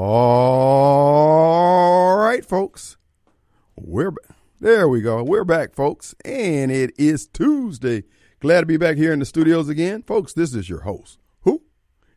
All 0.00 1.56
right, 2.16 2.44
folks. 2.44 2.96
We're. 3.74 4.12
There 4.60 4.88
we 4.88 5.00
go. 5.00 5.24
We're 5.24 5.42
back, 5.42 5.74
folks. 5.74 6.14
And 6.24 6.70
it 6.70 6.92
is 6.96 7.26
Tuesday. 7.26 8.04
Glad 8.38 8.60
to 8.60 8.66
be 8.66 8.76
back 8.76 8.96
here 8.96 9.12
in 9.12 9.18
the 9.18 9.24
studios 9.24 9.68
again. 9.68 10.04
Folks, 10.04 10.32
this 10.32 10.54
is 10.54 10.68
your 10.68 10.82
host. 10.82 11.18
Who? 11.40 11.64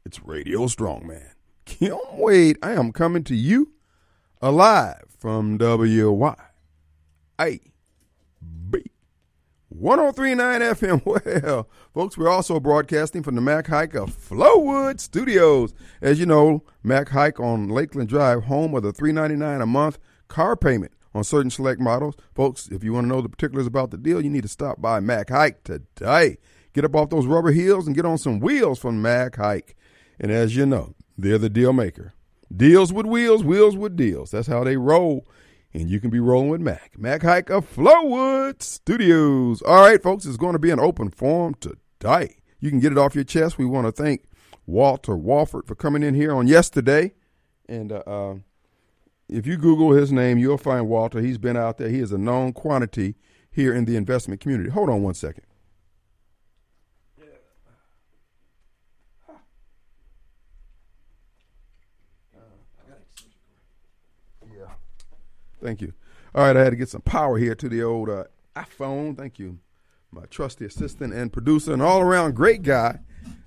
It's 0.06 0.24
Radio 0.24 0.68
Strongman. 0.68 1.32
Kim 1.66 1.98
Wade. 2.14 2.60
I 2.62 2.74
am 2.74 2.92
coming 2.92 3.24
to 3.24 3.34
you 3.34 3.72
alive 4.44 5.16
from 5.18 5.58
WY. 5.58 6.36
1039 9.72 10.62
FM. 10.62 11.02
Well, 11.44 11.70
folks, 11.94 12.18
we're 12.18 12.30
also 12.30 12.60
broadcasting 12.60 13.24
from 13.24 13.36
the 13.36 13.42
Mac 13.42 13.68
Haik 13.68 13.96
of 13.96 14.12
Flowood 14.12 15.00
Studios. 15.00 15.74
As 16.02 16.20
you 16.20 16.26
know, 16.26 16.64
Mac 16.84 17.10
Haik 17.10 17.40
on 17.40 17.70
Lakeland 17.70 18.10
Drive, 18.10 18.44
home 18.44 18.76
of 18.76 18.84
the 18.84 18.92
399 18.92 19.62
a 19.62 19.66
month 19.66 19.98
car 20.28 20.56
payment 20.56 20.92
on 21.14 21.24
certain 21.24 21.50
select 21.50 21.80
models. 21.80 22.16
Folks, 22.36 22.68
if 22.68 22.84
you 22.84 22.94
want 22.94 23.06
to 23.06 23.08
know 23.10 23.22
the 23.22 23.30
particulars 23.30 23.66
about 23.66 23.92
the 23.92 23.98
deal, 23.98 24.22
you 24.22 24.30
need 24.30 24.44
to 24.44 24.50
stop 24.50 24.82
by 24.82 25.00
Mac 25.00 25.30
Haik 25.30 25.64
today. 25.64 26.38
Get 26.74 26.86
up 26.86 26.96
off 26.96 27.10
those 27.10 27.26
rubber 27.26 27.52
heels 27.52 27.88
and 27.88 27.96
get 27.96 28.06
on 28.06 28.18
some 28.18 28.40
wheels 28.40 28.80
from 28.80 29.02
Mac 29.02 29.38
Haik. 29.38 29.76
And 30.20 30.32
as 30.32 30.56
you 30.56 30.66
know, 30.66 30.96
they're 31.18 31.38
the 31.38 31.50
deal 31.50 31.74
maker. 31.74 32.14
Deals 32.56 32.92
with 32.92 33.06
wheels, 33.06 33.44
wheels 33.44 33.78
with 33.78 33.96
deals. 33.96 34.32
That's 34.32 34.48
how 34.48 34.64
they 34.64 34.76
roll 34.78 35.26
and 35.74 35.90
you 35.90 36.00
can 36.00 36.10
be 36.10 36.20
rolling 36.20 36.50
with 36.50 36.62
Mac. 36.62 36.98
Mac 36.98 37.22
Haik 37.22 37.50
of 37.50 37.74
Flowood 37.74 38.62
Studios. 38.62 39.62
All 39.62 39.82
right, 39.82 40.02
folks, 40.02 40.26
it's 40.26 40.38
going 40.38 40.54
to 40.54 40.60
be 40.60 40.72
an 40.72 40.80
open 40.80 41.10
forum 41.10 41.56
today. 41.60 42.38
You 42.60 42.70
can 42.70 42.80
get 42.80 42.92
it 42.92 42.98
off 42.98 43.16
your 43.16 43.24
chest. 43.24 43.58
We 43.58 43.66
want 43.66 43.88
to 43.88 43.92
thank 43.92 44.24
Walter 44.66 45.16
Walford 45.16 45.66
for 45.66 45.76
coming 45.76 46.04
in 46.04 46.14
here 46.14 46.34
on 46.34 46.48
yesterday. 46.48 47.14
And 47.68 47.92
uh, 47.92 48.04
uh, 48.06 48.36
if 49.30 49.48
you 49.48 49.58
Google 49.58 49.92
his 49.92 50.12
name, 50.12 50.38
you'll 50.38 50.58
find 50.58 50.88
Walter. 50.88 51.22
He's 51.22 51.38
been 51.38 51.58
out 51.58 51.78
there. 51.78 51.90
He 51.90 52.00
is 52.00 52.12
a 52.12 52.18
known 52.18 52.54
quantity 52.54 53.16
here 53.50 53.74
in 53.74 53.86
the 53.86 53.96
investment 53.96 54.42
community. 54.42 54.70
Hold 54.70 54.90
on 54.90 55.04
one 55.04 55.14
second. 55.14 55.44
Thank 65.62 65.82
you. 65.82 65.94
All 66.34 66.46
right, 66.46 66.56
I 66.56 66.64
had 66.64 66.72
to 66.72 66.76
get 66.76 66.90
some 66.90 67.02
power 67.02 67.38
here 67.38 67.56
to 67.56 67.70
the 67.70 67.84
old 67.84 68.10
uh, 68.10 68.26
iPhone. 68.56 69.18
Thank 69.18 69.40
you. 69.40 69.60
My 70.12 70.26
trusty 70.26 70.66
assistant 70.66 71.14
and 71.14 71.32
producer 71.32 71.72
and 71.72 71.82
all 71.82 72.02
around 72.02 72.36
great 72.36 72.64
guy 72.64 73.00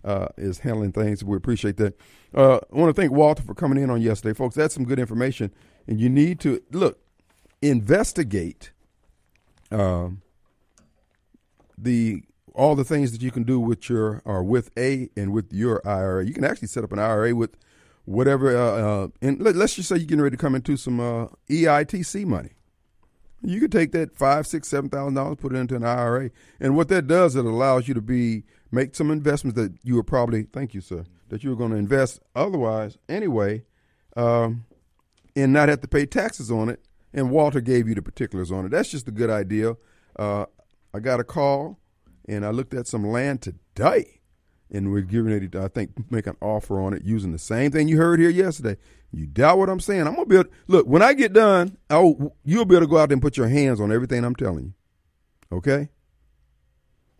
uh, 0.04 0.28
is 0.36 0.60
handling 0.60 0.92
things. 0.92 1.22
We 1.22 1.36
appreciate 1.36 1.76
that. 1.78 1.98
Uh, 2.34 2.60
I 2.72 2.76
want 2.76 2.94
to 2.94 3.00
thank 3.00 3.12
Walter 3.12 3.42
for 3.42 3.54
coming 3.54 3.82
in 3.82 3.90
on 3.90 4.00
yesterday, 4.00 4.34
folks. 4.34 4.54
That's 4.54 4.74
some 4.74 4.84
good 4.84 4.98
information, 4.98 5.52
and 5.86 6.00
you 6.00 6.08
need 6.08 6.40
to 6.40 6.62
look 6.72 7.00
investigate 7.62 8.72
um, 9.70 10.20
the 11.78 12.22
all 12.54 12.76
the 12.76 12.84
things 12.84 13.10
that 13.10 13.20
you 13.20 13.32
can 13.32 13.42
do 13.42 13.58
with 13.58 13.88
your 13.88 14.22
or 14.24 14.44
with 14.44 14.70
a 14.78 15.10
and 15.16 15.32
with 15.32 15.52
your 15.52 15.86
IRA. 15.86 16.24
You 16.24 16.32
can 16.32 16.44
actually 16.44 16.68
set 16.68 16.84
up 16.84 16.92
an 16.92 16.98
IRA 16.98 17.34
with 17.34 17.56
whatever. 18.04 18.56
Uh, 18.56 18.60
uh, 18.60 19.08
and 19.20 19.40
let, 19.40 19.56
us 19.56 19.74
just 19.74 19.88
say 19.88 19.96
you're 19.96 20.06
getting 20.06 20.22
ready 20.22 20.36
to 20.36 20.40
come 20.40 20.54
into 20.54 20.76
some 20.76 21.00
uh, 21.00 21.26
EITC 21.48 22.24
money. 22.26 22.50
You 23.42 23.60
could 23.60 23.72
take 23.72 23.92
that 23.92 24.16
five, 24.16 24.46
six, 24.46 24.68
seven 24.68 24.88
thousand 24.88 25.14
dollars, 25.14 25.36
put 25.38 25.52
it 25.52 25.56
into 25.56 25.76
an 25.76 25.84
IRA, 25.84 26.30
and 26.60 26.76
what 26.76 26.88
that 26.88 27.06
does, 27.06 27.36
it 27.36 27.44
allows 27.44 27.88
you 27.88 27.94
to 27.94 28.00
be 28.00 28.44
make 28.72 28.94
some 28.94 29.10
investments 29.10 29.60
that 29.60 29.74
you 29.82 29.96
were 29.96 30.02
probably, 30.02 30.44
thank 30.44 30.72
you, 30.72 30.80
sir, 30.80 31.04
that 31.28 31.44
you 31.44 31.50
were 31.50 31.56
going 31.56 31.70
to 31.70 31.76
invest 31.76 32.20
otherwise 32.34 32.96
anyway, 33.08 33.62
um, 34.16 34.64
and 35.36 35.52
not 35.52 35.68
have 35.68 35.82
to 35.82 35.88
pay 35.88 36.06
taxes 36.06 36.50
on 36.50 36.70
it. 36.70 36.80
And 37.12 37.30
Walter 37.30 37.60
gave 37.60 37.86
you 37.86 37.94
the 37.94 38.02
particulars 38.02 38.50
on 38.50 38.64
it. 38.64 38.70
That's 38.70 38.90
just 38.90 39.06
a 39.06 39.12
good 39.12 39.30
idea. 39.30 39.76
Uh, 40.18 40.46
I 40.92 41.00
got 41.00 41.20
a 41.20 41.24
call, 41.24 41.78
and 42.26 42.46
I 42.46 42.50
looked 42.50 42.72
at 42.72 42.86
some 42.86 43.06
land 43.06 43.42
today 43.42 44.13
and 44.70 44.90
we're 44.90 45.02
giving 45.02 45.32
it, 45.32 45.54
I 45.54 45.68
think, 45.68 46.10
make 46.10 46.26
an 46.26 46.36
offer 46.40 46.80
on 46.80 46.94
it 46.94 47.04
using 47.04 47.32
the 47.32 47.38
same 47.38 47.70
thing 47.70 47.88
you 47.88 47.96
heard 47.96 48.20
here 48.20 48.30
yesterday. 48.30 48.76
You 49.12 49.26
doubt 49.26 49.58
what 49.58 49.68
I'm 49.68 49.80
saying? 49.80 50.06
I'm 50.06 50.14
gonna 50.14 50.26
be 50.26 50.36
able, 50.36 50.50
look 50.66 50.86
when 50.86 51.02
I 51.02 51.12
get 51.12 51.32
done. 51.32 51.76
Oh, 51.90 52.32
you'll 52.44 52.64
be 52.64 52.74
able 52.74 52.86
to 52.86 52.90
go 52.90 52.98
out 52.98 53.08
there 53.08 53.14
and 53.14 53.22
put 53.22 53.36
your 53.36 53.48
hands 53.48 53.80
on 53.80 53.92
everything 53.92 54.24
I'm 54.24 54.34
telling 54.34 54.64
you. 54.64 55.56
Okay. 55.56 55.88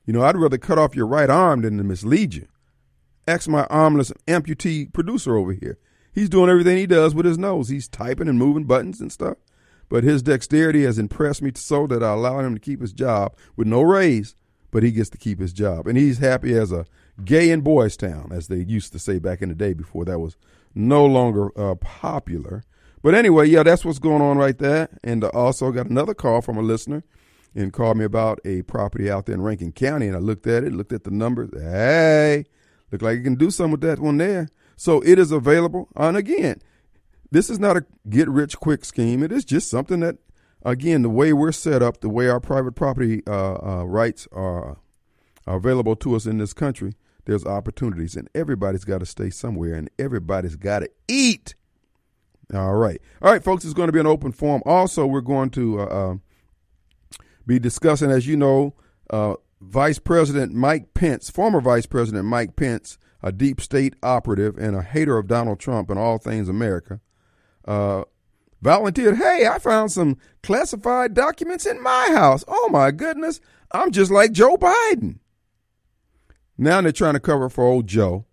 You 0.07 0.13
know, 0.13 0.23
I'd 0.23 0.37
rather 0.37 0.59
cut 0.59 0.79
off 0.79 0.97
your 0.97 1.07
right 1.07 1.31
arm 1.31 1.63
than 1.63 1.79
to 1.79 1.85
mislead 1.85 2.35
you. 2.35 2.49
Ask 3.27 3.49
my 3.49 3.65
armless 3.71 4.13
amputee 4.27 4.93
producer 4.93 5.37
over 5.37 5.53
here. 5.53 5.79
He's 6.13 6.29
doing 6.29 6.51
everything 6.51 6.77
he 6.77 6.87
does 6.87 7.15
with 7.15 7.27
his 7.27 7.39
nose. 7.39 7.69
He's 7.69 7.89
typing 7.89 8.29
and 8.29 8.39
moving 8.39 8.65
buttons 8.65 9.01
and 9.01 9.11
stuff. 9.11 9.39
But 9.89 10.05
his 10.05 10.23
dexterity 10.23 10.85
has 10.85 10.99
impressed 10.99 11.43
me 11.43 11.53
so 11.55 11.87
that 11.87 12.03
I 12.03 12.13
allow 12.13 12.41
him 12.41 12.55
to 12.55 12.61
keep 12.61 12.81
his 12.81 12.93
job 12.93 13.37
with 13.57 13.67
no 13.67 13.83
raise, 13.83 14.35
but 14.75 14.83
he 14.83 14.91
gets 14.91 15.09
to 15.09 15.17
keep 15.17 15.39
his 15.39 15.53
job. 15.53 15.87
And 15.87 15.97
he's 15.97 16.19
happy 16.19 16.53
as 16.53 16.73
a 16.73 16.85
gay 17.25 17.51
in 17.51 17.61
Boys 17.61 17.97
Town, 17.97 18.33
as 18.33 18.49
they 18.49 18.57
used 18.57 18.91
to 18.93 18.99
say 18.99 19.21
back 19.21 19.41
in 19.41 19.49
the 19.49 19.55
day 19.55 19.73
before 19.73 20.05
that 20.05 20.19
was 20.19 20.37
no 20.75 21.07
longer 21.07 21.57
uh, 21.57 21.77
popular. 21.77 22.65
But 23.01 23.15
anyway, 23.15 23.49
yeah, 23.49 23.63
that's 23.63 23.85
what's 23.85 24.01
going 24.01 24.21
on 24.21 24.37
right 24.37 24.59
there. 24.59 24.89
And 25.05 25.23
uh, 25.23 25.29
also 25.29 25.71
got 25.71 25.87
another 25.87 26.13
call 26.13 26.43
from 26.43 26.57
a 26.57 26.61
listener 26.61 27.05
and 27.55 27.73
called 27.73 27.99
me 27.99 28.05
about 28.05 28.41
a 28.45 28.63
property 28.63 29.09
out 29.09 29.27
there 29.27 29.37
in 29.37 29.43
Rankin 29.43 29.71
County. 29.71 30.09
And 30.09 30.17
I 30.17 30.19
looked 30.19 30.49
at 30.49 30.65
it, 30.65 30.73
looked 30.73 30.93
at 30.93 31.05
the 31.05 31.13
numbers. 31.13 31.51
Hey, 31.53 32.45
look 32.91 33.01
like 33.01 33.19
you 33.19 33.23
can 33.23 33.37
do 33.37 33.53
something 33.53 33.71
with 33.71 33.83
that 33.83 34.01
one 34.01 34.17
there. 34.17 34.49
So 34.77 35.01
it 35.03 35.21
is 35.21 35.31
available. 35.31 35.87
And 35.95 36.17
again, 36.17 36.61
this 37.31 37.49
is 37.49 37.61
not 37.61 37.77
a 37.77 37.87
get 38.11 38.29
rich 38.29 38.59
quick 38.59 38.85
scheme. 38.85 39.23
It 39.23 39.31
is 39.31 39.45
just 39.45 39.71
something 39.71 40.01
that, 40.01 40.17
again, 40.65 41.03
the 41.03 41.11
way 41.11 41.33
we're 41.33 41.53
set 41.53 41.83
up, 41.83 42.01
the 42.01 42.09
way 42.09 42.29
our 42.29 42.41
private 42.41 42.73
property 42.73 43.23
uh, 43.27 43.55
uh, 43.55 43.85
rights 43.85 44.27
are, 44.33 44.79
are 45.47 45.57
available 45.57 45.97
to 45.97 46.15
us 46.17 46.27
in 46.27 46.39
this 46.39 46.53
country, 46.53 46.95
there's 47.27 47.45
opportunities, 47.45 48.17
and 48.17 48.29
everybody's 48.35 48.85
got 48.85 48.99
to 48.99 49.07
stay 49.07 49.31
somewhere, 49.31 49.75
and 49.75 49.91
everybody's 49.99 50.57
got 50.57 50.81
to 50.81 50.91
eat. 51.09 51.55
All 52.53 52.75
right, 52.75 53.01
all 53.23 53.33
right, 53.33 53.43
folks. 53.43 53.65
It's 53.65 53.75
going 53.75 53.89
to 53.89 53.93
be 53.93 54.01
an 54.01 54.07
open 54.07 54.33
forum. 54.33 54.63
Also, 54.67 55.07
we're 55.07 55.23
going 55.23 55.51
to 55.51 55.81
uh, 55.81 55.85
uh, 55.85 56.15
be 57.47 57.59
discussing, 57.59 58.11
as 58.11 58.27
you 58.27 58.37
know, 58.37 58.75
uh, 59.11 59.35
Vice 59.61 59.99
President 59.99 60.53
Mike 60.53 60.93
Pence, 60.93 61.31
former 61.31 61.61
Vice 61.61 61.87
President 61.87 62.27
Mike 62.27 62.55
Pence, 62.57 62.99
a 63.23 63.33
deep 63.33 63.61
state 63.61 63.95
operative 64.03 64.59
and 64.59 64.77
a 64.77 64.83
hater 64.83 65.17
of 65.17 65.27
Donald 65.27 65.59
Trump 65.59 65.89
and 65.89 65.99
all 65.99 66.19
things 66.19 66.49
America, 66.49 67.01
uh, 67.67 68.05
volunteered. 68.65 69.19
Hey, 69.19 69.47
I 69.47 69.59
found 69.59 69.93
some 69.93 70.17
classified 70.43 71.15
documents 71.15 71.67
in 71.67 71.81
my 71.83 72.09
house. 72.13 72.45
Oh 72.49 72.69
my 72.73 72.91
goodness, 72.91 73.41
I'm 73.71 73.93
just 73.93 74.11
like 74.11 74.33
Joe 74.33 74.57
Biden. 74.57 75.19
Now 76.57 76.81
they're 76.81 76.91
trying 76.91 77.15
to 77.15 77.21
cover 77.21 77.49
for 77.49 77.65
old 77.65 77.87
Joe. 77.87 78.25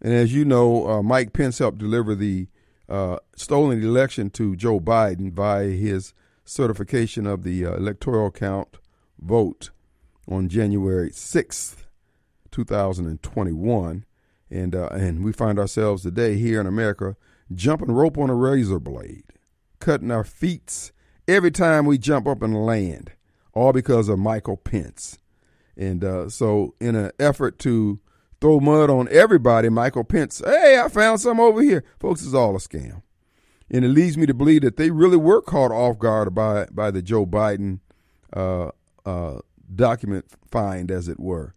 And 0.00 0.12
as 0.12 0.34
you 0.34 0.44
know, 0.44 0.88
uh, 0.88 1.02
Mike 1.02 1.32
Pence 1.32 1.58
helped 1.58 1.78
deliver 1.78 2.14
the 2.14 2.48
uh, 2.88 3.18
stolen 3.36 3.82
election 3.82 4.30
to 4.30 4.56
Joe 4.56 4.80
Biden 4.80 5.32
via 5.32 5.68
his 5.68 6.14
certification 6.44 7.26
of 7.26 7.42
the 7.42 7.66
uh, 7.66 7.74
electoral 7.74 8.30
count 8.30 8.78
vote 9.18 9.70
on 10.28 10.48
January 10.48 11.10
6th, 11.10 11.84
2021. 12.50 14.04
And, 14.48 14.74
uh, 14.74 14.88
and 14.92 15.24
we 15.24 15.32
find 15.32 15.58
ourselves 15.58 16.02
today 16.02 16.36
here 16.36 16.60
in 16.60 16.66
America 16.66 17.16
jumping 17.52 17.90
rope 17.90 18.18
on 18.18 18.30
a 18.30 18.34
razor 18.34 18.78
blade, 18.78 19.24
cutting 19.80 20.10
our 20.10 20.24
feet 20.24 20.92
every 21.28 21.50
time 21.50 21.86
we 21.86 21.98
jump 21.98 22.26
up 22.26 22.42
and 22.42 22.64
land, 22.64 23.12
all 23.52 23.72
because 23.72 24.08
of 24.08 24.18
Michael 24.18 24.56
Pence. 24.56 25.18
And 25.76 26.02
uh, 26.04 26.28
so, 26.28 26.74
in 26.80 26.94
an 26.96 27.12
effort 27.18 27.58
to 27.60 28.00
throw 28.40 28.60
mud 28.60 28.90
on 28.90 29.08
everybody, 29.10 29.68
Michael 29.68 30.04
Pence, 30.04 30.42
hey, 30.44 30.80
I 30.82 30.88
found 30.88 31.20
some 31.20 31.40
over 31.40 31.60
here. 31.60 31.84
Folks, 31.98 32.24
it's 32.24 32.34
all 32.34 32.56
a 32.56 32.58
scam. 32.58 33.02
And 33.70 33.84
it 33.84 33.88
leads 33.88 34.16
me 34.16 34.26
to 34.26 34.34
believe 34.34 34.62
that 34.62 34.76
they 34.76 34.90
really 34.90 35.16
were 35.16 35.42
caught 35.42 35.72
off 35.72 35.98
guard 35.98 36.34
by, 36.34 36.66
by 36.70 36.90
the 36.90 37.02
Joe 37.02 37.26
Biden 37.26 37.80
uh, 38.32 38.70
uh, 39.04 39.40
document 39.74 40.26
find, 40.50 40.90
as 40.90 41.08
it 41.08 41.18
were. 41.18 41.54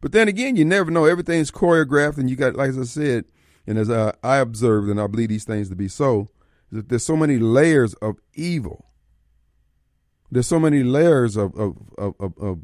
But 0.00 0.12
then 0.12 0.28
again, 0.28 0.56
you 0.56 0.64
never 0.64 0.90
know. 0.90 1.06
Everything's 1.06 1.50
choreographed, 1.50 2.18
and 2.18 2.28
you 2.28 2.36
got, 2.36 2.54
like 2.54 2.76
I 2.76 2.82
said, 2.84 3.24
and 3.66 3.78
as 3.78 3.90
I, 3.90 4.12
I 4.22 4.36
observed, 4.36 4.88
and 4.88 5.00
I 5.00 5.06
believe 5.06 5.30
these 5.30 5.44
things 5.44 5.68
to 5.70 5.74
be 5.74 5.88
so, 5.88 6.28
there's 6.70 7.04
so 7.04 7.16
many 7.16 7.38
layers 7.38 7.94
of 7.94 8.16
evil. 8.34 8.86
There's 10.30 10.46
so 10.46 10.58
many 10.58 10.82
layers 10.82 11.36
of, 11.36 11.54
of, 11.54 11.76
of, 11.96 12.14
of, 12.20 12.58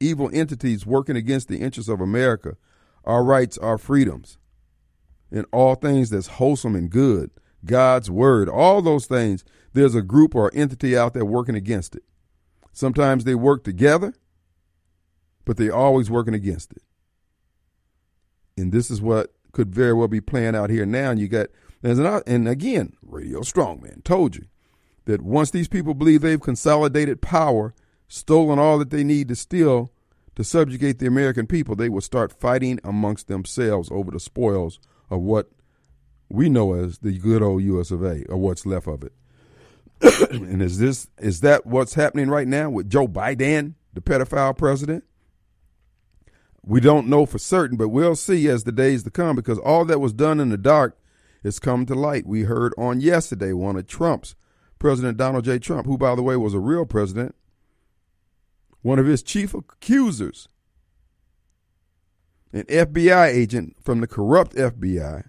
evil 0.00 0.28
entities 0.32 0.84
working 0.84 1.16
against 1.16 1.48
the 1.48 1.58
interests 1.58 1.88
of 1.88 2.00
America, 2.00 2.56
our 3.04 3.22
rights, 3.22 3.56
our 3.58 3.78
freedoms, 3.78 4.38
and 5.30 5.46
all 5.52 5.74
things 5.76 6.10
that's 6.10 6.26
wholesome 6.26 6.74
and 6.74 6.90
good, 6.90 7.30
God's 7.64 8.10
word, 8.10 8.48
all 8.48 8.82
those 8.82 9.06
things, 9.06 9.44
there's 9.72 9.94
a 9.94 10.02
group 10.02 10.34
or 10.34 10.50
entity 10.54 10.96
out 10.96 11.14
there 11.14 11.24
working 11.24 11.54
against 11.54 11.94
it. 11.94 12.02
Sometimes 12.72 13.24
they 13.24 13.34
work 13.34 13.64
together, 13.64 14.14
but 15.44 15.56
they're 15.56 15.74
always 15.74 16.10
working 16.10 16.34
against 16.34 16.72
it. 16.72 16.82
And 18.56 18.72
this 18.72 18.90
is 18.90 19.00
what 19.00 19.32
could 19.52 19.74
very 19.74 19.92
well 19.92 20.08
be 20.08 20.20
playing 20.20 20.54
out 20.54 20.70
here 20.70 20.84
now. 20.84 21.10
And 21.10 21.20
you 21.20 21.28
got 21.28 21.48
And 21.84 22.48
again, 22.48 22.94
Radio 23.02 23.40
Strongman 23.40 24.02
told 24.04 24.36
you 24.36 24.46
that 25.04 25.20
once 25.20 25.50
these 25.50 25.68
people 25.68 25.92
believe 25.92 26.22
they've 26.22 26.40
consolidated 26.40 27.20
power, 27.20 27.74
stolen 28.08 28.58
all 28.58 28.78
that 28.78 28.88
they 28.88 29.04
need 29.04 29.28
to 29.28 29.36
steal 29.36 29.92
to 30.34 30.42
subjugate 30.42 30.98
the 30.98 31.06
American 31.06 31.46
people, 31.46 31.76
they 31.76 31.90
will 31.90 32.00
start 32.00 32.32
fighting 32.32 32.80
amongst 32.82 33.28
themselves 33.28 33.90
over 33.92 34.10
the 34.10 34.18
spoils 34.18 34.80
of 35.10 35.20
what 35.20 35.50
we 36.30 36.48
know 36.48 36.72
as 36.72 36.98
the 36.98 37.18
good 37.18 37.42
old 37.42 37.62
US 37.62 37.90
of 37.90 38.02
A, 38.02 38.24
or 38.30 38.38
what's 38.38 38.64
left 38.64 38.88
of 38.88 39.04
it. 39.04 39.12
and 40.30 40.62
is 40.62 40.78
this 40.78 41.06
is 41.18 41.40
that 41.40 41.66
what's 41.66 41.94
happening 41.94 42.30
right 42.30 42.48
now 42.48 42.70
with 42.70 42.88
Joe 42.88 43.06
Biden, 43.06 43.74
the 43.92 44.00
pedophile 44.00 44.56
president? 44.56 45.04
We 46.64 46.80
don't 46.80 47.08
know 47.08 47.26
for 47.26 47.38
certain, 47.38 47.76
but 47.76 47.90
we'll 47.90 48.16
see 48.16 48.48
as 48.48 48.64
the 48.64 48.72
days 48.72 49.02
to 49.02 49.10
come 49.10 49.36
because 49.36 49.58
all 49.58 49.84
that 49.84 50.00
was 50.00 50.14
done 50.14 50.40
in 50.40 50.48
the 50.48 50.56
dark 50.56 50.98
has 51.44 51.60
come 51.60 51.86
to 51.86 51.94
light. 51.94 52.26
We 52.26 52.42
heard 52.42 52.72
on 52.76 53.00
yesterday 53.00 53.52
one 53.52 53.76
of 53.76 53.86
Trump's, 53.86 54.34
President 54.78 55.16
Donald 55.16 55.44
J. 55.44 55.58
Trump, 55.58 55.86
who, 55.86 55.96
by 55.96 56.14
the 56.14 56.22
way, 56.22 56.36
was 56.36 56.54
a 56.54 56.58
real 56.58 56.86
president, 56.86 57.34
one 58.82 58.98
of 58.98 59.06
his 59.06 59.22
chief 59.22 59.54
accusers, 59.54 60.48
an 62.52 62.64
FBI 62.64 63.28
agent 63.28 63.76
from 63.82 64.00
the 64.00 64.06
corrupt 64.06 64.54
FBI. 64.54 65.26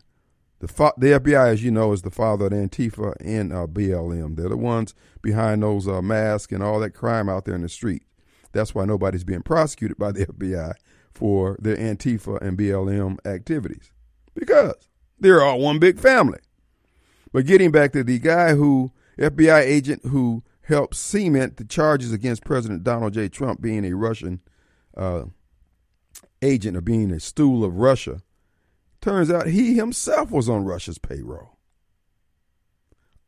The, 0.59 0.67
the 0.97 1.19
FBI, 1.19 1.49
as 1.49 1.63
you 1.63 1.71
know, 1.71 1.91
is 1.91 2.01
the 2.01 2.09
father 2.09 2.47
of 2.47 2.53
Antifa 2.53 3.13
and 3.19 3.51
uh, 3.51 3.67
BLM. 3.67 4.35
They're 4.35 4.49
the 4.49 4.57
ones 4.57 4.95
behind 5.21 5.61
those 5.61 5.87
uh, 5.87 6.01
masks 6.01 6.53
and 6.53 6.63
all 6.63 6.79
that 6.79 6.91
crime 6.91 7.29
out 7.29 7.45
there 7.45 7.55
in 7.55 7.61
the 7.61 7.69
street. 7.69 8.03
That's 8.51 8.73
why 8.73 8.85
nobody's 8.85 9.25
being 9.25 9.41
prosecuted 9.41 9.97
by 9.97 10.13
the 10.13 10.25
FBI 10.25 10.73
for 11.13 11.57
their 11.59 11.75
Antifa 11.75 12.41
and 12.41 12.57
BLM 12.57 13.17
activities 13.25 13.91
because 14.33 14.87
they're 15.19 15.41
all 15.41 15.59
one 15.59 15.79
big 15.79 15.99
family. 15.99 16.39
But 17.31 17.45
getting 17.45 17.71
back 17.71 17.91
to 17.93 18.03
the 18.03 18.19
guy 18.19 18.55
who, 18.55 18.91
FBI 19.17 19.61
agent 19.61 20.05
who 20.05 20.43
helped 20.63 20.95
cement 20.95 21.57
the 21.57 21.65
charges 21.65 22.11
against 22.11 22.43
President 22.43 22.83
Donald 22.83 23.13
J. 23.13 23.29
Trump 23.29 23.61
being 23.61 23.85
a 23.85 23.93
Russian 23.93 24.41
uh, 24.95 25.25
agent 26.41 26.77
or 26.77 26.81
being 26.81 27.11
a 27.11 27.19
stool 27.19 27.63
of 27.63 27.77
Russia, 27.77 28.21
turns 29.01 29.29
out 29.29 29.47
he 29.47 29.75
himself 29.75 30.31
was 30.31 30.49
on 30.49 30.65
Russia's 30.65 30.97
payroll. 30.97 31.57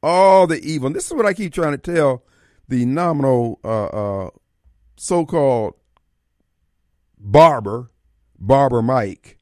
All 0.01 0.47
the 0.47 0.59
evil. 0.61 0.89
this 0.91 1.07
is 1.07 1.13
what 1.13 1.25
I 1.25 1.33
keep 1.33 1.53
trying 1.53 1.77
to 1.77 1.77
tell 1.77 2.23
the 2.67 2.85
nominal 2.85 3.59
uh, 3.63 3.85
uh, 3.85 4.29
so 4.95 5.25
called 5.25 5.73
barber, 7.17 7.91
barber 8.39 8.81
Mike, 8.81 9.37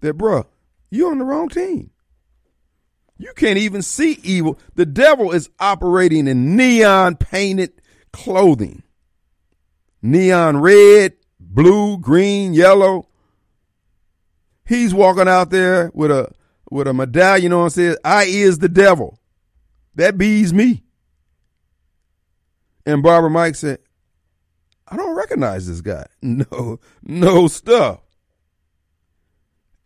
that, 0.00 0.18
bruh, 0.18 0.46
you're 0.94 1.10
on 1.10 1.18
the 1.18 1.24
wrong 1.24 1.48
team. 1.48 1.90
You 3.18 3.32
can't 3.34 3.58
even 3.58 3.82
see 3.82 4.18
evil. 4.22 4.58
The 4.74 4.86
devil 4.86 5.32
is 5.32 5.50
operating 5.58 6.26
in 6.26 6.56
neon 6.56 7.16
painted 7.16 7.80
clothing. 8.12 8.82
Neon 10.02 10.58
red, 10.60 11.14
blue, 11.40 11.98
green, 11.98 12.54
yellow. 12.54 13.08
He's 14.66 14.94
walking 14.94 15.28
out 15.28 15.50
there 15.50 15.90
with 15.94 16.10
a 16.10 16.30
with 16.70 16.86
a 16.86 16.94
medallion 16.94 17.52
on 17.52 17.70
says, 17.70 17.96
I 18.04 18.24
is 18.24 18.58
the 18.58 18.68
devil. 18.68 19.18
That 19.94 20.18
bees 20.18 20.52
me. 20.52 20.82
And 22.86 23.02
Barbara 23.02 23.30
Mike 23.30 23.54
said, 23.54 23.78
I 24.88 24.96
don't 24.96 25.16
recognize 25.16 25.66
this 25.66 25.80
guy. 25.80 26.06
No, 26.22 26.80
no 27.02 27.48
stuff. 27.48 28.03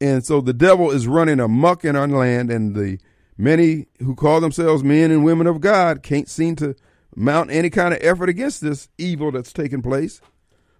And 0.00 0.24
so 0.24 0.40
the 0.40 0.52
devil 0.52 0.90
is 0.90 1.06
running 1.08 1.40
amuck 1.40 1.84
in 1.84 1.96
our 1.96 2.06
land, 2.06 2.50
and 2.50 2.74
the 2.74 2.98
many 3.36 3.86
who 3.98 4.14
call 4.14 4.40
themselves 4.40 4.84
men 4.84 5.10
and 5.10 5.24
women 5.24 5.46
of 5.46 5.60
God 5.60 6.02
can't 6.02 6.28
seem 6.28 6.56
to 6.56 6.76
mount 7.16 7.50
any 7.50 7.70
kind 7.70 7.92
of 7.92 8.00
effort 8.02 8.28
against 8.28 8.60
this 8.60 8.88
evil 8.96 9.32
that's 9.32 9.52
taking 9.52 9.82
place. 9.82 10.20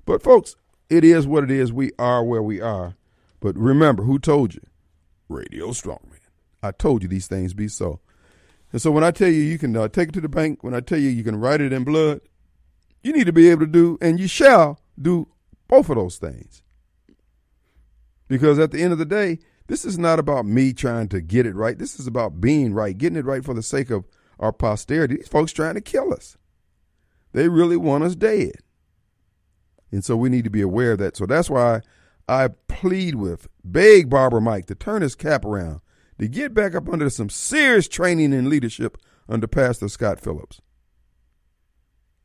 But, 0.04 0.22
folks, 0.22 0.56
it 0.88 1.04
is 1.04 1.26
what 1.26 1.44
it 1.44 1.50
is. 1.50 1.72
We 1.72 1.90
are 1.98 2.24
where 2.24 2.42
we 2.42 2.60
are. 2.60 2.96
But 3.40 3.56
remember, 3.56 4.04
who 4.04 4.18
told 4.18 4.54
you? 4.54 4.62
Radio 5.28 5.68
Strongman. 5.68 6.20
I 6.62 6.70
told 6.72 7.02
you 7.02 7.08
these 7.08 7.26
things 7.26 7.54
be 7.54 7.68
so. 7.68 8.00
And 8.72 8.82
so 8.82 8.90
when 8.90 9.04
I 9.04 9.10
tell 9.10 9.28
you 9.28 9.40
you 9.40 9.58
can 9.58 9.76
uh, 9.76 9.88
take 9.88 10.10
it 10.10 10.12
to 10.12 10.20
the 10.20 10.28
bank, 10.28 10.62
when 10.62 10.74
I 10.74 10.80
tell 10.80 10.98
you 10.98 11.08
you 11.08 11.24
can 11.24 11.36
write 11.36 11.60
it 11.60 11.72
in 11.72 11.84
blood, 11.84 12.20
you 13.02 13.12
need 13.12 13.26
to 13.26 13.32
be 13.32 13.48
able 13.48 13.60
to 13.60 13.72
do, 13.72 13.98
and 14.00 14.18
you 14.18 14.28
shall 14.28 14.80
do 15.00 15.28
both 15.68 15.88
of 15.88 15.96
those 15.96 16.16
things. 16.16 16.62
Because 18.28 18.58
at 18.58 18.70
the 18.70 18.82
end 18.82 18.92
of 18.92 18.98
the 18.98 19.04
day, 19.04 19.38
this 19.66 19.84
is 19.84 19.98
not 19.98 20.19
about 20.19 20.46
me 20.46 20.72
trying 20.72 21.08
to 21.08 21.20
get 21.20 21.46
it 21.46 21.54
right. 21.54 21.78
This 21.78 21.98
is 21.98 22.06
about 22.06 22.40
being 22.40 22.72
right, 22.72 22.96
getting 22.96 23.19
it 23.19 23.25
right 23.25 23.44
for 23.44 23.54
the 23.54 23.62
sake 23.62 23.90
of 23.90 24.06
our 24.38 24.52
posterity. 24.52 25.16
These 25.16 25.28
folks 25.28 25.52
trying 25.52 25.75
to 25.75 25.80
kill 25.80 26.12
us. 26.12 26.36
They 27.32 27.48
really 27.48 27.76
want 27.76 28.04
us 28.04 28.14
dead. 28.14 28.52
And 29.90 30.04
so 30.04 30.16
we 30.16 30.28
need 30.28 30.44
to 30.44 30.50
be 30.50 30.62
aware 30.62 30.92
of 30.92 30.98
that. 30.98 31.16
So 31.16 31.26
that's 31.26 31.50
why 31.50 31.80
I 32.28 32.48
plead 32.69 33.14
with, 33.14 33.48
beg 33.64 34.10
Barbara 34.10 34.40
Mike 34.40 34.66
to 34.66 34.75
turn 34.75 35.02
his 35.02 35.14
cap 35.14 35.44
around, 35.44 35.80
to 36.19 36.28
get 36.28 36.54
back 36.54 36.75
up 36.75 36.88
under 36.88 37.10
some 37.10 37.30
serious 37.30 37.88
training 37.88 38.34
and 38.34 38.48
leadership 38.48 38.98
under 39.28 39.46
Pastor 39.46 39.88
Scott 39.88 40.20
Phillips. 40.20 40.60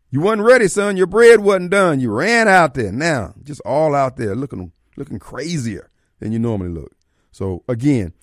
You 0.09 0.21
wasn't 0.21 0.43
ready, 0.43 0.67
son. 0.67 0.95
Your 0.95 1.07
bread 1.07 1.39
wasn't 1.39 1.71
done. 1.71 1.99
You 1.99 2.11
ran 2.11 2.47
out 2.47 2.75
there. 2.75 2.91
Now, 2.91 3.33
just 3.43 3.61
all 3.61 3.95
out 3.95 4.15
there 4.15 4.35
looking 4.35 4.71
looking 4.95 5.17
crazier 5.17 5.89
than 6.19 6.31
you 6.31 6.39
normally 6.39 6.69
look. 6.69 6.93
So 7.31 7.63
again, 7.67 8.13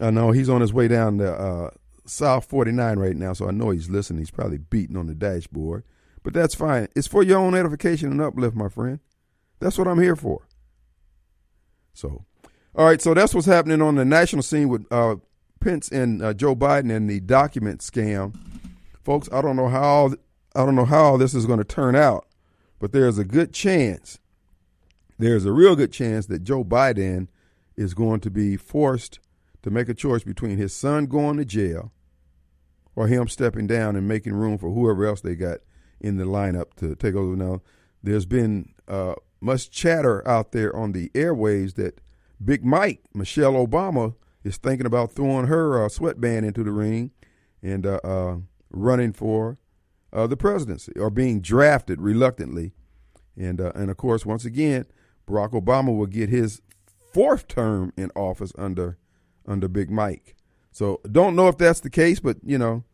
I 0.00 0.10
know 0.10 0.30
he's 0.30 0.48
on 0.48 0.60
his 0.60 0.72
way 0.72 0.88
down 0.88 1.18
to 1.18 1.32
uh, 1.32 1.70
South 2.06 2.46
49 2.46 2.98
right 2.98 3.16
now, 3.16 3.32
so 3.32 3.48
I 3.48 3.50
know 3.50 3.70
he's 3.70 3.90
listening. 3.90 4.20
He's 4.20 4.30
probably 4.30 4.58
beating 4.58 4.96
on 4.96 5.06
the 5.06 5.14
dashboard, 5.14 5.84
but 6.22 6.32
that's 6.32 6.54
fine. 6.54 6.88
It's 6.96 7.06
for 7.06 7.22
your 7.22 7.38
own 7.38 7.54
edification 7.54 8.10
and 8.10 8.20
uplift, 8.20 8.56
my 8.56 8.68
friend. 8.68 9.00
That's 9.58 9.78
what 9.78 9.88
I'm 9.88 10.00
here 10.00 10.16
for. 10.16 10.46
So, 11.92 12.24
all 12.74 12.86
right, 12.86 13.00
so 13.00 13.14
that's 13.14 13.34
what's 13.34 13.46
happening 13.46 13.82
on 13.82 13.96
the 13.96 14.04
national 14.04 14.42
scene 14.42 14.68
with 14.68 14.86
uh, 14.90 15.16
Pence 15.60 15.90
and 15.90 16.22
uh, 16.22 16.32
Joe 16.32 16.56
Biden 16.56 16.94
and 16.94 17.08
the 17.08 17.20
document 17.20 17.80
scam. 17.80 18.34
Folks, 19.02 19.28
I 19.32 19.42
don't 19.42 19.56
know 19.56 19.68
how 19.68 20.14
I 20.54 20.64
don't 20.64 20.74
know 20.74 20.84
how 20.84 21.16
this 21.16 21.34
is 21.34 21.46
going 21.46 21.58
to 21.58 21.64
turn 21.64 21.94
out, 21.94 22.26
but 22.78 22.92
there's 22.92 23.18
a 23.18 23.24
good 23.24 23.52
chance, 23.52 24.18
there's 25.20 25.44
a 25.44 25.52
real 25.52 25.76
good 25.76 25.92
chance 25.92 26.26
that 26.26 26.44
Joe 26.44 26.64
Biden 26.64 27.28
is 27.76 27.94
going 27.94 28.20
to 28.20 28.30
be 28.30 28.56
forced 28.56 29.20
to 29.62 29.70
make 29.70 29.88
a 29.88 29.94
choice 29.94 30.24
between 30.24 30.56
his 30.56 30.74
son 30.74 31.06
going 31.06 31.36
to 31.36 31.44
jail 31.44 31.92
or 32.96 33.06
him 33.06 33.28
stepping 33.28 33.66
down 33.66 33.96
and 33.96 34.08
making 34.08 34.32
room 34.32 34.58
for 34.58 34.70
whoever 34.70 35.04
else 35.04 35.20
they 35.20 35.34
got 35.34 35.58
in 36.00 36.16
the 36.16 36.24
lineup 36.24 36.74
to 36.76 36.94
take 36.94 37.14
over. 37.14 37.36
Now, 37.36 37.60
there's 38.02 38.26
been 38.26 38.72
uh, 38.88 39.14
much 39.40 39.70
chatter 39.70 40.26
out 40.26 40.52
there 40.52 40.74
on 40.74 40.92
the 40.92 41.10
airways 41.14 41.74
that 41.74 42.00
Big 42.42 42.64
Mike, 42.64 43.02
Michelle 43.12 43.52
Obama, 43.52 44.14
is 44.42 44.56
thinking 44.56 44.86
about 44.86 45.12
throwing 45.12 45.46
her 45.46 45.84
uh, 45.84 45.88
sweatband 45.90 46.46
into 46.46 46.64
the 46.64 46.72
ring 46.72 47.10
and 47.62 47.84
uh, 47.86 48.00
uh 48.02 48.36
running 48.70 49.12
for 49.12 49.58
uh, 50.12 50.26
the 50.26 50.36
presidency 50.36 50.92
or 50.96 51.10
being 51.10 51.40
drafted 51.40 52.00
reluctantly. 52.00 52.72
And, 53.36 53.60
uh, 53.60 53.72
and 53.74 53.90
of 53.90 53.96
course, 53.96 54.24
once 54.24 54.44
again, 54.44 54.86
Barack 55.30 55.52
Obama 55.52 55.96
will 55.96 56.06
get 56.06 56.28
his 56.28 56.60
fourth 57.12 57.48
term 57.48 57.92
in 57.96 58.10
office 58.14 58.52
under 58.58 58.98
under 59.46 59.68
Big 59.68 59.90
Mike. 59.90 60.36
So 60.70 61.00
don't 61.10 61.34
know 61.34 61.48
if 61.48 61.58
that's 61.58 61.80
the 61.80 61.90
case, 61.90 62.20
but 62.20 62.36
you 62.44 62.58
know, 62.58 62.84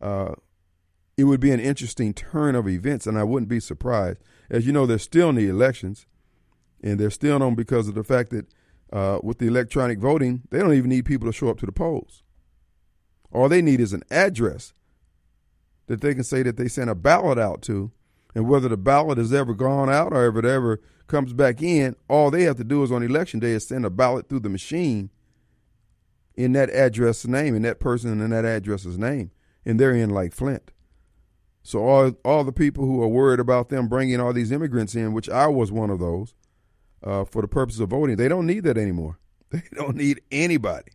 uh, 0.00 0.34
it 1.16 1.24
would 1.24 1.40
be 1.40 1.50
an 1.50 1.60
interesting 1.60 2.14
turn 2.14 2.54
of 2.54 2.68
events, 2.68 3.06
and 3.06 3.18
I 3.18 3.24
wouldn't 3.24 3.48
be 3.48 3.60
surprised. 3.60 4.18
As 4.50 4.66
you 4.66 4.72
know, 4.72 4.86
they're 4.86 4.98
still 4.98 5.30
in 5.30 5.34
the 5.34 5.48
elections, 5.48 6.06
and 6.82 6.98
they're 6.98 7.10
still 7.10 7.42
on 7.42 7.54
because 7.54 7.88
of 7.88 7.94
the 7.94 8.04
fact 8.04 8.30
that 8.30 8.46
uh, 8.92 9.18
with 9.22 9.38
the 9.38 9.46
electronic 9.46 9.98
voting, 9.98 10.42
they 10.50 10.58
don't 10.58 10.74
even 10.74 10.90
need 10.90 11.04
people 11.04 11.26
to 11.26 11.32
show 11.32 11.48
up 11.48 11.58
to 11.58 11.66
the 11.66 11.72
polls. 11.72 12.22
All 13.32 13.48
they 13.48 13.62
need 13.62 13.80
is 13.80 13.92
an 13.92 14.02
address 14.10 14.72
that 15.86 16.00
they 16.00 16.14
can 16.14 16.24
say 16.24 16.42
that 16.42 16.56
they 16.56 16.68
sent 16.68 16.90
a 16.90 16.94
ballot 16.94 17.38
out 17.38 17.62
to, 17.62 17.90
and 18.34 18.48
whether 18.48 18.68
the 18.68 18.76
ballot 18.76 19.18
has 19.18 19.32
ever 19.32 19.54
gone 19.54 19.90
out 19.90 20.12
or 20.12 20.26
it 20.26 20.44
ever 20.44 20.80
comes 21.06 21.32
back 21.32 21.62
in, 21.62 21.96
all 22.08 22.30
they 22.30 22.42
have 22.42 22.56
to 22.56 22.64
do 22.64 22.82
is 22.82 22.92
on 22.92 23.02
election 23.02 23.40
day 23.40 23.52
is 23.52 23.66
send 23.66 23.84
a 23.84 23.90
ballot 23.90 24.28
through 24.28 24.40
the 24.40 24.48
machine 24.48 25.10
in 26.34 26.52
that 26.52 26.70
address 26.70 27.26
name, 27.26 27.54
in 27.54 27.62
that 27.62 27.80
person 27.80 28.20
and 28.20 28.32
that 28.32 28.44
address's 28.44 28.98
name, 28.98 29.30
and 29.64 29.80
they're 29.80 29.94
in 29.94 30.10
like 30.10 30.32
Flint. 30.32 30.70
So 31.62 31.80
all 31.80 32.12
all 32.24 32.44
the 32.44 32.52
people 32.52 32.84
who 32.84 33.02
are 33.02 33.08
worried 33.08 33.40
about 33.40 33.70
them 33.70 33.88
bringing 33.88 34.20
all 34.20 34.32
these 34.32 34.52
immigrants 34.52 34.94
in, 34.94 35.12
which 35.12 35.28
I 35.28 35.48
was 35.48 35.72
one 35.72 35.90
of 35.90 35.98
those, 35.98 36.34
uh, 37.02 37.24
for 37.24 37.42
the 37.42 37.48
purpose 37.48 37.80
of 37.80 37.90
voting, 37.90 38.16
they 38.16 38.28
don't 38.28 38.46
need 38.46 38.64
that 38.64 38.78
anymore. 38.78 39.18
They 39.50 39.62
don't 39.74 39.96
need 39.96 40.22
anybody. 40.32 40.90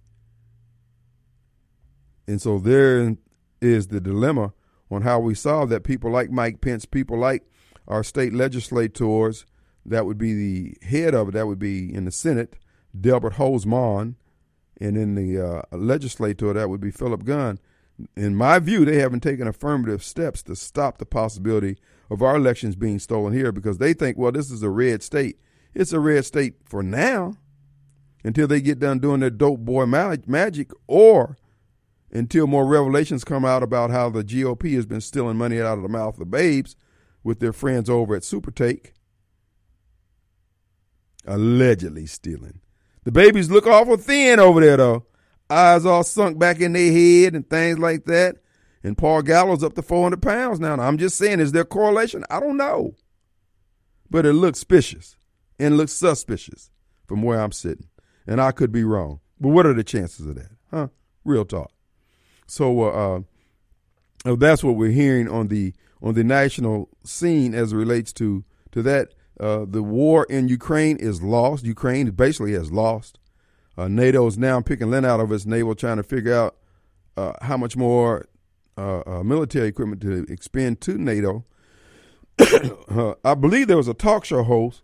And 2.28 2.42
so 2.42 2.60
there 2.60 3.16
is 3.62 3.88
the 3.88 4.02
dilemma 4.02 4.54
on 4.90 5.04
how 5.04 5.20
we 5.20 5.36
solve 5.36 5.70
that. 5.70 5.84
People 5.84 6.12
like 6.12 6.30
Mike 6.30 6.60
Pence, 6.60 6.86
people 6.86 7.18
like 7.18 7.44
our 7.88 8.04
state 8.04 8.34
legislators, 8.34 9.46
that 9.86 10.06
would 10.06 10.18
be 10.18 10.34
the 10.34 10.88
head 10.88 11.14
of 11.14 11.30
it, 11.30 11.32
that 11.32 11.48
would 11.48 11.60
be 11.60 11.94
in 11.94 12.06
the 12.06 12.12
Senate, 12.12 12.56
Delbert 13.00 13.34
Hosemann, 13.34 14.16
and 14.80 14.98
in 14.98 15.16
the 15.16 15.40
uh, 15.40 15.62
legislature, 15.72 16.54
that 16.54 16.70
would 16.70 16.82
be 16.82 16.92
Philip 16.92 17.24
Gunn. 17.24 17.60
In 18.16 18.36
my 18.36 18.60
view, 18.60 18.84
they 18.84 18.98
haven't 18.98 19.22
taken 19.22 19.48
affirmative 19.48 20.04
steps 20.04 20.42
to 20.44 20.56
stop 20.56 20.98
the 20.98 21.06
possibility 21.06 21.78
of 22.10 22.22
our 22.22 22.36
elections 22.36 22.76
being 22.76 23.00
stolen 23.00 23.34
here 23.34 23.52
because 23.52 23.78
they 23.78 23.94
think, 23.94 24.18
well, 24.18 24.32
this 24.32 24.50
is 24.50 24.64
a 24.64 24.70
red 24.70 25.04
state. 25.04 25.40
It's 25.74 25.94
a 25.94 26.00
red 26.00 26.26
state 26.26 26.56
for 26.66 26.82
now 26.82 27.36
until 28.24 28.48
they 28.48 28.60
get 28.60 28.80
done 28.80 29.00
doing 29.00 29.20
their 29.20 29.30
dope 29.30 29.60
boy 29.60 29.86
magic 29.86 30.72
or 30.88 31.38
until 32.12 32.48
more 32.48 32.66
revelations 32.66 33.24
come 33.24 33.46
out 33.46 33.64
about 33.64 33.90
how 33.90 34.10
the 34.10 34.24
GOP 34.24 34.76
has 34.76 34.86
been 34.86 35.02
stealing 35.02 35.38
money 35.38 35.62
out 35.62 35.78
of 35.78 35.84
the 35.84 35.90
mouth 35.90 36.20
of 36.20 36.30
babes 36.30 36.76
with 37.24 37.40
their 37.40 37.54
friends 37.54 37.90
over 37.90 38.16
at 38.16 38.24
SuperTalk. 38.24 38.92
Allegedly 41.26 42.06
stealing. 42.06 42.60
The 43.04 43.12
babies 43.12 43.50
look 43.50 43.68
awful 43.68 43.98
thin 43.98 44.40
over 44.40 44.62
there, 44.62 44.78
though. 44.78 45.06
Eyes 45.50 45.86
all 45.86 46.04
sunk 46.04 46.40
back 46.40 46.62
in 46.62 46.74
their 46.74 46.92
head 46.92 47.36
and 47.36 47.50
things 47.50 47.80
like 47.80 48.06
that. 48.06 48.38
And 48.84 48.98
Paul 48.98 49.22
Gallo's 49.22 49.64
up 49.64 49.76
to 49.76 49.82
400 49.82 50.22
pounds 50.22 50.60
now. 50.60 50.76
I'm 50.76 50.98
just 50.98 51.18
saying, 51.18 51.40
is 51.40 51.52
there 51.52 51.66
correlation? 51.66 52.24
I 52.30 52.40
don't 52.40 52.58
know. 52.58 52.96
But 54.10 54.26
it 54.26 54.34
looks 54.34 54.60
suspicious 54.60 55.16
and 55.60 55.78
looks 55.78 55.94
suspicious 55.94 56.72
from 57.08 57.22
where 57.22 57.40
I'm 57.40 57.52
sitting. 57.52 57.88
And 58.26 58.42
I 58.42 58.52
could 58.52 58.72
be 58.72 58.84
wrong. 58.84 59.20
But 59.40 59.50
what 59.50 59.66
are 59.66 59.74
the 59.74 59.84
chances 59.84 60.26
of 60.26 60.36
that? 60.36 60.52
Huh? 60.70 60.88
Real 61.24 61.46
talk. 61.46 61.72
So 62.48 62.82
uh, 62.84 63.22
uh, 64.26 64.36
that's 64.36 64.64
what 64.64 64.76
we're 64.76 64.92
hearing 64.92 65.28
on 65.30 65.48
the 65.48 65.74
on 66.02 66.16
the 66.16 66.24
national 66.24 66.90
scene 67.04 67.54
as 67.54 67.74
it 67.74 67.78
relates 67.78 68.12
to 68.14 68.44
to 68.72 68.82
that. 68.84 69.14
Uh, 69.42 69.66
the 69.68 69.82
war 69.82 70.28
in 70.30 70.48
Ukraine 70.48 70.98
is 70.98 71.24
lost. 71.24 71.66
Ukraine 71.66 72.12
basically 72.12 72.54
has 72.54 72.72
lost. 72.72 73.18
Uh, 73.76 73.88
NATO 73.88 74.28
is 74.28 74.38
now 74.38 74.62
picking 74.62 74.92
lint 74.92 75.04
out 75.06 75.20
of 75.20 75.32
its 75.32 75.48
navel, 75.48 75.74
trying 75.74 75.98
to 75.98 76.04
figure 76.04 76.36
out 76.36 76.58
uh, 77.18 77.34
how 77.42 77.58
much 77.58 77.76
more 77.76 78.28
uh, 78.78 79.02
uh, 79.08 79.24
military 79.24 79.68
equipment 79.68 80.00
to 80.04 80.26
expend 80.30 80.80
to 80.82 80.96
NATO. 80.96 81.44
I 82.40 83.34
believe 83.34 83.68
there 83.68 83.78
was 83.78 83.88
a 83.88 83.96
talk 83.96 84.26
show 84.26 84.44
host 84.44 84.84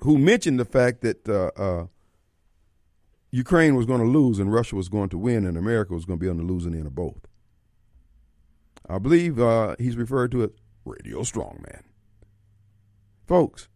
who 0.00 0.16
mentioned 0.16 0.58
the 0.58 0.64
fact 0.64 1.02
that 1.02 1.88
Ukraine 3.30 3.74
was 3.74 3.84
going 3.84 4.00
to 4.00 4.06
lose 4.06 4.38
and 4.38 4.50
Russia 4.50 4.74
was 4.76 4.88
going 4.88 5.10
to 5.10 5.18
win 5.18 5.44
and 5.44 5.58
America 5.58 5.92
was 5.92 6.06
going 6.06 6.18
to 6.18 6.24
be 6.24 6.30
on 6.30 6.38
the 6.38 6.44
losing 6.44 6.74
end 6.74 6.86
of 6.86 6.94
both. 6.94 7.26
I 8.88 8.98
believe 8.98 9.36
he's 9.78 9.96
referred 9.96 10.30
to 10.30 10.44
it 10.44 10.54
Radio 10.86 11.20
Strongman. 11.20 11.82
Folks, 13.26 13.68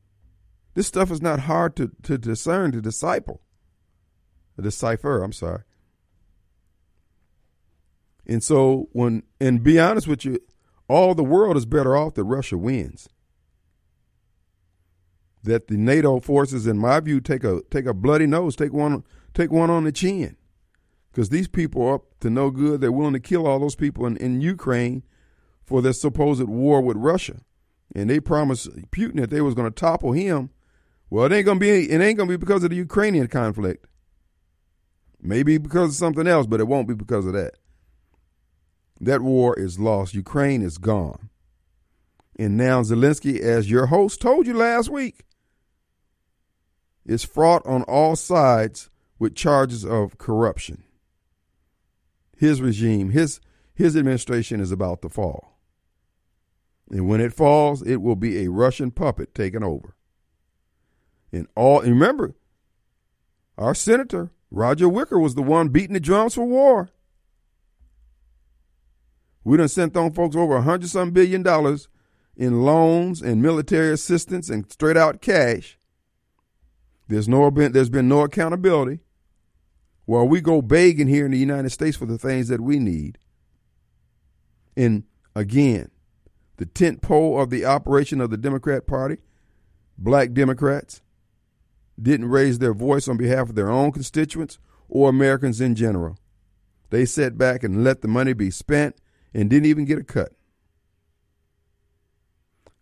this 0.74 0.86
stuff 0.86 1.10
is 1.10 1.20
not 1.20 1.40
hard 1.40 1.74
to, 1.76 1.90
to 2.04 2.16
discern, 2.16 2.72
to 2.72 2.80
disciple, 2.80 3.42
to 4.56 4.62
decipher, 4.62 5.22
I'm 5.22 5.32
sorry. 5.32 5.62
And 8.26 8.44
so 8.44 8.88
when 8.92 9.24
and 9.40 9.62
be 9.62 9.80
honest 9.80 10.06
with 10.06 10.24
you, 10.24 10.38
all 10.88 11.14
the 11.14 11.24
world 11.24 11.56
is 11.56 11.66
better 11.66 11.96
off 11.96 12.14
that 12.14 12.24
Russia 12.24 12.56
wins. 12.56 13.08
That 15.42 15.66
the 15.66 15.76
NATO 15.76 16.20
forces, 16.20 16.66
in 16.66 16.78
my 16.78 17.00
view, 17.00 17.20
take 17.20 17.42
a 17.42 17.62
take 17.70 17.86
a 17.86 17.94
bloody 17.94 18.26
nose, 18.26 18.54
take 18.54 18.72
one 18.72 19.02
take 19.34 19.50
one 19.50 19.68
on 19.70 19.82
the 19.82 19.90
chin. 19.90 20.36
Because 21.10 21.30
these 21.30 21.48
people 21.48 21.82
are 21.82 21.94
up 21.94 22.20
to 22.20 22.30
no 22.30 22.50
good. 22.50 22.80
They're 22.80 22.92
willing 22.92 23.14
to 23.14 23.20
kill 23.20 23.48
all 23.48 23.58
those 23.58 23.74
people 23.74 24.06
in, 24.06 24.16
in 24.18 24.40
Ukraine 24.40 25.02
for 25.64 25.82
their 25.82 25.92
supposed 25.92 26.44
war 26.44 26.80
with 26.80 26.96
Russia. 26.96 27.40
And 27.94 28.08
they 28.08 28.20
promised 28.20 28.70
Putin 28.90 29.16
that 29.16 29.30
they 29.30 29.40
was 29.40 29.54
going 29.54 29.70
to 29.70 29.74
topple 29.74 30.12
him. 30.12 30.50
Well, 31.10 31.26
it 31.26 31.32
ain't 31.32 31.46
gonna 31.46 31.58
be 31.58 31.90
it 31.90 32.00
ain't 32.00 32.16
gonna 32.16 32.30
be 32.30 32.36
because 32.36 32.62
of 32.62 32.70
the 32.70 32.76
Ukrainian 32.76 33.26
conflict. 33.26 33.86
Maybe 35.20 35.58
because 35.58 35.90
of 35.90 35.96
something 35.96 36.26
else, 36.26 36.46
but 36.46 36.60
it 36.60 36.68
won't 36.68 36.86
be 36.86 36.94
because 36.94 37.26
of 37.26 37.32
that. 37.32 37.54
That 39.00 39.20
war 39.20 39.58
is 39.58 39.78
lost. 39.78 40.14
Ukraine 40.14 40.62
is 40.62 40.78
gone. 40.78 41.30
And 42.38 42.56
now 42.56 42.82
Zelensky, 42.82 43.40
as 43.40 43.70
your 43.70 43.86
host 43.86 44.20
told 44.20 44.46
you 44.46 44.54
last 44.54 44.88
week, 44.88 45.24
is 47.04 47.24
fraught 47.24 47.66
on 47.66 47.82
all 47.82 48.14
sides 48.14 48.88
with 49.18 49.34
charges 49.34 49.84
of 49.84 50.16
corruption. 50.16 50.84
His 52.36 52.62
regime, 52.62 53.10
his 53.10 53.40
his 53.74 53.96
administration 53.96 54.60
is 54.60 54.70
about 54.70 55.02
to 55.02 55.08
fall. 55.08 55.49
And 56.90 57.08
when 57.08 57.20
it 57.20 57.32
falls, 57.32 57.82
it 57.82 57.96
will 57.96 58.16
be 58.16 58.38
a 58.38 58.50
Russian 58.50 58.90
puppet 58.90 59.34
taken 59.34 59.62
over. 59.62 59.94
And 61.32 61.46
all 61.54 61.80
and 61.80 61.90
remember, 61.92 62.34
our 63.56 63.74
senator, 63.74 64.30
Roger 64.50 64.88
Wicker, 64.88 65.18
was 65.18 65.36
the 65.36 65.42
one 65.42 65.68
beating 65.68 65.94
the 65.94 66.00
drums 66.00 66.34
for 66.34 66.44
war. 66.44 66.90
We 69.44 69.56
done 69.56 69.68
sent 69.68 69.96
on 69.96 70.12
folks 70.12 70.34
over 70.34 70.56
a 70.56 70.62
hundred 70.62 70.90
some 70.90 71.12
billion 71.12 71.42
dollars 71.42 71.88
in 72.36 72.62
loans 72.62 73.22
and 73.22 73.40
military 73.40 73.92
assistance 73.92 74.50
and 74.50 74.70
straight 74.70 74.96
out 74.96 75.20
cash. 75.20 75.78
There's 77.08 77.28
no 77.28 77.50
been 77.50 77.72
there's 77.72 77.90
been 77.90 78.08
no 78.08 78.22
accountability. 78.22 79.00
While 80.06 80.26
we 80.26 80.40
go 80.40 80.60
begging 80.60 81.06
here 81.06 81.24
in 81.24 81.30
the 81.30 81.38
United 81.38 81.70
States 81.70 81.96
for 81.96 82.06
the 82.06 82.18
things 82.18 82.48
that 82.48 82.60
we 82.60 82.80
need. 82.80 83.18
And 84.76 85.04
again, 85.36 85.90
the 86.60 86.66
tent 86.66 87.00
pole 87.00 87.40
of 87.40 87.48
the 87.48 87.64
operation 87.64 88.20
of 88.20 88.28
the 88.28 88.36
Democrat 88.36 88.86
Party, 88.86 89.16
black 89.96 90.34
Democrats, 90.34 91.00
didn't 92.00 92.28
raise 92.28 92.58
their 92.58 92.74
voice 92.74 93.08
on 93.08 93.16
behalf 93.16 93.48
of 93.48 93.54
their 93.54 93.70
own 93.70 93.90
constituents 93.90 94.58
or 94.86 95.08
Americans 95.08 95.62
in 95.62 95.74
general. 95.74 96.18
They 96.90 97.06
sat 97.06 97.38
back 97.38 97.64
and 97.64 97.82
let 97.82 98.02
the 98.02 98.08
money 98.08 98.34
be 98.34 98.50
spent 98.50 98.96
and 99.32 99.48
didn't 99.48 99.70
even 99.70 99.86
get 99.86 100.00
a 100.00 100.04
cut. 100.04 100.34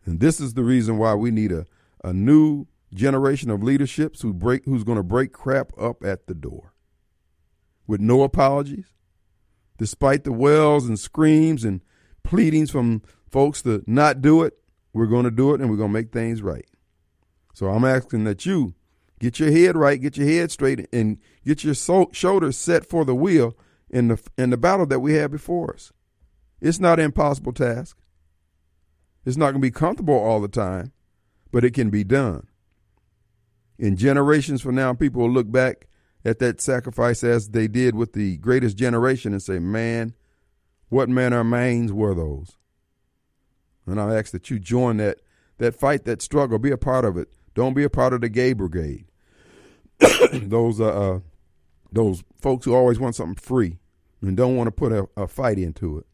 And 0.04 0.18
this 0.18 0.40
is 0.40 0.54
the 0.54 0.64
reason 0.64 0.98
why 0.98 1.14
we 1.14 1.30
need 1.30 1.52
a, 1.52 1.64
a 2.02 2.12
new 2.12 2.66
generation 2.92 3.48
of 3.48 3.62
leaderships 3.62 4.22
who 4.22 4.32
break 4.32 4.64
who's 4.64 4.82
going 4.82 4.98
to 4.98 5.04
break 5.04 5.32
crap 5.32 5.70
up 5.78 6.02
at 6.02 6.26
the 6.26 6.34
door 6.34 6.74
with 7.86 8.00
no 8.00 8.24
apologies, 8.24 8.92
despite 9.76 10.24
the 10.24 10.32
wails 10.32 10.88
and 10.88 10.98
screams 10.98 11.62
and 11.62 11.80
pleadings 12.24 12.72
from 12.72 13.02
folks 13.30 13.62
to 13.62 13.82
not 13.86 14.20
do 14.20 14.42
it. 14.42 14.54
We're 14.92 15.06
going 15.06 15.24
to 15.24 15.30
do 15.30 15.54
it 15.54 15.60
and 15.60 15.70
we're 15.70 15.76
going 15.76 15.90
to 15.90 15.98
make 15.98 16.12
things 16.12 16.42
right. 16.42 16.66
So 17.54 17.68
I'm 17.68 17.84
asking 17.84 18.24
that 18.24 18.46
you 18.46 18.74
get 19.18 19.38
your 19.38 19.50
head 19.50 19.76
right, 19.76 20.00
get 20.00 20.16
your 20.16 20.28
head 20.28 20.50
straight, 20.50 20.88
and 20.92 21.18
get 21.44 21.64
your 21.64 21.74
so- 21.74 22.10
shoulders 22.12 22.56
set 22.56 22.86
for 22.86 23.04
the 23.04 23.14
wheel 23.14 23.56
in 23.90 24.08
the 24.08 24.22
in 24.36 24.50
the 24.50 24.56
battle 24.56 24.86
that 24.86 25.00
we 25.00 25.14
have 25.14 25.30
before 25.30 25.74
us. 25.74 25.92
It's 26.60 26.80
not 26.80 26.98
an 26.98 27.06
impossible 27.06 27.52
task. 27.52 27.96
It's 29.24 29.36
not 29.36 29.46
going 29.46 29.60
to 29.62 29.66
be 29.66 29.70
comfortable 29.70 30.18
all 30.18 30.40
the 30.40 30.48
time, 30.48 30.92
but 31.50 31.64
it 31.64 31.74
can 31.74 31.90
be 31.90 32.04
done. 32.04 32.46
In 33.78 33.96
generations 33.96 34.60
from 34.60 34.74
now, 34.74 34.92
people 34.92 35.22
will 35.22 35.30
look 35.30 35.50
back 35.50 35.86
at 36.24 36.38
that 36.40 36.60
sacrifice 36.60 37.22
as 37.22 37.50
they 37.50 37.68
did 37.68 37.94
with 37.94 38.12
the 38.12 38.38
greatest 38.38 38.76
generation 38.76 39.32
and 39.32 39.42
say, 39.42 39.58
man, 39.58 40.14
what 40.88 41.08
manner 41.08 41.40
of 41.40 41.46
mains 41.46 41.92
were 41.92 42.14
those? 42.14 42.57
And 43.90 44.00
I 44.00 44.16
ask 44.16 44.32
that 44.32 44.50
you 44.50 44.58
join 44.58 44.98
that 44.98 45.20
that 45.58 45.74
fight, 45.74 46.04
that 46.04 46.22
struggle, 46.22 46.58
be 46.58 46.70
a 46.70 46.76
part 46.76 47.04
of 47.04 47.16
it. 47.16 47.28
Don't 47.54 47.74
be 47.74 47.84
a 47.84 47.90
part 47.90 48.12
of 48.12 48.20
the 48.20 48.28
gay 48.28 48.52
brigade. 48.52 49.06
those 50.32 50.80
uh, 50.80 50.86
uh, 50.86 51.20
those 51.90 52.22
folks 52.40 52.64
who 52.64 52.74
always 52.74 53.00
want 53.00 53.16
something 53.16 53.34
free 53.34 53.78
and 54.20 54.36
don't 54.36 54.56
want 54.56 54.68
to 54.68 54.72
put 54.72 54.92
a, 54.92 55.08
a 55.16 55.26
fight 55.26 55.58
into 55.58 55.98
it 55.98 56.06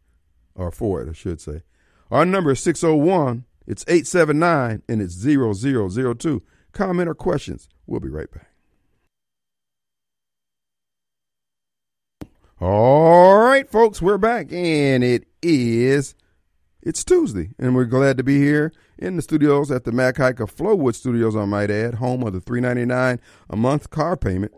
or 0.55 0.71
for 0.71 1.03
it, 1.03 1.09
I 1.09 1.13
should 1.13 1.41
say. 1.41 1.63
Our 2.11 2.25
number 2.25 2.53
is 2.53 2.61
601. 2.61 3.45
It's 3.67 3.85
879 3.89 4.83
and 4.89 5.03
it's 5.03 5.15
0002. 5.15 6.43
Comment 6.73 7.09
or 7.09 7.15
questions. 7.15 7.69
We'll 7.87 8.01
be 8.01 8.09
right 8.09 8.31
back. 8.31 8.51
All 12.61 13.39
right, 13.39 13.69
folks, 13.69 14.01
we're 14.01 14.17
back, 14.17 14.53
and 14.53 15.03
it 15.03 15.27
is 15.43 16.15
it's 16.85 17.03
Tuesday, 17.03 17.49
and 17.59 17.75
we're 17.75 17.87
glad 17.87 18.19
to 18.19 18.23
be 18.23 18.39
here 18.39 18.71
in 18.99 19.17
the 19.17 19.23
studios 19.23 19.71
at 19.71 19.85
the 19.85 19.93
Mac 19.93 20.19
Haik 20.19 20.39
of 20.39 20.55
Flowood 20.55 20.95
Studios. 20.95 21.35
I 21.35 21.47
might 21.47 21.71
add, 21.71 21.95
home 21.95 22.23
of 22.23 22.35
the 22.35 22.41
three 22.41 22.61
ninety 22.61 22.85
nine 22.85 23.21
a 23.49 23.57
month 23.57 23.89
car 23.91 24.17
payment. 24.17 24.53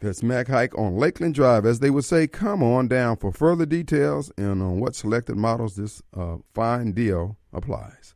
That's 0.00 0.22
Mac 0.22 0.48
Haik 0.48 0.76
on 0.78 0.96
Lakeland 0.96 1.34
Drive. 1.34 1.66
As 1.66 1.80
they 1.80 1.90
would 1.90 2.04
say, 2.04 2.26
come 2.26 2.62
on 2.62 2.88
down 2.88 3.16
for 3.16 3.32
further 3.32 3.66
details 3.66 4.32
and 4.36 4.62
on 4.62 4.80
what 4.80 4.94
selected 4.94 5.36
models 5.36 5.76
this 5.76 6.02
uh, 6.16 6.36
fine 6.54 6.92
deal 6.92 7.36
applies. 7.52 8.14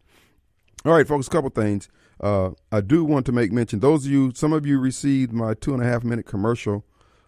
All 0.84 0.92
right, 0.92 1.06
folks, 1.06 1.26
a 1.26 1.30
couple 1.30 1.50
things. 1.50 1.88
Uh, 2.20 2.50
I 2.72 2.80
do 2.80 3.04
want 3.04 3.26
to 3.26 3.32
make 3.32 3.52
mention. 3.52 3.80
Those 3.80 4.06
of 4.06 4.12
you, 4.12 4.32
some 4.34 4.52
of 4.52 4.64
you 4.64 4.78
received 4.78 5.32
my 5.32 5.54
two 5.54 5.74
and 5.74 5.82
a 5.82 5.86
half 5.86 6.02
minute 6.04 6.26
commercial 6.26 6.84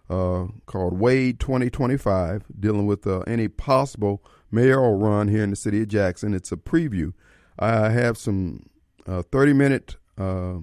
uh, 0.09 0.45
called 0.65 0.99
Wade 0.99 1.39
2025, 1.39 2.45
dealing 2.59 2.85
with 2.85 3.05
uh, 3.05 3.19
any 3.19 3.47
possible 3.47 4.23
mayoral 4.51 4.95
run 4.95 5.27
here 5.27 5.43
in 5.43 5.49
the 5.49 5.55
city 5.55 5.81
of 5.81 5.87
Jackson. 5.87 6.33
It's 6.33 6.51
a 6.51 6.57
preview. 6.57 7.13
I 7.57 7.89
have 7.89 8.17
some 8.17 8.69
uh, 9.05 9.23
30 9.23 9.53
minute 9.53 9.97
uh, 10.17 10.57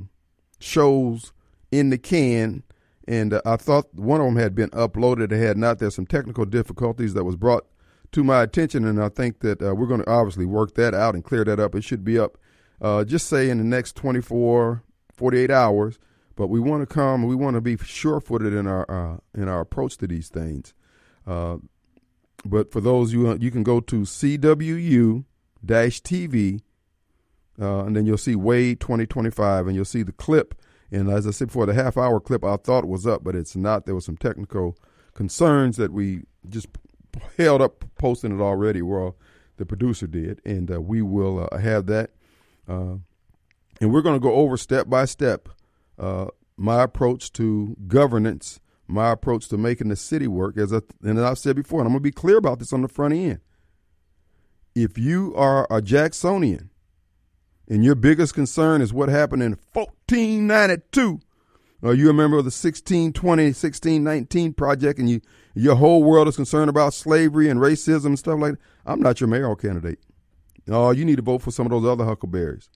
shows 0.59 1.33
in 1.71 1.91
the 1.91 1.99
can, 1.99 2.63
and 3.07 3.35
uh, 3.35 3.43
I 3.45 3.57
thought 3.57 3.95
one 3.95 4.21
of 4.21 4.27
them 4.27 4.37
had 4.37 4.55
been 4.55 4.71
uploaded. 4.71 5.33
It 5.33 5.39
had 5.39 5.59
not. 5.59 5.79
There's 5.79 5.95
some 5.95 6.07
technical 6.07 6.45
difficulties 6.45 7.15
that 7.15 7.25
was 7.25 7.37
brought 7.37 7.67
to 8.13 8.25
my 8.25 8.43
attention, 8.43 8.85
and 8.85 9.03
I 9.03 9.09
think 9.09 9.41
that 9.41 9.63
uh, 9.63 9.75
we're 9.75 9.87
going 9.87 10.03
to 10.03 10.11
obviously 10.11 10.47
work 10.47 10.75
that 10.75 10.95
out 10.95 11.15
and 11.15 11.25
clear 11.25 11.45
that 11.45 11.61
up. 11.61 11.75
It 11.75 11.85
should 11.85 12.05
be 12.05 12.19
up, 12.19 12.39
uh, 12.81 13.05
just 13.05 13.29
say 13.29 13.51
in 13.51 13.59
the 13.59 13.65
next 13.65 13.97
24, 13.97 14.83
48 15.13 15.51
hours. 15.51 15.99
But 16.35 16.49
we 16.49 16.61
want 16.61 16.83
to 16.83 16.87
come. 16.87 17.27
We 17.27 17.35
want 17.35 17.55
to 17.55 17.63
be 17.63 17.79
sure-footed 17.79 18.53
in 18.53 18.67
our 18.67 18.91
uh, 18.91 19.17
in 19.35 19.49
our 19.49 19.61
approach 19.61 19.97
to 19.99 20.07
these 20.07 20.29
things. 20.29 20.75
But 22.49 22.73
for 22.73 22.81
those 22.81 23.13
you 23.13 23.37
you 23.39 23.51
can 23.51 23.63
go 23.63 23.81
to 23.81 24.03
CWU 24.03 25.25
dash 25.65 26.01
TV, 26.03 26.61
uh, 27.61 27.85
and 27.85 27.97
then 27.97 28.07
you'll 28.07 28.19
see 28.19 28.37
Wade 28.37 28.81
2025, 28.81 29.67
and 29.67 29.75
you'll 29.75 29.85
see 29.85 30.03
the 30.03 30.13
clip. 30.13 30.55
And 30.91 31.11
as 31.11 31.27
I 31.27 31.31
said 31.31 31.49
before, 31.49 31.67
the 31.67 31.75
half-hour 31.75 32.21
clip 32.21 32.45
I 32.45 32.57
thought 32.57 32.85
was 32.85 33.07
up, 33.07 33.25
but 33.25 33.35
it's 33.35 33.57
not. 33.57 33.87
There 33.87 33.95
was 33.95 34.05
some 34.05 34.17
technical 34.17 34.77
concerns 35.15 35.77
that 35.79 35.93
we 35.93 36.23
just 36.49 36.69
held 37.37 37.61
up 37.61 37.85
posting 37.99 38.39
it 38.39 38.43
already. 38.43 38.83
Well, 38.83 39.17
the 39.57 39.67
producer 39.67 40.07
did, 40.07 40.41
and 40.45 40.71
uh, 40.71 40.81
we 40.81 41.03
will 41.03 41.49
uh, 41.51 41.59
have 41.59 41.87
that. 41.87 42.11
Uh, 42.69 42.97
and 43.81 43.93
we're 43.93 44.03
going 44.03 44.17
to 44.17 44.21
go 44.21 44.35
over 44.35 44.57
step 44.57 44.89
by 44.89 45.05
step 45.05 45.49
uh, 45.99 46.27
my 46.57 46.83
approach 46.83 47.33
to 47.33 47.77
governance, 47.87 48.61
my 48.89 49.11
approach 49.11 49.49
to 49.49 49.59
making 49.59 49.89
the 49.89 49.97
city 49.97 50.29
work. 50.29 50.57
As 50.57 50.73
I, 50.73 50.81
and 51.03 51.19
as 51.19 51.25
I've 51.25 51.39
said 51.39 51.57
before, 51.57 51.81
and 51.81 51.87
I'm 51.87 51.93
going 51.93 52.03
to 52.03 52.09
be 52.09 52.13
clear 52.13 52.39
about 52.39 52.59
this 52.59 52.73
on 52.73 52.83
the 52.83 52.89
front 52.89 53.15
end. 53.15 53.41
If 54.75 54.99
you 54.99 55.35
are 55.37 55.67
a 55.71 55.81
Jacksonian 55.81 56.71
and 57.69 57.85
your 57.85 57.95
biggest 57.95 58.35
concern 58.35 58.83
is 58.83 58.93
what 58.93 59.09
happened 59.09 59.43
in 59.43 59.57
1492, 59.73 61.21
or 61.83 61.95
you 61.95 62.07
remember 62.07 62.37
the 62.37 62.47
1620, 62.47 63.45
1619 63.45 64.53
project, 64.53 64.99
and 64.99 65.09
you 65.09 65.21
your 65.55 65.77
whole 65.77 66.03
world 66.03 66.29
is 66.29 66.37
concerned 66.37 66.69
about 66.69 66.93
slavery 66.93 67.49
and 67.49 67.61
racism 67.61 68.07
and 68.07 68.19
stuff 68.19 68.39
like 68.39 68.53
that, 68.53 68.61
I'm 68.85 69.01
not 69.01 69.21
your 69.21 69.29
mayoral 69.29 69.57
candidate. 69.57 69.99
Oh, 70.69 70.91
you 70.91 71.05
need 71.05 71.17
to 71.17 71.23
vote 71.23 71.43
for 71.43 71.51
some 71.51 71.65
of 71.65 71.71
those 71.71 71.91
other 71.91 72.05
huckleberries. 72.05 72.69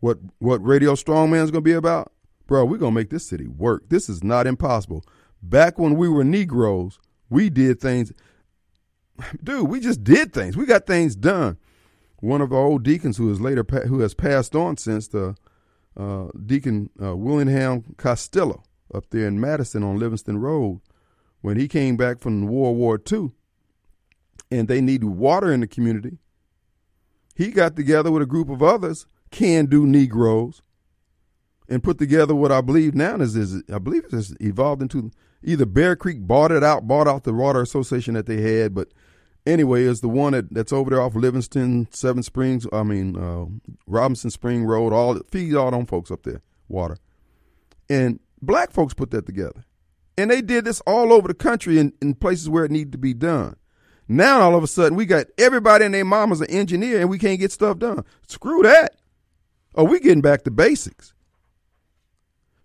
What 0.00 0.18
what 0.38 0.64
Radio 0.64 0.94
Strongman 0.94 1.44
is 1.44 1.50
going 1.50 1.62
to 1.64 1.68
be 1.68 1.72
about? 1.72 2.12
Bro, 2.50 2.64
we're 2.64 2.78
going 2.78 2.90
to 2.92 3.00
make 3.00 3.10
this 3.10 3.28
city 3.28 3.46
work. 3.46 3.90
This 3.90 4.08
is 4.08 4.24
not 4.24 4.48
impossible. 4.48 5.04
Back 5.40 5.78
when 5.78 5.94
we 5.94 6.08
were 6.08 6.24
Negroes, 6.24 6.98
we 7.28 7.48
did 7.48 7.80
things. 7.80 8.12
Dude, 9.44 9.68
we 9.68 9.78
just 9.78 10.02
did 10.02 10.32
things. 10.32 10.56
We 10.56 10.66
got 10.66 10.84
things 10.84 11.14
done. 11.14 11.58
One 12.16 12.40
of 12.40 12.52
our 12.52 12.58
old 12.58 12.82
deacons 12.82 13.18
who 13.18 13.30
is 13.30 13.40
later 13.40 13.64
who 13.86 14.00
has 14.00 14.14
passed 14.14 14.56
on 14.56 14.78
since 14.78 15.06
the 15.06 15.36
uh, 15.96 16.30
Deacon 16.44 16.90
uh, 17.00 17.16
Willingham 17.16 17.94
Costello 17.96 18.64
up 18.92 19.08
there 19.10 19.28
in 19.28 19.40
Madison 19.40 19.84
on 19.84 20.00
Livingston 20.00 20.38
Road, 20.38 20.80
when 21.42 21.56
he 21.56 21.68
came 21.68 21.96
back 21.96 22.18
from 22.18 22.40
the 22.40 22.46
World 22.50 22.76
War 22.76 23.00
II, 23.12 23.30
and 24.50 24.66
they 24.66 24.80
needed 24.80 25.06
water 25.06 25.52
in 25.52 25.60
the 25.60 25.68
community, 25.68 26.18
he 27.36 27.52
got 27.52 27.76
together 27.76 28.10
with 28.10 28.22
a 28.22 28.26
group 28.26 28.50
of 28.50 28.60
others 28.60 29.06
can 29.30 29.66
do 29.66 29.86
Negroes 29.86 30.62
and 31.70 31.82
put 31.82 31.98
together 31.98 32.34
what 32.34 32.50
I 32.50 32.60
believe 32.60 32.94
now 32.94 33.14
is, 33.20 33.36
is 33.36 33.62
I 33.72 33.78
believe 33.78 34.04
it's 34.12 34.34
evolved 34.40 34.82
into 34.82 35.10
either 35.42 35.64
Bear 35.64 35.94
Creek 35.96 36.26
bought 36.26 36.50
it 36.50 36.64
out, 36.64 36.88
bought 36.88 37.06
out 37.06 37.22
the 37.22 37.32
water 37.32 37.62
association 37.62 38.14
that 38.14 38.26
they 38.26 38.42
had, 38.42 38.74
but 38.74 38.88
anyway, 39.46 39.84
it's 39.84 40.00
the 40.00 40.08
one 40.08 40.32
that, 40.32 40.52
that's 40.52 40.72
over 40.72 40.90
there 40.90 41.00
off 41.00 41.14
Livingston, 41.14 41.86
Seven 41.92 42.24
Springs, 42.24 42.66
I 42.72 42.82
mean 42.82 43.16
uh, 43.16 43.46
Robinson 43.86 44.30
Spring 44.30 44.64
Road, 44.64 44.92
all 44.92 45.18
feeds 45.30 45.54
all 45.54 45.70
them 45.70 45.86
folks 45.86 46.10
up 46.10 46.24
there, 46.24 46.42
water. 46.68 46.98
And 47.88 48.18
black 48.42 48.72
folks 48.72 48.92
put 48.92 49.12
that 49.12 49.26
together. 49.26 49.64
And 50.18 50.30
they 50.30 50.42
did 50.42 50.64
this 50.64 50.82
all 50.82 51.12
over 51.12 51.28
the 51.28 51.34
country 51.34 51.78
in, 51.78 51.94
in 52.02 52.14
places 52.14 52.48
where 52.48 52.64
it 52.64 52.70
needed 52.70 52.92
to 52.92 52.98
be 52.98 53.14
done. 53.14 53.56
Now 54.08 54.40
all 54.40 54.56
of 54.56 54.64
a 54.64 54.66
sudden 54.66 54.96
we 54.96 55.06
got 55.06 55.28
everybody 55.38 55.84
and 55.84 55.94
their 55.94 56.04
mama's 56.04 56.40
an 56.40 56.50
engineer 56.50 57.00
and 57.00 57.08
we 57.08 57.18
can't 57.18 57.38
get 57.38 57.52
stuff 57.52 57.78
done. 57.78 58.04
Screw 58.26 58.62
that. 58.64 58.96
Oh, 59.76 59.84
we 59.84 60.00
getting 60.00 60.20
back 60.20 60.42
to 60.42 60.50
basics. 60.50 61.14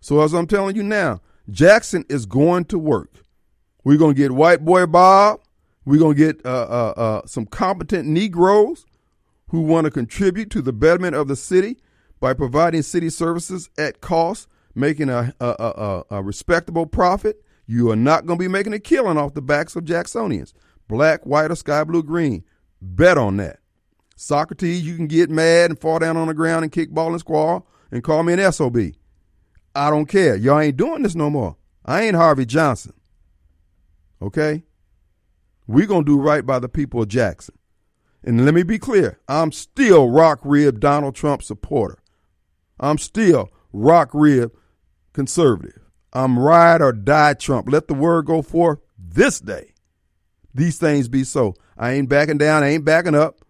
So 0.00 0.20
as 0.20 0.32
I'm 0.32 0.46
telling 0.46 0.76
you 0.76 0.82
now, 0.82 1.20
Jackson 1.50 2.04
is 2.08 2.26
going 2.26 2.64
to 2.66 2.78
work. 2.78 3.22
We're 3.84 3.98
going 3.98 4.14
to 4.14 4.20
get 4.20 4.32
white 4.32 4.64
boy 4.64 4.86
Bob. 4.86 5.40
We're 5.84 6.00
going 6.00 6.16
to 6.16 6.32
get 6.32 6.44
uh, 6.44 6.48
uh, 6.48 6.94
uh, 6.96 7.26
some 7.26 7.46
competent 7.46 8.08
Negroes 8.08 8.84
who 9.50 9.60
want 9.60 9.84
to 9.84 9.90
contribute 9.90 10.50
to 10.50 10.62
the 10.62 10.72
betterment 10.72 11.14
of 11.14 11.28
the 11.28 11.36
city 11.36 11.76
by 12.18 12.34
providing 12.34 12.82
city 12.82 13.10
services 13.10 13.70
at 13.78 14.00
cost, 14.00 14.48
making 14.74 15.08
a, 15.08 15.32
a, 15.40 15.46
a, 15.46 16.04
a 16.16 16.22
respectable 16.22 16.86
profit. 16.86 17.42
You 17.66 17.90
are 17.90 17.96
not 17.96 18.26
going 18.26 18.38
to 18.38 18.44
be 18.44 18.48
making 18.48 18.72
a 18.72 18.80
killing 18.80 19.16
off 19.16 19.34
the 19.34 19.42
backs 19.42 19.76
of 19.76 19.84
Jacksonians, 19.84 20.52
black, 20.88 21.24
white, 21.24 21.50
or 21.50 21.56
sky 21.56 21.84
blue, 21.84 22.02
green. 22.02 22.44
Bet 22.80 23.18
on 23.18 23.36
that. 23.38 23.60
Socrates, 24.16 24.82
you 24.82 24.96
can 24.96 25.06
get 25.06 25.30
mad 25.30 25.70
and 25.70 25.80
fall 25.80 25.98
down 25.98 26.16
on 26.16 26.28
the 26.28 26.34
ground 26.34 26.64
and 26.64 26.72
kick 26.72 26.90
ball 26.90 27.10
and 27.10 27.20
squall 27.20 27.66
and 27.90 28.02
call 28.02 28.22
me 28.22 28.32
an 28.32 28.52
SOB. 28.52 28.76
I 29.76 29.90
don't 29.90 30.06
care. 30.06 30.36
Y'all 30.36 30.58
ain't 30.58 30.76
doing 30.76 31.02
this 31.02 31.14
no 31.14 31.30
more. 31.30 31.56
I 31.84 32.02
ain't 32.02 32.16
Harvey 32.16 32.46
Johnson. 32.46 32.94
Okay? 34.20 34.64
We're 35.66 35.86
going 35.86 36.04
to 36.04 36.12
do 36.12 36.20
right 36.20 36.44
by 36.44 36.58
the 36.58 36.68
people 36.68 37.02
of 37.02 37.08
Jackson. 37.08 37.56
And 38.24 38.44
let 38.44 38.54
me 38.54 38.62
be 38.62 38.78
clear 38.78 39.20
I'm 39.28 39.52
still 39.52 40.08
rock 40.08 40.40
rib 40.42 40.80
Donald 40.80 41.14
Trump 41.14 41.42
supporter. 41.42 41.98
I'm 42.80 42.98
still 42.98 43.50
rock 43.72 44.10
rib 44.12 44.52
conservative. 45.12 45.80
I'm 46.12 46.38
ride 46.38 46.82
or 46.82 46.92
die 46.92 47.34
Trump. 47.34 47.70
Let 47.70 47.88
the 47.88 47.94
word 47.94 48.26
go 48.26 48.42
forth 48.42 48.80
this 48.98 49.38
day. 49.38 49.74
These 50.54 50.78
things 50.78 51.08
be 51.08 51.22
so. 51.24 51.54
I 51.76 51.92
ain't 51.92 52.08
backing 52.08 52.38
down. 52.38 52.62
I 52.62 52.68
ain't 52.68 52.84
backing 52.84 53.14
up 53.14 53.44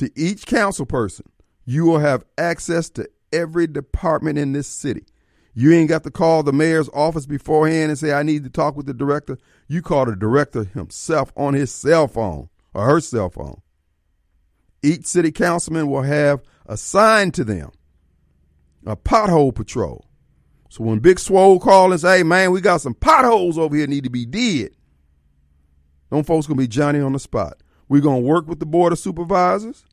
to 0.00 0.10
each 0.16 0.46
council 0.46 0.86
person, 0.86 1.26
you 1.66 1.84
will 1.84 1.98
have 1.98 2.24
access 2.38 2.88
to 2.88 3.06
every 3.34 3.66
department 3.66 4.38
in 4.38 4.52
this 4.52 4.66
city. 4.66 5.04
You 5.52 5.72
ain't 5.72 5.88
got 5.88 6.04
to 6.04 6.10
call 6.10 6.42
the 6.42 6.52
mayor's 6.52 6.88
office 6.94 7.26
beforehand 7.26 7.90
and 7.90 7.98
say, 7.98 8.12
I 8.12 8.22
need 8.22 8.44
to 8.44 8.50
talk 8.50 8.76
with 8.76 8.86
the 8.86 8.94
director. 8.94 9.36
You 9.68 9.82
call 9.82 10.06
the 10.06 10.16
director 10.16 10.64
himself 10.64 11.32
on 11.36 11.54
his 11.54 11.72
cell 11.72 12.06
phone 12.06 12.48
or 12.72 12.86
her 12.86 13.00
cell 13.00 13.30
phone. 13.30 13.60
Each 14.82 15.06
city 15.06 15.32
councilman 15.32 15.88
will 15.88 16.02
have 16.02 16.42
assigned 16.66 17.34
to 17.34 17.44
them 17.44 17.70
a 18.86 18.96
pothole 18.96 19.54
patrol. 19.54 20.06
So 20.70 20.84
when 20.84 21.00
Big 21.00 21.18
Swole 21.18 21.58
call 21.58 21.90
and 21.90 22.00
say, 22.00 22.18
hey, 22.18 22.22
man, 22.22 22.52
we 22.52 22.60
got 22.60 22.80
some 22.80 22.94
potholes 22.94 23.58
over 23.58 23.74
here 23.74 23.88
need 23.88 24.04
to 24.04 24.10
be 24.10 24.24
did, 24.24 24.76
them 26.10 26.22
folks 26.22 26.46
going 26.46 26.56
to 26.56 26.62
be 26.62 26.68
Johnny 26.68 27.00
on 27.00 27.12
the 27.12 27.18
spot. 27.18 27.60
We're 27.88 28.00
going 28.00 28.22
to 28.22 28.28
work 28.28 28.46
with 28.46 28.60
the 28.60 28.66
board 28.66 28.92
of 28.92 29.00
supervisors 29.00 29.84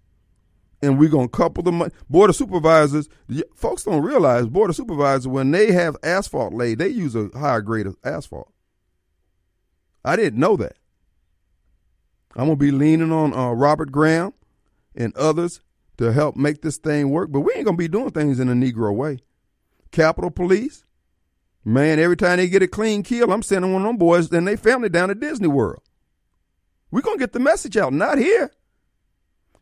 and 0.81 0.99
we're 0.99 1.09
gonna 1.09 1.27
couple 1.27 1.63
the 1.63 1.71
money. 1.71 1.91
Board 2.09 2.29
of 2.29 2.35
supervisors, 2.35 3.09
folks 3.55 3.83
don't 3.83 4.03
realize 4.03 4.47
board 4.47 4.69
of 4.69 4.75
supervisors 4.75 5.27
when 5.27 5.51
they 5.51 5.71
have 5.71 5.97
asphalt 6.03 6.53
laid, 6.53 6.79
they 6.79 6.89
use 6.89 7.15
a 7.15 7.29
higher 7.35 7.61
grade 7.61 7.87
of 7.87 7.97
asphalt. 8.03 8.51
I 10.05 10.15
didn't 10.15 10.39
know 10.39 10.55
that. 10.57 10.77
I'm 12.35 12.45
gonna 12.45 12.55
be 12.55 12.71
leaning 12.71 13.11
on 13.11 13.33
uh, 13.33 13.51
Robert 13.51 13.91
Graham 13.91 14.33
and 14.95 15.15
others 15.17 15.61
to 15.97 16.13
help 16.13 16.35
make 16.35 16.61
this 16.61 16.77
thing 16.77 17.09
work, 17.09 17.31
but 17.31 17.41
we 17.41 17.53
ain't 17.53 17.65
gonna 17.65 17.77
be 17.77 17.87
doing 17.87 18.11
things 18.11 18.39
in 18.39 18.49
a 18.49 18.53
Negro 18.53 18.95
way. 18.95 19.19
Capitol 19.91 20.29
Police, 20.29 20.85
man, 21.65 21.99
every 21.99 22.17
time 22.17 22.37
they 22.37 22.47
get 22.47 22.61
a 22.61 22.67
clean 22.67 23.01
kill, 23.01 23.31
I'm 23.31 23.41
sending 23.41 23.73
one 23.73 23.81
of 23.81 23.87
them 23.87 23.97
boys 23.97 24.31
and 24.31 24.47
they 24.47 24.55
family 24.55 24.89
down 24.89 25.09
to 25.09 25.15
Disney 25.15 25.47
World. 25.47 25.81
We're 26.91 27.01
gonna 27.01 27.17
get 27.17 27.33
the 27.33 27.39
message 27.39 27.75
out, 27.75 27.93
not 27.93 28.19
here 28.19 28.51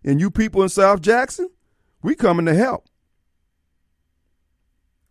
and 0.06 0.22
you 0.22 0.32
people 0.32 0.62
in 0.62 0.70
South 0.70 1.02
Jackson, 1.02 1.50
we 2.02 2.16
coming 2.16 2.46
to 2.46 2.54
help. 2.54 2.88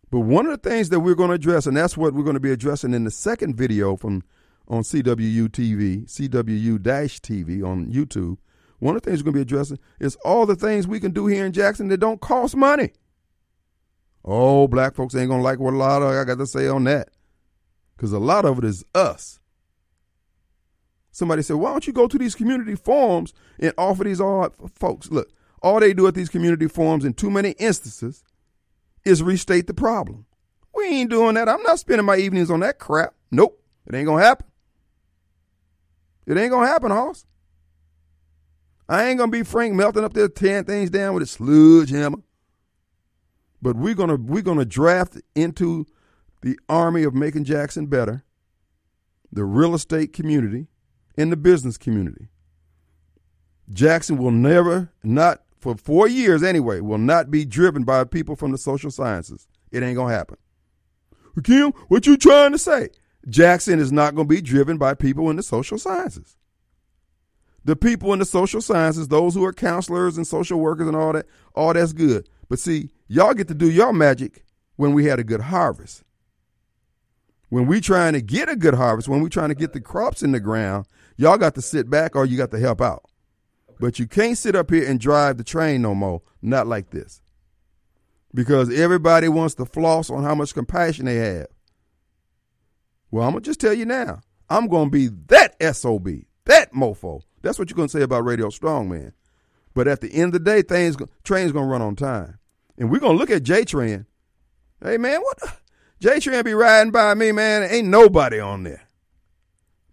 But 0.09 0.21
one 0.21 0.45
of 0.45 0.51
the 0.61 0.69
things 0.69 0.89
that 0.89 1.01
we're 1.01 1.15
going 1.15 1.29
to 1.29 1.35
address, 1.35 1.67
and 1.67 1.75
that's 1.75 1.97
what 1.97 2.13
we're 2.13 2.23
going 2.23 2.35
to 2.35 2.39
be 2.39 2.51
addressing 2.51 2.93
in 2.93 3.03
the 3.03 3.11
second 3.11 3.57
video 3.57 3.97
from 3.97 4.23
on 4.67 4.81
CWU 4.81 5.49
TV, 5.49 6.05
CWU 6.05 6.81
Dash 6.81 7.19
TV 7.19 7.63
on 7.63 7.91
YouTube. 7.91 8.37
One 8.79 8.95
of 8.95 9.01
the 9.01 9.09
things 9.09 9.21
we're 9.21 9.31
going 9.31 9.43
to 9.43 9.45
be 9.45 9.53
addressing 9.53 9.79
is 9.99 10.15
all 10.23 10.45
the 10.45 10.55
things 10.55 10.87
we 10.87 10.99
can 10.99 11.11
do 11.11 11.27
here 11.27 11.45
in 11.45 11.51
Jackson 11.51 11.89
that 11.89 11.97
don't 11.97 12.21
cost 12.21 12.55
money. 12.55 12.93
Oh, 14.23 14.67
black 14.67 14.95
folks 14.95 15.13
ain't 15.13 15.29
going 15.29 15.41
to 15.41 15.43
like 15.43 15.59
what 15.59 15.73
a 15.73 15.77
lot 15.77 16.01
of 16.01 16.09
I 16.09 16.23
got 16.23 16.37
to 16.39 16.47
say 16.47 16.67
on 16.67 16.85
that. 16.85 17.09
Because 17.95 18.11
a 18.11 18.19
lot 18.19 18.45
of 18.45 18.57
it 18.59 18.63
is 18.63 18.83
us. 18.95 19.39
Somebody 21.15 21.43
said, 21.43 21.55
why 21.55 21.71
don't 21.71 21.87
you 21.87 21.93
go 21.93 22.09
to 22.09 22.17
these 22.17 22.35
community 22.35 22.75
forums 22.75 23.33
and 23.57 23.73
offer 23.77 24.03
these 24.03 24.19
all 24.19 24.53
folks? 24.77 25.09
Look, 25.09 25.31
all 25.61 25.79
they 25.79 25.93
do 25.93 26.07
at 26.07 26.13
these 26.13 26.27
community 26.27 26.67
forums 26.67 27.05
in 27.05 27.13
too 27.13 27.31
many 27.31 27.51
instances 27.51 28.21
is 29.05 29.23
restate 29.23 29.67
the 29.67 29.73
problem. 29.73 30.25
We 30.73 30.83
ain't 30.87 31.09
doing 31.09 31.35
that. 31.35 31.47
I'm 31.47 31.63
not 31.63 31.79
spending 31.79 32.05
my 32.05 32.17
evenings 32.17 32.51
on 32.51 32.59
that 32.59 32.79
crap. 32.79 33.13
Nope. 33.31 33.63
It 33.87 33.95
ain't 33.95 34.07
gonna 34.07 34.21
happen. 34.21 34.45
It 36.25 36.37
ain't 36.37 36.51
gonna 36.51 36.67
happen, 36.67 36.91
Hoss. 36.91 37.25
I 38.89 39.05
ain't 39.05 39.17
gonna 39.17 39.31
be 39.31 39.43
Frank 39.43 39.73
Melton 39.73 40.03
up 40.03 40.11
there 40.11 40.27
tearing 40.27 40.65
things 40.65 40.89
down 40.89 41.13
with 41.13 41.23
a 41.23 41.27
sludge 41.27 41.91
hammer. 41.91 42.23
But 43.61 43.77
we're 43.77 43.95
gonna 43.95 44.17
we're 44.17 44.41
gonna 44.41 44.65
draft 44.65 45.21
into 45.33 45.85
the 46.41 46.59
army 46.67 47.03
of 47.03 47.13
making 47.13 47.45
Jackson 47.45 47.85
better, 47.85 48.25
the 49.31 49.45
real 49.45 49.73
estate 49.73 50.11
community, 50.11 50.67
and 51.17 51.31
the 51.31 51.37
business 51.37 51.77
community. 51.77 52.27
Jackson 53.71 54.17
will 54.17 54.31
never, 54.31 54.91
not 55.03 55.41
for 55.59 55.75
four 55.75 56.07
years 56.07 56.43
anyway, 56.43 56.79
will 56.79 56.97
not 56.97 57.31
be 57.31 57.45
driven 57.45 57.83
by 57.83 58.03
people 58.03 58.35
from 58.35 58.51
the 58.51 58.57
social 58.57 58.91
sciences. 58.91 59.47
It 59.71 59.81
ain't 59.81 59.97
gonna 59.97 60.13
happen. 60.13 60.37
Kim, 61.43 61.71
what 61.87 62.05
you 62.05 62.17
trying 62.17 62.51
to 62.51 62.57
say? 62.57 62.89
Jackson 63.27 63.79
is 63.79 63.91
not 63.91 64.15
gonna 64.15 64.27
be 64.27 64.41
driven 64.41 64.77
by 64.77 64.93
people 64.93 65.29
in 65.29 65.35
the 65.35 65.43
social 65.43 65.77
sciences. 65.77 66.37
The 67.63 67.75
people 67.75 68.13
in 68.13 68.19
the 68.19 68.25
social 68.25 68.61
sciences, 68.61 69.07
those 69.07 69.33
who 69.33 69.43
are 69.43 69.51
counselors 69.51 70.17
and 70.17 70.27
social 70.27 70.59
workers 70.59 70.87
and 70.87 70.95
all 70.95 71.13
that, 71.13 71.25
all 71.55 71.73
that's 71.73 71.93
good. 71.93 72.29
But 72.47 72.59
see, 72.59 72.91
y'all 73.07 73.33
get 73.33 73.47
to 73.47 73.55
do 73.55 73.69
your 73.69 73.91
magic 73.91 74.45
when 74.75 74.93
we 74.93 75.05
had 75.05 75.17
a 75.17 75.23
good 75.23 75.41
harvest. 75.41 76.03
When 77.49 77.67
we 77.67 77.79
trying 77.79 78.13
to 78.13 78.21
get 78.21 78.49
a 78.49 78.55
good 78.55 78.73
harvest, 78.73 79.07
when 79.07 79.21
we 79.21 79.29
trying 79.29 79.49
to 79.49 79.55
get 79.55 79.73
the 79.73 79.81
crops 79.81 80.23
in 80.23 80.31
the 80.31 80.39
ground, 80.39 80.85
y'all 81.15 81.37
got 81.37 81.55
to 81.55 81.61
sit 81.61 81.89
back 81.89 82.15
or 82.15 82.25
you 82.25 82.37
got 82.37 82.51
to 82.51 82.59
help 82.59 82.81
out. 82.81 83.03
But 83.79 83.99
you 83.99 84.07
can't 84.07 84.37
sit 84.37 84.55
up 84.55 84.71
here 84.71 84.89
and 84.89 84.99
drive 84.99 85.37
the 85.37 85.43
train 85.43 85.81
no 85.81 85.93
more. 85.93 86.21
Not 86.41 86.67
like 86.67 86.91
this. 86.91 87.21
Because 88.33 88.73
everybody 88.73 89.27
wants 89.27 89.55
to 89.55 89.65
floss 89.65 90.09
on 90.09 90.23
how 90.23 90.35
much 90.35 90.53
compassion 90.53 91.05
they 91.05 91.15
have. 91.15 91.47
Well, 93.11 93.25
I'm 93.25 93.31
going 93.31 93.43
to 93.43 93.49
just 93.49 93.59
tell 93.59 93.73
you 93.73 93.85
now. 93.85 94.21
I'm 94.49 94.67
going 94.67 94.87
to 94.87 94.91
be 94.91 95.07
that 95.27 95.55
SOB, 95.75 96.09
that 96.45 96.73
mofo. 96.73 97.21
That's 97.41 97.57
what 97.57 97.69
you're 97.69 97.75
going 97.75 97.87
to 97.87 97.97
say 97.97 98.03
about 98.03 98.25
Radio 98.25 98.47
Strongman. 98.47 99.13
But 99.73 99.87
at 99.87 100.01
the 100.01 100.13
end 100.13 100.35
of 100.35 100.43
the 100.43 100.51
day, 100.51 100.61
things 100.61 100.97
train's 101.23 101.51
going 101.51 101.65
to 101.65 101.71
run 101.71 101.81
on 101.81 101.95
time. 101.95 102.39
And 102.77 102.89
we're 102.89 102.99
going 102.99 103.13
to 103.13 103.19
look 103.19 103.29
at 103.29 103.43
J-Tran. 103.43 104.05
Hey, 104.83 104.97
man, 104.97 105.21
what? 105.21 105.59
J-Tran 105.99 106.43
be 106.43 106.53
riding 106.53 106.91
by 106.91 107.13
me, 107.13 107.31
man. 107.31 107.63
Ain't 107.63 107.87
nobody 107.87 108.39
on 108.39 108.63
there. 108.63 108.81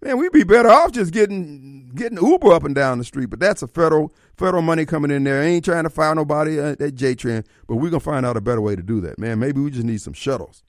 Man, 0.03 0.19
we'd 0.19 0.33
be 0.33 0.43
better 0.43 0.69
off 0.69 0.91
just 0.91 1.13
getting 1.13 1.91
getting 1.95 2.19
Uber 2.19 2.53
up 2.53 2.65
and 2.65 2.75
down 2.75 2.99
the 2.99 3.05
street. 3.05 3.27
But 3.27 3.39
that's 3.39 3.63
a 3.63 3.69
federal 3.69 4.13
federal 4.37 4.63
money 4.63 4.85
coming 4.85 5.13
in 5.13 5.23
there. 5.23 5.41
I 5.41 5.45
ain't 5.45 5.65
trying 5.65 5.85
to 5.85 5.91
fire 5.91 6.15
nobody 6.15 6.59
uh, 6.59 6.73
at, 6.73 6.81
at 6.81 6.95
J-Tran, 6.97 7.47
but 7.69 7.77
we're 7.77 7.91
gonna 7.91 8.01
find 8.01 8.27
out 8.27 8.37
a 8.37 8.41
better 8.41 8.61
way 8.61 8.75
to 8.75 8.83
do 8.83 9.01
that, 9.03 9.19
man. 9.19 9.39
Maybe 9.39 9.61
we 9.61 9.71
just 9.71 9.85
need 9.85 10.01
some 10.01 10.13
shuttles, 10.13 10.65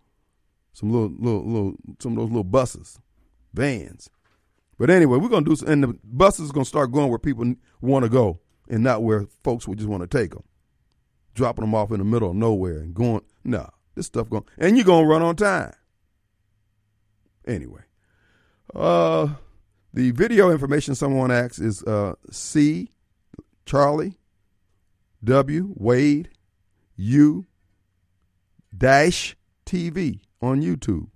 some 0.74 0.91
little 0.91 1.12
little 1.17 1.46
little 1.46 1.74
some 2.00 2.12
of 2.12 2.17
those 2.19 2.30
little 2.30 2.43
buses, 2.43 3.00
vans. 3.54 4.10
But 4.78 4.91
anyway, 4.91 5.17
we're 5.17 5.30
gonna 5.30 5.46
do, 5.46 5.56
some, 5.56 5.67
and 5.67 5.84
the 5.84 6.00
buses 6.04 6.52
gonna 6.52 6.65
start 6.65 6.91
going 6.91 7.10
where 7.10 7.19
people 7.19 7.56
want 7.82 8.04
to 8.04 8.10
go, 8.10 8.39
and 8.69 8.84
not 8.84 9.02
where 9.02 9.26
folks 9.43 9.67
would 9.67 9.80
just 9.80 9.89
want 9.89 10.02
to 10.02 10.08
take 10.08 10.32
them, 10.32 10.43
dropping 11.34 11.63
them 11.63 11.74
off 11.74 11.91
in 11.91 11.98
the 11.98 12.06
middle 12.06 12.30
of 12.30 12.36
nowhere 12.36 12.80
and 12.80 12.93
going. 12.93 13.22
Nah, 13.43 13.69
this 13.95 14.08
stuff 14.08 14.29
going, 14.29 14.45
and 14.58 14.77
you're 14.77 14.86
gonna 14.86 15.08
run 15.08 15.21
on 15.21 15.36
time. 15.36 15.73
Anyway. 17.45 17.82
Uh, 18.73 19.29
the 19.93 20.12
video 20.12 20.49
information 20.49 20.95
someone 20.95 21.32
asks 21.32 21.60
is 21.60 21.84
uh, 21.84 22.15
C, 22.32 22.89
Charlie, 23.65 24.17
W, 25.23 25.73
Wade, 25.75 26.29
U, 26.95 27.45
dash 28.75 29.36
TV 29.65 30.19
on 30.41 30.62
YouTube. 30.62 31.08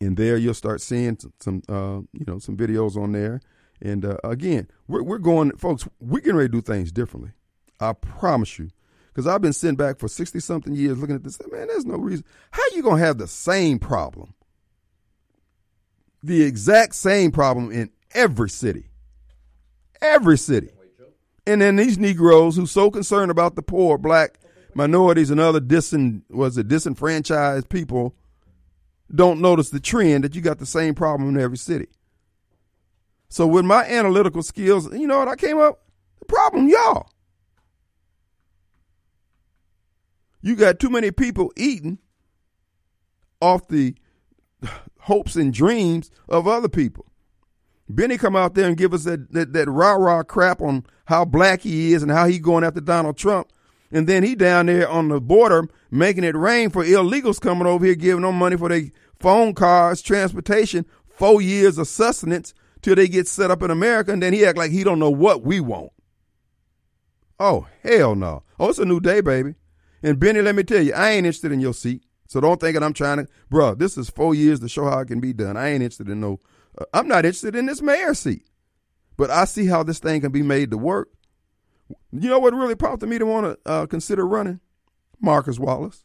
And 0.00 0.16
there 0.16 0.36
you'll 0.36 0.54
start 0.54 0.80
seeing 0.80 1.18
some, 1.40 1.62
uh, 1.68 2.00
you 2.12 2.24
know, 2.26 2.38
some 2.38 2.56
videos 2.56 2.96
on 2.96 3.12
there. 3.12 3.40
And 3.82 4.04
uh, 4.04 4.16
again, 4.24 4.68
we're, 4.86 5.02
we're 5.02 5.18
going, 5.18 5.52
folks, 5.56 5.86
we're 5.98 6.20
getting 6.20 6.36
ready 6.36 6.48
to 6.48 6.52
do 6.52 6.62
things 6.62 6.92
differently. 6.92 7.32
I 7.80 7.92
promise 7.92 8.58
you. 8.58 8.70
Because 9.20 9.34
I've 9.34 9.42
been 9.42 9.52
sitting 9.52 9.76
back 9.76 9.98
for 9.98 10.08
60 10.08 10.40
something 10.40 10.74
years 10.74 10.98
looking 10.98 11.16
at 11.16 11.22
this. 11.22 11.38
Man, 11.52 11.68
there's 11.68 11.84
no 11.84 11.98
reason. 11.98 12.24
How 12.52 12.62
you 12.74 12.82
going 12.82 13.00
to 13.00 13.04
have 13.04 13.18
the 13.18 13.28
same 13.28 13.78
problem 13.78 14.32
the 16.22 16.42
exact 16.42 16.94
same 16.94 17.30
problem 17.30 17.70
in 17.70 17.90
every 18.12 18.50
city. 18.50 18.90
Every 20.00 20.38
city. 20.38 20.70
And 21.46 21.62
then 21.62 21.76
these 21.76 21.98
Negroes 21.98 22.56
who 22.56 22.66
so 22.66 22.90
concerned 22.90 23.30
about 23.30 23.56
the 23.56 23.62
poor, 23.62 23.98
black 23.98 24.38
minorities, 24.74 25.30
and 25.30 25.40
other 25.40 25.60
disin 25.60 26.22
was 26.30 26.56
it 26.58 26.68
disenfranchised 26.68 27.68
people 27.68 28.14
don't 29.14 29.40
notice 29.40 29.70
the 29.70 29.80
trend 29.80 30.24
that 30.24 30.34
you 30.34 30.40
got 30.40 30.58
the 30.58 30.66
same 30.66 30.94
problem 30.94 31.28
in 31.28 31.42
every 31.42 31.58
city. 31.58 31.88
So 33.28 33.46
with 33.46 33.64
my 33.64 33.84
analytical 33.84 34.42
skills, 34.42 34.92
you 34.94 35.06
know 35.06 35.18
what 35.18 35.28
I 35.28 35.36
came 35.36 35.58
up? 35.58 35.82
The 36.20 36.26
problem, 36.26 36.68
y'all. 36.68 37.10
You 40.42 40.56
got 40.56 40.78
too 40.78 40.90
many 40.90 41.10
people 41.10 41.52
eating 41.56 41.98
off 43.40 43.68
the 43.68 43.94
hopes 45.00 45.36
and 45.36 45.52
dreams 45.52 46.10
of 46.28 46.46
other 46.46 46.68
people. 46.68 47.06
Benny 47.88 48.16
come 48.16 48.36
out 48.36 48.54
there 48.54 48.68
and 48.68 48.76
give 48.76 48.94
us 48.94 49.04
that, 49.04 49.32
that, 49.32 49.52
that 49.52 49.68
rah 49.68 49.94
rah 49.94 50.22
crap 50.22 50.60
on 50.60 50.86
how 51.06 51.24
black 51.24 51.62
he 51.62 51.92
is 51.92 52.02
and 52.02 52.12
how 52.12 52.26
he 52.26 52.38
going 52.38 52.64
after 52.64 52.80
Donald 52.80 53.16
Trump. 53.16 53.48
And 53.90 54.06
then 54.06 54.22
he 54.22 54.36
down 54.36 54.66
there 54.66 54.88
on 54.88 55.08
the 55.08 55.20
border 55.20 55.68
making 55.90 56.22
it 56.22 56.36
rain 56.36 56.70
for 56.70 56.84
illegals 56.84 57.40
coming 57.40 57.66
over 57.66 57.84
here 57.84 57.96
giving 57.96 58.22
them 58.22 58.36
money 58.36 58.56
for 58.56 58.68
their 58.68 58.84
phone 59.18 59.54
cars, 59.54 60.00
transportation, 60.00 60.86
four 61.08 61.42
years 61.42 61.76
of 61.78 61.88
sustenance 61.88 62.54
till 62.82 62.94
they 62.94 63.08
get 63.08 63.26
set 63.26 63.50
up 63.50 63.62
in 63.62 63.70
America. 63.70 64.12
And 64.12 64.22
then 64.22 64.32
he 64.32 64.46
act 64.46 64.56
like 64.56 64.70
he 64.70 64.84
don't 64.84 65.00
know 65.00 65.10
what 65.10 65.42
we 65.42 65.58
want. 65.58 65.90
Oh, 67.40 67.66
hell 67.82 68.14
no. 68.14 68.44
Oh, 68.60 68.68
it's 68.68 68.78
a 68.78 68.84
new 68.84 69.00
day, 69.00 69.20
baby. 69.20 69.56
And 70.02 70.18
Benny, 70.18 70.40
let 70.40 70.54
me 70.54 70.62
tell 70.62 70.82
you, 70.82 70.94
I 70.94 71.10
ain't 71.10 71.26
interested 71.26 71.52
in 71.52 71.60
your 71.60 71.74
seat. 71.74 72.04
So 72.30 72.40
don't 72.40 72.60
think 72.60 72.74
that 72.74 72.84
I'm 72.84 72.92
trying 72.92 73.18
to, 73.18 73.28
bro. 73.50 73.74
This 73.74 73.98
is 73.98 74.08
four 74.08 74.34
years 74.34 74.60
to 74.60 74.68
show 74.68 74.88
how 74.88 75.00
it 75.00 75.08
can 75.08 75.20
be 75.20 75.32
done. 75.32 75.56
I 75.56 75.70
ain't 75.70 75.82
interested 75.82 76.08
in 76.08 76.20
no. 76.20 76.38
Uh, 76.78 76.84
I'm 76.94 77.08
not 77.08 77.24
interested 77.24 77.56
in 77.56 77.66
this 77.66 77.82
mayor 77.82 78.14
seat, 78.14 78.44
but 79.16 79.30
I 79.30 79.44
see 79.44 79.66
how 79.66 79.82
this 79.82 79.98
thing 79.98 80.20
can 80.20 80.30
be 80.30 80.42
made 80.42 80.70
to 80.70 80.78
work. 80.78 81.08
You 82.12 82.28
know 82.28 82.38
what 82.38 82.54
really 82.54 82.76
prompted 82.76 83.08
me 83.08 83.18
to 83.18 83.26
want 83.26 83.46
to 83.46 83.70
uh, 83.70 83.86
consider 83.86 84.26
running? 84.26 84.60
Marcus 85.20 85.58
Wallace. 85.58 86.04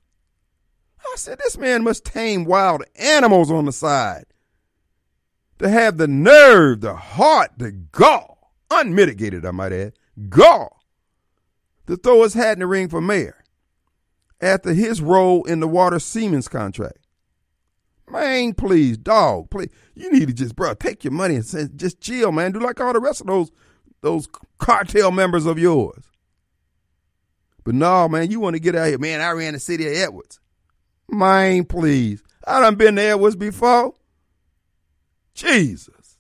I 1.00 1.14
said 1.16 1.38
this 1.38 1.60
man 1.60 1.84
must 1.84 2.06
tame 2.06 2.44
wild 2.44 2.84
animals 2.96 3.52
on 3.52 3.66
the 3.66 3.72
side. 3.72 4.26
To 5.60 5.70
have 5.70 5.98
the 5.98 6.08
nerve, 6.08 6.82
the 6.82 6.96
heart, 6.96 7.52
the 7.58 7.72
gall, 7.72 8.52
unmitigated, 8.72 9.46
I 9.46 9.52
might 9.52 9.72
add, 9.72 9.94
gall, 10.28 10.82
to 11.86 11.96
throw 11.96 12.24
his 12.24 12.34
hat 12.34 12.54
in 12.54 12.60
the 12.60 12.68
ring 12.68 12.90
for 12.90 13.00
mayor 13.00 13.45
after 14.42 14.74
his 14.74 15.02
role 15.02 15.44
in 15.46 15.60
the 15.60 15.68
Water 15.68 16.00
Siemens 16.00 16.48
contract. 16.48 17.00
Man, 18.10 18.54
please, 18.54 18.98
dog, 18.98 19.50
please. 19.50 19.70
You 19.96 20.12
need 20.12 20.28
to 20.28 20.34
just, 20.34 20.56
bro, 20.56 20.74
take 20.76 21.04
your 21.04 21.14
money 21.14 21.36
and 21.36 21.46
say, 21.46 21.68
just 21.76 22.00
chill, 22.02 22.32
man. 22.32 22.52
Do 22.52 22.60
like 22.60 22.80
all 22.80 22.94
the 22.94 23.00
rest 23.00 23.22
of 23.22 23.28
those 23.28 23.52
those 24.02 24.28
cartel 24.60 25.12
members 25.12 25.48
of 25.48 25.58
yours. 25.58 26.04
But 27.64 27.74
no, 27.74 28.08
man, 28.08 28.30
you 28.30 28.40
want 28.40 28.56
to 28.56 28.60
get 28.60 28.76
out 28.76 28.88
here. 28.88 29.00
Man, 29.00 29.22
I 29.22 29.32
ran 29.32 29.54
the 29.54 29.60
city 29.60 29.88
of 29.88 29.94
Edwards. 29.94 30.40
Man, 31.10 31.66
please. 31.66 32.22
I 32.46 32.60
done 32.60 32.76
been 32.76 32.96
to 32.98 33.02
Edwards 33.02 33.36
before. 33.36 33.94
Jesus. 35.34 36.18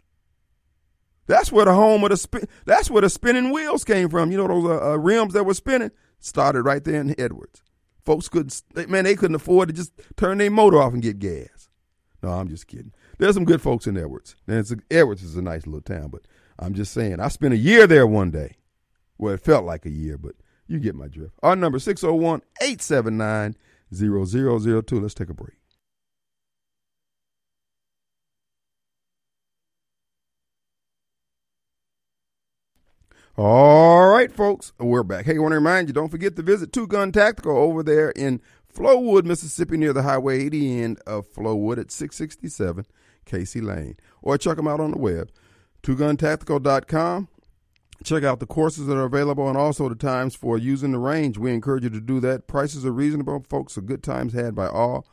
That's 1.27 1.51
where 1.51 1.65
the 1.65 1.73
home 1.73 2.03
of 2.03 2.09
the 2.09 2.17
spin, 2.17 2.47
that's 2.65 2.89
where 2.89 3.01
the 3.01 3.09
spinning 3.09 3.51
wheels 3.51 3.83
came 3.83 4.09
from. 4.09 4.31
You 4.31 4.37
know 4.37 4.47
those 4.47 4.65
uh, 4.65 4.91
uh, 4.91 4.97
rims 4.97 5.33
that 5.33 5.43
were 5.43 5.53
spinning 5.53 5.91
started 6.19 6.63
right 6.63 6.83
there 6.83 7.01
in 7.01 7.19
Edwards. 7.19 7.61
Folks 8.05 8.29
couldn't, 8.29 8.61
man, 8.89 9.03
they 9.03 9.15
couldn't 9.15 9.35
afford 9.35 9.69
to 9.69 9.73
just 9.73 9.91
turn 10.15 10.37
their 10.37 10.51
motor 10.51 10.81
off 10.81 10.93
and 10.93 11.01
get 11.01 11.19
gas. 11.19 11.69
No, 12.21 12.29
I'm 12.29 12.47
just 12.47 12.67
kidding. 12.67 12.91
There's 13.17 13.35
some 13.35 13.45
good 13.45 13.61
folks 13.61 13.87
in 13.87 13.97
Edwards. 13.97 14.35
And 14.47 14.83
Edwards 14.91 15.23
is 15.23 15.35
a 15.35 15.41
nice 15.41 15.65
little 15.65 15.81
town, 15.81 16.09
but 16.09 16.21
I'm 16.59 16.73
just 16.73 16.93
saying, 16.93 17.19
I 17.19 17.27
spent 17.29 17.53
a 17.53 17.57
year 17.57 17.87
there 17.87 18.07
one 18.07 18.31
day. 18.31 18.57
Well, 19.17 19.33
it 19.33 19.41
felt 19.41 19.65
like 19.65 19.85
a 19.85 19.91
year, 19.91 20.17
but 20.17 20.35
you 20.67 20.79
get 20.79 20.95
my 20.95 21.07
drift. 21.07 21.33
Our 21.43 21.55
number 21.55 21.79
601 21.79 22.41
879 22.61 23.55
0002. 23.93 24.99
Let's 24.99 25.13
take 25.13 25.29
a 25.29 25.33
break. 25.33 25.55
All 33.37 34.07
right, 34.07 34.31
folks, 34.31 34.71
we're 34.79 35.03
back. 35.03 35.25
Hey, 35.25 35.35
I 35.35 35.39
want 35.39 35.51
to 35.51 35.57
remind 35.57 35.89
you, 35.89 35.93
don't 35.93 36.07
forget 36.07 36.37
to 36.37 36.41
visit 36.41 36.71
Two 36.71 36.87
Gun 36.87 37.11
Tactical 37.11 37.57
over 37.57 37.83
there 37.83 38.11
in 38.11 38.39
Flowood, 38.73 39.25
Mississippi, 39.25 39.75
near 39.75 39.91
the 39.91 40.03
Highway 40.03 40.45
80 40.45 40.81
end 40.81 40.99
of 41.05 41.27
Flowood 41.27 41.77
at 41.77 41.91
667 41.91 42.85
Casey 43.25 43.59
Lane. 43.59 43.97
Or 44.21 44.37
check 44.37 44.55
them 44.55 44.69
out 44.69 44.79
on 44.79 44.91
the 44.91 44.97
web, 44.97 45.31
twoguntactical.com. 45.83 47.27
Check 48.05 48.23
out 48.23 48.39
the 48.39 48.45
courses 48.45 48.87
that 48.87 48.95
are 48.95 49.03
available 49.03 49.49
and 49.49 49.57
also 49.57 49.89
the 49.89 49.95
times 49.95 50.33
for 50.33 50.57
using 50.57 50.93
the 50.93 50.99
range. 50.99 51.37
We 51.37 51.51
encourage 51.51 51.83
you 51.83 51.89
to 51.89 51.99
do 51.99 52.21
that. 52.21 52.47
Prices 52.47 52.85
are 52.85 52.93
reasonable, 52.93 53.43
folks. 53.49 53.75
A 53.75 53.81
good 53.81 54.01
times 54.01 54.31
had 54.31 54.55
by 54.55 54.67
all. 54.67 55.05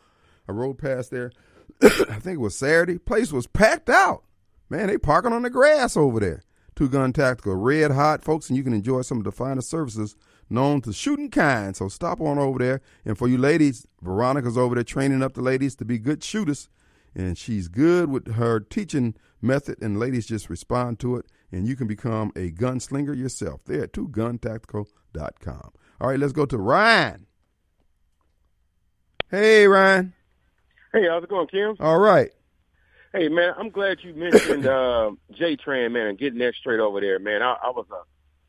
I 0.49 0.53
rode 0.53 0.79
past 0.79 1.11
there, 1.11 1.33
I 1.83 2.21
think 2.21 2.37
it 2.37 2.41
was 2.41 2.55
Saturday. 2.55 2.99
Place 2.99 3.33
was 3.33 3.49
packed 3.49 3.91
out. 3.91 4.23
Man, 4.71 4.87
they 4.87 4.97
parking 4.97 5.33
on 5.33 5.43
the 5.43 5.51
grass 5.51 5.97
over 5.97 6.21
there. 6.21 6.43
Two 6.75 6.89
Gun 6.89 7.13
Tactical, 7.13 7.55
red 7.55 7.91
hot, 7.91 8.25
folks, 8.25 8.49
and 8.49 8.57
you 8.57 8.65
can 8.65 8.73
enjoy 8.73 9.03
some 9.03 9.19
of 9.19 9.25
the 9.25 9.33
finest 9.33 9.69
services 9.69 10.17
known 10.49 10.81
to 10.83 10.93
shooting 10.93 11.31
kind. 11.31 11.77
So 11.77 11.89
stop 11.89 12.21
on 12.21 12.39
over 12.39 12.59
there. 12.59 12.81
And 13.05 13.17
for 13.17 13.29
you 13.29 13.39
ladies, 13.39 13.87
Veronica's 14.01 14.57
over 14.57 14.75
there 14.75 14.85
training 14.85 15.23
up 15.23 15.35
the 15.35 15.43
ladies 15.43 15.75
to 15.77 15.85
be 15.85 15.99
good 15.99 16.25
shooters. 16.25 16.69
And 17.15 17.37
she's 17.37 17.69
good 17.69 18.11
with 18.11 18.35
her 18.35 18.59
teaching 18.61 19.15
method, 19.43 19.83
and 19.83 19.99
ladies 19.99 20.27
just 20.27 20.49
respond 20.49 20.99
to 21.01 21.17
it. 21.17 21.27
And 21.51 21.69
you 21.69 21.77
can 21.77 21.87
become 21.87 22.33
a 22.35 22.51
gunslinger 22.51 23.17
yourself. 23.17 23.61
There 23.67 23.83
at 23.83 23.93
twoguntactical.com. 23.93 25.73
All 26.01 26.09
right, 26.09 26.19
let's 26.19 26.33
go 26.33 26.47
to 26.47 26.57
Ryan. 26.57 27.27
Hey, 29.31 29.67
Ryan. 29.67 30.15
Hey, 30.93 31.07
how's 31.09 31.23
it 31.23 31.29
going, 31.29 31.49
Kim? 31.49 31.77
All 31.81 31.99
right. 31.99 32.31
Hey, 33.13 33.29
man, 33.29 33.53
I'm 33.59 33.69
glad 33.69 33.99
you 34.03 34.15
mentioned 34.15 34.67
uh, 34.67 35.11
J-Tran, 35.33 35.93
man, 35.93 36.07
and 36.07 36.19
getting 36.19 36.39
that 36.39 36.55
straight 36.55 36.81
over 36.81 37.01
there, 37.01 37.19
man. 37.19 37.43
I, 37.43 37.57
I 37.63 37.71
was 37.71 37.85
a 37.93 38.03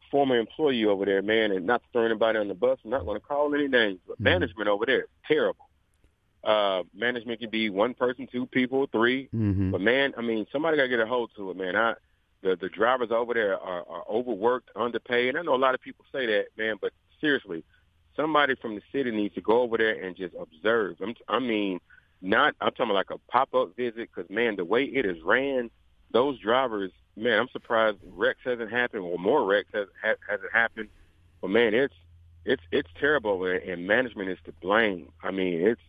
former 0.09 0.37
employee 0.37 0.85
over 0.85 1.05
there, 1.05 1.21
man, 1.21 1.51
and 1.51 1.65
not 1.65 1.83
to 1.83 1.89
throw 1.91 2.05
anybody 2.05 2.39
on 2.39 2.47
the 2.47 2.53
bus. 2.53 2.79
I'm 2.85 2.91
not 2.91 3.05
going 3.05 3.19
to 3.19 3.25
call 3.25 3.53
any 3.53 3.67
names, 3.67 3.99
but 4.07 4.15
mm-hmm. 4.15 4.23
management 4.23 4.69
over 4.69 4.85
there 4.85 5.01
is 5.01 5.09
terrible. 5.27 5.67
Uh, 6.45 6.83
management 6.93 7.41
can 7.41 7.49
be 7.49 7.69
one 7.69 7.93
person, 7.93 8.27
two 8.31 8.45
people, 8.45 8.87
3 8.91 9.29
mm-hmm. 9.33 9.71
But 9.71 9.81
man, 9.81 10.13
I 10.17 10.21
mean, 10.21 10.45
somebody 10.51 10.77
got 10.77 10.83
to 10.83 10.89
get 10.89 10.99
a 10.99 11.05
hold 11.05 11.31
to 11.35 11.51
it, 11.51 11.57
man. 11.57 11.75
I 11.75 11.93
the 12.41 12.57
the 12.57 12.69
drivers 12.69 13.09
over 13.11 13.33
there 13.33 13.57
are, 13.57 13.83
are 13.87 14.03
overworked, 14.09 14.69
underpaid. 14.75 15.29
And 15.29 15.37
I 15.37 15.41
know 15.41 15.55
a 15.55 15.57
lot 15.57 15.75
of 15.75 15.81
people 15.81 16.05
say 16.11 16.25
that, 16.25 16.47
man, 16.57 16.75
but 16.79 16.91
seriously, 17.21 17.63
somebody 18.15 18.55
from 18.55 18.75
the 18.75 18.81
city 18.91 19.11
needs 19.11 19.35
to 19.35 19.41
go 19.41 19.61
over 19.61 19.77
there 19.77 20.03
and 20.03 20.15
just 20.15 20.35
observe. 20.39 20.97
I'm, 21.01 21.15
I 21.27 21.39
mean, 21.39 21.79
not 22.23 22.55
I'm 22.61 22.71
talking 22.71 22.85
about 22.85 22.95
like 22.95 23.11
a 23.11 23.31
pop 23.31 23.53
up 23.53 23.75
visit 23.75 24.09
because 24.13 24.29
man, 24.29 24.55
the 24.55 24.65
way 24.65 24.85
it 24.85 25.05
is 25.05 25.21
ran, 25.23 25.69
those 26.11 26.39
drivers, 26.39 26.91
man, 27.15 27.39
I'm 27.39 27.49
surprised 27.49 27.97
wrecks 28.03 28.39
hasn't 28.43 28.71
happened 28.71 29.03
or 29.03 29.19
more 29.19 29.45
wrecks 29.45 29.69
has, 29.73 29.87
hasn't 30.01 30.51
happened. 30.51 30.89
But 31.41 31.49
man, 31.49 31.73
it's 31.73 31.93
it's 32.45 32.63
it's 32.71 32.89
terrible, 32.99 33.45
and 33.45 33.85
management 33.85 34.29
is 34.29 34.39
to 34.45 34.53
blame. 34.53 35.11
I 35.21 35.31
mean, 35.31 35.61
it's 35.61 35.81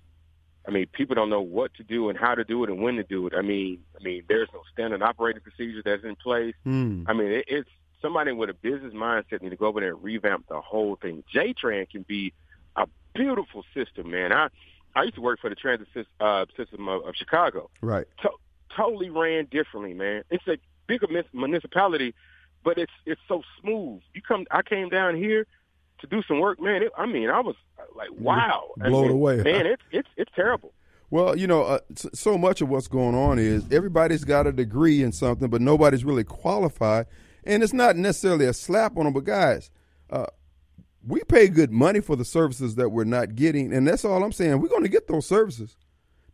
I 0.66 0.70
mean, 0.70 0.86
people 0.92 1.14
don't 1.14 1.30
know 1.30 1.42
what 1.42 1.74
to 1.74 1.82
do 1.82 2.08
and 2.08 2.18
how 2.18 2.34
to 2.34 2.44
do 2.44 2.64
it 2.64 2.70
and 2.70 2.82
when 2.82 2.96
to 2.96 3.04
do 3.04 3.26
it. 3.26 3.34
I 3.36 3.42
mean, 3.42 3.80
I 3.98 4.02
mean, 4.02 4.24
there's 4.28 4.48
no 4.52 4.62
standard 4.72 5.02
operating 5.02 5.42
procedure 5.42 5.82
that's 5.84 6.04
in 6.04 6.16
place. 6.16 6.54
Mm. 6.66 7.04
I 7.06 7.12
mean, 7.12 7.28
it, 7.28 7.44
it's 7.48 7.68
somebody 8.00 8.32
with 8.32 8.50
a 8.50 8.54
business 8.54 8.94
mindset 8.94 9.42
need 9.42 9.50
to 9.50 9.56
go 9.56 9.66
over 9.66 9.80
there 9.80 9.90
and 9.90 10.02
revamp 10.02 10.48
the 10.48 10.60
whole 10.60 10.96
thing. 10.96 11.22
J-Tran 11.30 11.88
can 11.90 12.02
be 12.02 12.32
a 12.76 12.86
beautiful 13.14 13.64
system, 13.74 14.10
man. 14.10 14.32
I 14.32 14.48
I 14.96 15.02
used 15.02 15.16
to 15.16 15.20
work 15.20 15.40
for 15.40 15.50
the 15.50 15.56
transit 15.56 15.88
uh, 16.20 16.46
system 16.56 16.88
of, 16.88 17.04
of 17.04 17.14
Chicago. 17.16 17.70
Right. 17.80 18.06
To- 18.22 18.30
totally 18.76 19.10
ran 19.10 19.46
differently, 19.46 19.94
man. 19.94 20.24
It's 20.30 20.46
a 20.46 20.56
bigger 20.86 21.06
municipality, 21.32 22.14
but 22.62 22.78
it's 22.78 22.92
it's 23.06 23.20
so 23.28 23.42
smooth. 23.60 24.02
You 24.14 24.22
come, 24.22 24.46
I 24.50 24.62
came 24.62 24.88
down 24.88 25.16
here 25.16 25.46
to 26.00 26.06
do 26.06 26.22
some 26.26 26.40
work, 26.40 26.60
man. 26.60 26.82
It, 26.82 26.92
I 26.96 27.06
mean, 27.06 27.30
I 27.30 27.40
was 27.40 27.56
like, 27.96 28.10
wow, 28.12 28.70
blown 28.76 29.04
I 29.04 29.08
mean, 29.08 29.10
away, 29.10 29.36
man. 29.38 29.66
It's 29.66 29.82
it's 29.90 30.08
it's 30.16 30.30
terrible. 30.34 30.72
Well, 31.10 31.36
you 31.38 31.46
know, 31.46 31.62
uh, 31.62 31.78
so 31.94 32.36
much 32.36 32.60
of 32.60 32.68
what's 32.68 32.88
going 32.88 33.14
on 33.14 33.38
is 33.38 33.70
everybody's 33.70 34.24
got 34.24 34.46
a 34.46 34.52
degree 34.52 35.02
in 35.02 35.12
something, 35.12 35.48
but 35.48 35.60
nobody's 35.60 36.04
really 36.04 36.24
qualified, 36.24 37.06
and 37.44 37.62
it's 37.62 37.72
not 37.72 37.96
necessarily 37.96 38.46
a 38.46 38.52
slap 38.52 38.96
on 38.96 39.04
them. 39.04 39.12
But 39.12 39.24
guys, 39.24 39.70
uh, 40.10 40.26
we 41.06 41.22
pay 41.24 41.48
good 41.48 41.70
money 41.70 42.00
for 42.00 42.16
the 42.16 42.24
services 42.24 42.76
that 42.76 42.90
we're 42.90 43.04
not 43.04 43.34
getting, 43.34 43.72
and 43.72 43.86
that's 43.86 44.04
all 44.04 44.22
I'm 44.22 44.32
saying. 44.32 44.60
We're 44.60 44.68
going 44.68 44.82
to 44.82 44.88
get 44.88 45.06
those 45.06 45.26
services. 45.26 45.76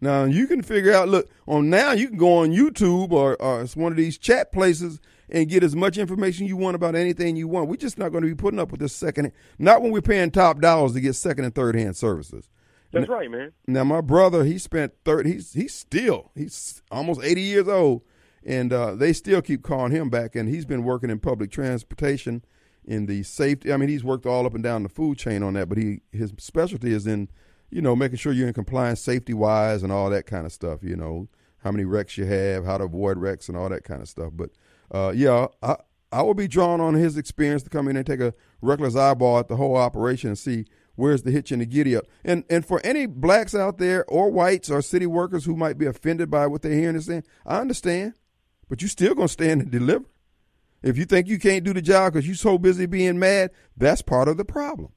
Now 0.00 0.24
you 0.24 0.46
can 0.46 0.62
figure 0.62 0.92
out. 0.92 1.08
Look 1.08 1.28
on 1.46 1.68
now, 1.70 1.92
you 1.92 2.08
can 2.08 2.16
go 2.16 2.38
on 2.38 2.50
YouTube 2.50 3.12
or, 3.12 3.40
or 3.40 3.64
one 3.74 3.92
of 3.92 3.98
these 3.98 4.16
chat 4.16 4.52
places 4.52 5.00
and 5.28 5.48
get 5.48 5.62
as 5.62 5.76
much 5.76 5.98
information 5.98 6.46
you 6.46 6.56
want 6.56 6.74
about 6.74 6.94
anything 6.94 7.36
you 7.36 7.48
want. 7.48 7.68
We're 7.68 7.76
just 7.76 7.98
not 7.98 8.10
going 8.10 8.22
to 8.22 8.28
be 8.28 8.34
putting 8.34 8.58
up 8.58 8.70
with 8.70 8.80
this 8.80 8.94
second. 8.94 9.32
Not 9.58 9.82
when 9.82 9.92
we're 9.92 10.00
paying 10.00 10.30
top 10.30 10.60
dollars 10.60 10.92
to 10.94 11.00
get 11.00 11.14
second 11.14 11.44
and 11.44 11.54
third 11.54 11.76
hand 11.76 11.96
services. 11.96 12.48
That's 12.92 13.08
now, 13.08 13.14
right, 13.14 13.30
man. 13.30 13.52
Now 13.66 13.84
my 13.84 14.00
brother, 14.00 14.44
he 14.44 14.58
spent 14.58 14.94
thirty. 15.04 15.34
He's 15.34 15.52
he's 15.52 15.74
still 15.74 16.30
he's 16.34 16.82
almost 16.90 17.22
eighty 17.22 17.42
years 17.42 17.68
old, 17.68 18.02
and 18.44 18.72
uh, 18.72 18.94
they 18.94 19.12
still 19.12 19.42
keep 19.42 19.62
calling 19.62 19.92
him 19.92 20.08
back. 20.08 20.34
And 20.34 20.48
he's 20.48 20.64
been 20.64 20.82
working 20.82 21.10
in 21.10 21.20
public 21.20 21.50
transportation 21.50 22.42
in 22.84 23.06
the 23.06 23.22
safety. 23.22 23.72
I 23.72 23.76
mean, 23.76 23.88
he's 23.88 24.04
worked 24.04 24.26
all 24.26 24.46
up 24.46 24.54
and 24.54 24.62
down 24.62 24.82
the 24.82 24.88
food 24.88 25.18
chain 25.18 25.42
on 25.42 25.54
that, 25.54 25.68
but 25.68 25.78
he 25.78 26.00
his 26.12 26.32
specialty 26.38 26.92
is 26.92 27.06
in 27.06 27.28
you 27.70 27.80
know 27.80 27.94
making 27.94 28.18
sure 28.18 28.32
you're 28.32 28.48
in 28.48 28.54
compliance 28.54 29.00
safety 29.00 29.34
wise 29.34 29.82
and 29.82 29.92
all 29.92 30.10
that 30.10 30.26
kind 30.26 30.46
of 30.46 30.52
stuff. 30.52 30.82
You 30.82 30.96
know 30.96 31.28
how 31.58 31.70
many 31.70 31.84
wrecks 31.84 32.16
you 32.16 32.24
have, 32.24 32.64
how 32.64 32.78
to 32.78 32.84
avoid 32.84 33.18
wrecks, 33.18 33.48
and 33.48 33.56
all 33.56 33.68
that 33.68 33.84
kind 33.84 34.02
of 34.02 34.08
stuff. 34.08 34.32
But 34.34 34.50
uh, 34.90 35.12
yeah, 35.14 35.46
I 35.62 35.76
I 36.12 36.22
will 36.22 36.34
be 36.34 36.48
drawn 36.48 36.80
on 36.80 36.94
his 36.94 37.16
experience 37.16 37.62
to 37.64 37.70
come 37.70 37.88
in 37.88 37.96
and 37.96 38.06
take 38.06 38.20
a 38.20 38.34
reckless 38.60 38.96
eyeball 38.96 39.38
at 39.38 39.48
the 39.48 39.56
whole 39.56 39.76
operation 39.76 40.28
and 40.28 40.38
see 40.38 40.64
where's 40.96 41.22
the 41.22 41.30
hitch 41.30 41.52
and 41.52 41.62
the 41.62 41.66
giddy 41.66 41.96
up. 41.96 42.04
And 42.24 42.44
and 42.50 42.64
for 42.64 42.80
any 42.84 43.06
blacks 43.06 43.54
out 43.54 43.78
there 43.78 44.04
or 44.06 44.30
whites 44.30 44.70
or 44.70 44.82
city 44.82 45.06
workers 45.06 45.44
who 45.44 45.56
might 45.56 45.78
be 45.78 45.86
offended 45.86 46.30
by 46.30 46.46
what 46.46 46.62
they're 46.62 46.72
hearing 46.72 46.96
and 46.96 47.04
saying, 47.04 47.24
I 47.46 47.60
understand, 47.60 48.14
but 48.68 48.82
you're 48.82 48.88
still 48.88 49.14
gonna 49.14 49.28
stand 49.28 49.62
and 49.62 49.70
deliver. 49.70 50.06
If 50.82 50.96
you 50.96 51.04
think 51.04 51.28
you 51.28 51.38
can't 51.38 51.64
do 51.64 51.74
the 51.74 51.82
job 51.82 52.12
because 52.12 52.26
you're 52.26 52.36
so 52.36 52.58
busy 52.58 52.86
being 52.86 53.18
mad, 53.18 53.50
that's 53.76 54.02
part 54.02 54.28
of 54.28 54.36
the 54.36 54.44
problem. 54.44 54.92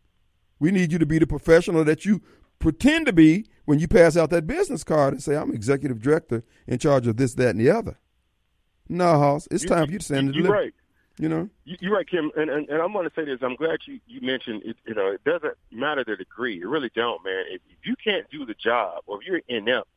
We 0.60 0.72
need 0.72 0.92
you 0.92 1.00
to 1.00 1.06
be 1.06 1.20
the 1.20 1.28
professional 1.28 1.84
that 1.84 2.06
you 2.06 2.22
pretend 2.60 3.06
to 3.08 3.14
be 3.14 3.46
when 3.66 3.80
you 3.80 3.88
pass 3.88 4.16
out 4.16 4.30
that 4.30 4.48
business 4.48 4.84
card 4.84 5.14
and 5.14 5.22
say, 5.22 5.36
I'm 5.36 5.52
executive 5.52 6.02
director 6.02 6.44
in 6.68 6.80
charge 6.80 7.08
of 7.08 7.18
this, 7.18 7.34
that, 7.36 7.50
and 7.50 7.60
the 7.60 7.70
other. 7.70 7.98
No, 8.88 9.18
Hoss, 9.18 9.48
it's 9.52 9.64
you, 9.64 9.70
time 9.70 9.86
for 9.86 9.92
you 9.92 10.00
to 10.00 10.06
stand 10.06 10.28
and 10.28 10.34
deliver. 10.34 10.54
Right. 10.54 10.74
You 11.20 11.30
know, 11.30 11.48
you're 11.64 11.94
right, 11.94 12.10
Kim, 12.10 12.32
and, 12.36 12.50
and 12.50 12.68
and 12.70 12.82
I'm 12.82 12.92
going 12.92 13.08
to 13.08 13.14
say 13.16 13.24
this. 13.24 13.38
I'm 13.44 13.56
glad 13.56 13.82
you 13.86 14.00
you 14.08 14.22
mentioned 14.22 14.64
it. 14.66 14.78
You 14.88 14.96
know, 14.96 15.12
it 15.12 15.24
doesn't 15.24 15.54
matter 15.72 16.04
the 16.04 16.16
degree. 16.16 16.60
It 16.60 16.66
really 16.68 16.90
don't, 16.96 17.24
man. 17.24 17.46
If, 17.50 17.62
if 17.70 17.86
you 17.86 17.96
can't 18.04 18.28
do 18.32 18.48
the 18.48 18.56
job, 18.56 19.04
or 19.06 19.22
if 19.22 19.28
you're 19.28 19.42
inept 19.48 19.88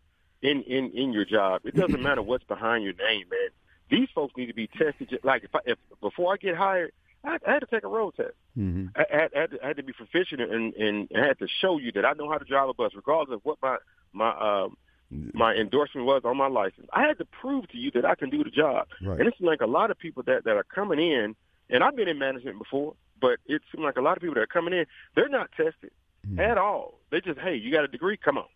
in 0.42 0.62
in 0.64 0.90
in 0.90 1.14
your 1.14 1.24
job, 1.24 1.62
it 1.64 1.74
doesn't 1.74 2.02
matter 2.02 2.20
what's 2.20 2.44
behind 2.44 2.84
your 2.84 2.92
name, 2.92 3.24
man. 3.30 3.48
These 3.90 4.08
folks 4.14 4.34
need 4.36 4.46
to 4.46 4.54
be 4.54 4.66
tested. 4.66 5.18
Like 5.22 5.44
if, 5.44 5.54
I, 5.54 5.60
if 5.64 5.78
before 6.00 6.32
I 6.32 6.36
get 6.36 6.56
hired, 6.56 6.92
I, 7.24 7.38
I 7.46 7.52
had 7.52 7.60
to 7.60 7.66
take 7.66 7.84
a 7.84 7.88
road 7.88 8.14
test. 8.16 8.34
Mm-hmm. 8.58 8.86
I, 8.96 9.00
I, 9.00 9.20
had, 9.22 9.30
I, 9.34 9.40
had 9.40 9.50
to, 9.50 9.64
I 9.64 9.66
had 9.68 9.76
to 9.76 9.82
be 9.82 9.92
proficient 9.92 10.40
and, 10.40 10.74
and 10.74 11.08
I 11.16 11.26
had 11.26 11.38
to 11.38 11.46
show 11.60 11.78
you 11.78 11.92
that 11.92 12.04
I 12.04 12.12
know 12.14 12.30
how 12.30 12.38
to 12.38 12.44
drive 12.44 12.68
a 12.68 12.74
bus, 12.74 12.92
regardless 12.94 13.36
of 13.36 13.40
what 13.44 13.58
my 13.62 13.76
my 14.12 14.30
um, 14.30 14.76
my 15.10 15.54
endorsement 15.54 16.06
was 16.06 16.22
on 16.24 16.36
my 16.36 16.48
license. 16.48 16.88
I 16.92 17.02
had 17.02 17.18
to 17.18 17.24
prove 17.24 17.68
to 17.68 17.78
you 17.78 17.90
that 17.92 18.04
I 18.04 18.14
can 18.14 18.30
do 18.30 18.42
the 18.42 18.50
job. 18.50 18.88
Right. 19.02 19.18
And 19.18 19.28
it's 19.28 19.40
like 19.40 19.60
a 19.60 19.66
lot 19.66 19.90
of 19.90 19.98
people 19.98 20.22
that, 20.24 20.44
that 20.44 20.56
are 20.56 20.64
coming 20.64 20.98
in, 20.98 21.36
and 21.70 21.84
I've 21.84 21.96
been 21.96 22.08
in 22.08 22.18
management 22.18 22.58
before, 22.58 22.94
but 23.20 23.38
it 23.46 23.62
seems 23.72 23.84
like 23.84 23.96
a 23.96 24.00
lot 24.00 24.16
of 24.16 24.20
people 24.20 24.34
that 24.34 24.40
are 24.40 24.46
coming 24.46 24.74
in, 24.74 24.86
they're 25.14 25.28
not 25.28 25.50
tested 25.52 25.90
mm-hmm. 26.26 26.40
at 26.40 26.58
all. 26.58 26.98
They 27.10 27.20
just, 27.20 27.38
hey, 27.38 27.54
you 27.54 27.72
got 27.72 27.84
a 27.84 27.88
degree? 27.88 28.16
Come 28.16 28.38
on. 28.38 28.46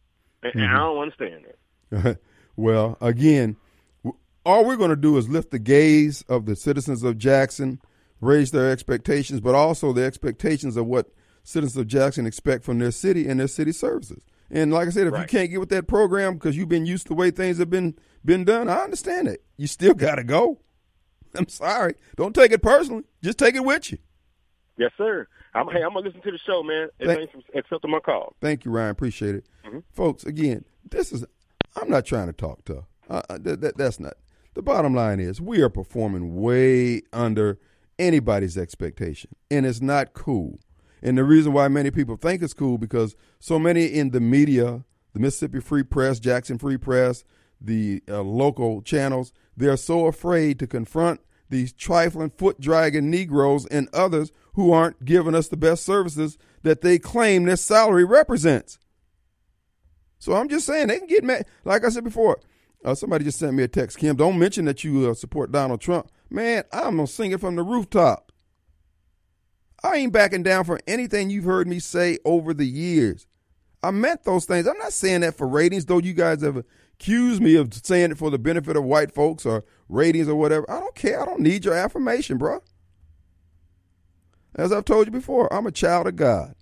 And, 0.43 0.53
mm-hmm. 0.53 0.63
and 0.63 0.73
I 0.73 0.79
don't 0.79 0.99
understand 0.99 1.45
that. 1.91 2.19
well, 2.57 2.99
again, 3.01 3.57
all 4.51 4.65
we're 4.65 4.77
going 4.77 4.91
to 4.91 4.97
do 4.97 5.17
is 5.17 5.29
lift 5.29 5.51
the 5.51 5.59
gaze 5.59 6.23
of 6.23 6.47
the 6.47 6.57
citizens 6.57 7.03
of 7.03 7.19
Jackson, 7.19 7.81
raise 8.21 8.51
their 8.51 8.71
expectations, 8.71 9.41
but 9.41 9.55
also 9.55 9.93
the 9.93 10.05
expectations 10.05 10.77
of 10.77 10.87
what 10.87 11.11
citizens 11.45 11.77
of 11.77 11.87
Jackson 11.87 12.27
expect 12.27 12.65
from 12.65 12.79
their 12.79 12.91
city 12.91 13.29
and 13.29 13.39
their 13.39 13.49
city 13.49 13.73
services. 13.73 14.25
And 14.51 14.73
like 14.73 14.89
I 14.89 14.91
said, 14.91 15.07
if 15.07 15.13
right. 15.13 15.23
you 15.23 15.27
can't 15.27 15.51
get 15.51 15.61
with 15.61 15.69
that 15.69 15.87
program 15.87 16.35
because 16.35 16.57
you've 16.57 16.69
been 16.69 16.87
used 16.87 17.05
to 17.05 17.11
the 17.11 17.15
way 17.15 17.31
things 17.31 17.59
have 17.59 17.71
been 17.71 17.97
been 18.25 18.45
done, 18.45 18.69
I 18.69 18.79
understand 18.79 19.29
it. 19.29 19.45
You 19.57 19.69
still 19.69 19.95
got 19.95 20.17
to 20.17 20.25
go. 20.25 20.61
I'm 21.37 21.49
sorry. 21.49 21.95
Don't 22.17 22.35
take 22.35 22.51
it 22.51 22.63
personally. 22.63 23.05
Just 23.23 23.39
take 23.39 23.55
it 23.55 23.65
with 23.65 23.93
you. 23.93 23.99
Yes, 24.77 24.91
sir. 24.99 25.29
I'm, 25.55 25.69
hey, 25.69 25.83
I'm 25.83 25.93
gonna 25.93 26.07
listen 26.07 26.23
to 26.23 26.31
the 26.31 26.39
show, 26.39 26.63
man. 26.63 26.89
Thank, 27.01 27.31
accepting 27.55 27.91
my 27.91 28.01
call. 28.01 28.35
Thank 28.41 28.65
you, 28.65 28.71
Ryan. 28.71 28.91
Appreciate 28.91 29.35
it, 29.35 29.47
mm-hmm. 29.65 29.81
folks. 29.93 30.25
Again, 30.25 30.65
this 30.89 31.13
is. 31.13 31.25
I'm 31.77 31.89
not 31.89 32.05
trying 32.05 32.27
to 32.27 32.33
talk 32.33 32.65
tough. 32.65 32.85
Uh, 33.09 33.23
that, 33.31 33.61
that, 33.61 33.77
that's 33.77 34.01
not. 34.01 34.15
The 34.55 34.63
bottom 34.63 34.95
line 34.95 35.21
is 35.21 35.41
we 35.41 35.63
are 35.63 35.69
performing 35.69 36.37
way 36.37 37.03
under 37.13 37.59
anybody's 37.99 38.59
expectation, 38.59 39.31
and 39.51 39.65
it's 39.65 39.81
not 39.81 40.13
cool. 40.13 40.59
And 41.03 41.17
the 41.17 41.25
reason 41.25 41.53
why 41.53 41.69
many 41.69 41.91
people 41.91 42.17
think 42.17 42.43
it's 42.43 42.55
cool 42.55 42.77
because 42.77 43.15
so 43.39 43.59
many 43.59 43.87
in 43.87 44.11
the 44.11 44.21
media, 44.21 44.85
the 45.13 45.21
Mississippi 45.21 45.61
Free 45.61 45.83
Press, 45.83 46.19
Jackson 46.19 46.59
Free 46.59 46.77
Press, 46.77 47.25
the 47.61 48.03
uh, 48.09 48.23
local 48.23 48.83
channels, 48.83 49.33
they're 49.57 49.77
so 49.77 50.07
afraid 50.07 50.59
to 50.59 50.67
confront 50.67 51.21
these 51.49 51.73
trifling, 51.73 52.31
foot 52.31 52.61
dragging 52.61 53.11
Negroes 53.11 53.67
and 53.67 53.89
others 53.93 54.33
who 54.55 54.73
aren't 54.73 55.05
giving 55.05 55.35
us 55.35 55.49
the 55.49 55.57
best 55.57 55.85
services 55.85 56.39
that 56.63 56.81
they 56.81 56.99
claim 56.99 57.45
their 57.45 57.57
salary 57.57 58.05
represents. 58.05 58.79
So 60.19 60.35
I'm 60.35 60.49
just 60.49 60.67
saying 60.67 60.89
they 60.89 60.99
can 60.99 61.09
get 61.09 61.25
mad. 61.25 61.47
Like 61.65 61.85
I 61.85 61.89
said 61.89 62.05
before, 62.05 62.39
uh, 62.85 62.95
somebody 62.95 63.25
just 63.25 63.39
sent 63.39 63.55
me 63.55 63.63
a 63.63 63.69
text. 63.69 63.99
Kim, 63.99 64.17
don't 64.17 64.39
mention 64.39 64.65
that 64.67 64.85
you 64.85 65.11
uh, 65.11 65.15
support 65.15 65.53
Donald 65.53 65.81
Trump. 65.81 66.11
Man, 66.31 66.65
I'm 66.73 66.97
gonna 66.97 67.07
sing 67.07 67.33
it 67.33 67.41
from 67.41 67.57
the 67.57 67.63
rooftop. 67.63 68.33
I 69.83 69.97
ain't 69.97 70.13
backing 70.13 70.43
down 70.43 70.65
for 70.65 70.79
anything 70.87 71.31
you've 71.31 71.45
heard 71.45 71.67
me 71.67 71.79
say 71.79 72.19
over 72.25 72.53
the 72.53 72.67
years. 72.67 73.27
I 73.83 73.91
meant 73.91 74.25
those 74.25 74.45
things. 74.45 74.67
I'm 74.67 74.79
not 74.79 74.93
saying 74.93 75.23
that 75.23 75.37
for 75.37 75.49
ratings, 75.49 75.87
though 75.87 75.99
you 75.99 76.13
guys 76.13 76.43
have 76.43 76.63
accused 76.95 77.41
me 77.41 77.57
of 77.57 77.73
saying 77.73 78.11
it 78.11 78.19
for 78.19 78.31
the 78.31 78.39
benefit 78.39 78.77
of 78.77 78.85
white 78.85 79.13
folks 79.13 79.47
or 79.47 79.65
ratings 79.89 80.29
or 80.29 80.35
whatever. 80.35 80.71
I 80.71 80.81
don't 80.81 80.95
care. 80.95 81.21
I 81.21 81.25
don't 81.25 81.41
need 81.41 81.65
your 81.65 81.75
affirmation, 81.75 82.37
bro. 82.37 82.63
As 84.55 84.73
I've 84.73 84.85
told 84.85 85.07
you 85.07 85.13
before, 85.13 85.53
I'm 85.53 85.67
a 85.67 85.73
child 85.73 86.07
of 86.07 86.17
God. 86.17 86.55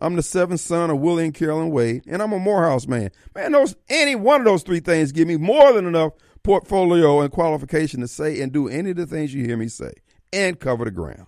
I'm 0.00 0.16
the 0.16 0.22
seventh 0.22 0.60
son 0.60 0.90
of 0.90 0.98
Willie 0.98 1.24
and 1.24 1.34
Carolyn 1.34 1.70
Wade, 1.70 2.04
and 2.06 2.22
I'm 2.22 2.32
a 2.32 2.38
Morehouse 2.38 2.86
man. 2.86 3.10
Man, 3.34 3.52
those 3.52 3.76
any 3.88 4.16
one 4.16 4.40
of 4.40 4.46
those 4.46 4.62
three 4.62 4.80
things 4.80 5.12
give 5.12 5.28
me 5.28 5.36
more 5.36 5.72
than 5.72 5.86
enough 5.86 6.12
portfolio 6.42 7.20
and 7.20 7.30
qualification 7.30 8.00
to 8.00 8.08
say 8.08 8.40
and 8.40 8.52
do 8.52 8.68
any 8.68 8.90
of 8.90 8.96
the 8.96 9.06
things 9.06 9.34
you 9.34 9.44
hear 9.44 9.56
me 9.56 9.68
say 9.68 9.92
and 10.32 10.58
cover 10.58 10.84
the 10.84 10.90
ground. 10.90 11.26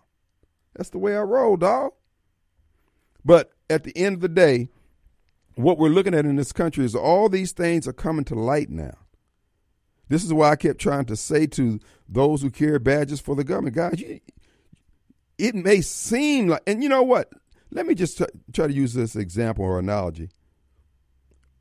That's 0.75 0.91
the 0.91 0.99
way 0.99 1.15
I 1.15 1.21
roll, 1.21 1.57
dog. 1.57 1.93
But 3.25 3.53
at 3.69 3.85
the 3.85 3.97
end 3.97 4.17
of 4.17 4.21
the 4.21 4.29
day, 4.29 4.69
what 5.55 5.79
we're 5.79 5.91
looking 5.91 6.15
at 6.15 6.25
in 6.25 6.37
this 6.37 6.53
country 6.53 6.85
is 6.85 6.95
all 6.95 7.29
these 7.29 7.53
things 7.53 7.87
are 7.87 7.93
coming 7.93 8.25
to 8.25 8.35
light 8.35 8.71
now. 8.71 8.97
This 10.09 10.25
is 10.25 10.33
why 10.33 10.51
I 10.51 10.57
kept 10.57 10.81
trying 10.81 11.05
to 11.07 11.17
say 11.17 11.47
to 11.49 11.79
those 12.09 12.43
who 12.43 12.51
carry 12.51 12.79
badges 12.79 13.21
for 13.21 13.35
the 13.35 13.45
government, 13.45 13.77
guys, 13.77 14.01
you, 14.01 14.21
it 15.39 15.55
may 15.55 15.81
seem 15.81 16.49
like, 16.49 16.63
and 16.67 16.83
you 16.83 16.89
know 16.89 17.03
what? 17.03 17.33
Let 17.75 17.87
me 17.87 17.95
just 17.95 18.23
try 18.53 18.67
to 18.67 18.73
use 18.73 18.93
this 18.93 19.17
example 19.17 19.65
or 19.65 19.79
analogy. 19.79 20.29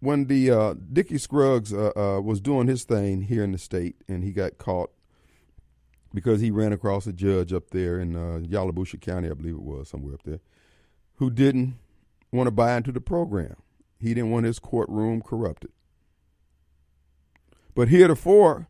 When 0.02 0.26
the 0.26 0.52
uh, 0.52 0.76
Dickie 0.92 1.18
Scruggs 1.18 1.72
uh, 1.72 1.92
uh, 1.96 2.22
was 2.22 2.42
doing 2.42 2.68
his 2.68 2.84
thing 2.84 3.22
here 3.22 3.46
in 3.46 3.54
the 3.54 3.58
state, 3.58 3.96
and 4.10 4.22
he 4.24 4.32
got 4.32 4.58
caught 4.58 4.92
because 6.14 6.42
he 6.42 6.52
ran 6.52 6.74
across 6.74 7.08
a 7.08 7.14
judge 7.14 7.54
up 7.54 7.70
there 7.70 7.98
in 7.98 8.16
uh, 8.18 8.40
Yalobusha 8.40 9.00
County, 9.00 9.30
I 9.30 9.34
believe 9.34 9.54
it 9.54 9.62
was, 9.62 9.88
somewhere 9.88 10.16
up 10.16 10.24
there, 10.24 10.42
who 11.16 11.30
didn't 11.30 11.76
want 12.30 12.48
to 12.48 12.52
buy 12.52 12.76
into 12.76 12.92
the 12.92 13.00
program. 13.00 13.56
He 13.98 14.14
didn't 14.14 14.32
want 14.32 14.46
his 14.46 14.60
courtroom 14.60 15.22
corrupted. 15.22 15.72
But 17.74 17.88
heretofore, 17.88 18.68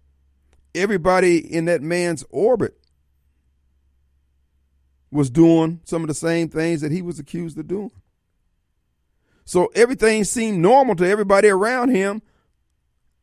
everybody 0.75 1.39
in 1.39 1.65
that 1.65 1.81
man's 1.81 2.23
orbit 2.29 2.77
was 5.11 5.29
doing 5.29 5.81
some 5.83 6.01
of 6.03 6.07
the 6.07 6.13
same 6.13 6.49
things 6.49 6.81
that 6.81 6.91
he 6.91 7.01
was 7.01 7.19
accused 7.19 7.57
of 7.57 7.67
doing. 7.67 7.91
So 9.43 9.71
everything 9.75 10.23
seemed 10.23 10.59
normal 10.59 10.95
to 10.95 11.07
everybody 11.07 11.49
around 11.49 11.89
him, 11.89 12.21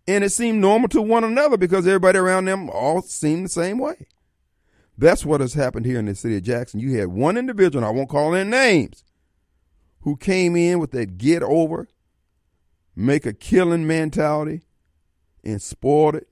and 0.07 0.23
it 0.23 0.31
seemed 0.31 0.61
normal 0.61 0.89
to 0.91 1.01
one 1.01 1.25
another 1.25 1.57
because 1.57 1.87
everybody 1.87 2.19
around 2.19 2.45
them 2.45 2.69
all 2.71 3.03
seemed 3.03 3.47
the 3.47 3.51
same 3.51 3.79
way. 3.79 4.07
That's 4.97 5.25
what 5.25 5.41
has 5.41 5.55
happened 5.55 5.87
here 5.87 5.99
in 5.99 6.07
the 6.07 6.15
city 6.15 6.37
of 6.37 6.43
Jackson. 6.43 6.81
You 6.81 6.99
had 6.99 7.09
one 7.09 7.37
individual, 7.37 7.85
I 7.85 7.91
won't 7.91 8.09
call 8.09 8.35
in 8.35 8.51
names, 8.51 9.05
who 10.01 10.17
came 10.17 10.57
in 10.57 10.81
with 10.81 10.91
that 10.91 11.19
get 11.19 11.43
over, 11.43 11.89
make 12.97 13.25
a 13.25 13.33
killing 13.33 13.87
mentality, 13.87 14.63
and 15.45 15.63
spoiled 15.63 16.17
it. 16.17 16.29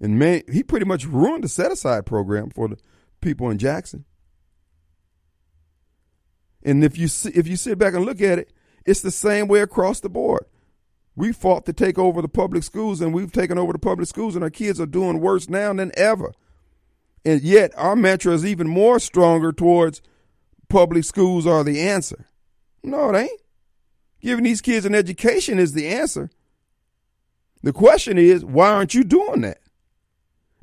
And 0.00 0.18
man, 0.18 0.42
he 0.52 0.62
pretty 0.62 0.84
much 0.84 1.06
ruined 1.06 1.44
the 1.44 1.48
set 1.48 1.72
aside 1.72 2.04
program 2.04 2.50
for 2.50 2.68
the 2.68 2.76
people 3.20 3.48
in 3.48 3.58
Jackson. 3.58 4.04
And 6.64 6.82
if 6.82 6.96
you 6.96 7.08
if 7.34 7.46
you 7.46 7.56
sit 7.56 7.78
back 7.78 7.94
and 7.94 8.04
look 8.04 8.20
at 8.20 8.38
it, 8.38 8.52
it's 8.86 9.02
the 9.02 9.10
same 9.10 9.48
way 9.48 9.60
across 9.60 10.00
the 10.00 10.08
board. 10.08 10.46
We 11.16 11.32
fought 11.32 11.66
to 11.66 11.72
take 11.72 11.98
over 11.98 12.22
the 12.22 12.28
public 12.28 12.64
schools, 12.64 13.00
and 13.00 13.14
we've 13.14 13.30
taken 13.30 13.58
over 13.58 13.72
the 13.72 13.78
public 13.78 14.08
schools, 14.08 14.34
and 14.34 14.42
our 14.42 14.50
kids 14.50 14.80
are 14.80 14.86
doing 14.86 15.20
worse 15.20 15.48
now 15.48 15.72
than 15.72 15.92
ever. 15.96 16.32
And 17.24 17.40
yet, 17.42 17.72
our 17.76 17.94
mantra 17.94 18.32
is 18.32 18.44
even 18.44 18.68
more 18.68 18.98
stronger 18.98 19.52
towards 19.52 20.02
public 20.68 21.04
schools 21.04 21.46
are 21.46 21.62
the 21.62 21.80
answer. 21.80 22.26
No, 22.82 23.10
it 23.10 23.18
ain't. 23.18 23.40
Giving 24.20 24.44
these 24.44 24.60
kids 24.60 24.86
an 24.86 24.94
education 24.94 25.58
is 25.58 25.72
the 25.72 25.86
answer. 25.86 26.30
The 27.62 27.72
question 27.72 28.18
is, 28.18 28.44
why 28.44 28.70
aren't 28.70 28.94
you 28.94 29.04
doing 29.04 29.42
that? 29.42 29.58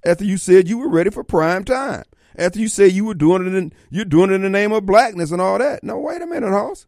After 0.05 0.25
you 0.25 0.37
said 0.37 0.67
you 0.67 0.79
were 0.79 0.89
ready 0.89 1.11
for 1.11 1.23
prime 1.23 1.63
time 1.63 2.03
after 2.35 2.59
you 2.59 2.67
say 2.67 2.87
you 2.87 3.05
were 3.05 3.13
doing 3.13 3.45
it 3.45 3.53
in 3.53 3.73
you're 3.89 4.05
doing 4.05 4.31
it 4.31 4.35
in 4.35 4.41
the 4.41 4.49
name 4.49 4.71
of 4.71 4.85
blackness 4.85 5.31
and 5.31 5.41
all 5.41 5.57
that. 5.59 5.83
No, 5.83 5.99
wait 5.99 6.21
a 6.21 6.27
minute, 6.27 6.51
Hoss. 6.51 6.87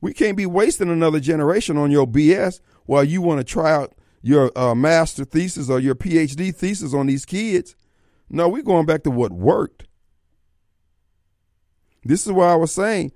We 0.00 0.14
can't 0.14 0.36
be 0.36 0.46
wasting 0.46 0.90
another 0.90 1.20
generation 1.20 1.76
on 1.76 1.90
your 1.90 2.06
BS 2.06 2.60
while 2.86 3.04
you 3.04 3.20
want 3.20 3.40
to 3.40 3.44
try 3.44 3.72
out 3.72 3.94
your 4.22 4.56
uh, 4.56 4.74
master 4.74 5.24
thesis 5.24 5.68
or 5.68 5.80
your 5.80 5.94
PhD 5.94 6.54
thesis 6.54 6.94
on 6.94 7.06
these 7.06 7.24
kids. 7.24 7.74
No, 8.30 8.48
we're 8.48 8.62
going 8.62 8.86
back 8.86 9.02
to 9.04 9.10
what 9.10 9.32
worked. 9.32 9.84
This 12.04 12.26
is 12.26 12.32
why 12.32 12.52
I 12.52 12.56
was 12.56 12.72
saying 12.72 13.12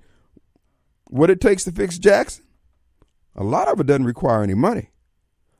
what 1.05 1.29
it 1.29 1.39
takes 1.39 1.63
to 1.65 1.71
fix 1.71 1.97
Jackson. 1.97 2.45
A 3.35 3.43
lot 3.43 3.67
of 3.67 3.79
it 3.79 3.87
doesn't 3.87 4.05
require 4.05 4.43
any 4.43 4.53
money. 4.53 4.89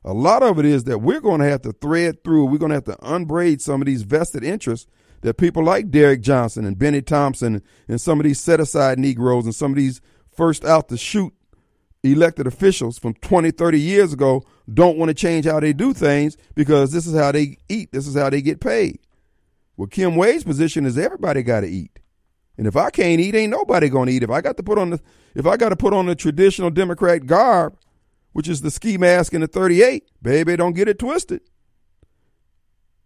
A 0.04 0.12
lot 0.12 0.42
of 0.42 0.58
it 0.58 0.66
is 0.66 0.84
that 0.84 0.98
we're 0.98 1.20
going 1.20 1.40
to 1.40 1.48
have 1.48 1.62
to 1.62 1.72
thread 1.72 2.22
through, 2.22 2.46
we're 2.46 2.58
going 2.58 2.70
to 2.70 2.76
have 2.76 2.84
to 2.84 2.98
unbraid 3.02 3.62
some 3.62 3.80
of 3.80 3.86
these 3.86 4.02
vested 4.02 4.44
interests 4.44 4.90
that 5.24 5.38
people 5.38 5.64
like 5.64 5.90
Derrick 5.90 6.20
Johnson 6.20 6.66
and 6.66 6.78
Bennie 6.78 7.00
Thompson 7.00 7.62
and 7.88 7.98
some 7.98 8.20
of 8.20 8.24
these 8.24 8.38
set 8.38 8.60
aside 8.60 8.98
Negroes 8.98 9.46
and 9.46 9.54
some 9.54 9.72
of 9.72 9.76
these 9.78 10.02
first 10.30 10.66
out 10.66 10.90
to 10.90 10.98
shoot 10.98 11.32
elected 12.02 12.46
officials 12.46 12.98
from 12.98 13.14
20, 13.14 13.50
30 13.50 13.80
years 13.80 14.12
ago 14.12 14.44
don't 14.72 14.98
want 14.98 15.08
to 15.08 15.14
change 15.14 15.46
how 15.46 15.60
they 15.60 15.72
do 15.72 15.94
things 15.94 16.36
because 16.54 16.92
this 16.92 17.06
is 17.06 17.16
how 17.16 17.32
they 17.32 17.56
eat, 17.70 17.90
this 17.90 18.06
is 18.06 18.14
how 18.14 18.28
they 18.28 18.42
get 18.42 18.60
paid. 18.60 18.98
Well, 19.78 19.88
Kim 19.88 20.14
Wade's 20.14 20.44
position 20.44 20.84
is 20.84 20.98
everybody 20.98 21.42
got 21.42 21.60
to 21.60 21.68
eat. 21.68 22.00
And 22.58 22.66
if 22.66 22.76
I 22.76 22.90
can't 22.90 23.18
eat, 23.18 23.34
ain't 23.34 23.50
nobody 23.50 23.88
going 23.88 24.08
to 24.08 24.12
eat. 24.12 24.22
If 24.22 24.30
I 24.30 24.42
got 24.42 24.58
to 24.58 24.62
put 24.62 24.78
on 24.78 24.90
the 24.90 25.00
if 25.34 25.46
I 25.46 25.56
got 25.56 25.70
to 25.70 25.76
put 25.76 25.94
on 25.94 26.04
the 26.04 26.14
traditional 26.14 26.68
Democrat 26.68 27.24
garb, 27.24 27.78
which 28.32 28.46
is 28.46 28.60
the 28.60 28.70
ski 28.70 28.98
mask 28.98 29.32
and 29.32 29.42
the 29.42 29.48
38, 29.48 30.04
baby, 30.20 30.54
don't 30.54 30.74
get 30.74 30.86
it 30.86 30.98
twisted. 30.98 31.40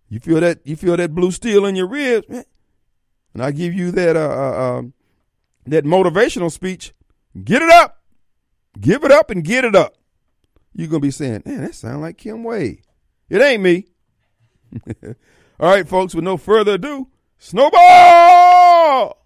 You 0.08 0.20
feel 0.20 0.40
that 0.40 0.60
you 0.64 0.76
feel 0.76 0.96
that 0.96 1.14
blue 1.14 1.30
steel 1.30 1.66
in 1.66 1.76
your 1.76 1.86
ribs, 1.86 2.26
and 3.34 3.42
I 3.42 3.50
give 3.50 3.74
you 3.74 3.90
that 3.92 4.16
uh, 4.16 4.20
uh, 4.20 4.78
um, 4.78 4.94
that 5.66 5.84
motivational 5.84 6.50
speech. 6.50 6.94
Get 7.44 7.60
it 7.60 7.70
up, 7.70 8.02
give 8.80 9.04
it 9.04 9.12
up, 9.12 9.30
and 9.30 9.44
get 9.44 9.64
it 9.64 9.76
up. 9.76 9.96
You're 10.72 10.88
gonna 10.88 11.00
be 11.00 11.10
saying, 11.10 11.42
"Man, 11.44 11.62
that 11.62 11.74
sounds 11.74 12.00
like 12.00 12.16
Kim 12.16 12.42
Wade." 12.42 12.82
It 13.28 13.42
ain't 13.42 13.62
me. 13.62 13.86
All 15.60 15.70
right, 15.70 15.86
folks. 15.86 16.14
With 16.14 16.24
no 16.24 16.38
further 16.38 16.74
ado, 16.74 17.08
Snowball. 17.38 19.18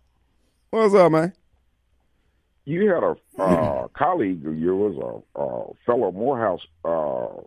What's 0.71 0.95
up, 0.95 1.13
man? 1.13 1.33
You 2.65 2.89
had 2.89 3.03
a 3.05 3.17
uh, 3.41 3.89
colleague 3.97 4.45
of 4.47 4.59
yours, 4.59 4.97
a, 4.97 5.41
a 5.41 5.75
fellow 5.87 6.11
Morehouse 6.11 6.63
uh, 6.85 7.43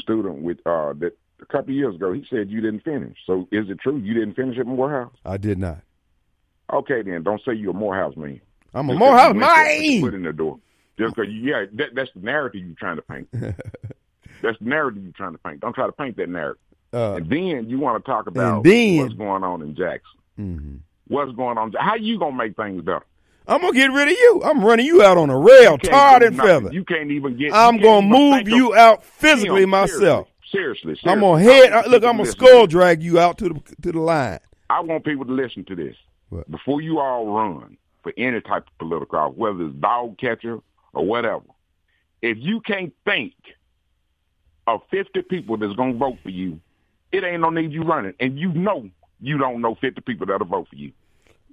student 0.00 0.42
with 0.42 0.58
uh, 0.66 0.92
that 0.94 1.12
a 1.42 1.46
couple 1.46 1.70
of 1.70 1.76
years 1.76 1.94
ago, 1.94 2.12
he 2.12 2.24
said 2.30 2.50
you 2.50 2.60
didn't 2.60 2.84
finish. 2.84 3.16
So 3.26 3.48
is 3.50 3.68
it 3.68 3.80
true 3.80 3.98
you 3.98 4.14
didn't 4.14 4.34
finish 4.34 4.58
at 4.58 4.66
Morehouse? 4.66 5.14
I 5.24 5.36
did 5.36 5.58
not. 5.58 5.80
Okay, 6.72 7.02
then 7.02 7.22
don't 7.22 7.42
say 7.44 7.52
you're 7.54 7.72
a 7.72 7.74
Morehouse 7.74 8.16
man. 8.16 8.40
I'm 8.74 8.88
a 8.88 8.94
Morehouse 8.94 9.34
man. 9.34 10.00
Put 10.00 10.14
in 10.14 10.22
the 10.22 10.32
door. 10.32 10.58
Just 10.98 11.14
because, 11.14 11.30
yeah, 11.32 11.64
that, 11.74 11.94
that's 11.94 12.10
the 12.14 12.20
narrative 12.20 12.62
you're 12.64 12.76
trying 12.76 12.96
to 12.96 13.02
paint. 13.02 13.28
that's 13.32 14.58
the 14.58 14.64
narrative 14.64 15.02
you're 15.02 15.12
trying 15.12 15.32
to 15.32 15.38
paint. 15.38 15.60
Don't 15.60 15.74
try 15.74 15.86
to 15.86 15.92
paint 15.92 16.16
that 16.16 16.28
narrative. 16.28 16.60
Uh, 16.92 17.14
and 17.14 17.28
then 17.30 17.68
you 17.68 17.78
want 17.78 18.02
to 18.02 18.10
talk 18.10 18.26
about 18.26 18.64
then, 18.64 18.98
what's 18.98 19.14
going 19.14 19.42
on 19.42 19.62
in 19.62 19.74
Jackson. 19.74 20.18
Mm-hmm. 20.38 20.76
What's 21.08 21.32
going 21.32 21.58
on? 21.58 21.72
How 21.78 21.94
you 21.94 22.18
gonna 22.18 22.36
make 22.36 22.56
things 22.56 22.82
better? 22.82 23.04
I'm 23.46 23.60
gonna 23.60 23.72
get 23.72 23.90
rid 23.90 24.08
of 24.08 24.12
you. 24.12 24.42
I'm 24.44 24.64
running 24.64 24.86
you 24.86 25.02
out 25.02 25.18
on 25.18 25.30
a 25.30 25.38
rail, 25.38 25.78
tarred 25.78 26.22
and 26.22 26.36
feather. 26.36 26.72
You 26.72 26.84
can't 26.84 27.10
even 27.10 27.36
get. 27.36 27.52
I'm 27.52 27.78
gonna 27.78 28.06
move 28.06 28.48
you 28.48 28.74
out 28.74 29.04
physically 29.04 29.66
myself. 29.66 30.28
Seriously, 30.52 30.82
seriously. 30.82 31.10
I'm 31.10 31.20
gonna 31.20 31.42
head. 31.42 31.72
Uh, 31.72 31.82
look, 31.88 32.04
I'm 32.04 32.18
gonna 32.18 32.30
skull 32.30 32.66
drag 32.66 33.02
you 33.02 33.18
out 33.18 33.38
to 33.38 33.48
the 33.48 33.60
to 33.82 33.92
the 33.92 34.00
line. 34.00 34.38
I 34.68 34.80
want 34.80 35.04
people 35.04 35.24
to 35.24 35.32
listen 35.32 35.64
to 35.64 35.74
this 35.74 35.96
what? 36.28 36.50
before 36.50 36.80
you 36.80 36.98
all 36.98 37.26
run 37.26 37.76
for 38.02 38.12
any 38.16 38.40
type 38.40 38.66
of 38.66 38.78
political 38.78 39.18
office, 39.18 39.38
whether 39.38 39.64
it's 39.64 39.74
dog 39.76 40.18
catcher 40.18 40.60
or 40.92 41.06
whatever. 41.06 41.44
If 42.20 42.38
you 42.38 42.60
can't 42.60 42.92
think 43.04 43.34
of 44.66 44.82
50 44.90 45.22
people 45.22 45.56
that's 45.56 45.74
gonna 45.74 45.94
vote 45.94 46.18
for 46.22 46.30
you, 46.30 46.60
it 47.10 47.24
ain't 47.24 47.40
no 47.40 47.50
need 47.50 47.72
you 47.72 47.82
running, 47.82 48.14
and 48.20 48.38
you 48.38 48.52
know 48.52 48.88
you 49.20 49.38
don't 49.38 49.60
know 49.60 49.74
50 49.74 50.00
people 50.02 50.26
that'll 50.26 50.46
vote 50.46 50.68
for 50.68 50.76
you. 50.76 50.92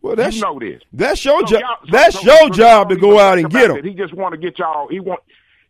Well, 0.02 0.16
that's 0.16 0.36
you 0.36 0.42
know 0.42 0.60
this. 0.60 0.82
That's 0.94 1.24
your 1.24 1.46
so 1.48 1.58
job. 1.58 1.80
That's 1.92 2.20
so, 2.20 2.26
your 2.26 2.38
so, 2.38 2.50
job 2.50 2.90
to 2.90 2.96
go 2.96 3.20
out 3.20 3.38
and 3.38 3.50
get 3.50 3.68
them. 3.68 3.84
He 3.84 3.94
just 3.94 4.14
want 4.14 4.34
to 4.34 4.38
get 4.38 4.60
y'all. 4.60 4.88
He 4.88 5.00
want 5.00 5.22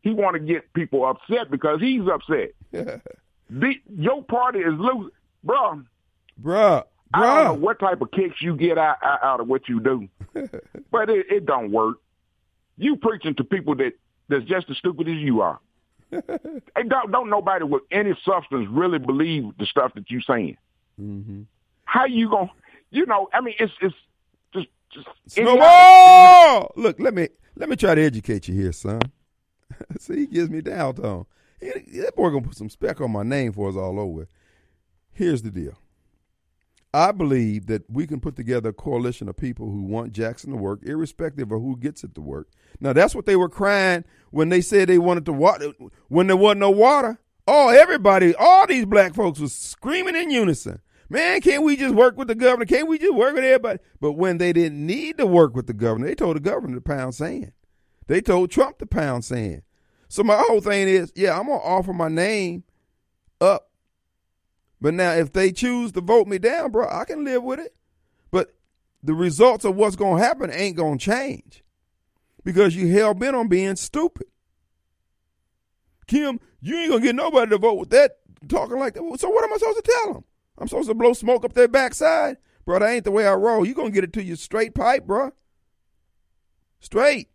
he 0.02 0.12
want 0.12 0.36
to 0.36 0.40
get 0.40 0.71
people 0.73 1.06
upset 1.06 1.52
because 1.52 1.80
he's 1.82 2.02
upset. 2.08 2.52
the, 2.71 3.73
your 3.96 4.23
party 4.23 4.60
is 4.60 4.73
losing, 4.78 5.12
bro. 5.44 5.84
Bruh. 6.42 6.84
I 7.13 7.19
don't 7.26 7.46
know 7.46 7.65
what 7.65 7.80
type 7.80 8.02
of 8.02 8.12
kicks 8.12 8.36
you 8.40 8.56
get 8.56 8.78
out, 8.78 8.98
out 9.04 9.40
of 9.40 9.48
what 9.48 9.67
you 9.67 9.80
do, 9.80 10.08
but 10.92 11.10
it, 11.10 11.26
it 11.32 11.46
don't 11.46 11.71
work. 11.71 11.98
You 12.78 12.98
preaching 12.98 13.34
to 13.36 13.44
people 13.44 13.76
that 13.76 13.94
that's 14.30 14.46
just 14.46 14.69
as 14.69 14.78
stupid 14.78 15.08
as 15.08 15.15
you 15.15 15.42
are. 15.42 15.60
and 16.12 16.90
don't, 16.90 17.12
don't 17.12 17.30
nobody 17.30 17.65
with 17.65 17.84
any 17.92 18.12
substance 18.23 18.67
really 18.69 19.00
believe 19.00 19.58
the 19.58 19.65
stuff 19.65 19.92
that 19.96 20.10
you 20.10 20.21
saying. 20.21 20.58
Mm-hmm. 21.02 21.42
How 21.86 22.06
you 22.06 22.30
gonna? 22.30 22.52
You 22.92 23.06
know, 23.08 23.28
I 23.34 23.42
mean, 23.42 23.56
it's 23.60 23.73
it's 23.82 23.96
just 24.54 24.67
just 24.92 25.08
snowball. 25.28 26.71
Look, 26.76 27.00
let 27.00 27.15
me 27.15 27.30
let 27.56 27.69
me 27.69 27.76
try 27.76 27.96
to 27.96 28.02
educate 28.02 28.48
you 28.48 28.54
here, 28.54 28.71
son. 28.71 29.02
See, 30.00 30.17
he 30.17 30.27
gives 30.27 30.50
me 30.50 30.62
down 30.62 30.96
tone. 30.96 31.25
That 31.62 32.15
boy 32.15 32.30
gonna 32.30 32.48
put 32.48 32.56
some 32.56 32.69
spec 32.69 33.02
on 33.02 33.12
my 33.12 33.23
name 33.23 33.52
for 33.52 33.69
us 33.69 33.75
all 33.75 34.00
over. 34.00 34.27
Here's 35.12 35.42
the 35.42 35.52
deal. 35.52 35.77
I 36.94 37.12
believe 37.12 37.67
that 37.67 37.88
we 37.88 38.08
can 38.08 38.19
put 38.19 38.36
together 38.36 38.69
a 38.69 38.73
coalition 38.73 39.30
of 39.30 39.38
people 39.38 39.69
who 39.69 39.84
want 39.84 40.12
Jackson 40.12 40.52
to 40.52 40.58
work, 40.58 40.80
irrespective 40.84 41.52
of 41.52 41.62
who 41.62 41.77
gets 41.77 42.04
it 42.04 42.15
to 42.15 42.21
work. 42.21 42.50
Now 42.80 42.94
that's 42.94 43.13
what 43.13 43.25
they 43.25 43.36
were 43.36 43.50
crying 43.50 44.06
when 44.32 44.50
they 44.50 44.62
said 44.62 44.90
they 44.90 44.98
wanted 44.98 45.25
to 45.25 45.34
water 45.34 45.71
when 46.08 46.27
there 46.27 46.38
wasn't 46.38 46.62
no 46.62 46.71
water. 46.71 47.19
Oh, 47.48 47.69
everybody, 47.69 48.34
all 48.36 48.65
these 48.67 48.86
black 48.86 49.13
folks 49.13 49.40
was 49.40 49.54
screaming 49.54 50.15
in 50.15 50.32
unison. 50.32 50.82
Man, 51.10 51.42
can't 51.42 51.63
we 51.63 51.75
just 51.75 51.96
work 51.96 52.17
with 52.17 52.27
the 52.27 52.36
governor? 52.36 52.65
Can't 52.65 52.88
we 52.88 53.00
just 53.00 53.15
work 53.15 53.34
with 53.34 53.44
everybody? 53.44 53.80
But 54.00 54.13
when 54.13 54.38
they 54.38 54.54
didn't 54.54 54.86
need 54.86 55.17
to 55.17 55.25
work 55.25 55.56
with 55.56 55.65
the 55.65 55.73
governor, 55.73 56.06
they 56.06 56.15
told 56.15 56.36
the 56.36 56.42
governor 56.42 56.75
to 56.75 56.82
pound 56.82 57.15
sand. 57.15 57.52
They 58.06 58.21
told 58.21 58.52
Trump 58.52 58.77
to 58.80 58.86
pound 58.86 59.25
sand. 59.25 59.63
So 60.10 60.24
my 60.24 60.36
whole 60.36 60.60
thing 60.60 60.88
is, 60.88 61.14
yeah, 61.16 61.40
I'm 61.40 61.46
gonna 61.46 61.60
offer 61.60 61.94
my 61.94 62.10
name 62.10 62.64
up. 63.40 63.70
But 64.82 64.96
now 64.96 65.12
if 65.12 65.32
they 65.32 65.52
choose 65.52 65.92
to 65.94 66.02
vote 66.02 66.28
me 66.28 66.40
down, 66.40 66.72
bro, 66.72 66.88
I 66.90 67.06
can 67.06 67.24
live 67.24 67.44
with 67.44 67.60
it. 67.60 67.76
But 68.32 68.56
the 69.04 69.14
results 69.14 69.66
of 69.66 69.76
what's 69.76 69.96
gonna 69.96 70.24
happen 70.24 70.52
ain't 70.52 70.78
gonna 70.78 70.98
change. 70.98 71.64
Because 72.44 72.76
you 72.76 72.88
hell 72.88 73.14
bent 73.14 73.36
on 73.36 73.48
being 73.48 73.76
stupid. 73.76 74.28
Kim, 76.08 76.40
you 76.60 76.76
ain't 76.78 76.90
gonna 76.90 77.04
get 77.04 77.16
nobody 77.16 77.52
to 77.52 77.60
vote 77.60 77.78
with 77.78 77.92
that 77.92 78.18
talking 78.48 78.80
like 78.80 78.96
that. 78.96 79.18
So 79.20 79.30
what 79.30 79.44
am 79.44 79.54
I 79.54 79.58
supposed 79.58 79.86
to 79.86 79.92
tell 79.92 80.14
them? 80.14 80.24
I'm 80.58 80.68
supposed 80.68 80.90
to 80.90 80.96
blow 80.96 81.14
smoke 81.14 81.46
up 81.46 81.54
their 81.54 81.68
backside? 81.68 82.38
Bro, 82.66 82.80
that 82.80 82.90
ain't 82.90 83.04
the 83.04 83.12
way 83.12 83.28
I 83.28 83.36
roll. 83.36 83.66
You 83.66 83.76
gonna 83.76 83.92
get 83.92 84.04
it 84.04 84.14
to 84.14 84.24
your 84.24 84.38
straight 84.38 84.74
pipe, 84.74 85.06
bro. 85.06 85.32
Straight. 86.80 87.30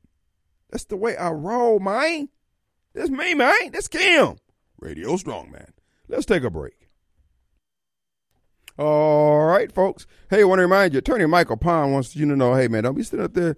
That's 0.70 0.84
the 0.86 0.96
way 0.96 1.16
I 1.16 1.30
roll, 1.30 1.78
man. 1.78 2.30
That's 2.94 3.10
me, 3.10 3.34
man. 3.34 3.72
That's 3.72 3.88
Kim. 3.88 4.36
Radio 4.78 5.16
Strong, 5.16 5.50
man. 5.50 5.72
Let's 6.08 6.26
take 6.26 6.44
a 6.44 6.50
break. 6.50 6.88
All 8.78 9.44
right, 9.46 9.70
folks. 9.70 10.06
Hey, 10.30 10.40
I 10.40 10.44
want 10.44 10.58
to 10.58 10.64
remind 10.64 10.92
you, 10.92 10.98
Attorney 10.98 11.26
Michael 11.26 11.56
Pond 11.56 11.92
wants 11.92 12.16
you 12.16 12.26
to 12.26 12.36
know, 12.36 12.54
hey, 12.54 12.68
man, 12.68 12.82
don't 12.84 12.94
be 12.94 13.02
sitting 13.02 13.24
up 13.24 13.34
there 13.34 13.56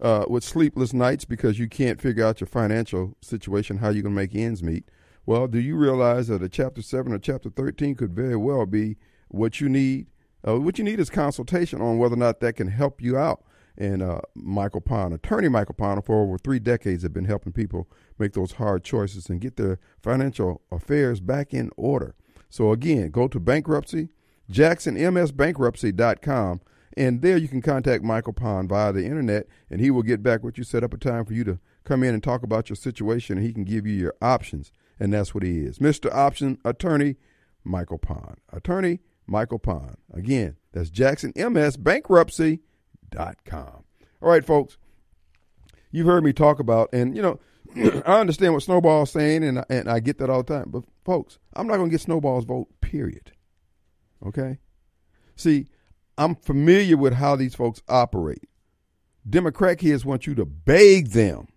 uh, 0.00 0.26
with 0.28 0.44
sleepless 0.44 0.92
nights 0.92 1.24
because 1.24 1.58
you 1.58 1.68
can't 1.68 2.00
figure 2.00 2.24
out 2.24 2.40
your 2.40 2.48
financial 2.48 3.16
situation, 3.22 3.78
how 3.78 3.88
you 3.88 4.02
can 4.02 4.14
make 4.14 4.34
ends 4.34 4.62
meet. 4.62 4.84
Well, 5.26 5.46
do 5.48 5.58
you 5.58 5.76
realize 5.76 6.28
that 6.28 6.42
a 6.42 6.48
chapter 6.48 6.82
7 6.82 7.12
or 7.12 7.18
chapter 7.18 7.50
13 7.50 7.94
could 7.94 8.14
very 8.14 8.36
well 8.36 8.66
be 8.66 8.96
what 9.28 9.60
you 9.60 9.68
need? 9.68 10.06
Uh, 10.46 10.60
what 10.60 10.78
you 10.78 10.84
need 10.84 11.00
is 11.00 11.10
consultation 11.10 11.80
on 11.80 11.98
whether 11.98 12.14
or 12.14 12.18
not 12.18 12.40
that 12.40 12.56
can 12.56 12.68
help 12.68 13.02
you 13.02 13.16
out. 13.16 13.44
And 13.76 14.02
uh, 14.02 14.20
Michael 14.34 14.80
Pond, 14.80 15.14
attorney 15.14 15.48
Michael 15.48 15.74
Pond, 15.74 16.04
for 16.04 16.22
over 16.22 16.36
three 16.36 16.58
decades, 16.58 17.02
have 17.04 17.12
been 17.12 17.26
helping 17.26 17.52
people 17.52 17.88
make 18.18 18.32
those 18.32 18.52
hard 18.52 18.84
choices 18.84 19.28
and 19.28 19.40
get 19.40 19.56
their 19.56 19.78
financial 20.02 20.62
affairs 20.70 21.20
back 21.20 21.54
in 21.54 21.70
order. 21.76 22.14
So 22.50 22.72
again, 22.72 23.10
go 23.10 23.28
to 23.28 23.40
bankruptcy, 23.40 24.10
jacksonmsbankruptcy.com, 24.50 26.60
and 26.96 27.22
there 27.22 27.36
you 27.36 27.48
can 27.48 27.62
contact 27.62 28.02
Michael 28.02 28.32
Pond 28.32 28.68
via 28.68 28.92
the 28.92 29.04
internet, 29.04 29.46
and 29.70 29.80
he 29.80 29.90
will 29.90 30.02
get 30.02 30.22
back 30.22 30.42
with 30.42 30.58
you, 30.58 30.64
set 30.64 30.82
up 30.82 30.94
a 30.94 30.98
time 30.98 31.24
for 31.24 31.34
you 31.34 31.44
to 31.44 31.60
come 31.84 32.02
in 32.02 32.14
and 32.14 32.22
talk 32.22 32.42
about 32.42 32.68
your 32.68 32.76
situation, 32.76 33.38
and 33.38 33.46
he 33.46 33.52
can 33.52 33.64
give 33.64 33.86
you 33.86 33.94
your 33.94 34.14
options 34.20 34.72
and 35.00 35.12
that's 35.12 35.34
what 35.34 35.42
he 35.42 35.58
is. 35.60 35.78
Mr. 35.78 36.10
Option 36.12 36.58
Attorney 36.64 37.16
Michael 37.64 37.98
Pond. 37.98 38.36
Attorney 38.52 39.00
Michael 39.26 39.58
Pond. 39.58 39.96
Again, 40.12 40.56
that's 40.72 40.90
JacksonMSBankruptcy.com. 40.90 43.84
All 44.20 44.28
right, 44.28 44.44
folks. 44.44 44.76
You've 45.90 46.06
heard 46.06 46.22
me 46.22 46.34
talk 46.34 46.60
about, 46.60 46.90
and 46.92 47.16
you 47.16 47.22
know, 47.22 47.40
I 47.76 48.20
understand 48.20 48.54
what 48.54 48.62
Snowball's 48.62 49.10
saying, 49.10 49.44
and 49.44 49.64
and 49.68 49.88
I 49.88 50.00
get 50.00 50.18
that 50.18 50.30
all 50.30 50.42
the 50.42 50.54
time. 50.54 50.70
But 50.70 50.84
folks, 51.04 51.38
I'm 51.54 51.66
not 51.66 51.76
going 51.76 51.90
to 51.90 51.94
get 51.94 52.00
Snowball's 52.00 52.44
vote. 52.44 52.68
Period. 52.80 53.32
Okay. 54.24 54.58
See, 55.36 55.66
I'm 56.16 56.34
familiar 56.34 56.96
with 56.96 57.14
how 57.14 57.36
these 57.36 57.54
folks 57.54 57.82
operate. 57.88 58.48
Democrat 59.28 59.78
kids 59.78 60.04
want 60.04 60.26
you 60.26 60.34
to 60.34 60.46
beg 60.46 61.08
them, 61.08 61.48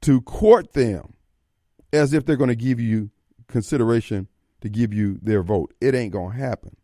to 0.00 0.20
court 0.22 0.72
them, 0.72 1.14
as 1.92 2.12
if 2.12 2.24
they're 2.24 2.36
going 2.36 2.48
to 2.48 2.56
give 2.56 2.80
you 2.80 3.10
consideration 3.46 4.28
to 4.62 4.68
give 4.68 4.92
you 4.92 5.18
their 5.22 5.42
vote. 5.42 5.74
It 5.80 5.94
ain't 5.94 6.12
going 6.12 6.32
to 6.32 6.38
happen. 6.38 6.76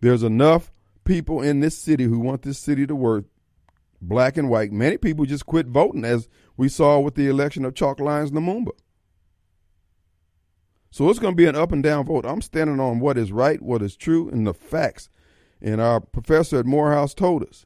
There's 0.00 0.22
enough 0.22 0.70
people 1.04 1.42
in 1.42 1.60
this 1.60 1.76
city 1.76 2.04
who 2.04 2.20
want 2.20 2.42
this 2.42 2.58
city 2.58 2.86
to 2.86 2.94
work, 2.94 3.24
black 4.00 4.36
and 4.36 4.48
white. 4.48 4.70
Many 4.72 4.98
people 4.98 5.24
just 5.24 5.46
quit 5.46 5.66
voting, 5.66 6.04
as 6.04 6.28
we 6.58 6.68
saw 6.68 6.98
with 6.98 7.14
the 7.14 7.28
election 7.28 7.64
of 7.64 7.72
Chokwe 7.72 8.00
Antar 8.00 8.32
Lumumba. 8.32 8.72
So 10.90 11.08
it's 11.08 11.20
going 11.20 11.34
to 11.34 11.36
be 11.36 11.46
an 11.46 11.54
up 11.54 11.70
and 11.70 11.82
down 11.82 12.04
vote. 12.04 12.26
I'm 12.26 12.42
standing 12.42 12.80
on 12.80 12.98
what 12.98 13.16
is 13.16 13.30
right, 13.30 13.62
what 13.62 13.80
is 13.80 13.96
true, 13.96 14.28
and 14.28 14.46
the 14.46 14.52
facts. 14.52 15.08
And 15.62 15.80
our 15.80 16.00
professor 16.00 16.58
at 16.58 16.66
Morehouse 16.66 17.14
told 17.14 17.44
us 17.44 17.64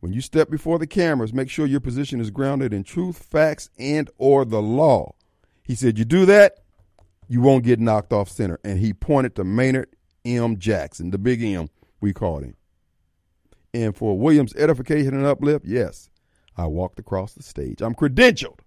when 0.00 0.12
you 0.12 0.20
step 0.20 0.50
before 0.50 0.78
the 0.78 0.86
cameras, 0.86 1.32
make 1.32 1.48
sure 1.48 1.64
your 1.64 1.80
position 1.80 2.20
is 2.20 2.30
grounded 2.30 2.74
in 2.74 2.82
truth, 2.82 3.18
facts, 3.18 3.70
and 3.78 4.10
or 4.18 4.44
the 4.44 4.62
law. 4.62 5.14
He 5.62 5.76
said, 5.76 5.96
You 5.96 6.04
do 6.04 6.26
that, 6.26 6.58
you 7.28 7.40
won't 7.40 7.64
get 7.64 7.78
knocked 7.78 8.12
off 8.12 8.28
center. 8.28 8.58
And 8.64 8.80
he 8.80 8.92
pointed 8.92 9.36
to 9.36 9.44
Maynard 9.44 9.94
M. 10.24 10.58
Jackson, 10.58 11.10
the 11.10 11.18
big 11.18 11.42
M, 11.42 11.70
we 12.00 12.12
called 12.12 12.42
him. 12.42 12.56
And 13.72 13.96
for 13.96 14.18
Williams' 14.18 14.56
edification 14.56 15.14
and 15.14 15.26
uplift, 15.26 15.64
yes, 15.64 16.10
I 16.58 16.66
walked 16.66 16.98
across 16.98 17.34
the 17.34 17.42
stage. 17.42 17.80
I'm 17.80 17.94
credentialed, 17.94 18.58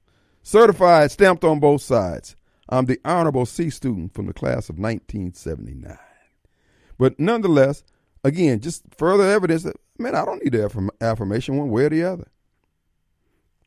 certified, 0.42 1.12
stamped 1.12 1.44
on 1.44 1.60
both 1.60 1.82
sides. 1.82 2.38
I'm 2.70 2.86
the 2.86 3.00
honorable 3.04 3.46
C 3.46 3.70
student 3.70 4.14
from 4.14 4.28
the 4.28 4.34
class 4.34 4.70
of 4.70 4.80
1979. 4.80 5.98
But 6.98 7.20
nonetheless, 7.20 7.84
again, 8.24 8.62
just 8.62 8.84
further 8.96 9.30
evidence 9.30 9.64
that, 9.64 9.76
man, 9.98 10.16
I 10.16 10.24
don't 10.24 10.42
need 10.42 10.56
affirm- 10.56 10.92
affirmation 11.02 11.58
one 11.58 11.70
way 11.70 11.84
or 11.84 11.90
the 11.90 12.04
other. 12.04 12.28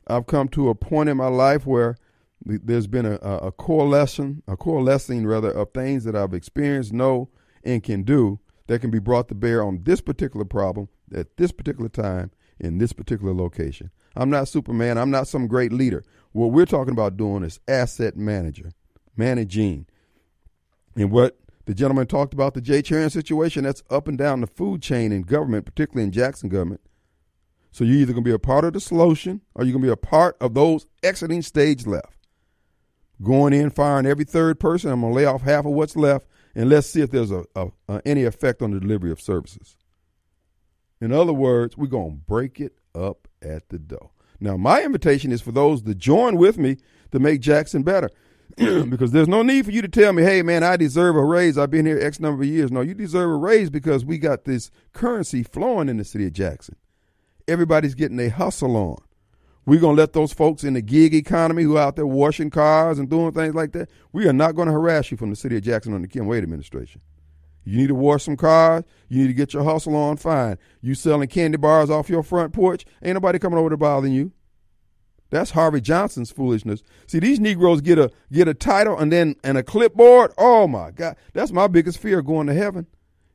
I've 0.07 0.25
come 0.25 0.47
to 0.49 0.69
a 0.69 0.75
point 0.75 1.09
in 1.09 1.17
my 1.17 1.27
life 1.27 1.65
where 1.65 1.97
there's 2.43 2.87
been 2.87 3.05
a, 3.05 3.15
a 3.15 3.51
coalescing, 3.51 4.43
a 4.47 4.57
coalescing 4.57 5.25
rather, 5.25 5.51
of 5.51 5.71
things 5.73 6.03
that 6.03 6.15
I've 6.15 6.33
experienced, 6.33 6.93
know, 6.93 7.29
and 7.63 7.83
can 7.83 8.03
do 8.03 8.39
that 8.67 8.79
can 8.79 8.91
be 8.91 8.99
brought 8.99 9.27
to 9.29 9.35
bear 9.35 9.63
on 9.63 9.83
this 9.83 10.01
particular 10.01 10.45
problem 10.45 10.89
at 11.13 11.37
this 11.37 11.51
particular 11.51 11.89
time 11.89 12.31
in 12.59 12.77
this 12.77 12.93
particular 12.93 13.33
location. 13.33 13.91
I'm 14.15 14.29
not 14.29 14.47
Superman. 14.47 14.97
I'm 14.97 15.11
not 15.11 15.27
some 15.27 15.47
great 15.47 15.71
leader. 15.71 16.03
What 16.31 16.51
we're 16.51 16.65
talking 16.65 16.91
about 16.91 17.17
doing 17.17 17.43
is 17.43 17.59
asset 17.67 18.15
manager, 18.15 18.71
managing. 19.15 19.85
And 20.95 21.11
what 21.11 21.37
the 21.65 21.73
gentleman 21.73 22.07
talked 22.07 22.33
about 22.33 22.53
the 22.53 22.61
J-Tran 22.61 23.11
situation, 23.11 23.63
that's 23.63 23.83
up 23.89 24.07
and 24.07 24.17
down 24.17 24.41
the 24.41 24.47
food 24.47 24.81
chain 24.81 25.11
in 25.11 25.23
government, 25.23 25.65
particularly 25.65 26.05
in 26.05 26.11
Jackson 26.11 26.49
government. 26.49 26.81
So 27.71 27.83
you're 27.83 27.97
either 27.97 28.13
going 28.13 28.23
to 28.23 28.29
be 28.29 28.33
a 28.33 28.39
part 28.39 28.63
of 28.63 28.73
the 28.73 28.79
solution 28.79 29.41
or 29.53 29.65
you're 29.65 29.73
going 29.73 29.81
to 29.81 29.87
be 29.87 29.91
a 29.91 29.97
part 29.97 30.37
of 30.39 30.53
those 30.53 30.85
exiting 31.03 31.41
stage 31.41 31.85
left 31.85 32.15
going 33.21 33.53
in, 33.53 33.69
firing 33.69 34.05
every 34.05 34.25
third 34.25 34.59
person. 34.59 34.91
I'm 34.91 35.01
going 35.01 35.13
to 35.13 35.17
lay 35.17 35.25
off 35.25 35.41
half 35.41 35.65
of 35.65 35.71
what's 35.71 35.95
left, 35.95 36.27
and 36.53 36.69
let's 36.69 36.87
see 36.87 37.01
if 37.01 37.11
there's 37.11 37.31
a, 37.31 37.45
a, 37.55 37.67
a, 37.87 38.01
any 38.05 38.23
effect 38.23 38.61
on 38.61 38.71
the 38.71 38.79
delivery 38.79 39.11
of 39.11 39.21
services. 39.21 39.77
In 41.01 41.11
other 41.11 41.33
words, 41.33 41.77
we're 41.77 41.87
going 41.87 42.11
to 42.11 42.17
break 42.17 42.59
it 42.59 42.77
up 42.95 43.27
at 43.41 43.69
the 43.69 43.79
door. 43.79 44.11
Now, 44.39 44.57
my 44.57 44.83
invitation 44.83 45.31
is 45.31 45.41
for 45.41 45.51
those 45.51 45.81
to 45.83 45.95
join 45.95 46.37
with 46.37 46.57
me 46.57 46.77
to 47.11 47.19
make 47.19 47.41
Jackson 47.41 47.83
better. 47.83 48.09
because 48.57 49.11
there's 49.11 49.27
no 49.27 49.41
need 49.41 49.65
for 49.65 49.71
you 49.71 49.81
to 49.81 49.87
tell 49.87 50.13
me, 50.13 50.23
hey, 50.23 50.41
man, 50.41 50.63
I 50.63 50.77
deserve 50.77 51.17
a 51.17 51.23
raise. 51.23 51.57
I've 51.57 51.71
been 51.71 51.85
here 51.85 51.99
X 51.99 52.21
number 52.21 52.43
of 52.43 52.47
years. 52.47 52.71
No, 52.71 52.81
you 52.81 52.93
deserve 52.93 53.29
a 53.29 53.35
raise 53.35 53.69
because 53.69 54.05
we 54.05 54.17
got 54.17 54.45
this 54.45 54.71
currency 54.93 55.43
flowing 55.43 55.89
in 55.89 55.97
the 55.97 56.05
city 56.05 56.25
of 56.25 56.33
Jackson. 56.33 56.77
Everybody's 57.47 57.95
getting 57.95 58.19
a 58.19 58.29
hustle 58.29 58.77
on. 58.77 58.97
We're 59.65 59.81
going 59.81 59.95
to 59.95 60.01
let 60.01 60.13
those 60.13 60.31
folks 60.31 60.63
in 60.63 60.73
the 60.73 60.81
gig 60.81 61.13
economy 61.13 61.63
who 61.63 61.75
are 61.75 61.81
out 61.81 61.95
there 61.95 62.07
washing 62.07 62.49
cars 62.49 62.99
and 62.99 63.09
doing 63.09 63.33
things 63.33 63.55
like 63.55 63.71
that, 63.73 63.89
we 64.13 64.27
are 64.27 64.33
not 64.33 64.55
going 64.55 64.67
to 64.67 64.73
harass 64.73 65.11
you 65.11 65.17
from 65.17 65.31
the 65.31 65.35
city 65.35 65.57
of 65.57 65.63
Jackson 65.63 65.93
under 65.93 66.07
the 66.07 66.11
Kim 66.11 66.27
Wade 66.27 66.43
administration. 66.43 67.01
You 67.65 67.77
need 67.77 67.87
to 67.87 67.95
wash 67.95 68.23
some 68.23 68.37
cars. 68.37 68.83
You 69.09 69.21
need 69.21 69.27
to 69.27 69.33
get 69.33 69.53
your 69.53 69.63
hustle 69.63 69.95
on. 69.95 70.17
Fine. 70.17 70.57
You 70.81 70.95
selling 70.95 71.27
candy 71.27 71.57
bars 71.57 71.89
off 71.89 72.09
your 72.09 72.23
front 72.23 72.53
porch. 72.53 72.85
Ain't 73.03 73.15
nobody 73.15 73.39
coming 73.39 73.59
over 73.59 73.69
to 73.69 73.77
bother 73.77 74.07
you. 74.07 74.31
That's 75.31 75.51
Harvey 75.51 75.81
Johnson's 75.81 76.31
foolishness. 76.31 76.83
See, 77.07 77.19
these 77.19 77.39
Negroes 77.39 77.81
get 77.81 77.97
a 77.97 78.11
get 78.31 78.47
a 78.47 78.53
title 78.53 78.97
and 78.97 79.11
then 79.11 79.35
and 79.43 79.57
a 79.57 79.63
clipboard. 79.63 80.31
Oh 80.37 80.67
my 80.67 80.91
God, 80.91 81.17
that's 81.33 81.51
my 81.51 81.67
biggest 81.67 81.97
fear 81.97 82.21
going 82.21 82.47
to 82.47 82.53
heaven. 82.53 82.85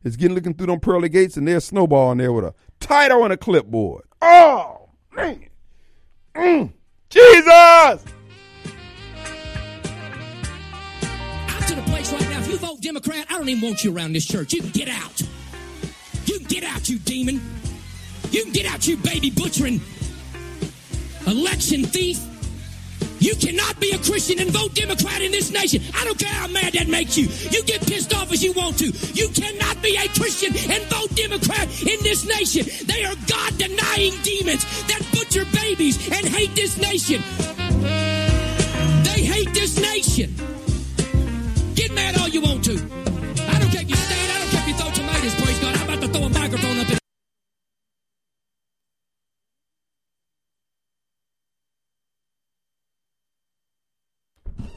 Is 0.02 0.16
getting 0.16 0.34
looking 0.34 0.54
through 0.54 0.68
them 0.68 0.80
pearly 0.80 1.08
gates 1.10 1.36
and 1.36 1.46
there's 1.46 1.64
snowball 1.64 2.12
in 2.12 2.18
there 2.18 2.32
with 2.32 2.44
a 2.44 2.54
title 2.78 3.24
and 3.24 3.32
a 3.32 3.36
clipboard. 3.36 4.04
Oh 4.22 4.88
man. 5.14 5.46
Mm. 6.34 6.72
Jesus! 7.10 8.04
You 12.50 12.58
vote 12.58 12.80
Democrat, 12.80 13.26
I 13.30 13.38
don't 13.38 13.48
even 13.48 13.62
want 13.62 13.84
you 13.84 13.94
around 13.96 14.12
this 14.14 14.26
church. 14.26 14.52
You 14.52 14.60
can 14.60 14.70
get 14.70 14.88
out. 14.88 15.20
You 16.26 16.38
can 16.38 16.48
get 16.48 16.64
out, 16.64 16.88
you 16.88 16.98
demon. 16.98 17.40
You 18.30 18.44
can 18.44 18.52
get 18.52 18.66
out, 18.66 18.86
you 18.86 18.96
baby 18.96 19.30
butchering 19.30 19.80
election 21.26 21.84
thief. 21.84 22.18
You 23.20 23.34
cannot 23.36 23.78
be 23.78 23.90
a 23.90 23.98
Christian 23.98 24.40
and 24.40 24.50
vote 24.50 24.74
Democrat 24.74 25.20
in 25.20 25.30
this 25.30 25.50
nation. 25.50 25.82
I 25.94 26.04
don't 26.04 26.18
care 26.18 26.32
how 26.32 26.48
mad 26.48 26.72
that 26.72 26.88
makes 26.88 27.18
you. 27.18 27.28
You 27.50 27.62
get 27.64 27.86
pissed 27.86 28.14
off 28.14 28.32
as 28.32 28.42
you 28.42 28.52
want 28.52 28.78
to. 28.78 28.86
You 28.86 29.28
cannot 29.28 29.82
be 29.82 29.94
a 29.96 30.08
Christian 30.08 30.56
and 30.72 30.82
vote 30.84 31.14
Democrat 31.14 31.68
in 31.82 32.02
this 32.02 32.26
nation. 32.26 32.66
They 32.86 33.04
are 33.04 33.14
God 33.26 33.58
denying 33.58 34.14
demons 34.22 34.64
that 34.88 35.06
butcher 35.12 35.44
babies 35.52 35.98
and 36.10 36.26
hate 36.26 36.54
this 36.54 36.78
nation. 36.78 37.20
They 39.04 39.22
hate 39.22 39.52
this 39.52 39.78
nation. 39.80 40.34
Get 41.80 41.94
mad 41.94 42.18
all 42.18 42.28
you 42.28 42.42
want 42.42 42.62
to. 42.64 42.72
I 42.72 42.76
don't 43.58 43.70
care 43.70 43.80
if 43.80 43.88
you 43.88 43.96
stand, 43.96 44.32
I 44.32 44.38
don't 44.38 44.50
care 44.50 44.60
if 44.60 44.68
you 44.68 44.74
throw 44.74 44.90
tomatoes, 44.90 45.34
praise 45.36 45.58
God. 45.60 45.74
I'm 45.78 45.88
about 45.88 46.02
to 46.02 46.08
throw 46.08 46.24
a 46.24 46.28
microphone 46.28 46.78
up 46.80 46.86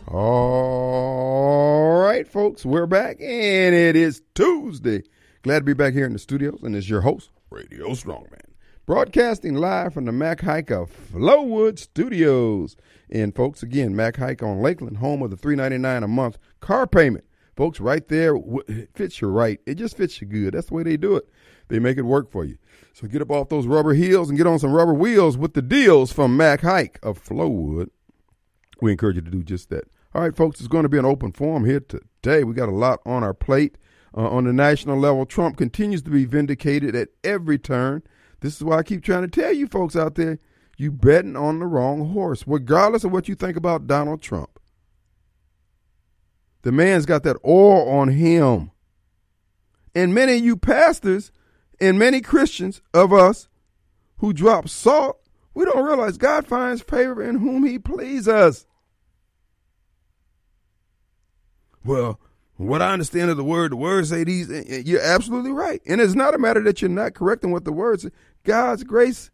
All 0.08 2.00
right, 2.04 2.26
folks, 2.26 2.66
we're 2.66 2.86
back, 2.86 3.18
and 3.20 3.76
it 3.76 3.98
is 3.98 4.22
Tuesday. 4.34 5.04
Glad 5.42 5.60
to 5.60 5.66
be 5.66 5.74
back 5.74 5.94
here 5.94 6.06
in 6.06 6.14
the 6.14 6.20
studios, 6.20 6.62
and 6.64 6.74
it's 6.74 6.88
your 6.88 7.02
host, 7.02 7.32
Radio 7.50 7.90
Strongman, 7.90 8.53
broadcasting 8.86 9.56
live 9.56 9.94
from 9.94 10.06
the 10.06 10.12
Mac 10.12 10.42
Haik 10.42 10.72
of 10.72 10.92
Flowood 10.92 11.80
Studios. 11.80 12.76
And 13.10 13.36
folks, 13.36 13.64
again, 13.64 13.96
Mac 13.96 14.18
Haik 14.18 14.44
on 14.44 14.62
Lakeland, 14.62 14.98
home 14.98 15.22
of 15.22 15.30
the 15.30 15.38
three 15.38 15.56
ninety 15.56 15.78
nine 15.78 16.04
a 16.04 16.08
month 16.08 16.38
car 16.60 16.88
payment. 16.88 17.26
Folks, 17.56 17.80
right 17.80 18.08
there, 18.08 18.36
it 18.68 18.90
fits 18.96 19.22
you 19.22 19.28
right. 19.28 19.60
It 19.66 19.76
just 19.76 19.96
fits 19.96 20.20
you 20.20 20.28
good. 20.28 20.54
That's 20.54 20.68
the 20.68 20.74
way 20.74 20.84
they 20.84 20.98
do 20.98 21.16
it. 21.16 21.30
They 21.68 21.80
make 21.80 21.98
it 21.98 22.02
work 22.02 22.32
for 22.32 22.44
you. 22.44 22.58
So 22.94 23.08
get 23.08 23.22
up 23.22 23.32
off 23.32 23.50
those 23.50 23.68
rubber 23.68 23.94
heels 23.94 24.30
and 24.30 24.38
get 24.38 24.48
on 24.48 24.60
some 24.60 24.74
rubber 24.74 24.94
wheels 24.94 25.38
with 25.38 25.54
the 25.54 25.62
deals 25.62 26.12
from 26.12 26.36
Mac 26.36 26.62
Haik 26.62 27.00
of 27.04 27.24
Flowood. 27.24 27.90
We 28.82 28.92
encourage 28.92 29.16
you 29.16 29.22
to 29.22 29.32
do 29.32 29.44
just 29.44 29.70
that. 29.70 29.86
All 30.16 30.22
right, 30.22 30.36
folks, 30.36 30.60
it's 30.60 30.68
going 30.68 30.84
to 30.84 30.90
be 30.90 30.98
an 30.98 31.06
open 31.06 31.32
forum 31.32 31.66
here 31.66 31.80
today. 31.80 32.44
We 32.44 32.54
got 32.54 32.70
a 32.70 32.74
lot 32.74 33.00
on 33.06 33.24
our 33.24 33.34
plate. 33.34 33.78
Uh, 34.16 34.30
on 34.30 34.44
the 34.44 34.54
national 34.54 35.00
level, 35.00 35.26
Trump 35.26 35.58
continues 35.58 36.04
to 36.04 36.12
be 36.12 36.26
vindicated 36.26 36.96
at 36.96 37.10
every 37.24 37.58
turn. 37.58 38.04
This 38.44 38.58
is 38.58 38.64
why 38.66 38.78
I 38.78 38.84
keep 38.84 39.02
trying 39.02 39.22
to 39.22 39.30
tell 39.30 39.54
you 39.54 39.68
folks 39.68 39.96
out 39.96 40.16
there, 40.16 40.38
you 40.78 40.92
betting 40.92 41.38
on 41.38 41.60
the 41.60 41.66
wrong 41.66 42.12
horse, 42.12 42.44
regardless 42.46 43.06
of 43.06 43.14
what 43.14 43.30
you 43.30 43.36
think 43.36 43.56
about 43.56 43.88
Donald 43.88 44.22
Trump. 44.22 44.60
The 46.64 46.74
man's 46.74 47.06
got 47.06 47.24
that 47.24 47.38
oil 47.46 47.88
on 47.88 48.10
him. 48.10 48.72
And 49.96 50.14
many 50.14 50.36
of 50.36 50.44
you 50.44 50.58
pastors 50.58 51.32
and 51.80 51.98
many 51.98 52.20
Christians 52.20 52.82
of 52.94 53.14
us 53.14 53.48
who 54.18 54.34
drop 54.34 54.68
salt, 54.68 55.22
we 55.54 55.64
don't 55.64 55.86
realize 55.86 56.18
God 56.18 56.46
finds 56.46 56.82
favor 56.82 57.24
in 57.24 57.40
whom 57.40 57.66
he 57.66 57.80
pleases. 57.80 58.66
Well, 61.86 62.20
what 62.64 62.82
I 62.82 62.94
understand 62.94 63.30
of 63.30 63.38
the 63.38 63.44
word, 63.44 63.72
the 63.72 63.78
word 63.78 64.08
say 64.08 64.24
these, 64.24 64.50
you're 64.86 65.02
absolutely 65.02 65.52
right. 65.52 65.82
And 65.86 66.00
it's 66.02 66.16
not 66.16 66.36
a 66.36 66.38
matter 66.38 66.62
that 66.64 66.82
you're 66.82 66.90
not 66.90 67.14
correcting 67.14 67.52
what 67.52 67.66
the 67.66 67.72
words. 67.72 68.08
God's 68.44 68.84
grace 68.84 69.32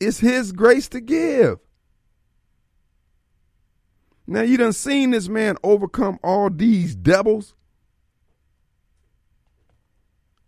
is 0.00 0.20
his 0.20 0.52
grace 0.52 0.88
to 0.90 1.00
give. 1.00 1.58
Now 4.26 4.42
you 4.42 4.58
done 4.58 4.74
seen 4.74 5.10
this 5.10 5.28
man 5.28 5.56
overcome 5.62 6.18
all 6.22 6.50
these 6.50 6.94
devils 6.94 7.54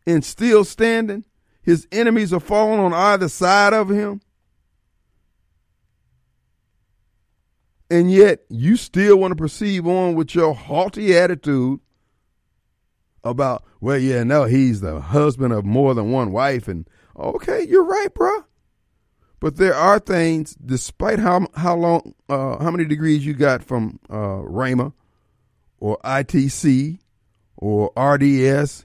and 0.06 0.24
still 0.24 0.64
standing. 0.64 1.24
His 1.62 1.86
enemies 1.90 2.32
are 2.32 2.40
falling 2.40 2.80
on 2.80 2.92
either 2.92 3.28
side 3.28 3.72
of 3.72 3.88
him. 3.88 4.20
And 7.90 8.10
yet 8.10 8.40
you 8.48 8.76
still 8.76 9.16
want 9.16 9.32
to 9.32 9.36
proceed 9.36 9.84
on 9.86 10.14
with 10.14 10.34
your 10.34 10.54
haughty 10.54 11.16
attitude 11.16 11.80
about, 13.24 13.64
well, 13.80 13.98
yeah, 13.98 14.22
no, 14.24 14.44
he's 14.44 14.80
the 14.80 15.00
husband 15.00 15.52
of 15.52 15.64
more 15.64 15.94
than 15.94 16.10
one 16.10 16.32
wife. 16.32 16.68
And 16.68 16.88
okay, 17.16 17.66
you're 17.68 17.84
right, 17.84 18.12
bro. 18.14 18.44
But 19.40 19.56
there 19.56 19.74
are 19.74 19.98
things, 19.98 20.54
despite 20.54 21.18
how 21.18 21.46
how 21.54 21.74
long, 21.74 22.14
uh, 22.28 22.62
how 22.62 22.70
many 22.70 22.84
degrees 22.84 23.24
you 23.24 23.32
got 23.32 23.64
from 23.64 23.98
uh, 24.10 24.42
Rhema 24.44 24.92
or 25.78 25.98
ITC 26.04 26.98
or 27.56 27.90
RDS, 27.96 28.84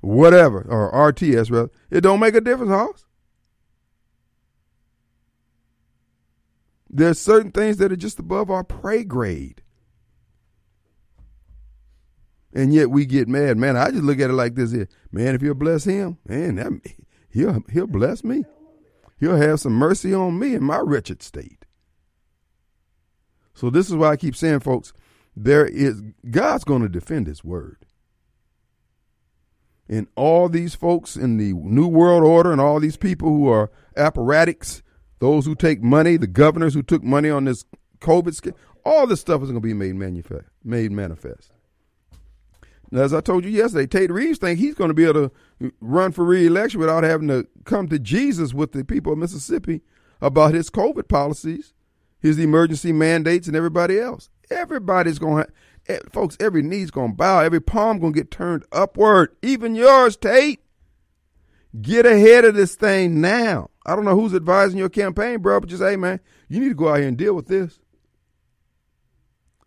whatever, 0.00 0.64
or 0.68 1.12
RTS, 1.12 1.50
rather, 1.50 1.70
it 1.90 2.02
don't 2.02 2.20
make 2.20 2.34
a 2.34 2.40
difference, 2.40 2.70
Hoss. 2.70 3.04
There's 6.88 7.20
certain 7.20 7.52
things 7.52 7.76
that 7.76 7.92
are 7.92 7.96
just 7.96 8.18
above 8.18 8.50
our 8.50 8.64
pay 8.64 9.04
grade. 9.04 9.62
And 12.52 12.72
yet 12.74 12.90
we 12.90 13.06
get 13.06 13.28
mad. 13.28 13.56
Man, 13.56 13.76
I 13.76 13.90
just 13.90 14.02
look 14.02 14.18
at 14.20 14.30
it 14.30 14.34
like 14.34 14.54
this 14.54 14.72
here. 14.72 14.88
Man, 15.12 15.34
if 15.34 15.42
you'll 15.42 15.54
bless 15.54 15.84
him, 15.84 16.18
man, 16.26 16.56
that, 16.56 16.72
he'll 17.30 17.62
he'll 17.70 17.86
bless 17.86 18.24
me. 18.24 18.44
He'll 19.18 19.36
have 19.36 19.60
some 19.60 19.74
mercy 19.74 20.12
on 20.14 20.38
me 20.38 20.54
in 20.54 20.64
my 20.64 20.78
wretched 20.78 21.22
state. 21.22 21.64
So 23.54 23.70
this 23.70 23.88
is 23.88 23.94
why 23.94 24.10
I 24.10 24.16
keep 24.16 24.34
saying, 24.34 24.60
folks, 24.60 24.92
there 25.36 25.66
is 25.66 26.02
God's 26.30 26.64
going 26.64 26.82
to 26.82 26.88
defend 26.88 27.26
his 27.26 27.44
word. 27.44 27.86
And 29.88 30.06
all 30.14 30.48
these 30.48 30.74
folks 30.74 31.16
in 31.16 31.36
the 31.36 31.52
New 31.52 31.86
World 31.86 32.24
Order 32.24 32.52
and 32.52 32.60
all 32.60 32.80
these 32.80 32.96
people 32.96 33.28
who 33.28 33.48
are 33.48 33.70
apparatchiks 33.96 34.82
those 35.20 35.44
who 35.44 35.54
take 35.54 35.82
money, 35.82 36.16
the 36.16 36.26
governors 36.26 36.74
who 36.74 36.82
took 36.82 37.04
money 37.04 37.30
on 37.30 37.44
this 37.44 37.64
COVID 38.00 38.54
all 38.84 39.06
this 39.06 39.20
stuff 39.20 39.42
is 39.42 39.50
going 39.50 39.60
to 39.62 39.66
be 39.66 39.74
made. 39.74 39.94
Made 40.64 40.90
manifest. 40.90 41.52
As 42.92 43.14
I 43.14 43.20
told 43.20 43.44
you 43.44 43.50
yesterday, 43.50 43.86
Tate 43.86 44.10
Reeves 44.10 44.38
thinks 44.38 44.60
he's 44.60 44.74
going 44.74 44.88
to 44.88 44.94
be 44.94 45.04
able 45.04 45.28
to 45.28 45.72
run 45.80 46.10
for 46.10 46.24
reelection 46.24 46.80
without 46.80 47.04
having 47.04 47.28
to 47.28 47.46
come 47.64 47.88
to 47.88 47.98
Jesus 47.98 48.52
with 48.52 48.72
the 48.72 48.84
people 48.84 49.12
of 49.12 49.18
Mississippi 49.18 49.82
about 50.20 50.54
his 50.54 50.70
COVID 50.70 51.08
policies, 51.08 51.72
his 52.18 52.38
emergency 52.38 52.92
mandates, 52.92 53.46
and 53.46 53.56
everybody 53.56 53.98
else. 53.98 54.28
Everybody's 54.50 55.20
going 55.20 55.44
to, 55.86 56.00
folks, 56.10 56.36
every 56.40 56.62
knee's 56.62 56.90
going 56.90 57.12
to 57.12 57.16
bow, 57.16 57.40
every 57.40 57.60
palm 57.60 58.00
going 58.00 58.12
to 58.12 58.18
get 58.18 58.30
turned 58.30 58.64
upward, 58.72 59.36
even 59.40 59.76
yours, 59.76 60.16
Tate. 60.16 60.60
Get 61.80 62.04
ahead 62.04 62.44
of 62.44 62.56
this 62.56 62.74
thing 62.74 63.20
now. 63.20 63.70
I 63.86 63.94
don't 63.94 64.04
know 64.04 64.18
who's 64.18 64.34
advising 64.34 64.78
your 64.78 64.88
campaign, 64.88 65.40
bro, 65.40 65.60
but 65.60 65.68
just, 65.68 65.82
hey, 65.82 65.94
man, 65.94 66.18
you 66.48 66.58
need 66.58 66.70
to 66.70 66.74
go 66.74 66.88
out 66.88 66.98
here 66.98 67.06
and 67.06 67.16
deal 67.16 67.34
with 67.34 67.46
this. 67.46 67.78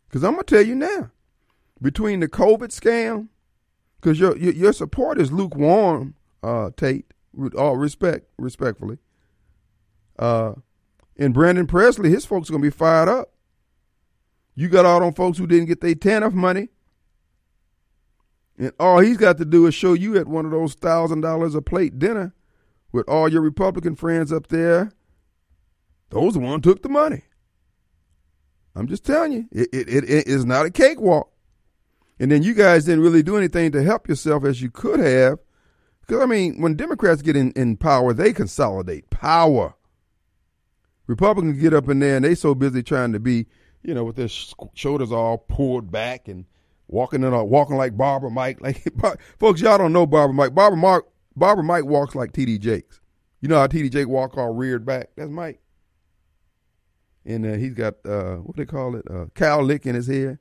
Because 0.09 0.26
I'm 0.26 0.34
going 0.34 0.43
to 0.43 0.55
tell 0.55 0.65
you 0.65 0.76
now, 0.76 1.11
between 1.84 2.20
the 2.20 2.28
COVID 2.28 2.70
scam, 2.70 3.28
because 4.02 4.20
your, 4.20 4.36
your, 4.38 4.54
your 4.54 4.74
support 4.74 5.22
is 5.22 5.32
lukewarm, 5.32 6.16
uh, 6.42 6.72
Tate, 6.76 7.14
with 7.32 7.54
all 7.54 7.78
respect, 7.78 8.28
respectfully. 8.40 8.98
Uh, 10.18 10.54
and 11.18 11.34
Brandon 11.36 11.68
Presley, 11.68 12.10
his 12.10 12.26
folks 12.26 12.50
are 12.50 12.54
going 12.54 12.64
to 12.64 12.68
be 12.68 12.76
fired 12.76 13.10
up. 13.10 13.34
You 14.56 14.68
got 14.68 14.86
all 14.86 15.00
them 15.00 15.14
folks 15.14 15.38
who 15.38 15.46
didn't 15.46 15.68
get 15.68 15.82
their 15.82 15.94
TANF 15.94 16.34
money 16.34 16.70
and 18.58 18.72
all 18.80 19.00
he's 19.00 19.18
got 19.18 19.38
to 19.38 19.46
do 19.46 19.66
is 19.66 19.74
show 19.74 19.94
you 19.94 20.18
at 20.18 20.28
one 20.28 20.46
of 20.46 20.52
those 20.52 20.76
thousand 20.76 21.22
dollars 21.22 21.56
a 21.56 21.62
plate 21.62 21.98
dinner 21.98 22.34
with 22.92 23.08
all 23.10 23.28
your 23.28 23.42
Republican 23.42 23.96
friends 23.96 24.32
up 24.32 24.48
there. 24.48 24.92
Those 26.10 26.34
the 26.34 26.40
one 26.40 26.62
took 26.62 26.84
the 26.84 26.90
money. 26.90 27.24
I'm 28.76 28.88
just 28.88 29.06
telling 29.06 29.32
you, 29.32 29.48
it, 29.52 29.70
it, 29.74 29.90
it, 29.90 30.10
it 30.10 30.28
is 30.28 30.46
not 30.46 30.66
a 30.66 30.72
cakewalk. 30.72 31.32
And 32.20 32.32
then 32.32 32.43
you 32.43 32.53
guys 32.53 32.86
didn't 32.86 33.03
really 33.03 33.24
do 33.24 33.38
anything 33.38 33.72
to 33.72 33.84
help 33.84 34.07
yourself 34.07 34.45
as 34.45 34.61
you 34.61 34.70
could 34.70 34.99
have. 34.99 35.39
Because, 36.01 36.22
I 36.22 36.26
mean, 36.26 36.61
when 36.61 36.76
Democrats 36.76 37.22
get 37.22 37.36
in, 37.36 37.51
in 37.51 37.78
power, 37.78 38.14
they 38.14 38.34
consolidate 38.34 39.09
power. 39.09 39.74
Republicans 41.07 41.59
get 41.59 41.74
up 41.74 41.89
in 41.89 41.99
there 41.99 42.16
and 42.16 42.26
they 42.26 42.36
so 42.36 42.55
busy 42.55 42.84
trying 42.84 43.14
to 43.14 43.20
be, 43.20 43.47
you 43.84 43.93
know, 43.93 44.03
with 44.03 44.16
their 44.16 44.28
sh- 44.28 44.53
shoulders 44.74 45.11
all 45.11 45.38
pulled 45.38 45.91
back 45.91 46.28
and 46.28 46.45
walking 46.88 47.24
in 47.24 47.34
a 47.34 47.43
walking 47.43 47.78
like 47.78 47.97
Barbara 47.97 48.30
Mike. 48.30 48.61
Like 48.61 48.84
folks, 49.39 49.61
y'all 49.61 49.78
don't 49.78 49.93
know 49.93 50.05
Barbara 50.05 50.34
Mike. 50.34 50.55
Barbara 50.55 50.78
Mark 50.78 51.07
Barbara 51.36 51.64
Mike 51.64 51.86
walks 51.86 52.16
like 52.16 52.32
TD 52.32 52.59
Jakes. 52.59 53.01
You 53.41 53.49
know 53.49 53.57
how 53.57 53.68
TD 53.68 53.91
Jake 53.91 54.07
walk 54.07 54.38
all 54.38 54.53
reared 54.53 54.86
back? 54.86 55.09
That's 55.18 55.30
Mike. 55.30 55.59
And 57.26 57.45
uh, 57.45 57.53
he's 57.53 57.74
got 57.74 57.95
uh, 58.05 58.36
what 58.38 58.55
they 58.55 58.66
call 58.66 58.95
it, 58.95 59.05
uh, 59.09 59.26
cow 59.34 59.61
lick 59.61 59.86
in 59.86 59.95
his 59.95 60.07
hair. 60.07 60.39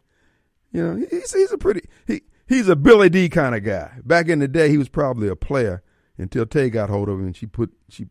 You 0.73 0.83
know, 0.83 1.07
he's 1.11 1.33
he's 1.33 1.53
a 1.53 1.59
pretty 1.59 1.83
he 2.07 2.23
he's 2.49 2.69
a 2.69 2.77
Billy 2.77 3.11
Dee 3.11 3.29
kind 3.29 3.55
of 3.55 3.65
guy. 3.65 3.93
Back 4.05 4.29
in 4.29 4.39
the 4.39 4.49
day, 4.49 4.69
he 4.69 4.79
was 4.79 4.89
probably 4.89 5.29
a 5.29 5.37
player 5.37 5.83
until 6.19 6.47
Tay 6.47 6.71
got 6.71 6.91
hold 6.91 7.09
of 7.09 7.19
him 7.19 7.27
and 7.27 7.37
she 7.37 7.47
put 7.47 7.73
she 7.89 8.07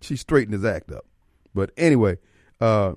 she 0.00 0.16
straightened 0.16 0.54
his 0.54 0.64
act 0.64 0.90
up. 0.90 1.04
But 1.54 1.70
anyway, 1.76 2.18
uh, 2.60 2.94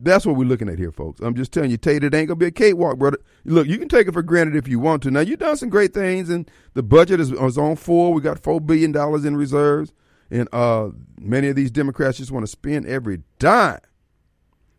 that's 0.00 0.24
what 0.24 0.36
we're 0.36 0.48
looking 0.48 0.68
at 0.68 0.78
here, 0.78 0.92
folks. 0.92 1.20
I'm 1.20 1.34
just 1.34 1.52
telling 1.52 1.70
you, 1.70 1.76
Tate, 1.76 2.04
it 2.04 2.14
ain't 2.14 2.28
gonna 2.28 2.36
be 2.36 2.46
a 2.46 2.50
cakewalk, 2.50 2.98
brother. 2.98 3.18
Look, 3.44 3.66
you 3.66 3.78
can 3.78 3.88
take 3.88 4.08
it 4.08 4.12
for 4.12 4.22
granted 4.22 4.56
if 4.56 4.68
you 4.68 4.78
want 4.78 5.02
to. 5.04 5.10
Now 5.10 5.20
you've 5.20 5.40
done 5.40 5.56
some 5.56 5.68
great 5.68 5.92
things, 5.92 6.30
and 6.30 6.50
the 6.74 6.82
budget 6.82 7.20
is, 7.20 7.32
is 7.32 7.58
on 7.58 7.76
full. 7.76 8.12
We 8.12 8.20
got 8.20 8.38
four 8.38 8.60
billion 8.60 8.92
dollars 8.92 9.24
in 9.24 9.36
reserves, 9.36 9.92
and 10.30 10.48
uh, 10.52 10.90
many 11.20 11.48
of 11.48 11.56
these 11.56 11.70
Democrats 11.70 12.18
just 12.18 12.30
want 12.30 12.44
to 12.44 12.50
spend 12.50 12.86
every 12.86 13.22
dime. 13.38 13.80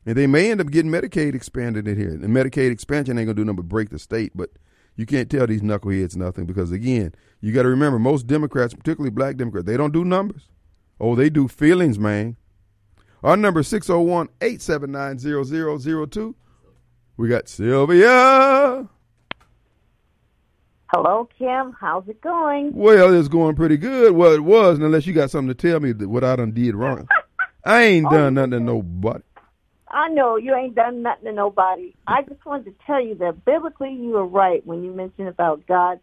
And 0.05 0.15
they 0.17 0.27
may 0.27 0.49
end 0.49 0.61
up 0.61 0.71
getting 0.71 0.91
Medicaid 0.91 1.35
expanded 1.35 1.87
in 1.87 1.97
here. 1.97 2.09
And 2.09 2.23
Medicaid 2.23 2.71
expansion 2.71 3.17
ain't 3.17 3.27
gonna 3.27 3.35
do 3.35 3.45
nothing 3.45 3.57
but 3.57 3.69
break 3.69 3.89
the 3.89 3.99
state, 3.99 4.31
but 4.35 4.49
you 4.95 5.05
can't 5.05 5.29
tell 5.29 5.47
these 5.47 5.61
knuckleheads 5.61 6.15
nothing 6.15 6.45
because 6.45 6.71
again, 6.71 7.13
you 7.41 7.53
got 7.53 7.63
to 7.63 7.69
remember 7.69 7.99
most 7.99 8.27
Democrats, 8.27 8.73
particularly 8.73 9.11
black 9.11 9.37
Democrats, 9.37 9.65
they 9.65 9.77
don't 9.77 9.93
do 9.93 10.03
numbers. 10.03 10.49
Oh, 10.99 11.15
they 11.15 11.29
do 11.29 11.47
feelings, 11.47 11.97
man. 11.97 12.35
Our 13.23 13.37
number 13.37 13.61
is 13.61 13.67
601 13.69 14.27
879 14.41 15.19
0002. 16.09 16.35
We 17.17 17.27
got 17.29 17.47
Sylvia. 17.47 18.87
Hello, 20.87 21.29
Kim. 21.37 21.75
How's 21.79 22.07
it 22.07 22.19
going? 22.21 22.71
Well, 22.73 23.13
it's 23.13 23.27
going 23.27 23.55
pretty 23.55 23.77
good. 23.77 24.13
Well, 24.13 24.33
it 24.33 24.43
was, 24.43 24.79
unless 24.79 25.05
you 25.05 25.13
got 25.13 25.29
something 25.29 25.53
to 25.55 25.69
tell 25.69 25.79
me 25.79 25.91
that 25.91 26.09
what 26.09 26.23
I 26.23 26.35
done 26.35 26.51
did 26.51 26.75
wrong. 26.75 27.07
I 27.65 27.83
ain't 27.83 28.07
Oh. 28.07 28.09
done 28.09 28.33
nothing 28.35 28.51
to 28.51 28.59
nobody. 28.59 29.23
I 29.91 30.09
know 30.09 30.37
you 30.37 30.55
ain't 30.55 30.75
done 30.75 31.01
nothing 31.01 31.25
to 31.25 31.31
nobody. 31.31 31.93
I 32.07 32.21
just 32.21 32.45
wanted 32.45 32.65
to 32.65 32.85
tell 32.85 33.03
you 33.03 33.15
that 33.15 33.45
biblically 33.45 33.93
you 33.93 34.09
were 34.11 34.25
right 34.25 34.65
when 34.65 34.83
you 34.83 34.91
mentioned 34.91 35.27
about 35.27 35.65
God 35.67 35.99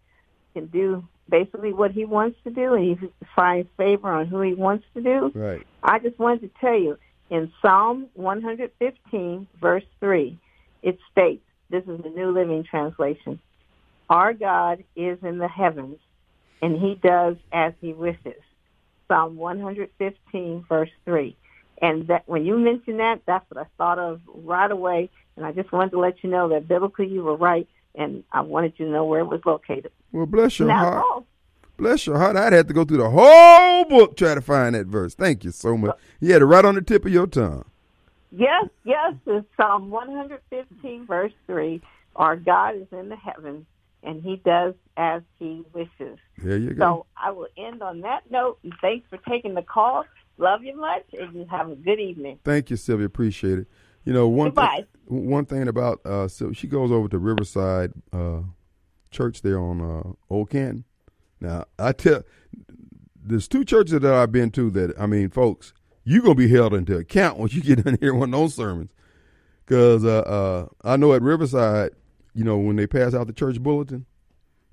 can 0.54 0.66
do 0.66 1.06
basically 1.28 1.72
what 1.72 1.92
he 1.92 2.04
wants 2.04 2.38
to 2.44 2.50
do 2.50 2.74
and 2.74 2.98
he 2.98 3.08
finds 3.34 3.68
favor 3.76 4.08
on 4.08 4.26
who 4.26 4.40
he 4.40 4.54
wants 4.54 4.84
to 4.94 5.02
do. 5.02 5.30
Right. 5.34 5.66
I 5.82 5.98
just 5.98 6.18
wanted 6.18 6.42
to 6.42 6.60
tell 6.60 6.78
you 6.78 6.98
in 7.30 7.52
Psalm 7.62 8.08
115 8.14 9.46
verse 9.60 9.84
3, 10.00 10.38
it 10.82 10.98
states, 11.10 11.44
this 11.70 11.82
is 11.82 12.00
the 12.02 12.10
New 12.10 12.30
Living 12.30 12.64
Translation, 12.64 13.40
our 14.08 14.32
God 14.32 14.84
is 14.94 15.18
in 15.22 15.38
the 15.38 15.48
heavens 15.48 15.98
and 16.62 16.80
he 16.80 16.94
does 17.02 17.36
as 17.52 17.72
he 17.80 17.92
wishes. 17.92 18.40
Psalm 19.08 19.36
115 19.36 20.64
verse 20.68 20.90
3. 21.04 21.36
And 21.82 22.08
that 22.08 22.22
when 22.26 22.44
you 22.44 22.58
mentioned 22.58 23.00
that, 23.00 23.20
that's 23.26 23.44
what 23.50 23.64
I 23.64 23.68
thought 23.76 23.98
of 23.98 24.20
right 24.26 24.70
away. 24.70 25.10
And 25.36 25.44
I 25.44 25.52
just 25.52 25.70
wanted 25.72 25.90
to 25.90 25.98
let 25.98 26.22
you 26.24 26.30
know 26.30 26.48
that 26.48 26.66
biblically 26.66 27.06
you 27.06 27.22
were 27.22 27.36
right, 27.36 27.68
and 27.94 28.24
I 28.32 28.40
wanted 28.40 28.74
you 28.76 28.86
to 28.86 28.90
know 28.90 29.04
where 29.04 29.20
it 29.20 29.26
was 29.26 29.40
located. 29.44 29.92
Well, 30.12 30.26
bless 30.26 30.58
your 30.58 30.68
That's 30.68 30.82
heart. 30.82 31.24
Bless 31.76 32.06
your 32.06 32.16
heart. 32.16 32.36
I'd 32.36 32.54
have 32.54 32.68
to 32.68 32.74
go 32.74 32.84
through 32.84 32.98
the 32.98 33.10
whole 33.10 33.84
book 33.84 34.16
try 34.16 34.34
to 34.34 34.40
find 34.40 34.74
that 34.74 34.86
verse. 34.86 35.14
Thank 35.14 35.44
you 35.44 35.50
so 35.50 35.76
much. 35.76 35.96
You 36.20 36.32
had 36.32 36.40
it 36.40 36.46
right 36.46 36.64
on 36.64 36.74
the 36.74 36.80
tip 36.80 37.04
of 37.04 37.12
your 37.12 37.26
tongue. 37.26 37.66
Yes, 38.32 38.68
yes, 38.84 39.14
it's 39.26 39.46
Psalm 39.56 39.90
115, 39.90 41.06
verse 41.06 41.32
3. 41.46 41.80
Our 42.16 42.36
God 42.36 42.76
is 42.76 42.86
in 42.92 43.10
the 43.10 43.16
heavens, 43.16 43.66
and 44.02 44.22
he 44.22 44.36
does 44.36 44.74
as 44.96 45.22
he 45.38 45.64
wishes. 45.74 46.18
There 46.38 46.56
you 46.56 46.72
go. 46.72 46.82
So 46.82 47.06
I 47.16 47.30
will 47.30 47.48
end 47.58 47.82
on 47.82 48.00
that 48.00 48.30
note. 48.30 48.58
And 48.62 48.72
thanks 48.80 49.06
for 49.10 49.18
taking 49.18 49.54
the 49.54 49.62
call. 49.62 50.04
Love 50.38 50.62
you 50.64 50.76
much, 50.76 51.04
and 51.18 51.34
you 51.34 51.46
have 51.50 51.70
a 51.70 51.74
good 51.74 51.98
evening. 51.98 52.38
Thank 52.44 52.70
you, 52.70 52.76
Sylvia. 52.76 53.06
Appreciate 53.06 53.58
it. 53.60 53.66
You 54.04 54.12
know, 54.12 54.28
one 54.28 54.52
thing, 54.52 54.86
one 55.06 55.46
thing 55.46 55.66
about 55.66 56.04
uh, 56.04 56.28
so 56.28 56.52
she 56.52 56.66
goes 56.68 56.92
over 56.92 57.08
to 57.08 57.18
Riverside 57.18 57.92
uh, 58.12 58.40
Church 59.10 59.42
there 59.42 59.58
on 59.58 59.80
uh, 59.80 60.32
Old 60.32 60.50
Canton. 60.50 60.84
Now, 61.40 61.64
I 61.78 61.92
tell, 61.92 62.22
there's 63.20 63.48
two 63.48 63.64
churches 63.64 64.00
that 64.00 64.04
I've 64.04 64.32
been 64.32 64.50
to 64.52 64.70
that 64.70 64.98
I 64.98 65.06
mean, 65.06 65.30
folks, 65.30 65.72
you 66.04 66.22
gonna 66.22 66.34
be 66.34 66.48
held 66.48 66.74
into 66.74 66.96
account 66.96 67.38
once 67.38 67.54
you 67.54 67.62
get 67.62 67.84
in 67.86 67.98
here 68.00 68.14
one 68.14 68.32
of 68.32 68.40
those 68.40 68.54
sermons, 68.54 68.90
because 69.64 70.04
uh, 70.04 70.20
uh, 70.20 70.66
I 70.84 70.96
know 70.96 71.14
at 71.14 71.22
Riverside, 71.22 71.92
you 72.34 72.44
know, 72.44 72.58
when 72.58 72.76
they 72.76 72.86
pass 72.86 73.14
out 73.14 73.26
the 73.26 73.32
church 73.32 73.60
bulletin, 73.60 74.06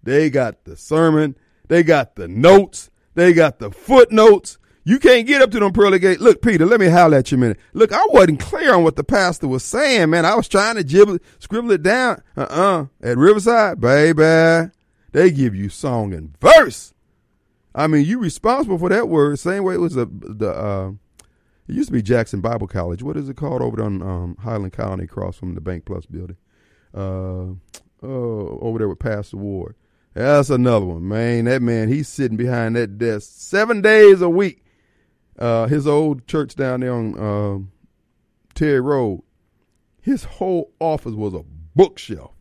they 0.03 0.30
got 0.30 0.66
the 0.66 0.76
sermon, 0.76 1.36
they 1.70 1.82
got 1.82 2.16
the 2.16 2.28
notes, 2.28 2.91
they 3.16 3.34
got 3.34 3.59
the 3.59 3.72
footnotes. 3.72 4.57
You 4.86 5.00
can't 5.00 5.26
get 5.26 5.42
up 5.42 5.52
to 5.52 5.60
them 5.60 5.72
pearly 5.72 5.98
gate. 5.98 6.20
Look, 6.20 6.42
Peter, 6.42 6.66
let 6.66 6.80
me 6.80 6.90
holler 6.90 7.18
at 7.18 7.32
you 7.32 7.38
a 7.38 7.40
minute. 7.40 7.60
Look, 7.72 7.94
I 7.94 8.06
wasn't 8.10 8.42
clear 8.42 8.74
on 8.74 8.84
what 8.84 8.98
the 8.98 9.04
pastor 9.04 9.48
was 9.48 9.64
saying, 9.64 10.10
man. 10.10 10.26
I 10.26 10.36
was 10.36 10.50
trying 10.50 10.76
to 10.76 10.84
jibble, 10.84 11.20
scribble 11.40 11.72
it 11.72 11.84
down. 11.84 12.22
Uh-uh. 12.36 12.88
At 13.02 13.18
Riverside, 13.18 13.80
baby, 13.80 14.72
they 15.14 15.32
give 15.32 15.56
you 15.56 15.70
song 15.70 16.14
and 16.14 16.38
verse. 16.40 16.94
I 17.74 17.88
mean, 17.88 18.06
you 18.06 18.20
responsible 18.20 18.78
for 18.78 18.90
that 18.90 19.08
word. 19.08 19.40
Same 19.40 19.64
way 19.64 19.76
it 19.76 19.80
was 19.80 19.96
the 19.96 20.06
the 20.06 20.52
uh, 20.52 20.92
it 21.68 21.76
used 21.76 21.88
to 21.88 21.94
be 21.94 22.02
Jackson 22.02 22.42
Bible 22.42 22.68
College. 22.68 23.02
What 23.02 23.18
is 23.18 23.30
it 23.30 23.38
called 23.38 23.62
over 23.62 23.82
on 23.82 24.02
um, 24.02 24.36
Highland 24.42 24.74
Colony 24.74 25.06
across 25.06 25.38
from 25.38 25.56
the 25.56 25.62
BankPlus 25.62 26.12
building? 26.12 26.38
Uh, 26.94 27.56
oh, 28.06 28.60
over 28.62 28.80
there 28.80 28.90
with 28.90 29.00
Pastor 29.00 29.38
Ward. 29.38 29.76
That's 30.14 30.52
another 30.52 30.86
one, 30.86 31.08
man. 31.08 31.46
That 31.46 31.62
man, 31.62 31.88
he's 31.88 32.08
sitting 32.08 32.38
behind 32.38 32.76
that 32.76 32.98
desk 33.00 33.32
seven 33.32 33.82
days 33.82 34.22
a 34.22 34.30
week. 34.30 34.62
Uh, 35.38 35.68
his 35.68 35.88
old 35.88 36.28
church 36.28 36.56
down 36.56 36.82
there 36.82 36.94
on 36.94 37.20
um 37.20 37.72
Terry 38.54 38.82
Road. 38.82 39.24
His 40.02 40.24
whole 40.24 40.72
office 40.80 41.14
was 41.14 41.34
a 41.34 41.44
bookshelf. 41.76 42.32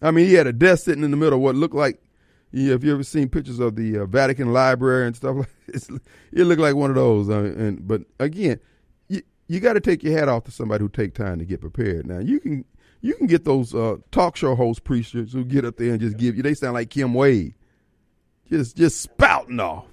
I 0.00 0.10
mean, 0.10 0.26
he 0.26 0.34
had 0.34 0.46
a 0.46 0.52
desk 0.52 0.84
sitting 0.84 1.04
in 1.04 1.10
the 1.10 1.16
middle 1.16 1.38
of 1.38 1.42
what 1.42 1.54
looked 1.54 1.74
like. 1.74 2.02
Yeah, 2.50 2.74
if 2.74 2.84
you 2.84 2.92
ever 2.92 3.04
seen 3.04 3.28
pictures 3.28 3.60
of 3.60 3.76
the 3.76 3.98
uh, 3.98 4.06
Vatican 4.06 4.52
Library 4.52 5.06
and 5.06 5.16
stuff 5.16 5.36
like 5.68 6.02
it 6.32 6.44
looked 6.44 6.60
like 6.60 6.74
one 6.74 6.90
of 6.90 6.96
those. 6.96 7.30
I 7.30 7.40
mean, 7.40 7.60
and 7.60 7.88
but 7.88 8.02
again, 8.18 8.60
you 9.08 9.22
you 9.48 9.60
got 9.60 9.74
to 9.74 9.80
take 9.80 10.02
your 10.02 10.18
hat 10.18 10.28
off 10.28 10.44
to 10.44 10.50
somebody 10.50 10.82
who 10.82 10.88
take 10.88 11.14
time 11.14 11.38
to 11.38 11.44
get 11.44 11.60
prepared. 11.60 12.06
Now 12.06 12.18
you 12.18 12.40
can 12.40 12.64
you 13.00 13.14
can 13.14 13.26
get 13.26 13.44
those 13.44 13.74
uh, 13.74 13.96
talk 14.10 14.36
show 14.36 14.54
host 14.54 14.84
preachers 14.84 15.32
who 15.32 15.44
get 15.44 15.64
up 15.64 15.76
there 15.76 15.92
and 15.92 16.00
just 16.00 16.18
give 16.18 16.36
you. 16.36 16.42
They 16.42 16.54
sound 16.54 16.74
like 16.74 16.90
Kim 16.90 17.14
Wade, 17.14 17.54
just 18.50 18.76
just 18.76 19.00
spouting 19.00 19.60
off. 19.60 19.86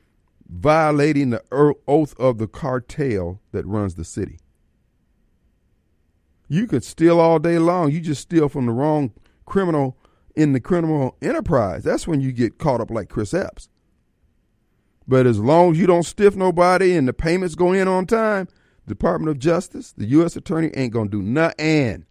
violating 0.48 1.32
the 1.32 1.44
oath 1.90 2.18
of 2.18 2.38
the 2.38 2.48
cartel 2.48 3.42
that 3.52 3.68
runs 3.68 3.96
the 3.96 4.06
city. 4.06 4.38
You 6.48 6.68
could 6.68 6.84
steal 6.84 7.20
all 7.20 7.40
day 7.40 7.58
long. 7.58 7.92
You 7.92 8.02
just 8.02 8.22
steal 8.22 8.50
from 8.50 8.66
the 8.66 8.72
wrong 8.72 9.12
criminal 9.46 9.98
in 10.36 10.54
the 10.54 10.60
criminal 10.60 11.16
enterprise. 11.22 11.84
That's 11.84 12.08
when 12.08 12.22
you 12.22 12.32
get 12.32 12.58
caught 12.58 12.82
up 12.82 12.92
like 12.92 13.10
Chris 13.10 13.34
Epps. 13.34 13.70
But 15.08 15.28
as 15.28 15.40
long 15.40 15.72
as 15.72 15.80
you 15.80 15.88
don't 15.88 16.04
stiff 16.04 16.36
nobody 16.36 16.96
and 16.96 17.08
the 17.08 17.14
payments 17.14 17.56
go 17.56 17.72
in 17.72 17.88
on 17.88 18.06
time, 18.06 18.48
Department 18.88 19.30
of 19.30 19.40
Justice, 19.40 19.94
the 19.94 20.06
U.S. 20.08 20.36
Attorney 20.36 20.72
ain't 20.76 20.94
gonna 20.94 21.10
do 21.10 21.22
nothing. 21.22 22.06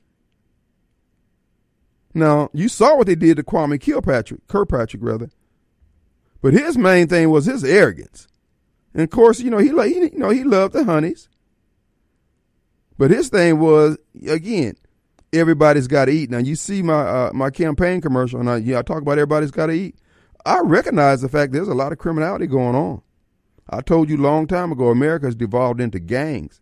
Now 2.12 2.51
you 2.53 2.68
saw 2.68 2.97
what 2.97 3.07
they 3.07 3.16
did 3.16 3.37
to 3.37 3.43
Kwame 3.43 3.80
Kilpatrick, 3.80 4.47
Kirkpatrick 4.47 5.03
rather, 5.03 5.30
but 6.41 6.53
his 6.53 6.78
main 6.78 7.09
thing 7.09 7.30
was 7.30 7.47
his 7.47 7.64
arrogance, 7.64 8.28
and 8.93 9.03
of 9.03 9.11
course 9.11 9.41
you 9.41 9.51
know 9.51 9.59
he, 9.59 9.68
he 9.68 10.01
you 10.12 10.18
know 10.18 10.30
he 10.30 10.45
loved 10.45 10.74
the 10.74 10.85
honeys, 10.85 11.28
but 12.99 13.11
his 13.11 13.28
thing 13.28 13.59
was 13.59 13.99
again 14.28 14.76
everybody's 15.34 15.88
got 15.88 16.07
to 16.07 16.12
eat. 16.12 16.30
Now 16.30 16.38
you 16.38 16.57
see 16.57 16.82
my 16.82 17.01
uh, 17.01 17.30
my 17.34 17.51
campaign 17.51 18.01
commercial, 18.01 18.40
and 18.40 18.49
I, 18.49 18.57
yeah, 18.57 18.78
I 18.78 18.82
talk 18.82 19.03
about 19.03 19.18
everybody's 19.18 19.51
got 19.51 19.66
to 19.66 19.72
eat. 19.72 19.97
I 20.47 20.61
recognize 20.61 21.22
the 21.22 21.28
fact 21.28 21.53
there's 21.53 21.68
a 21.68 21.74
lot 21.74 21.92
of 21.92 21.99
criminality 21.99 22.47
going 22.47 22.74
on. 22.74 23.03
I 23.68 23.80
told 23.80 24.11
you 24.11 24.16
a 24.16 24.18
long 24.18 24.47
time 24.47 24.72
ago, 24.72 24.88
America 24.88 25.26
has 25.26 25.34
devolved 25.34 25.80
into 25.80 25.99
gangs. 25.99 26.61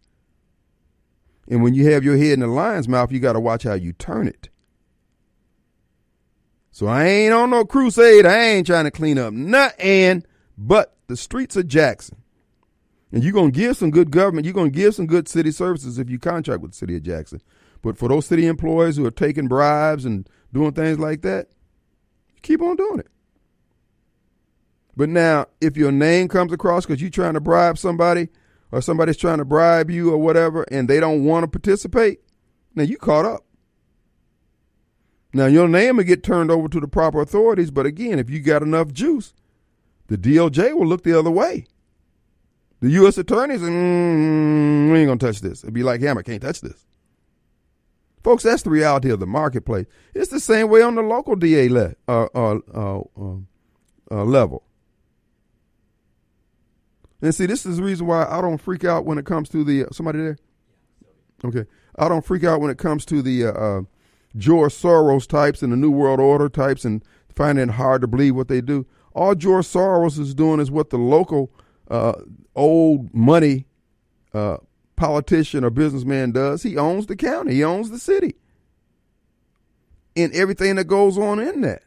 And 1.49 1.62
when 1.62 1.74
you 1.74 1.91
have 1.91 2.05
your 2.05 2.16
head 2.16 2.35
in 2.35 2.41
the 2.41 2.47
lion's 2.47 2.89
mouth, 2.89 3.11
you 3.11 3.18
got 3.18 3.33
to 3.33 3.41
watch 3.41 3.64
how 3.64 3.74
you 3.74 3.93
turn 3.93 4.28
it. 4.28 4.49
So 6.70 6.87
I 6.87 7.05
ain't 7.05 7.35
on 7.35 7.51
no 7.51 7.64
crusade. 7.64 8.24
I 8.24 8.39
ain't 8.39 8.66
trying 8.66 8.85
to 8.85 8.93
clean 8.93 9.18
up 9.18 9.35
nothing 9.35 10.24
but 10.57 10.97
the 11.09 11.16
streets 11.16 11.57
of 11.57 11.66
Jackson. 11.66 12.22
And 13.12 13.22
you're 13.22 13.32
going 13.32 13.52
to 13.52 13.58
give 13.58 13.76
some 13.76 13.90
good 13.90 14.10
government, 14.10 14.46
you're 14.46 14.54
going 14.54 14.72
to 14.72 14.76
give 14.76 14.94
some 14.94 15.06
good 15.06 15.28
city 15.28 15.50
services 15.50 15.98
if 15.98 16.08
you 16.08 16.18
contract 16.18 16.62
with 16.62 16.72
the 16.72 16.76
city 16.76 16.96
of 16.96 17.02
Jackson. 17.02 17.42
But 17.82 17.98
for 17.98 18.08
those 18.08 18.26
city 18.26 18.46
employees 18.46 18.96
who 18.96 19.04
are 19.04 19.10
taking 19.10 19.48
bribes 19.48 20.04
and 20.04 20.28
doing 20.52 20.72
things 20.72 20.98
like 20.98 21.22
that, 21.22 21.48
keep 22.40 22.62
on 22.62 22.76
doing 22.76 23.00
it. 23.00 23.08
But 24.96 25.08
now, 25.08 25.46
if 25.60 25.76
your 25.76 25.92
name 25.92 26.28
comes 26.28 26.52
across 26.52 26.86
because 26.86 27.00
you're 27.00 27.10
trying 27.10 27.34
to 27.34 27.40
bribe 27.40 27.78
somebody 27.78 28.28
or 28.70 28.80
somebody's 28.80 29.16
trying 29.16 29.38
to 29.38 29.44
bribe 29.44 29.90
you 29.90 30.12
or 30.12 30.18
whatever 30.18 30.64
and 30.70 30.88
they 30.88 31.00
don't 31.00 31.24
want 31.24 31.44
to 31.44 31.48
participate, 31.48 32.20
now 32.74 32.82
you 32.82 32.96
caught 32.96 33.24
up. 33.24 33.44
Now 35.34 35.46
your 35.46 35.66
name 35.66 35.96
will 35.96 36.04
get 36.04 36.22
turned 36.22 36.50
over 36.50 36.68
to 36.68 36.80
the 36.80 36.88
proper 36.88 37.20
authorities, 37.20 37.70
but 37.70 37.86
again, 37.86 38.18
if 38.18 38.28
you 38.28 38.40
got 38.40 38.62
enough 38.62 38.92
juice, 38.92 39.32
the 40.08 40.18
DOJ 40.18 40.74
will 40.74 40.86
look 40.86 41.04
the 41.04 41.18
other 41.18 41.30
way. 41.30 41.66
The 42.83 42.91
U.S. 42.91 43.16
attorneys, 43.16 43.61
mm, 43.61 44.93
we 44.93 44.99
ain't 44.99 45.07
gonna 45.07 45.16
touch 45.16 45.41
this. 45.41 45.62
It'd 45.62 45.72
be 45.72 45.85
like 45.85 46.01
Hammer, 46.01 46.24
can't 46.24 46.43
touch 46.43 46.61
this. 46.61 46.85
Folks, 48.24 48.43
that's 48.43 48.62
the 48.62 48.70
reality 48.70 49.09
of 49.09 49.20
the 49.20 49.26
marketplace. 49.26 49.87
It's 50.14 50.33
the 50.33 50.41
same 50.41 50.68
way 50.68 50.83
on 50.83 50.97
the 50.97 51.03
local 51.03 51.37
DA 51.37 51.68
le- 51.68 51.95
uh, 52.09 52.26
uh, 52.35 52.59
uh, 52.74 53.01
um, 53.16 53.47
uh 54.11 54.24
level. 54.24 54.64
And 57.20 57.33
see, 57.33 57.47
this 57.47 57.64
is 57.64 57.76
the 57.76 57.85
reason 57.85 58.09
why 58.09 58.26
I 58.28 58.41
don't 58.41 58.59
freak 58.59 58.85
out 58.85 59.05
when 59.05 59.16
it 59.16 59.26
comes 59.26 59.49
to 59.51 59.62
the 59.62 59.87
somebody 59.93 60.18
there. 60.18 60.39
Okay, 61.45 61.66
I 61.97 62.09
don't 62.09 62.26
freak 62.26 62.43
out 62.43 62.61
when 62.61 62.70
it 62.72 62.78
comes 62.78 63.05
to 63.07 63.22
the 63.22 63.47
uh, 63.47 63.53
uh, 63.53 63.83
George 64.37 64.74
Soros 64.74 65.28
types 65.28 65.62
and 65.62 65.72
the 65.72 65.76
New 65.76 65.93
World 65.93 66.18
Order 66.18 66.49
types 66.49 66.85
and 66.85 67.05
finding 67.33 67.68
it 67.68 67.74
hard 67.74 68.01
to 68.01 68.09
believe 68.09 68.35
what 68.35 68.49
they 68.49 68.61
do. 68.61 68.87
All 69.14 69.37
George 69.37 69.66
Soros 69.66 70.18
is 70.18 70.35
doing 70.35 70.59
is 70.59 70.70
what 70.70 70.91
the 70.91 70.99
local 70.99 71.53
uh, 71.89 72.14
old 72.55 73.12
money 73.14 73.66
uh, 74.34 74.59
politician 74.96 75.64
or 75.64 75.70
businessman 75.70 76.32
does. 76.32 76.62
He 76.62 76.76
owns 76.76 77.07
the 77.07 77.16
county. 77.16 77.55
He 77.55 77.64
owns 77.64 77.90
the 77.90 77.98
city, 77.98 78.36
and 80.16 80.32
everything 80.32 80.76
that 80.76 80.84
goes 80.84 81.18
on 81.18 81.40
in 81.40 81.62
that. 81.62 81.82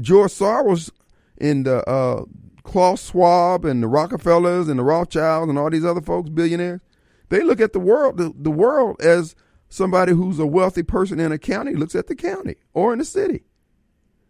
George 0.00 0.32
Soros 0.32 0.90
in 1.36 1.64
the 1.64 1.88
uh, 1.88 2.24
Klaus 2.64 3.10
Schwab 3.10 3.64
and 3.64 3.82
the 3.82 3.88
Rockefellers 3.88 4.68
and 4.68 4.78
the 4.78 4.82
Rothschilds 4.84 5.48
and 5.48 5.58
all 5.58 5.70
these 5.70 5.84
other 5.84 6.00
folks, 6.00 6.30
billionaires, 6.30 6.80
they 7.28 7.42
look 7.42 7.60
at 7.60 7.72
the 7.72 7.80
world, 7.80 8.16
the, 8.16 8.32
the 8.36 8.50
world 8.50 9.00
as 9.00 9.36
somebody 9.68 10.12
who's 10.12 10.38
a 10.38 10.46
wealthy 10.46 10.82
person 10.82 11.20
in 11.20 11.32
a 11.32 11.38
county 11.38 11.74
looks 11.74 11.94
at 11.94 12.06
the 12.06 12.14
county 12.14 12.56
or 12.72 12.92
in 12.92 12.98
the 12.98 13.04
city. 13.04 13.44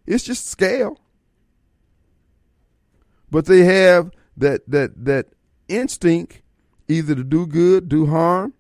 It's 0.07 0.25
just 0.25 0.49
scale. 0.49 0.99
But 3.31 3.47
they 3.47 3.65
have 3.65 4.11
that 4.37 4.63
that 4.69 5.05
that 5.05 5.27
instinct 5.69 6.43
either 6.89 7.15
to 7.15 7.25
do 7.25 7.47
good, 7.47 7.89
do 7.89 8.07
harm, 8.07 8.55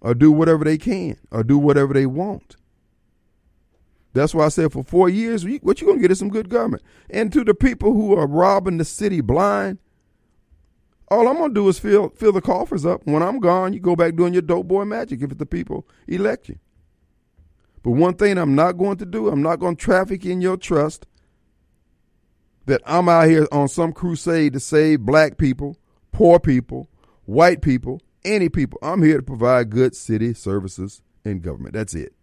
or 0.00 0.14
do 0.14 0.30
whatever 0.30 0.64
they 0.64 0.78
can, 0.78 1.16
or 1.30 1.42
do 1.42 1.58
whatever 1.58 1.94
they 1.94 2.06
want. 2.06 2.56
That's 4.12 4.34
why 4.34 4.46
I 4.46 4.48
said 4.48 4.72
for 4.72 4.82
four 4.82 5.08
years, 5.08 5.44
what 5.62 5.80
you 5.80 5.86
gonna 5.86 6.00
get 6.00 6.10
is 6.10 6.18
some 6.18 6.30
good 6.30 6.48
government. 6.48 6.82
And 7.08 7.32
to 7.32 7.44
the 7.44 7.54
people 7.54 7.92
who 7.92 8.16
are 8.16 8.26
robbing 8.26 8.78
the 8.78 8.84
city 8.84 9.20
blind, 9.20 9.78
all 11.08 11.28
I'm 11.28 11.38
gonna 11.38 11.54
do 11.54 11.68
is 11.68 11.78
fill 11.78 12.08
fill 12.10 12.32
the 12.32 12.40
coffers 12.40 12.84
up. 12.84 13.02
When 13.04 13.22
I'm 13.22 13.40
gone, 13.40 13.72
you 13.72 13.80
go 13.80 13.96
back 13.96 14.16
doing 14.16 14.32
your 14.32 14.42
dope 14.42 14.68
boy 14.68 14.84
magic 14.84 15.22
if 15.22 15.36
the 15.36 15.46
people 15.46 15.86
elect 16.08 16.48
you. 16.48 16.58
But 17.82 17.92
one 17.92 18.14
thing 18.14 18.36
I'm 18.36 18.54
not 18.54 18.72
going 18.72 18.98
to 18.98 19.06
do, 19.06 19.28
I'm 19.28 19.42
not 19.42 19.58
going 19.58 19.76
to 19.76 19.82
traffic 19.82 20.26
in 20.26 20.40
your 20.40 20.56
trust 20.56 21.06
that 22.70 22.82
I'm 22.86 23.08
out 23.08 23.28
here 23.28 23.48
on 23.50 23.66
some 23.66 23.92
crusade 23.92 24.52
to 24.52 24.60
save 24.60 25.00
black 25.00 25.38
people, 25.38 25.76
poor 26.12 26.38
people, 26.38 26.88
white 27.24 27.62
people, 27.62 28.00
any 28.24 28.48
people. 28.48 28.78
I'm 28.80 29.02
here 29.02 29.16
to 29.16 29.22
provide 29.24 29.70
good 29.70 29.96
city 29.96 30.34
services 30.34 31.02
and 31.24 31.42
government. 31.42 31.74
That's 31.74 31.94
it. 31.94 32.14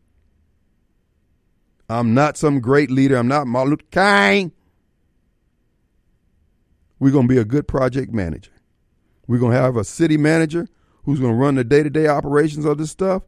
I'm 1.90 2.14
not 2.14 2.38
some 2.38 2.62
great 2.62 2.90
leader. 2.90 3.18
I'm 3.18 3.28
not 3.28 3.46
Martin 3.46 3.72
Luther 3.72 3.86
King. 3.92 4.54
We're 6.98 7.12
going 7.12 7.28
to 7.28 7.34
be 7.34 7.40
a 7.40 7.46
good 7.46 7.68
project 7.68 8.14
manager. 8.14 8.52
We're 9.28 9.40
going 9.40 9.52
to 9.52 9.62
have 9.62 9.76
a 9.76 9.84
city 9.84 10.16
manager 10.16 10.70
who's 11.04 11.20
going 11.20 11.34
to 11.34 11.38
run 11.38 11.56
the 11.56 11.66
day 11.66 11.84
to 11.84 11.90
day 11.90 12.08
operations 12.08 12.64
of 12.64 12.78
this 12.78 12.92
stuff, 12.92 13.24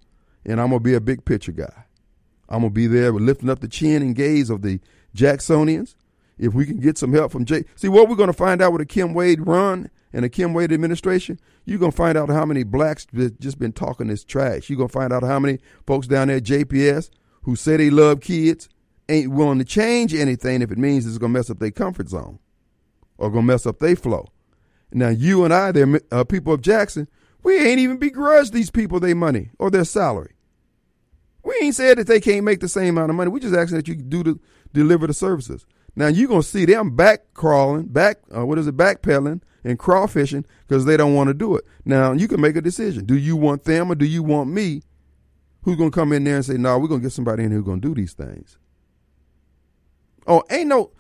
and 0.46 0.62
I'm 0.62 0.70
going 0.70 0.80
to 0.80 0.84
be 0.84 0.96
a 0.96 1.02
big 1.02 1.26
picture 1.26 1.52
guy. 1.52 1.86
I'm 2.48 2.62
going 2.62 2.72
to 2.72 2.76
be 2.76 2.88
there 2.88 3.12
with 3.12 3.24
lifting 3.24 3.50
up 3.50 3.60
the 3.60 3.68
chin 3.68 4.02
and 4.02 4.16
gaze 4.16 4.50
of 4.50 4.62
the 4.62 4.80
Jacksonians. 5.14 5.96
If 6.40 6.54
we 6.54 6.66
can 6.66 6.78
get 6.78 6.98
some 6.98 7.14
help 7.14 7.32
from 7.32 7.46
Jay. 7.46 7.66
See, 7.76 7.90
what 7.90 8.10
we're 8.10 8.16
going 8.16 8.28
to 8.28 8.34
find 8.34 8.62
out 8.62 8.72
with 8.72 8.82
a 8.82 8.86
Kim 8.86 9.14
Wade 9.14 9.46
run 9.46 9.90
and 10.14 10.24
a 10.24 10.30
Kim 10.30 10.54
Wade 10.54 10.72
administration, 10.72 11.40
you're 11.66 11.78
going 11.78 11.92
to 11.92 11.98
find 11.98 12.18
out 12.18 12.30
how 12.30 12.46
many 12.46 12.64
blacks 12.64 13.06
that 13.14 13.40
just 13.40 13.60
been 13.60 13.74
talking 13.74 14.08
this 14.08 14.24
trash. 14.24 14.70
You're 14.70 14.78
going 14.78 14.90
to 14.90 14.94
find 14.94 15.14
out 15.14 15.24
how 15.24 15.40
many 15.40 15.60
folks 15.86 16.08
down 16.08 16.30
there 16.30 16.38
at 16.38 16.44
JPS 16.44 17.10
who 17.44 17.56
say 17.56 17.78
they 17.78 17.90
love 17.90 18.22
kids 18.22 18.70
ain't 19.10 19.32
willing 19.32 19.60
to 19.60 19.66
change 19.66 20.14
anything 20.14 20.62
if 20.62 20.72
it 20.72 20.78
means 20.78 21.06
it's 21.06 21.18
going 21.18 21.34
to 21.34 21.40
mess 21.40 21.50
up 21.50 21.60
their 21.60 21.72
comfort 21.72 22.10
zone 22.10 22.40
or 23.18 23.30
going 23.30 23.44
to 23.46 23.54
mess 23.54 23.66
up 23.66 23.80
their 23.80 23.96
flow. 23.96 24.28
Now, 24.92 25.10
you 25.10 25.44
and 25.44 25.54
I, 25.54 25.72
the 25.72 26.02
uh, 26.12 26.24
people 26.24 26.54
of 26.54 26.62
Jackson, 26.62 27.08
we 27.44 27.58
ain't 27.60 27.80
even 27.80 27.98
begrudged 27.98 28.54
these 28.54 28.72
people 28.72 29.00
their 29.00 29.16
money 29.16 29.52
or 29.60 29.70
their 29.70 29.86
salary. 29.86 30.34
We 31.44 31.56
ain't 31.62 31.76
said 31.76 31.98
that 31.98 32.08
they 32.08 32.20
can't 32.20 32.44
make 32.44 32.60
the 32.60 32.68
same 32.68 32.98
amount 32.98 33.12
of 33.12 33.16
money. 33.16 33.30
We 33.30 33.40
just 33.40 33.56
asking 33.56 33.78
that 33.78 33.88
you 33.88 33.96
do 33.96 34.24
the 34.24 34.40
deliver 34.74 35.08
the 35.08 35.14
services. 35.14 35.66
Now 35.96 36.08
you're 36.08 36.28
gonna 36.28 36.44
see 36.44 36.66
them 36.66 36.96
back 36.96 37.34
crawling, 37.34 37.88
back 37.88 38.18
uh, 38.36 38.46
what 38.46 38.58
is 38.58 38.68
it, 38.68 38.78
backpedaling 38.78 39.42
and 39.64 39.78
crawfishing 39.78 40.46
because 40.68 40.86
they 40.86 40.98
don't 40.98 41.16
want 41.16 41.28
to 41.28 41.34
do 41.34 41.56
it. 41.56 41.66
Now 41.86 42.14
you 42.14 42.28
can 42.28 42.42
make 42.42 42.56
a 42.56 42.62
decision. 42.62 43.06
Do 43.06 43.18
you 43.18 43.36
want 43.36 43.64
them 43.64 43.92
or 43.92 43.96
do 43.96 44.06
you 44.06 44.24
want 44.24 44.50
me 44.50 44.84
who's 45.64 45.78
going 45.78 45.92
to 45.92 45.96
come 45.96 46.12
in 46.14 46.24
there 46.24 46.36
and 46.36 46.46
say, 46.46 46.58
no, 46.58 46.78
we're 46.78 46.88
going 46.88 47.02
to 47.02 47.06
get 47.06 47.14
somebody 47.14 47.44
in 47.44 47.52
here 47.52 47.60
who's 47.60 47.66
going 47.66 47.82
to 47.82 47.88
do 47.88 47.94
these 47.94 48.14
things. 48.14 48.58
Oh, 50.28 50.44
ain't 50.50 50.68
no. 50.68 50.92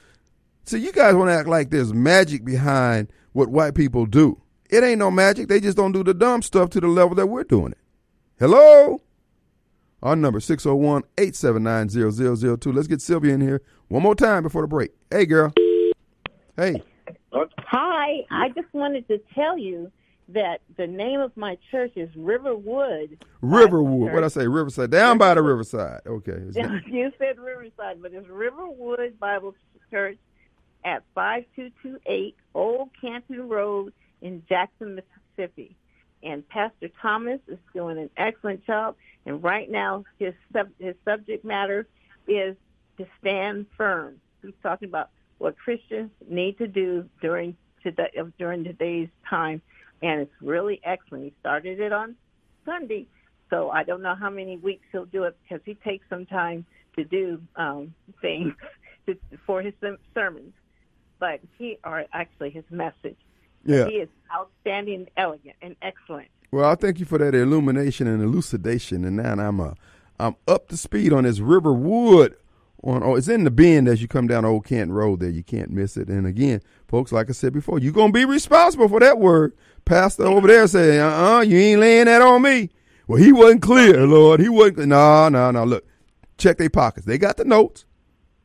So 0.66 0.78
you 0.78 0.92
guys 0.92 1.16
want 1.16 1.30
to 1.30 1.34
act 1.34 1.48
like 1.48 1.70
there's 1.70 1.94
magic 1.94 2.44
behind 2.46 3.12
what 3.34 3.50
white 3.50 3.76
people 3.76 4.06
do. 4.06 4.42
It 4.70 4.84
ain't 4.84 5.00
no 5.00 5.10
magic. 5.10 5.48
They 5.48 5.60
just 5.60 5.78
don't 5.78 5.92
do 5.92 6.04
the 6.04 6.14
dumb 6.14 6.42
stuff 6.42 6.70
to 6.72 6.80
the 6.80 6.88
level 6.88 7.16
that 7.16 7.28
we're 7.28 7.44
doing 7.44 7.72
it. 7.72 7.78
Hello? 8.38 9.02
Our 10.02 10.16
number 10.16 10.40
601-879-0002. 10.40 12.74
Let's 12.74 12.88
get 12.88 13.02
Sylvia 13.02 13.34
in 13.34 13.42
here 13.42 13.62
one 13.90 14.02
more 14.02 14.16
time 14.16 14.44
before 14.44 14.62
the 14.62 14.68
break. 14.68 14.92
Hey, 15.12 15.26
girl. 15.26 15.52
Hey. 16.56 16.82
Hi. 17.34 18.26
I 18.32 18.48
just 18.56 18.74
wanted 18.74 19.06
to 19.10 19.20
tell 19.36 19.58
you 19.58 19.92
that 20.30 20.62
the 20.78 20.88
name 20.88 21.20
of 21.20 21.36
my 21.36 21.58
church 21.72 21.92
is 21.96 22.10
Riverwood. 22.16 23.18
Riverwood. 23.42 24.14
What 24.14 24.24
I 24.24 24.30
say? 24.30 24.48
Riverside. 24.48 24.92
Down 24.92 25.18
by 25.18 25.34
the 25.34 25.42
riverside. 25.42 26.02
Okay. 26.06 26.40
you 26.88 27.12
said 27.18 27.40
Riverside, 27.40 28.02
but 28.02 28.14
it's 28.14 28.28
Riverwood 28.28 29.20
Bible 29.20 29.56
Church 29.92 30.18
at 30.86 31.04
5228 31.16 32.36
Old 32.54 32.90
Canton 33.00 33.50
Road 33.50 33.94
in 34.22 34.44
Jackson, 34.48 34.96
Mississippi. 34.96 35.76
And 36.24 36.48
Pastor 36.50 36.90
Thomas 37.02 37.40
is 37.48 37.58
doing 37.74 37.98
an 37.98 38.10
excellent 38.18 38.66
job. 38.66 38.96
And 39.26 39.42
right 39.44 39.70
now, 39.70 40.04
his 40.18 40.34
sub- 40.54 40.72
his 40.80 40.96
subject 41.06 41.46
matter 41.46 41.88
is 42.28 42.56
to 42.98 43.08
stand 43.20 43.68
firm. 43.78 44.20
He's 44.42 44.54
talking 44.62 44.90
about 44.90 45.10
what 45.38 45.58
Christians 45.58 46.12
need 46.28 46.58
to 46.58 46.68
do 46.68 47.10
during 47.22 47.56
today, 47.84 48.12
during 48.38 48.64
today's 48.64 49.10
time 49.30 49.62
and 50.02 50.22
it's 50.22 50.42
really 50.42 50.80
excellent. 50.84 51.26
He 51.26 51.34
started 51.40 51.80
it 51.80 51.92
on 51.92 52.16
Sunday, 52.66 53.08
so 53.50 53.70
I 53.70 53.84
don't 53.84 54.02
know 54.02 54.16
how 54.16 54.30
many 54.30 54.58
weeks 54.58 54.86
he'll 54.92 55.06
do 55.06 55.24
it 55.24 55.36
because 55.44 55.62
he 55.66 55.76
takes 55.76 56.06
some 56.10 56.26
time 56.26 56.66
to 56.96 57.04
do 57.04 57.42
um, 57.56 57.94
things 58.22 58.54
to, 59.08 59.18
for 59.46 59.62
his 59.62 59.74
sermons. 60.14 60.54
But 61.20 61.42
he, 61.58 61.78
or 61.84 62.06
actually 62.14 62.52
his 62.52 62.64
message, 62.70 63.18
yeah. 63.66 63.86
he 63.86 63.96
is 63.96 64.10
outstanding, 64.34 65.08
elegant, 65.18 65.56
and 65.62 65.76
excellent. 65.82 66.28
Well, 66.52 66.66
I 66.66 66.76
thank 66.76 67.00
you 67.00 67.06
for 67.06 67.18
that 67.18 67.36
illumination 67.36 68.08
and 68.08 68.24
elucidation, 68.24 69.06
and 69.06 69.18
now 69.18 69.34
I'm 69.34 69.60
uh, 69.60 69.74
I'm 70.20 70.36
up 70.48 70.68
to 70.70 70.78
speed 70.78 71.14
on 71.14 71.24
this 71.24 71.40
Riverwood. 71.40 72.36
On 72.82 73.04
oh, 73.04 73.16
it's 73.16 73.28
in 73.28 73.44
the 73.44 73.52
bend 73.52 73.88
as 73.88 74.02
you 74.02 74.08
come 74.08 74.28
down 74.28 74.46
Old 74.46 74.66
Canton 74.66 74.94
Road. 74.94 75.20
There, 75.20 75.30
you 75.30 75.44
can't 75.44 75.70
miss 75.70 75.98
it. 75.98 76.08
And 76.08 76.26
again, 76.26 76.62
folks, 76.88 77.12
like 77.12 77.30
I 77.30 77.34
said 77.34 77.54
before, 77.54 77.78
you're 77.80 77.94
gonna 77.94 78.14
be 78.14 78.26
responsible 78.26 78.88
for 78.88 79.00
that 79.02 79.20
word. 79.20 79.54
Pastor 79.86 80.26
over 80.26 80.48
there 80.48 80.66
say, 80.68 81.00
"Uh, 81.00 81.10
uh 81.10 81.42
you 81.42 81.58
ain't 81.58 81.82
laying 81.82 82.06
that 82.06 82.22
on 82.22 82.42
me." 82.42 82.70
Well, 83.08 83.22
he 83.22 83.32
wasn't 83.32 83.62
clear, 83.62 84.08
Lord. 84.08 84.40
He 84.40 84.50
wasn't. 84.50 84.88
No, 84.88 85.30
no, 85.30 85.52
no. 85.52 85.66
Look, 85.66 85.86
check 86.38 86.58
their 86.58 86.70
pockets. 86.70 87.06
They 87.06 87.18
got 87.18 87.38
the 87.38 87.46
notes. 87.46 87.86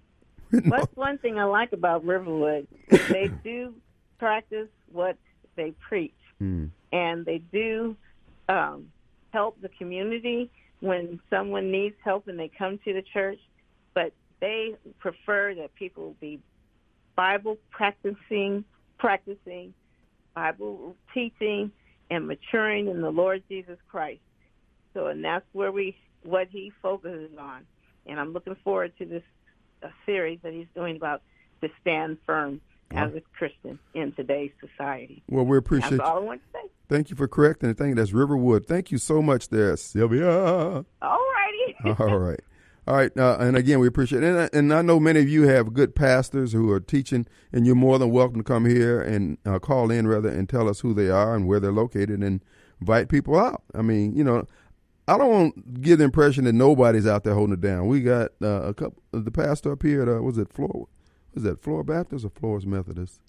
That's 0.51 0.97
one 0.97 1.19
thing 1.19 1.39
I 1.39 1.45
like 1.45 1.73
about 1.73 2.05
Riverwood. 2.05 2.67
they 2.91 3.31
do 3.43 3.75
practice 4.19 4.69
what 4.95 5.17
they 5.57 5.73
preach, 5.89 6.15
Hmm. 6.39 6.67
and 6.93 7.25
they 7.25 7.39
do 7.39 7.97
um, 8.49 8.91
help 9.33 9.61
the 9.61 9.69
community 9.69 10.51
when 10.81 11.21
someone 11.31 11.71
needs 11.71 11.97
help 12.05 12.29
and 12.29 12.39
they 12.39 12.49
come 12.49 12.79
to 12.85 12.93
the 12.93 13.03
church. 13.03 13.39
But 13.95 14.13
they 14.41 14.75
prefer 14.99 15.55
that 15.55 15.75
people 15.75 16.17
be 16.21 16.41
Bible 17.17 17.59
practicing, 17.71 18.65
practicing, 18.99 19.75
Bible 20.35 20.97
teaching, 21.13 21.71
and 22.11 22.27
maturing 22.27 22.89
in 22.89 23.01
the 23.01 23.11
Lord 23.11 23.43
Jesus 23.49 23.79
Christ. 23.89 24.21
So, 24.93 25.07
and 25.07 25.25
that's 25.25 25.47
where 25.53 25.73
we 25.73 25.97
what 26.23 26.49
he 26.51 26.73
focuses 26.83 27.31
on. 27.39 27.67
And 28.07 28.19
I'm 28.19 28.33
looking 28.33 28.57
forward 28.65 28.93
to 28.99 29.05
this 29.05 29.23
uh, 29.83 29.89
series 30.07 30.39
that 30.43 30.53
he's 30.53 30.67
doing 30.75 30.97
about 30.97 31.23
to 31.63 31.69
stand 31.81 32.19
firm 32.27 32.61
as 32.95 33.15
a 33.15 33.21
Christian 33.37 33.79
in 33.95 34.13
today's 34.13 34.51
society. 34.61 35.23
Well, 35.29 35.45
we 35.45 35.57
appreciate 35.59 35.91
That's 35.91 36.01
you. 36.01 36.07
all 36.07 36.19
I 36.19 36.21
want 36.21 36.41
to 36.53 36.59
say. 36.59 36.69
Thank 36.89 37.11
you 37.11 37.17
for 37.17 37.27
correcting 37.29 37.71
it. 37.71 37.79
Thank 37.79 37.91
you. 37.91 37.95
That's 37.95 38.13
Riverwood. 38.13 38.67
Thank 38.67 38.91
you 38.91 38.99
so 38.99 39.23
much, 39.23 39.49
there, 39.49 39.77
Sylvia. 39.77 40.31
All 40.31 40.85
righty. 41.03 41.75
All 41.99 42.19
right. 42.19 42.41
All 42.87 42.95
right. 42.97 43.17
Uh, 43.17 43.39
and 43.41 43.57
again, 43.57 43.79
we 43.81 43.87
appreciate 43.87 44.23
it. 44.23 44.27
And, 44.29 44.39
I- 44.39 44.51
and 44.53 44.75
I 44.75 44.83
know 44.83 45.01
many 45.01 45.21
of 45.21 45.29
you 45.29 45.49
have 45.49 45.73
good 45.73 45.95
pastors 45.95 46.53
who 46.53 46.71
are 46.71 46.81
teaching, 46.81 47.27
and 47.53 47.67
you're 47.67 47.75
more 47.75 47.99
than 47.99 48.11
welcome 48.11 48.39
to 48.39 48.45
come 48.45 48.67
here 48.67 49.01
and 49.01 49.39
uh, 49.47 49.59
call 49.59 49.91
in, 49.91 50.07
rather, 50.07 50.29
and 50.29 50.49
tell 50.49 50.69
us 50.69 50.81
who 50.81 50.93
they 50.93 51.09
are 51.09 51.35
and 51.35 51.47
where 51.47 51.59
they're 51.61 51.73
located 51.73 52.21
and 52.23 52.43
invite 52.81 53.09
people 53.09 53.39
out. 53.39 53.63
I 53.75 53.81
mean, 53.81 54.15
you 54.15 54.23
know, 54.25 54.47
I 55.09 55.17
don't 55.17 55.31
want 55.31 55.57
to 55.75 55.81
give 55.81 55.99
the 55.99 56.05
impression 56.05 56.45
that 56.45 56.53
nobody's 56.53 57.07
out 57.07 57.25
there 57.25 57.35
holding 57.35 57.55
it 57.55 57.61
down. 57.63 57.87
We 57.87 58.03
got 58.03 58.33
uh, 58.43 58.63
a 58.63 58.75
couple, 58.75 59.03
of 59.15 59.25
the 59.25 59.31
pastor 59.31 59.73
up 59.73 59.83
here 59.83 60.03
at, 60.03 60.09
uh, 60.09 60.21
was 60.23 60.37
it 60.39 60.51
Flor, 60.53 60.87
was 61.35 61.43
that 61.45 61.62
Flor 61.62 61.85
Baptist 61.85 62.24
or 62.24 62.30
Flores 62.30 62.66
Methodist? 62.66 63.20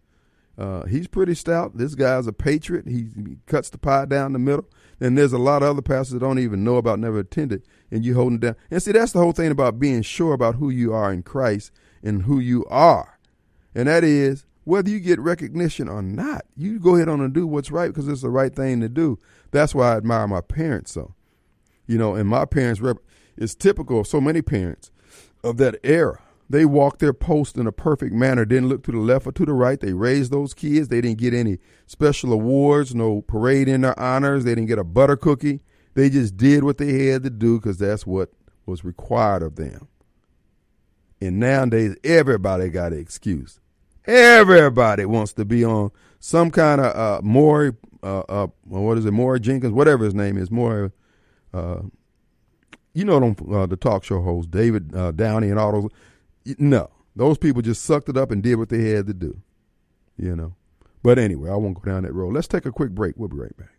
Uh, 0.57 0.85
he's 0.85 1.07
pretty 1.07 1.35
stout. 1.35 1.77
This 1.77 1.95
guy's 1.95 2.27
a 2.27 2.33
patriot. 2.33 2.87
He, 2.87 3.07
he 3.15 3.37
cuts 3.45 3.69
the 3.69 3.77
pie 3.77 4.05
down 4.05 4.33
the 4.33 4.39
middle. 4.39 4.65
And 5.01 5.17
there's 5.17 5.33
a 5.33 5.37
lot 5.37 5.63
of 5.63 5.69
other 5.69 5.81
pastors 5.81 6.11
that 6.13 6.19
don't 6.19 6.39
even 6.39 6.63
know 6.63 6.77
about, 6.77 6.99
never 6.99 7.19
attended, 7.19 7.63
and 7.91 8.05
you 8.05 8.15
holding 8.15 8.39
down. 8.39 8.55
And 8.71 8.81
see, 8.81 8.93
that's 8.93 9.11
the 9.11 9.19
whole 9.19 9.33
thing 9.33 9.51
about 9.51 9.79
being 9.79 10.01
sure 10.01 10.33
about 10.33 10.55
who 10.55 10.69
you 10.69 10.93
are 10.93 11.11
in 11.11 11.23
Christ 11.23 11.71
and 12.01 12.23
who 12.23 12.39
you 12.39 12.65
are. 12.69 13.19
And 13.73 13.89
that 13.89 14.05
is 14.05 14.45
whether 14.63 14.89
you 14.89 15.01
get 15.01 15.19
recognition 15.19 15.89
or 15.89 16.01
not. 16.01 16.45
You 16.55 16.79
go 16.79 16.95
ahead 16.95 17.09
on 17.09 17.19
and 17.19 17.33
do 17.33 17.45
what's 17.45 17.71
right 17.71 17.87
because 17.87 18.07
it's 18.07 18.21
the 18.21 18.29
right 18.29 18.55
thing 18.55 18.79
to 18.79 18.87
do. 18.87 19.19
That's 19.51 19.75
why 19.75 19.93
I 19.93 19.97
admire 19.97 20.27
my 20.27 20.41
parents 20.41 20.93
so. 20.93 21.13
You 21.85 21.97
know, 21.97 22.15
and 22.15 22.29
my 22.29 22.45
parents 22.45 22.79
rep 22.79 22.97
is 23.35 23.53
typical 23.53 23.99
of 23.99 24.07
so 24.07 24.21
many 24.21 24.41
parents 24.41 24.91
of 25.43 25.57
that 25.57 25.75
era. 25.83 26.21
They 26.49 26.65
walked 26.65 26.99
their 26.99 27.13
post 27.13 27.57
in 27.57 27.65
a 27.65 27.71
perfect 27.71 28.13
manner, 28.13 28.45
didn't 28.45 28.69
look 28.69 28.83
to 28.83 28.91
the 28.91 28.99
left 28.99 29.25
or 29.25 29.31
to 29.31 29.45
the 29.45 29.53
right. 29.53 29.79
They 29.79 29.93
raised 29.93 30.31
those 30.31 30.53
kids. 30.53 30.89
They 30.89 31.01
didn't 31.01 31.17
get 31.17 31.33
any 31.33 31.57
special 31.87 32.31
awards, 32.31 32.93
no 32.93 33.21
parade 33.21 33.67
in 33.67 33.81
their 33.81 33.99
honors. 33.99 34.43
They 34.43 34.53
didn't 34.53 34.67
get 34.67 34.77
a 34.77 34.83
butter 34.83 35.17
cookie. 35.17 35.61
They 35.95 36.09
just 36.09 36.37
did 36.37 36.63
what 36.63 36.77
they 36.77 37.07
had 37.07 37.23
to 37.23 37.29
do 37.29 37.59
because 37.59 37.77
that's 37.77 38.05
what 38.05 38.31
was 38.65 38.85
required 38.85 39.41
of 39.41 39.55
them. 39.55 39.87
And 41.19 41.39
nowadays, 41.39 41.95
everybody 42.03 42.69
got 42.69 42.93
an 42.93 42.99
excuse. 42.99 43.59
Everybody 44.05 45.05
wants 45.05 45.33
to 45.33 45.45
be 45.45 45.63
on 45.65 45.91
some 46.19 46.51
kind 46.51 46.81
of 46.81 46.95
uh, 46.95 47.21
Maury, 47.23 47.71
uh, 48.03 48.19
uh, 48.19 48.47
what 48.65 48.97
is 48.97 49.05
it, 49.05 49.11
Maury 49.11 49.39
Jenkins, 49.39 49.73
whatever 49.73 50.03
his 50.03 50.13
name 50.13 50.37
is, 50.37 50.51
Maury. 50.51 50.91
Uh, 51.53 51.81
you 52.93 53.03
know 53.03 53.19
them, 53.19 53.35
uh, 53.53 53.65
the 53.65 53.75
talk 53.75 54.03
show 54.03 54.21
host, 54.21 54.51
David 54.51 54.95
uh, 54.95 55.11
Downey, 55.11 55.49
and 55.49 55.59
all 55.59 55.71
those. 55.71 55.91
No, 56.59 56.89
those 57.15 57.37
people 57.37 57.61
just 57.61 57.83
sucked 57.83 58.09
it 58.09 58.17
up 58.17 58.31
and 58.31 58.43
did 58.43 58.55
what 58.55 58.69
they 58.69 58.89
had 58.89 59.07
to 59.07 59.13
do. 59.13 59.41
You 60.17 60.35
know. 60.35 60.55
But 61.03 61.19
anyway, 61.19 61.49
I 61.49 61.55
won't 61.55 61.75
go 61.75 61.91
down 61.91 62.03
that 62.03 62.13
road. 62.13 62.33
Let's 62.33 62.47
take 62.47 62.65
a 62.65 62.71
quick 62.71 62.91
break. 62.91 63.15
We'll 63.17 63.29
be 63.29 63.37
right 63.37 63.55
back. 63.57 63.69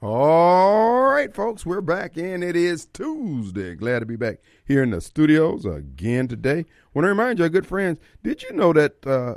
All 0.00 1.06
right, 1.06 1.34
folks, 1.34 1.66
we're 1.66 1.80
back, 1.80 2.16
and 2.16 2.44
it 2.44 2.54
is 2.54 2.86
Tuesday. 2.86 3.74
Glad 3.74 3.98
to 4.00 4.06
be 4.06 4.14
back 4.14 4.38
here 4.64 4.82
in 4.82 4.90
the 4.90 5.00
studios 5.00 5.64
again 5.64 6.28
today. 6.28 6.66
Want 6.94 7.04
to 7.04 7.08
remind 7.08 7.40
you, 7.40 7.46
our 7.46 7.48
good 7.48 7.66
friends, 7.66 7.98
did 8.22 8.44
you 8.44 8.52
know 8.52 8.72
that 8.72 9.04
uh, 9.04 9.34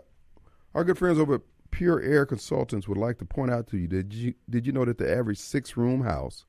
our 0.76 0.84
good 0.84 1.00
friends 1.00 1.18
over 1.18 1.36
at 1.36 1.42
Pure 1.72 2.02
Air 2.02 2.26
Consultants 2.26 2.88
would 2.88 2.98
like 2.98 3.18
to 3.20 3.26
point 3.26 3.50
out 3.50 3.68
to 3.68 3.78
you 3.78 3.88
did 3.88 4.14
you 4.14 4.34
did 4.50 4.68
you 4.68 4.74
know 4.74 4.86
that 4.86 4.98
the 4.98 5.12
average 5.12 5.40
six 5.40 5.78
room 5.78 6.04
house 6.04 6.46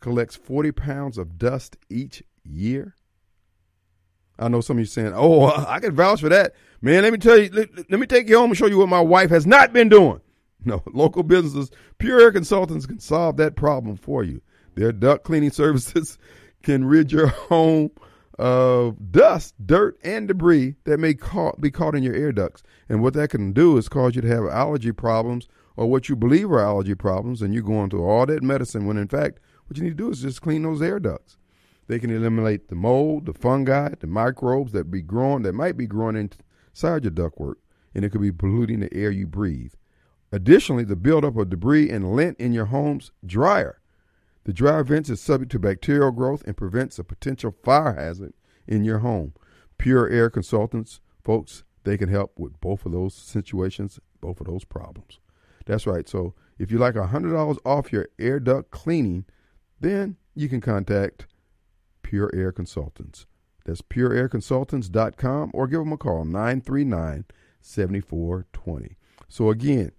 collects 0.00 0.36
forty 0.36 0.72
pounds 0.72 1.18
of 1.18 1.38
dust 1.38 1.76
each 1.88 2.22
year? 2.44 2.94
I 4.38 4.48
know 4.48 4.60
some 4.60 4.78
of 4.78 4.80
you 4.80 4.86
saying, 4.86 5.12
"Oh, 5.14 5.44
I 5.68 5.80
can 5.80 5.94
vouch 5.94 6.20
for 6.20 6.28
that, 6.28 6.54
man." 6.80 7.02
Let 7.02 7.12
me 7.12 7.18
tell 7.18 7.38
you. 7.38 7.50
Let, 7.50 7.90
let 7.90 8.00
me 8.00 8.06
take 8.06 8.28
you 8.28 8.38
home 8.38 8.50
and 8.50 8.58
show 8.58 8.66
you 8.66 8.78
what 8.78 8.88
my 8.88 9.00
wife 9.00 9.30
has 9.30 9.46
not 9.46 9.72
been 9.72 9.88
doing. 9.88 10.20
No, 10.62 10.82
local 10.92 11.22
businesses, 11.22 11.70
Pure 11.96 12.20
Air 12.20 12.32
Consultants 12.32 12.84
can 12.84 12.98
solve 12.98 13.38
that 13.38 13.56
problem 13.56 13.96
for 13.96 14.22
you. 14.22 14.42
Their 14.74 14.92
duct 14.92 15.24
cleaning 15.24 15.50
services 15.52 16.18
can 16.62 16.84
rid 16.84 17.10
your 17.10 17.28
home 17.28 17.90
of 18.38 19.10
dust, 19.10 19.54
dirt, 19.66 19.98
and 20.04 20.28
debris 20.28 20.74
that 20.84 20.98
may 20.98 21.14
caught, 21.14 21.60
be 21.60 21.70
caught 21.70 21.94
in 21.94 22.02
your 22.02 22.14
air 22.14 22.32
ducts. 22.32 22.62
And 22.88 23.02
what 23.02 23.14
that 23.14 23.30
can 23.30 23.52
do 23.52 23.76
is 23.78 23.88
cause 23.88 24.14
you 24.14 24.22
to 24.22 24.28
have 24.28 24.44
allergy 24.46 24.92
problems 24.92 25.48
or 25.76 25.86
what 25.86 26.08
you 26.08 26.16
believe 26.16 26.50
are 26.50 26.60
allergy 26.60 26.94
problems, 26.94 27.40
and 27.40 27.54
you're 27.54 27.62
going 27.62 27.90
through 27.90 28.04
all 28.04 28.26
that 28.26 28.42
medicine 28.42 28.86
when 28.86 28.96
in 28.96 29.08
fact 29.08 29.40
what 29.70 29.76
you 29.76 29.84
need 29.84 29.90
to 29.90 29.94
do 29.94 30.10
is 30.10 30.22
just 30.22 30.42
clean 30.42 30.64
those 30.64 30.82
air 30.82 30.98
ducts. 30.98 31.38
They 31.86 32.00
can 32.00 32.10
eliminate 32.10 32.66
the 32.66 32.74
mold, 32.74 33.26
the 33.26 33.32
fungi, 33.32 33.90
the 34.00 34.08
microbes 34.08 34.72
that 34.72 34.90
be 34.90 35.00
growing 35.00 35.44
that 35.44 35.52
might 35.52 35.76
be 35.76 35.86
growing 35.86 36.16
inside 36.16 37.04
your 37.04 37.12
ductwork, 37.12 37.54
and 37.94 38.04
it 38.04 38.10
could 38.10 38.20
be 38.20 38.32
polluting 38.32 38.80
the 38.80 38.92
air 38.92 39.12
you 39.12 39.28
breathe. 39.28 39.74
Additionally, 40.32 40.82
the 40.82 40.96
buildup 40.96 41.36
of 41.36 41.50
debris 41.50 41.88
and 41.88 42.16
lint 42.16 42.36
in 42.40 42.52
your 42.52 42.64
home's 42.66 43.12
dryer. 43.24 43.80
The 44.42 44.52
dryer 44.52 44.82
vents 44.82 45.08
is 45.08 45.20
subject 45.20 45.52
to 45.52 45.60
bacterial 45.60 46.10
growth 46.10 46.42
and 46.48 46.56
prevents 46.56 46.98
a 46.98 47.04
potential 47.04 47.54
fire 47.62 47.94
hazard 47.94 48.32
in 48.66 48.82
your 48.82 48.98
home. 48.98 49.34
Pure 49.78 50.08
Air 50.08 50.30
Consultants, 50.30 51.00
folks, 51.22 51.62
they 51.84 51.96
can 51.96 52.08
help 52.08 52.40
with 52.40 52.60
both 52.60 52.84
of 52.84 52.90
those 52.90 53.14
situations, 53.14 54.00
both 54.20 54.40
of 54.40 54.48
those 54.48 54.64
problems. 54.64 55.20
That's 55.66 55.86
right. 55.86 56.08
So 56.08 56.34
if 56.58 56.72
you 56.72 56.78
like 56.78 56.94
$100 56.94 57.58
off 57.64 57.92
your 57.92 58.08
air 58.18 58.40
duct 58.40 58.72
cleaning, 58.72 59.26
then 59.80 60.16
you 60.34 60.48
can 60.48 60.60
contact 60.60 61.26
Pure 62.02 62.30
Air 62.34 62.52
Consultants. 62.52 63.26
That's 63.64 63.82
pureairconsultants.com 63.82 65.50
or 65.52 65.66
give 65.66 65.80
them 65.80 65.92
a 65.92 65.96
call, 65.96 66.24
939 66.24 67.24
7420. 67.60 68.96
So 69.28 69.50
again, 69.50 69.92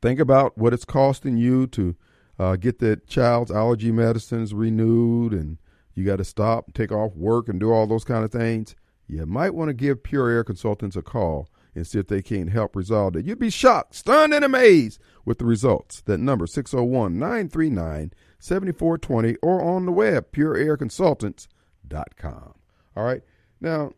think 0.00 0.18
about 0.18 0.56
what 0.56 0.72
it's 0.72 0.84
costing 0.84 1.36
you 1.36 1.66
to 1.68 1.96
uh, 2.38 2.56
get 2.56 2.78
that 2.78 3.06
child's 3.06 3.50
allergy 3.50 3.92
medicines 3.92 4.54
renewed 4.54 5.32
and 5.32 5.58
you 5.94 6.04
got 6.04 6.16
to 6.16 6.24
stop, 6.24 6.72
take 6.72 6.92
off 6.92 7.14
work, 7.14 7.48
and 7.48 7.60
do 7.60 7.70
all 7.70 7.86
those 7.86 8.04
kind 8.04 8.24
of 8.24 8.32
things. 8.32 8.74
You 9.06 9.26
might 9.26 9.54
want 9.54 9.68
to 9.68 9.74
give 9.74 10.02
Pure 10.02 10.30
Air 10.30 10.44
Consultants 10.44 10.96
a 10.96 11.02
call 11.02 11.48
and 11.74 11.86
see 11.86 11.98
if 11.98 12.06
they 12.06 12.22
can 12.22 12.48
help 12.48 12.74
resolve 12.74 13.16
it. 13.16 13.26
You'd 13.26 13.38
be 13.38 13.50
shocked, 13.50 13.94
stunned, 13.94 14.32
and 14.32 14.44
amazed 14.44 15.00
with 15.24 15.38
the 15.38 15.44
results. 15.44 16.00
That 16.02 16.18
number, 16.18 16.46
601 16.46 17.18
939 17.18 18.12
7420, 18.40 19.36
or 19.42 19.62
on 19.62 19.86
the 19.86 19.92
web, 19.92 20.32
pureairconsultants.com. 20.32 22.54
All 22.96 23.04
right. 23.04 23.22
Now, 23.60 23.92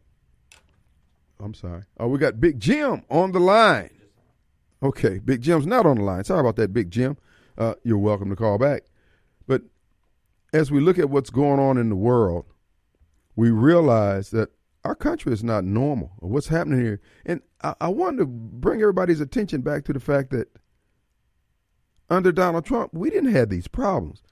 I'm 1.40 1.54
sorry. 1.54 1.84
Oh, 1.98 2.08
we 2.08 2.18
got 2.18 2.40
Big 2.40 2.60
Jim 2.60 3.02
on 3.10 3.32
the 3.32 3.40
line. 3.40 3.90
Okay, 4.82 5.18
Big 5.18 5.42
Jim's 5.42 5.66
not 5.66 5.86
on 5.86 5.96
the 5.96 6.02
line. 6.02 6.24
Sorry 6.24 6.40
about 6.40 6.56
that, 6.56 6.72
Big 6.72 6.90
Jim. 6.90 7.16
Uh, 7.56 7.74
you're 7.84 7.98
welcome 7.98 8.30
to 8.30 8.36
call 8.36 8.58
back. 8.58 8.84
But 9.46 9.62
as 10.52 10.70
we 10.70 10.80
look 10.80 10.98
at 10.98 11.10
what's 11.10 11.30
going 11.30 11.60
on 11.60 11.78
in 11.78 11.88
the 11.88 11.96
world, 11.96 12.46
we 13.36 13.50
realize 13.50 14.30
that 14.30 14.50
our 14.84 14.94
country 14.94 15.32
is 15.32 15.44
not 15.44 15.64
normal. 15.64 16.12
What's 16.18 16.48
happening 16.48 16.80
here? 16.80 17.00
And 17.24 17.40
I, 17.62 17.74
I 17.80 17.88
wanted 17.88 18.18
to 18.18 18.26
bring 18.26 18.80
everybody's 18.80 19.20
attention 19.20 19.62
back 19.62 19.84
to 19.84 19.92
the 19.92 20.00
fact 20.00 20.30
that 20.30 20.48
under 22.10 22.32
Donald 22.32 22.64
Trump, 22.64 22.92
we 22.92 23.10
didn't 23.10 23.32
have 23.32 23.48
these 23.48 23.68
problems. 23.68 24.22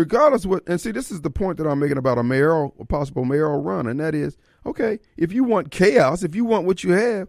Regardless 0.00 0.46
what, 0.46 0.62
and 0.66 0.80
see, 0.80 0.92
this 0.92 1.10
is 1.10 1.20
the 1.20 1.28
point 1.28 1.58
that 1.58 1.66
I'm 1.66 1.78
making 1.78 1.98
about 1.98 2.16
a 2.16 2.22
mayoral, 2.22 2.74
a 2.80 2.86
possible 2.86 3.26
mayoral 3.26 3.60
run, 3.60 3.86
and 3.86 4.00
that 4.00 4.14
is, 4.14 4.38
okay, 4.64 4.98
if 5.18 5.30
you 5.30 5.44
want 5.44 5.70
chaos, 5.70 6.22
if 6.22 6.34
you 6.34 6.46
want 6.46 6.64
what 6.64 6.82
you 6.82 6.92
have, 6.92 7.28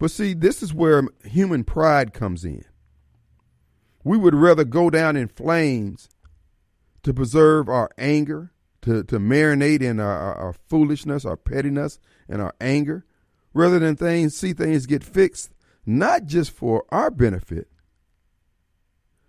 But 0.00 0.10
see, 0.10 0.32
this 0.32 0.62
is 0.62 0.72
where 0.72 1.02
human 1.24 1.62
pride 1.62 2.14
comes 2.14 2.44
in. 2.44 2.64
We 4.02 4.16
would 4.16 4.34
rather 4.34 4.64
go 4.64 4.88
down 4.88 5.14
in 5.14 5.28
flames 5.28 6.08
to 7.04 7.12
preserve 7.12 7.68
our 7.68 7.90
anger, 7.98 8.52
to, 8.82 9.04
to 9.04 9.18
marinate 9.18 9.82
in 9.82 10.00
our, 10.00 10.18
our, 10.18 10.34
our 10.36 10.52
foolishness, 10.52 11.26
our 11.26 11.36
pettiness, 11.36 12.00
and 12.28 12.40
our 12.40 12.54
anger, 12.62 13.04
rather 13.52 13.78
than 13.78 13.94
things 13.94 14.34
see 14.34 14.54
things 14.54 14.86
get 14.86 15.04
fixed, 15.04 15.52
not 15.84 16.24
just 16.24 16.50
for 16.50 16.84
our 16.88 17.10
benefit, 17.10 17.68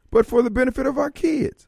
but 0.09 0.25
for 0.25 0.41
the 0.41 0.51
benefit 0.51 0.85
of 0.85 0.97
our 0.97 1.11
kids, 1.11 1.67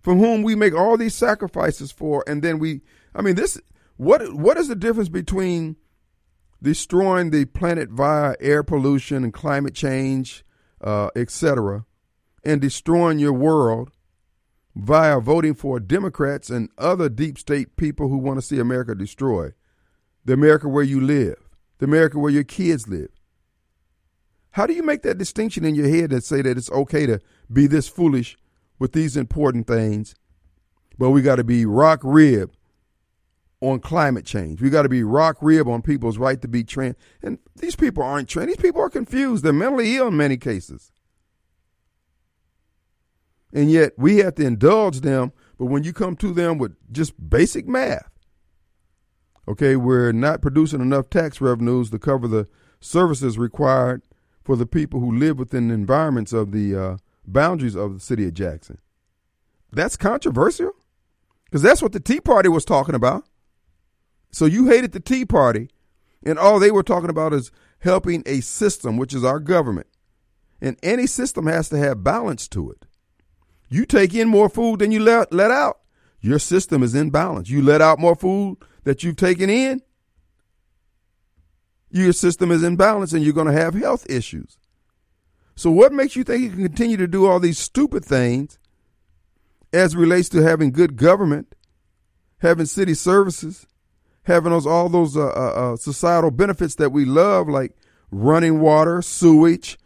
from 0.00 0.18
whom 0.18 0.42
we 0.42 0.54
make 0.54 0.74
all 0.74 0.96
these 0.96 1.14
sacrifices 1.14 1.92
for, 1.92 2.24
and 2.26 2.42
then 2.42 2.58
we 2.58 2.80
I 3.14 3.22
mean 3.22 3.34
this 3.34 3.60
what 3.96 4.34
what 4.34 4.56
is 4.56 4.68
the 4.68 4.76
difference 4.76 5.08
between 5.08 5.76
destroying 6.62 7.30
the 7.30 7.44
planet 7.46 7.90
via 7.90 8.34
air 8.40 8.62
pollution 8.62 9.24
and 9.24 9.32
climate 9.32 9.74
change, 9.74 10.44
uh, 10.80 11.08
etc., 11.16 11.84
and 12.44 12.60
destroying 12.60 13.18
your 13.18 13.32
world 13.32 13.90
via 14.74 15.20
voting 15.20 15.54
for 15.54 15.80
Democrats 15.80 16.48
and 16.48 16.70
other 16.78 17.08
deep 17.08 17.38
state 17.38 17.76
people 17.76 18.08
who 18.08 18.16
want 18.16 18.38
to 18.38 18.42
see 18.46 18.58
America 18.58 18.94
destroyed. 18.94 19.52
The 20.24 20.32
America 20.34 20.68
where 20.68 20.84
you 20.84 21.00
live, 21.00 21.36
the 21.78 21.86
America 21.86 22.18
where 22.18 22.30
your 22.30 22.44
kids 22.44 22.86
live. 22.88 23.10
How 24.52 24.66
do 24.66 24.74
you 24.74 24.82
make 24.82 25.02
that 25.02 25.18
distinction 25.18 25.64
in 25.64 25.74
your 25.74 25.88
head 25.88 26.12
and 26.12 26.22
say 26.22 26.42
that 26.42 26.58
it's 26.58 26.70
okay 26.70 27.06
to 27.06 27.20
be 27.52 27.66
this 27.66 27.88
foolish 27.88 28.36
with 28.80 28.92
these 28.92 29.16
important 29.16 29.68
things, 29.68 30.16
but 30.98 31.10
we 31.10 31.22
got 31.22 31.36
to 31.36 31.44
be 31.44 31.64
rock 31.64 32.00
rib 32.02 32.50
on 33.60 33.78
climate 33.78 34.24
change. 34.24 34.60
We 34.60 34.70
got 34.70 34.82
to 34.82 34.88
be 34.88 35.04
rock 35.04 35.36
rib 35.40 35.68
on 35.68 35.82
people's 35.82 36.18
right 36.18 36.40
to 36.40 36.48
be 36.48 36.64
trans. 36.64 36.96
And 37.22 37.38
these 37.54 37.76
people 37.76 38.02
aren't 38.02 38.28
trans. 38.28 38.48
These 38.48 38.56
people 38.56 38.80
are 38.80 38.90
confused. 38.90 39.44
They're 39.44 39.52
mentally 39.52 39.96
ill 39.96 40.08
in 40.08 40.16
many 40.16 40.38
cases. 40.38 40.90
And 43.52 43.70
yet 43.70 43.92
we 43.98 44.18
have 44.18 44.36
to 44.36 44.46
indulge 44.46 45.00
them. 45.00 45.32
But 45.58 45.66
when 45.66 45.84
you 45.84 45.92
come 45.92 46.16
to 46.16 46.32
them 46.32 46.56
with 46.56 46.74
just 46.90 47.12
basic 47.28 47.68
math, 47.68 48.10
okay, 49.46 49.76
we're 49.76 50.12
not 50.12 50.40
producing 50.40 50.80
enough 50.80 51.10
tax 51.10 51.40
revenues 51.40 51.90
to 51.90 51.98
cover 51.98 52.26
the 52.26 52.48
services 52.80 53.36
required 53.36 54.00
for 54.42 54.56
the 54.56 54.64
people 54.64 55.00
who 55.00 55.14
live 55.14 55.38
within 55.38 55.68
the 55.68 55.74
environments 55.74 56.32
of 56.32 56.52
the 56.52 56.74
uh, 56.74 56.96
boundaries 57.26 57.74
of 57.74 57.94
the 57.94 58.00
city 58.00 58.26
of 58.26 58.34
Jackson. 58.34 58.78
That's 59.72 59.96
controversial 59.96 60.72
because 61.44 61.62
that's 61.62 61.82
what 61.82 61.92
the 61.92 62.00
Tea 62.00 62.20
Party 62.20 62.48
was 62.48 62.64
talking 62.64 62.94
about. 62.94 63.24
So 64.32 64.46
you 64.46 64.66
hated 64.66 64.92
the 64.92 65.00
Tea 65.00 65.24
Party, 65.24 65.70
and 66.24 66.38
all 66.38 66.58
they 66.58 66.70
were 66.70 66.82
talking 66.82 67.10
about 67.10 67.32
is 67.32 67.50
helping 67.80 68.22
a 68.26 68.40
system, 68.40 68.96
which 68.96 69.14
is 69.14 69.24
our 69.24 69.40
government. 69.40 69.88
And 70.60 70.76
any 70.82 71.06
system 71.06 71.46
has 71.46 71.68
to 71.70 71.78
have 71.78 72.04
balance 72.04 72.46
to 72.48 72.70
it. 72.70 72.84
You 73.68 73.86
take 73.86 74.14
in 74.14 74.28
more 74.28 74.48
food 74.48 74.80
than 74.80 74.92
you 74.92 75.00
let, 75.00 75.32
let 75.32 75.50
out, 75.50 75.80
your 76.20 76.38
system 76.38 76.82
is 76.82 76.94
in 76.94 77.10
balance. 77.10 77.48
You 77.48 77.62
let 77.62 77.80
out 77.80 77.98
more 77.98 78.14
food 78.14 78.58
that 78.84 79.02
you've 79.02 79.16
taken 79.16 79.48
in, 79.48 79.80
your 81.90 82.12
system 82.12 82.50
is 82.50 82.62
in 82.62 82.76
balance 82.76 83.12
and 83.12 83.24
you're 83.24 83.32
going 83.32 83.46
to 83.46 83.52
have 83.52 83.74
health 83.74 84.08
issues. 84.08 84.58
So, 85.60 85.70
what 85.70 85.92
makes 85.92 86.16
you 86.16 86.24
think 86.24 86.40
you 86.42 86.48
can 86.48 86.62
continue 86.62 86.96
to 86.96 87.06
do 87.06 87.26
all 87.26 87.38
these 87.38 87.58
stupid 87.58 88.02
things 88.02 88.58
as 89.74 89.94
relates 89.94 90.30
to 90.30 90.42
having 90.42 90.72
good 90.72 90.96
government, 90.96 91.54
having 92.38 92.64
city 92.64 92.94
services, 92.94 93.66
having 94.22 94.52
those 94.52 94.66
all 94.66 94.88
those 94.88 95.18
uh, 95.18 95.26
uh, 95.26 95.72
uh, 95.74 95.76
societal 95.76 96.30
benefits 96.30 96.76
that 96.76 96.92
we 96.92 97.04
love, 97.04 97.46
like 97.46 97.76
running 98.10 98.60
water, 98.60 99.02
sewage, 99.02 99.78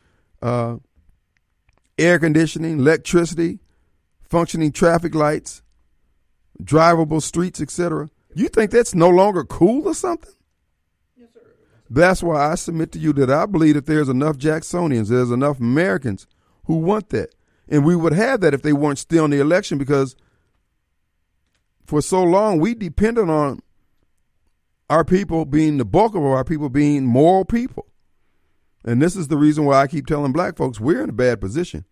uh, 0.43 0.77
air 1.99 2.21
conditioning, 2.21 2.79
electricity, 2.79 3.59
functioning 4.23 4.71
traffic 4.71 5.13
lights, 5.13 5.65
drivable 6.63 7.21
streets, 7.21 7.61
etc. 7.61 8.11
You 8.37 8.47
think 8.47 8.71
that's 8.71 8.95
no 8.95 9.09
longer 9.09 9.43
cool 9.43 9.89
or 9.89 9.95
something? 9.95 10.35
That's 11.91 12.23
why 12.23 12.51
I 12.51 12.55
submit 12.55 12.93
to 12.93 12.99
you 12.99 13.13
that 13.15 13.31
I 13.31 13.47
believe 13.47 13.75
that 13.75 13.87
there's 13.87 14.09
enough 14.09 14.37
Jacksonians, 14.37 15.09
there's 15.09 15.31
enough 15.31 15.61
Americans 15.61 16.27
who 16.65 16.77
want 16.77 17.11
that. 17.11 17.35
And 17.69 17.85
we 17.85 17.97
would 17.97 18.13
have 18.13 18.41
that 18.41 18.55
if 18.55 18.63
they 18.63 18.73
weren't 18.73 18.99
still 18.99 19.25
in 19.25 19.31
the 19.31 19.41
election 19.41 19.79
because 19.79 20.17
for 21.87 22.01
so 22.01 22.23
long 22.23 22.59
we 22.59 22.75
depended 22.75 23.29
on 23.29 23.61
our 24.91 25.05
people 25.05 25.45
being 25.45 25.79
the 25.79 25.85
bulk 25.85 26.15
of 26.15 26.23
our 26.23 26.45
people 26.45 26.69
being 26.69 27.05
moral 27.05 27.45
people. 27.45 27.87
And 28.85 29.01
this 29.01 29.17
is 29.17 29.29
the 29.29 29.39
reason 29.39 29.65
why 29.65 29.81
I 29.81 29.87
keep 29.87 30.07
telling 30.07 30.33
black 30.33 30.57
folks 30.57 30.79
we're 30.79 31.03
in 31.03 31.11
a 31.11 31.15
bad 31.15 31.41
position. 31.41 31.85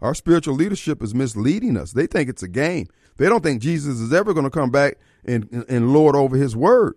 Our 0.00 0.14
spiritual 0.14 0.54
leadership 0.54 1.02
is 1.02 1.14
misleading 1.14 1.76
us. 1.76 1.92
They 1.92 2.06
think 2.06 2.28
it's 2.28 2.42
a 2.42 2.48
game. 2.48 2.88
They 3.18 3.28
don't 3.28 3.42
think 3.42 3.60
Jesus 3.60 4.00
is 4.00 4.12
ever 4.12 4.32
going 4.32 4.44
to 4.44 4.50
come 4.50 4.70
back 4.70 4.98
and, 5.24 5.64
and 5.68 5.92
lord 5.92 6.16
over 6.16 6.36
his 6.36 6.56
word. 6.56 6.94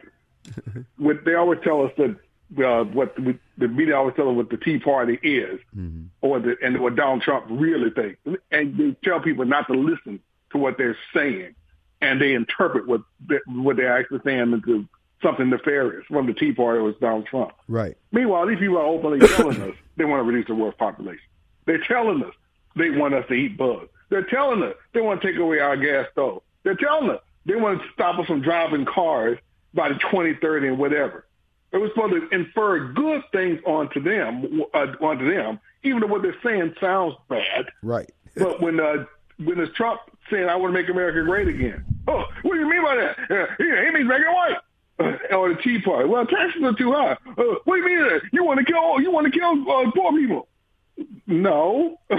what 0.97 1.17
they 1.25 1.35
always 1.35 1.59
tell 1.63 1.83
us 1.83 1.91
that 1.97 2.15
uh, 2.57 2.83
what 2.83 3.15
the, 3.15 3.37
the 3.57 3.67
media 3.67 3.97
always 3.97 4.15
tell 4.15 4.29
us 4.29 4.35
what 4.35 4.49
the 4.49 4.57
Tea 4.57 4.79
Party 4.79 5.19
is, 5.21 5.59
mm-hmm. 5.75 6.05
or 6.21 6.39
the, 6.39 6.55
and 6.61 6.79
what 6.79 6.95
Donald 6.95 7.21
Trump 7.21 7.45
really 7.49 7.89
thinks, 7.89 8.19
and 8.51 8.77
they 8.77 8.95
tell 9.03 9.19
people 9.19 9.45
not 9.45 9.67
to 9.67 9.73
listen 9.73 10.19
to 10.51 10.57
what 10.57 10.77
they're 10.77 10.97
saying, 11.13 11.55
and 12.01 12.21
they 12.21 12.33
interpret 12.33 12.87
what 12.87 13.01
they, 13.27 13.39
what 13.47 13.77
they're 13.77 13.97
actually 13.97 14.19
saying 14.23 14.53
into 14.53 14.87
something 15.21 15.49
nefarious. 15.49 16.05
From 16.07 16.27
the 16.27 16.33
Tea 16.33 16.51
Party 16.51 16.81
was 16.81 16.95
Donald 17.01 17.25
Trump. 17.25 17.53
Right. 17.67 17.97
Meanwhile, 18.11 18.47
these 18.47 18.59
people 18.59 18.77
are 18.77 18.85
openly 18.85 19.25
telling 19.27 19.61
us 19.61 19.75
they 19.97 20.05
want 20.05 20.19
to 20.19 20.23
reduce 20.23 20.47
the 20.47 20.55
world 20.55 20.77
population. 20.77 21.23
They're 21.65 21.83
telling 21.87 22.23
us 22.23 22.33
they 22.75 22.89
want 22.91 23.13
us 23.13 23.25
to 23.29 23.33
eat 23.33 23.57
bugs. 23.57 23.89
They're 24.09 24.25
telling 24.25 24.61
us 24.63 24.75
they 24.93 25.01
want 25.01 25.21
to 25.21 25.27
take 25.27 25.39
away 25.39 25.59
our 25.59 25.77
gas 25.77 26.07
stove. 26.11 26.43
They're 26.63 26.75
telling 26.75 27.09
us 27.09 27.21
they 27.45 27.55
want 27.55 27.81
to 27.81 27.87
stop 27.93 28.19
us 28.19 28.27
from 28.27 28.41
driving 28.41 28.85
cars 28.85 29.39
by 29.73 29.89
the 29.89 29.95
2030 29.95 30.67
and 30.67 30.77
whatever. 30.77 31.25
It 31.73 31.77
was 31.77 31.89
supposed 31.93 32.13
to 32.13 32.29
infer 32.35 32.93
good 32.93 33.23
things 33.31 33.59
onto 33.65 34.01
them, 34.01 34.61
uh, 34.75 34.93
onto 35.01 35.33
them, 35.33 35.59
even 35.83 36.01
though 36.01 36.07
what 36.07 36.21
they're 36.21 36.35
saying 36.43 36.75
sounds 36.79 37.15
bad. 37.27 37.65
Right. 37.81 38.09
but 38.35 38.61
when 38.61 38.79
uh, 38.79 39.05
when 39.43 39.59
it's 39.59 39.75
Trump 39.75 39.99
saying, 40.29 40.47
"I 40.49 40.55
want 40.55 40.73
to 40.73 40.79
make 40.79 40.89
America 40.89 41.23
great 41.23 41.47
again," 41.47 41.83
oh, 42.07 42.25
what 42.43 42.53
do 42.53 42.59
you 42.59 42.69
mean 42.69 42.83
by 42.83 42.95
that? 42.95 43.17
Uh, 43.29 43.47
he, 43.57 43.63
he 43.63 43.91
means 43.91 44.07
make 44.07 44.21
it 44.21 44.27
white. 44.27 44.57
Uh, 44.99 45.35
or 45.35 45.49
the 45.49 45.59
Tea 45.63 45.81
Party. 45.81 46.07
Well, 46.07 46.23
taxes 46.27 46.61
are 46.63 46.73
too 46.75 46.91
high. 46.91 47.13
Uh, 47.13 47.55
what 47.65 47.75
do 47.75 47.81
you 47.81 47.85
mean? 47.85 48.21
You 48.31 48.43
want 48.43 48.59
to 48.59 48.65
kill? 48.65 49.01
You 49.01 49.09
want 49.09 49.33
to 49.33 49.37
kill 49.37 49.71
uh, 49.71 49.89
poor 49.91 50.11
people? 50.11 50.47
No. 51.25 51.99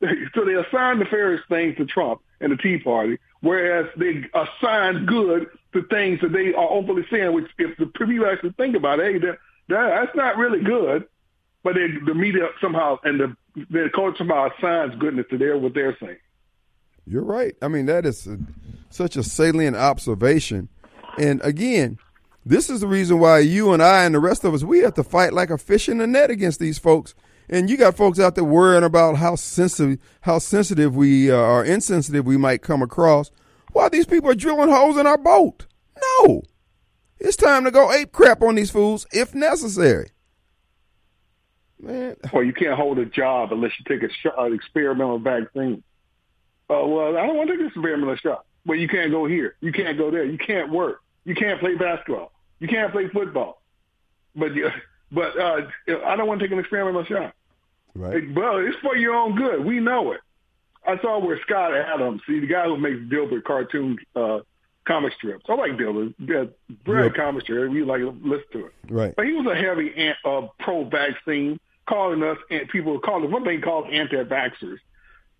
so 0.34 0.44
they 0.44 0.54
assign 0.54 0.98
nefarious 0.98 1.42
things 1.48 1.76
to 1.76 1.86
Trump 1.86 2.20
and 2.40 2.52
the 2.52 2.56
Tea 2.56 2.78
Party, 2.78 3.18
whereas 3.40 3.86
they 3.96 4.24
assign 4.34 5.06
good 5.06 5.48
to 5.72 5.82
things 5.84 6.20
that 6.20 6.32
they 6.32 6.52
are 6.54 6.70
openly 6.70 7.06
saying, 7.10 7.32
which 7.32 7.50
if 7.58 7.76
the 7.78 7.86
people 7.86 8.26
actually 8.26 8.52
think 8.52 8.76
about 8.76 9.00
it, 9.00 9.12
hey, 9.12 9.18
that, 9.18 9.38
that's 9.68 10.16
not 10.16 10.36
really 10.36 10.62
good. 10.62 11.06
But 11.62 11.74
they, 11.74 11.88
the 12.04 12.14
media 12.14 12.48
somehow 12.60 12.98
and 13.02 13.18
the, 13.18 13.36
the 13.70 13.90
culture 13.92 14.18
somehow 14.18 14.50
assigns 14.56 14.94
goodness 15.00 15.26
to 15.30 15.38
their 15.38 15.58
what 15.58 15.74
they're 15.74 15.96
saying. 15.98 16.18
You're 17.06 17.24
right. 17.24 17.56
I 17.60 17.68
mean, 17.68 17.86
that 17.86 18.06
is 18.06 18.26
a, 18.26 18.38
such 18.90 19.16
a 19.16 19.24
salient 19.24 19.76
observation. 19.76 20.68
And 21.18 21.40
again, 21.42 21.98
this 22.44 22.70
is 22.70 22.80
the 22.80 22.86
reason 22.86 23.18
why 23.18 23.40
you 23.40 23.72
and 23.72 23.82
I 23.82 24.04
and 24.04 24.14
the 24.14 24.20
rest 24.20 24.44
of 24.44 24.54
us, 24.54 24.62
we 24.62 24.78
have 24.80 24.94
to 24.94 25.02
fight 25.02 25.32
like 25.32 25.50
a 25.50 25.58
fish 25.58 25.88
in 25.88 26.00
a 26.00 26.06
net 26.06 26.30
against 26.30 26.60
these 26.60 26.78
folks 26.78 27.14
and 27.48 27.70
you 27.70 27.76
got 27.76 27.96
folks 27.96 28.18
out 28.18 28.34
there 28.34 28.44
worrying 28.44 28.84
about 28.84 29.16
how 29.16 29.36
sensitive, 29.36 29.98
how 30.22 30.38
sensitive 30.38 30.96
we 30.96 31.30
uh, 31.30 31.36
are, 31.36 31.64
insensitive 31.64 32.26
we 32.26 32.36
might 32.36 32.62
come 32.62 32.82
across. 32.82 33.30
Why 33.72 33.88
these 33.88 34.06
people 34.06 34.30
are 34.30 34.34
drilling 34.34 34.70
holes 34.70 34.96
in 34.96 35.06
our 35.06 35.18
boat. 35.18 35.66
No, 36.00 36.42
it's 37.18 37.36
time 37.36 37.64
to 37.64 37.70
go 37.70 37.92
ape 37.92 38.12
crap 38.12 38.42
on 38.42 38.54
these 38.54 38.70
fools 38.70 39.06
if 39.12 39.34
necessary. 39.34 40.10
Man, 41.78 42.16
well, 42.32 42.42
you 42.42 42.52
can't 42.52 42.74
hold 42.74 42.98
a 42.98 43.04
job 43.04 43.52
unless 43.52 43.72
you 43.78 43.84
take 43.86 44.08
a 44.08 44.12
shot, 44.12 44.34
an 44.38 44.54
experimental 44.54 45.18
vaccine. 45.18 45.82
Uh, 46.68 46.86
well, 46.86 47.16
I 47.16 47.26
don't 47.26 47.36
want 47.36 47.48
to 47.48 47.56
take 47.56 47.66
this 47.66 47.72
experimental 47.72 48.16
shot. 48.16 48.46
Well, 48.64 48.78
you 48.78 48.88
can't 48.88 49.10
go 49.10 49.26
here. 49.26 49.56
You 49.60 49.72
can't 49.72 49.96
go 49.96 50.10
there. 50.10 50.24
You 50.24 50.38
can't 50.38 50.72
work. 50.72 51.00
You 51.24 51.34
can't 51.34 51.60
play 51.60 51.76
basketball. 51.76 52.32
You 52.58 52.68
can't 52.68 52.90
play 52.92 53.08
football. 53.08 53.62
But 54.34 54.54
you 54.54 54.70
but 55.12 55.38
uh, 55.38 55.66
I 56.04 56.16
don't 56.16 56.26
want 56.26 56.40
to 56.40 56.46
take 56.46 56.52
an 56.52 56.58
experimental 56.58 57.04
shot. 57.04 57.34
Right. 57.96 58.22
Well, 58.34 58.58
it's 58.58 58.76
for 58.82 58.96
your 58.96 59.14
own 59.14 59.36
good. 59.36 59.64
We 59.64 59.80
know 59.80 60.12
it. 60.12 60.20
I 60.86 61.00
saw 61.00 61.18
where 61.18 61.40
Scott 61.42 61.74
Adams, 61.74 62.22
see 62.26 62.38
the 62.40 62.46
guy 62.46 62.64
who 62.66 62.76
makes 62.76 62.98
Dilbert 63.12 63.42
cartoon 63.44 63.98
uh, 64.14 64.40
comic 64.86 65.12
strips. 65.14 65.44
I 65.48 65.54
like 65.54 65.72
Dilbert. 65.72 66.14
Brilliant 66.18 66.52
Yep. 66.86 67.14
comic 67.16 67.42
strip. 67.42 67.70
We 67.72 67.82
like 67.82 68.00
to 68.00 68.10
listen 68.22 68.46
to 68.52 68.66
it. 68.66 68.72
Right. 68.88 69.14
But 69.16 69.26
he 69.26 69.32
was 69.32 69.46
a 69.46 69.54
heavy 69.56 69.92
uh, 70.24 70.48
pro-vaccine, 70.60 71.58
calling 71.88 72.22
us 72.22 72.38
and 72.50 72.68
people 72.68 72.98
calling 73.00 73.30
one 73.30 73.44
thing 73.44 73.60
called 73.62 73.90
anti-vaxxers. 73.92 74.78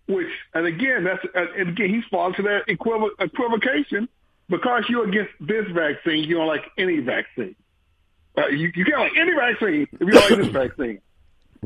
Which, 0.07 0.27
and 0.53 0.65
again, 0.65 1.03
that's 1.03 1.23
uh, 1.35 1.45
and 1.57 1.69
again 1.69 1.89
he's 1.93 2.05
falling 2.09 2.33
to 2.35 2.41
that 2.43 2.67
equiv- 2.67 3.11
equivocation 3.19 4.07
because 4.49 4.83
you're 4.87 5.07
against 5.07 5.31
this 5.41 5.65
vaccine, 5.73 6.23
you 6.23 6.35
don't 6.35 6.47
like 6.47 6.63
any 6.77 6.99
vaccine. 6.99 7.55
Uh, 8.37 8.47
you, 8.47 8.71
you 8.75 8.85
can't 8.85 8.99
like 8.99 9.17
any 9.17 9.33
vaccine 9.33 9.87
if 9.91 9.99
you 9.99 10.11
don't 10.11 10.29
like 10.31 10.39
this 10.39 10.47
vaccine. 10.77 11.01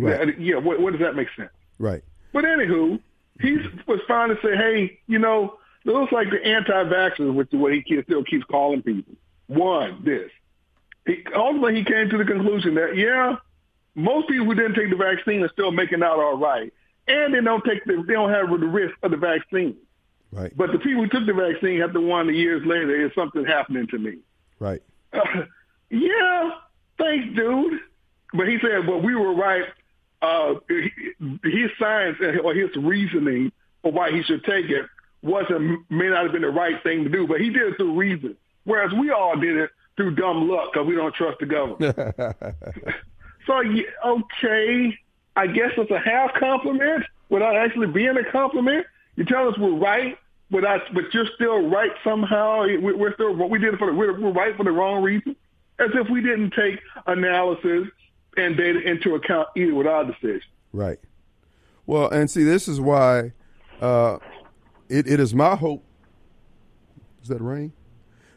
Right. 0.02 0.28
Yeah, 0.28 0.34
yeah, 0.38 0.56
what, 0.58 0.80
what 0.80 0.91
does 0.93 1.02
that 1.02 1.16
make 1.16 1.28
sense? 1.38 1.52
Right. 1.80 2.04
But 2.34 2.45
anywho, 2.45 2.99
he 3.39 3.58
was 3.88 3.99
trying 4.08 4.30
to 4.30 4.36
say, 4.41 4.56
hey, 4.56 4.99
you 5.08 5.20
know, 5.20 5.58
it 5.86 5.91
looks 5.91 6.12
like 6.12 6.30
the 6.30 6.45
anti-vaxxers, 6.45 7.34
which 7.34 7.49
is 7.52 7.60
what 7.60 7.74
he 7.74 7.84
still 8.04 8.24
keeps 8.24 8.45
calling 8.45 8.82
people. 8.82 9.14
One, 9.47 10.04
this. 10.04 10.30
He, 11.06 11.24
ultimately, 11.36 11.76
he 11.76 11.84
came 11.84 12.10
to 12.10 12.18
the 12.18 12.26
conclusion 12.26 12.76
that, 12.76 12.95
yeah, 12.95 13.38
most 13.95 14.30
people 14.30 14.45
who 14.45 14.56
didn't 14.56 14.76
take 14.76 14.89
the 14.89 14.95
vaccine 14.95 15.43
are 15.43 15.49
still 15.49 15.72
making 15.72 16.04
out 16.04 16.20
all 16.20 16.38
right. 16.38 16.72
And 17.08 17.34
they 17.34 17.41
don't 17.41 17.64
take 17.66 17.84
the, 17.86 18.04
they 18.08 18.14
don't 18.14 18.30
have 18.30 18.49
the 18.49 18.68
risk 18.68 18.95
of 19.04 19.12
the 19.12 19.18
vaccine. 19.18 19.76
Right. 20.32 20.56
But 20.56 20.72
the 20.72 20.80
people 20.80 21.04
who 21.04 21.10
took 21.10 21.26
the 21.26 21.34
vaccine 21.34 21.80
have 21.82 21.93
to 21.93 22.02
wonder 22.02 22.32
years 22.32 22.66
later, 22.66 23.06
is 23.06 23.12
something 23.16 23.43
happening 23.43 23.88
to 23.88 23.97
me? 23.97 24.20
Right. 24.60 24.82
Uh, 25.12 25.20
yeah, 25.89 26.52
thanks, 26.97 27.36
dude. 27.36 27.80
But 28.34 28.47
he 28.47 28.58
said, 28.62 28.88
well, 28.88 29.02
we 29.02 29.16
were 29.16 29.34
right. 29.34 29.66
Uh, 30.22 30.55
his 31.43 31.72
science 31.80 32.17
or 32.43 32.53
his 32.53 32.69
reasoning 32.76 33.51
for 33.82 33.91
why 33.91 34.11
he 34.11 34.22
should 34.24 34.43
take 34.43 34.69
it 34.69 34.86
wasn't 35.24 35.80
may 35.89 36.09
not 36.09 36.24
have 36.24 36.32
been 36.32 36.41
the 36.43 36.49
right 36.49 36.82
thing 36.84 37.03
to 37.03 37.09
do, 37.09 37.26
but 37.28 37.41
he 37.41 37.49
did 37.49 37.63
it 37.74 37.78
through 37.78 37.93
reason. 37.95 38.36
Whereas 38.63 38.91
we 38.93 39.09
all 39.11 39.36
did 39.39 39.57
it 39.57 39.72
through 39.97 40.15
dumb 40.15 40.47
luck 40.49 40.72
because 40.74 40.88
we 40.88 40.95
don't 40.95 41.13
trust 41.15 41.39
the 41.39 41.45
government. 41.47 41.95
so 43.47 43.63
okay, 44.05 44.97
I 45.36 45.47
guess 45.47 45.72
it's 45.78 45.91
a 45.91 45.99
half 45.99 46.34
compliment 46.36 47.03
without 47.30 47.55
actually 47.55 47.88
being 47.88 48.15
a 48.17 48.32
compliment. 48.32 48.86
You 49.15 49.26
tell 49.26 49.47
us 49.47 49.57
we're 49.57 49.76
right, 49.76 50.17
but 50.49 50.65
I, 50.65 50.80
but 50.93 51.13
you're 51.13 51.28
still 51.36 51.67
right 51.69 51.91
somehow. 52.03 52.63
We- 52.65 52.78
We're 52.93 53.13
still 53.15 53.36
what 53.36 53.49
we 53.49 53.57
did 53.59 53.78
for 53.78 53.88
the, 53.88 53.93
we're, 53.93 54.19
we're 54.19 54.32
right 54.32 54.55
for 54.55 54.63
the 54.63 54.72
wrong 54.72 55.01
reason, 55.01 55.36
as 55.80 55.89
if 55.93 56.09
we 56.09 56.22
didn't 56.22 56.51
take 56.51 56.80
analysis 57.07 57.88
and 58.38 58.58
data 58.58 58.80
into 58.80 59.16
account 59.16 59.50
either 59.56 59.74
with 59.74 59.88
our 59.88 60.06
decision. 60.06 60.42
Right. 60.74 61.00
Well, 61.86 62.10
and 62.10 62.30
see, 62.30 62.44
this 62.44 62.68
is 62.68 62.80
why 62.80 63.34
uh, 63.82 64.18
it, 64.90 65.08
it 65.08 65.20
is 65.20 65.34
my 65.34 65.56
hope. 65.56 65.84
Is 67.22 67.30
that 67.30 67.42
rain? 67.42 67.74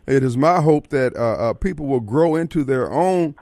It 0.06 0.22
is 0.22 0.36
my 0.36 0.60
hope 0.60 0.88
that 0.88 1.16
uh, 1.16 1.50
uh, 1.50 1.52
people 1.54 1.86
will 1.86 2.00
grow 2.00 2.36
into 2.36 2.64
their 2.64 2.90
own. 2.90 3.34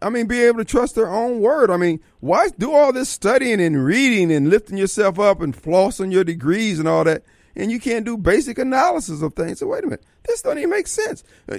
I 0.00 0.08
mean, 0.10 0.26
be 0.26 0.42
able 0.42 0.58
to 0.58 0.64
trust 0.64 0.94
their 0.94 1.10
own 1.10 1.40
word. 1.40 1.70
I 1.70 1.76
mean, 1.76 2.00
why 2.20 2.48
do 2.56 2.72
all 2.72 2.92
this 2.92 3.08
studying 3.08 3.60
and 3.60 3.84
reading 3.84 4.32
and 4.32 4.48
lifting 4.48 4.78
yourself 4.78 5.18
up 5.18 5.40
and 5.40 5.54
flossing 5.54 6.12
your 6.12 6.24
degrees 6.24 6.78
and 6.78 6.88
all 6.88 7.04
that, 7.04 7.22
and 7.58 7.70
you 7.70 7.78
can't 7.78 8.06
do 8.06 8.16
basic 8.16 8.58
analysis 8.58 9.20
of 9.20 9.34
things? 9.34 9.58
So 9.58 9.66
wait 9.66 9.84
a 9.84 9.88
minute, 9.88 10.04
this 10.24 10.40
doesn't 10.40 10.58
even 10.58 10.70
make 10.70 10.86
sense. 10.86 11.22
Uh, 11.50 11.58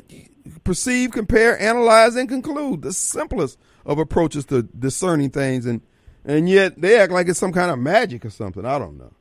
Perceive, 0.64 1.12
compare, 1.12 1.60
analyze, 1.60 2.16
and 2.16 2.28
conclude. 2.28 2.82
The 2.82 2.94
simplest 2.94 3.60
of 3.86 4.00
approaches 4.00 4.46
to 4.46 4.64
discerning 4.64 5.30
things, 5.30 5.68
and 5.68 5.82
and 6.26 6.50
yet 6.50 6.82
they 6.82 7.00
act 7.00 7.12
like 7.12 7.28
it's 7.28 7.40
some 7.40 7.54
kind 7.54 7.70
of 7.70 7.78
magic 7.78 8.26
or 8.26 8.32
something. 8.32 8.66
I 8.66 8.80
don't 8.80 8.98
know. 8.98 9.12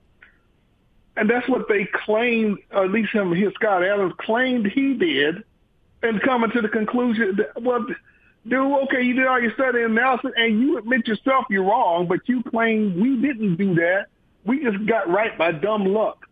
And 1.17 1.29
that's 1.29 1.49
what 1.49 1.69
they 1.69 1.85
claimed, 1.85 2.59
or 2.71 2.85
at 2.85 2.93
least 2.93 3.13
him, 3.13 3.35
his 3.35 3.53
Scott 3.55 3.85
Adams 3.85 4.15
claimed 4.19 4.67
he 4.67 4.95
did, 4.95 5.43
and 6.03 6.23
coming 6.23 6.51
to 6.53 6.63
the 6.63 6.69
conclusion 6.69 7.37
that, 7.37 7.61
well, 7.61 7.85
dude, 8.47 8.83
okay, 8.85 9.03
you 9.03 9.15
did 9.15 9.27
all 9.27 9.41
your 9.41 9.53
study 9.53 9.83
and 9.83 9.99
analysis, 9.99 10.31
and 10.37 10.61
you 10.61 10.79
admit 10.79 11.09
yourself 11.09 11.47
you're 11.51 11.65
wrong, 11.65 12.07
but 12.07 12.21
you 12.27 12.43
claim 12.45 13.01
we 13.01 13.17
didn't 13.17 13.57
do 13.57 13.75
that. 13.75 14.07
We 14.45 14.63
just 14.63 14.87
got 14.87 15.11
right 15.11 15.37
by 15.37 15.53
dumb 15.53 15.87
luck. 15.87 16.28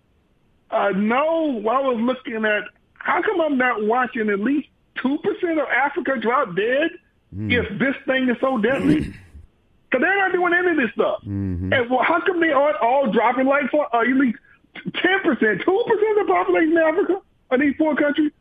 Uh, 0.70 0.90
no, 0.90 1.58
I 1.68 1.80
was 1.80 1.98
looking 2.00 2.44
at 2.44 2.64
how 2.94 3.22
come 3.22 3.40
I'm 3.40 3.56
not 3.56 3.84
watching 3.84 4.28
at 4.30 4.40
least 4.40 4.68
2% 4.96 5.18
of 5.52 5.68
Africa 5.68 6.16
drop 6.20 6.56
dead 6.56 6.90
if 7.38 7.78
this 7.78 7.94
thing 8.06 8.28
is 8.28 8.36
so 8.40 8.58
deadly? 8.58 9.14
Because 9.88 10.02
they're 10.02 10.18
not 10.18 10.32
doing 10.32 10.52
any 10.52 10.70
of 10.72 10.76
this 10.78 10.90
stuff. 10.94 11.22
And 11.22 11.70
well, 11.88 12.02
how 12.02 12.20
come 12.20 12.40
they 12.40 12.50
aren't 12.50 12.76
all 12.78 13.08
dropping 13.12 13.46
like 13.46 13.70
for 13.70 13.86
uh, 13.94 14.02
you 14.02 14.16
mean 14.16 14.34
ten 14.74 15.20
percent, 15.22 15.62
two 15.64 15.84
percent 15.86 16.18
of 16.20 16.26
the 16.26 16.32
population 16.32 16.72
in 16.72 16.78
Africa 16.78 17.20
of 17.52 17.60
these 17.60 17.76
four 17.78 17.94
countries? 17.94 18.32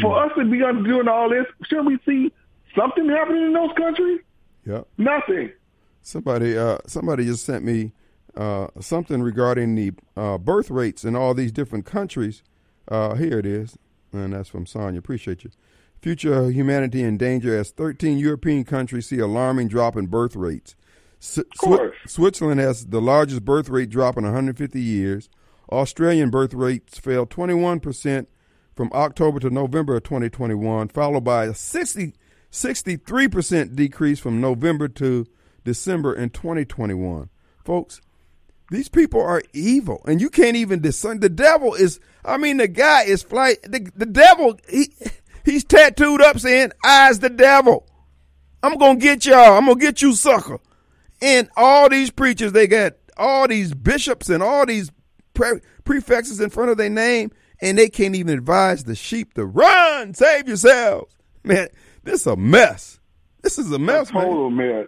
For 0.00 0.24
us 0.24 0.32
to 0.38 0.44
be 0.46 0.58
doing 0.58 1.06
all 1.06 1.28
this, 1.28 1.44
shouldn't 1.64 1.86
we 1.86 1.98
see 2.06 2.32
something 2.74 3.08
happening 3.10 3.42
in 3.42 3.52
those 3.52 3.72
countries? 3.76 4.20
Yep. 4.64 4.88
Nothing. 4.96 5.52
Somebody, 6.00 6.56
uh, 6.56 6.78
somebody 6.86 7.26
just 7.26 7.44
sent 7.44 7.62
me 7.62 7.92
uh, 8.36 8.68
something 8.80 9.22
regarding 9.22 9.74
the 9.74 9.92
uh, 10.16 10.38
birth 10.38 10.70
rates 10.70 11.04
in 11.04 11.16
all 11.16 11.34
these 11.34 11.52
different 11.52 11.86
countries. 11.86 12.42
Uh, 12.88 13.14
here 13.14 13.38
it 13.38 13.46
is, 13.46 13.78
and 14.12 14.32
that's 14.32 14.48
from 14.48 14.66
Sonia. 14.66 14.98
Appreciate 14.98 15.44
you. 15.44 15.50
Future 16.02 16.50
humanity 16.50 17.02
in 17.02 17.16
danger 17.16 17.56
as 17.58 17.70
13 17.70 18.18
European 18.18 18.64
countries 18.64 19.06
see 19.08 19.18
alarming 19.18 19.68
drop 19.68 19.96
in 19.96 20.06
birth 20.06 20.36
rates. 20.36 20.76
S- 21.20 21.40
course. 21.58 21.96
Switzerland 22.06 22.60
has 22.60 22.86
the 22.86 23.00
largest 23.00 23.44
birth 23.44 23.68
rate 23.68 23.90
drop 23.90 24.16
in 24.16 24.24
150 24.24 24.80
years. 24.80 25.28
Australian 25.72 26.30
birth 26.30 26.54
rates 26.54 26.98
fell 26.98 27.26
21% 27.26 28.26
from 28.74 28.90
October 28.92 29.40
to 29.40 29.50
November 29.50 29.96
of 29.96 30.04
2021, 30.04 30.88
followed 30.88 31.24
by 31.24 31.46
a 31.46 31.54
60, 31.54 32.14
63% 32.52 33.74
decrease 33.74 34.20
from 34.20 34.40
November 34.40 34.86
to 34.88 35.26
December 35.64 36.14
in 36.14 36.30
2021. 36.30 37.30
Folks, 37.64 38.00
these 38.70 38.88
people 38.88 39.20
are 39.20 39.42
evil, 39.52 40.02
and 40.06 40.20
you 40.20 40.28
can't 40.28 40.56
even 40.56 40.80
discern. 40.80 41.20
The 41.20 41.28
devil 41.28 41.74
is, 41.74 42.00
I 42.24 42.36
mean, 42.36 42.56
the 42.56 42.68
guy 42.68 43.04
is 43.04 43.22
flight. 43.22 43.62
The, 43.62 43.90
the 43.94 44.06
devil, 44.06 44.58
he, 44.68 44.92
he's 45.44 45.64
tattooed 45.64 46.20
up 46.20 46.38
saying, 46.38 46.72
I's 46.84 47.20
the 47.20 47.30
devil. 47.30 47.86
I'm 48.62 48.76
going 48.76 48.98
to 48.98 49.02
get 49.02 49.24
y'all. 49.24 49.56
I'm 49.56 49.66
going 49.66 49.78
to 49.78 49.84
get 49.84 50.02
you, 50.02 50.14
sucker. 50.14 50.58
And 51.22 51.48
all 51.56 51.88
these 51.88 52.10
preachers, 52.10 52.52
they 52.52 52.66
got 52.66 52.94
all 53.16 53.46
these 53.46 53.72
bishops 53.72 54.28
and 54.28 54.42
all 54.42 54.66
these 54.66 54.90
pre- 55.34 55.60
prefixes 55.84 56.40
in 56.40 56.50
front 56.50 56.70
of 56.70 56.76
their 56.76 56.90
name, 56.90 57.30
and 57.60 57.78
they 57.78 57.88
can't 57.88 58.16
even 58.16 58.36
advise 58.36 58.84
the 58.84 58.96
sheep 58.96 59.34
to 59.34 59.44
run, 59.44 60.14
save 60.14 60.48
yourselves. 60.48 61.14
Man, 61.44 61.68
this 62.02 62.22
is 62.22 62.26
a 62.26 62.36
mess. 62.36 62.98
This 63.42 63.58
is 63.58 63.70
a 63.70 63.78
mess, 63.78 64.12
man. 64.12 64.24
Total 64.24 64.50
mess. 64.50 64.86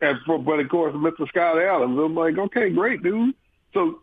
And 0.00 0.18
for, 0.26 0.38
but 0.38 0.60
of 0.60 0.68
course, 0.68 0.94
Mr. 0.94 1.26
Scott 1.28 1.58
Adams, 1.58 1.98
I'm 1.98 2.14
like, 2.14 2.36
okay, 2.36 2.70
great, 2.70 3.02
dude. 3.02 3.34
So, 3.72 4.00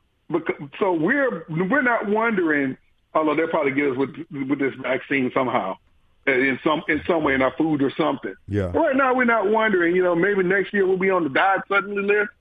so 0.80 0.94
we're 0.94 1.46
we're 1.50 1.82
not 1.82 2.08
wondering, 2.08 2.78
although 3.14 3.36
they'll 3.36 3.48
probably 3.48 3.74
get 3.74 3.92
us 3.92 3.98
with 3.98 4.16
with 4.32 4.60
this 4.60 4.74
vaccine 4.82 5.32
somehow, 5.34 5.78
in 6.26 6.60
some 6.64 6.82
in 6.88 7.02
some 7.06 7.24
way 7.24 7.36
in 7.36 7.42
our 7.42 7.54
food 7.58 7.82
or 7.84 7.92
something. 7.96 8.34
Yeah. 8.48 8.72
But 8.74 8.80
right 8.80 8.96
now, 8.96 9.14
we're 9.14 9.26
not 9.26 9.50
wondering. 9.50 9.96
You 9.96 10.04
know, 10.04 10.16
maybe 10.16 10.44
next 10.44 10.74
year 10.74 10.88
we'll 10.88 10.98
be 10.98 11.12
on 11.12 11.24
the 11.24 11.30
died 11.30 11.62
suddenly 11.68 12.02
list 12.02 12.32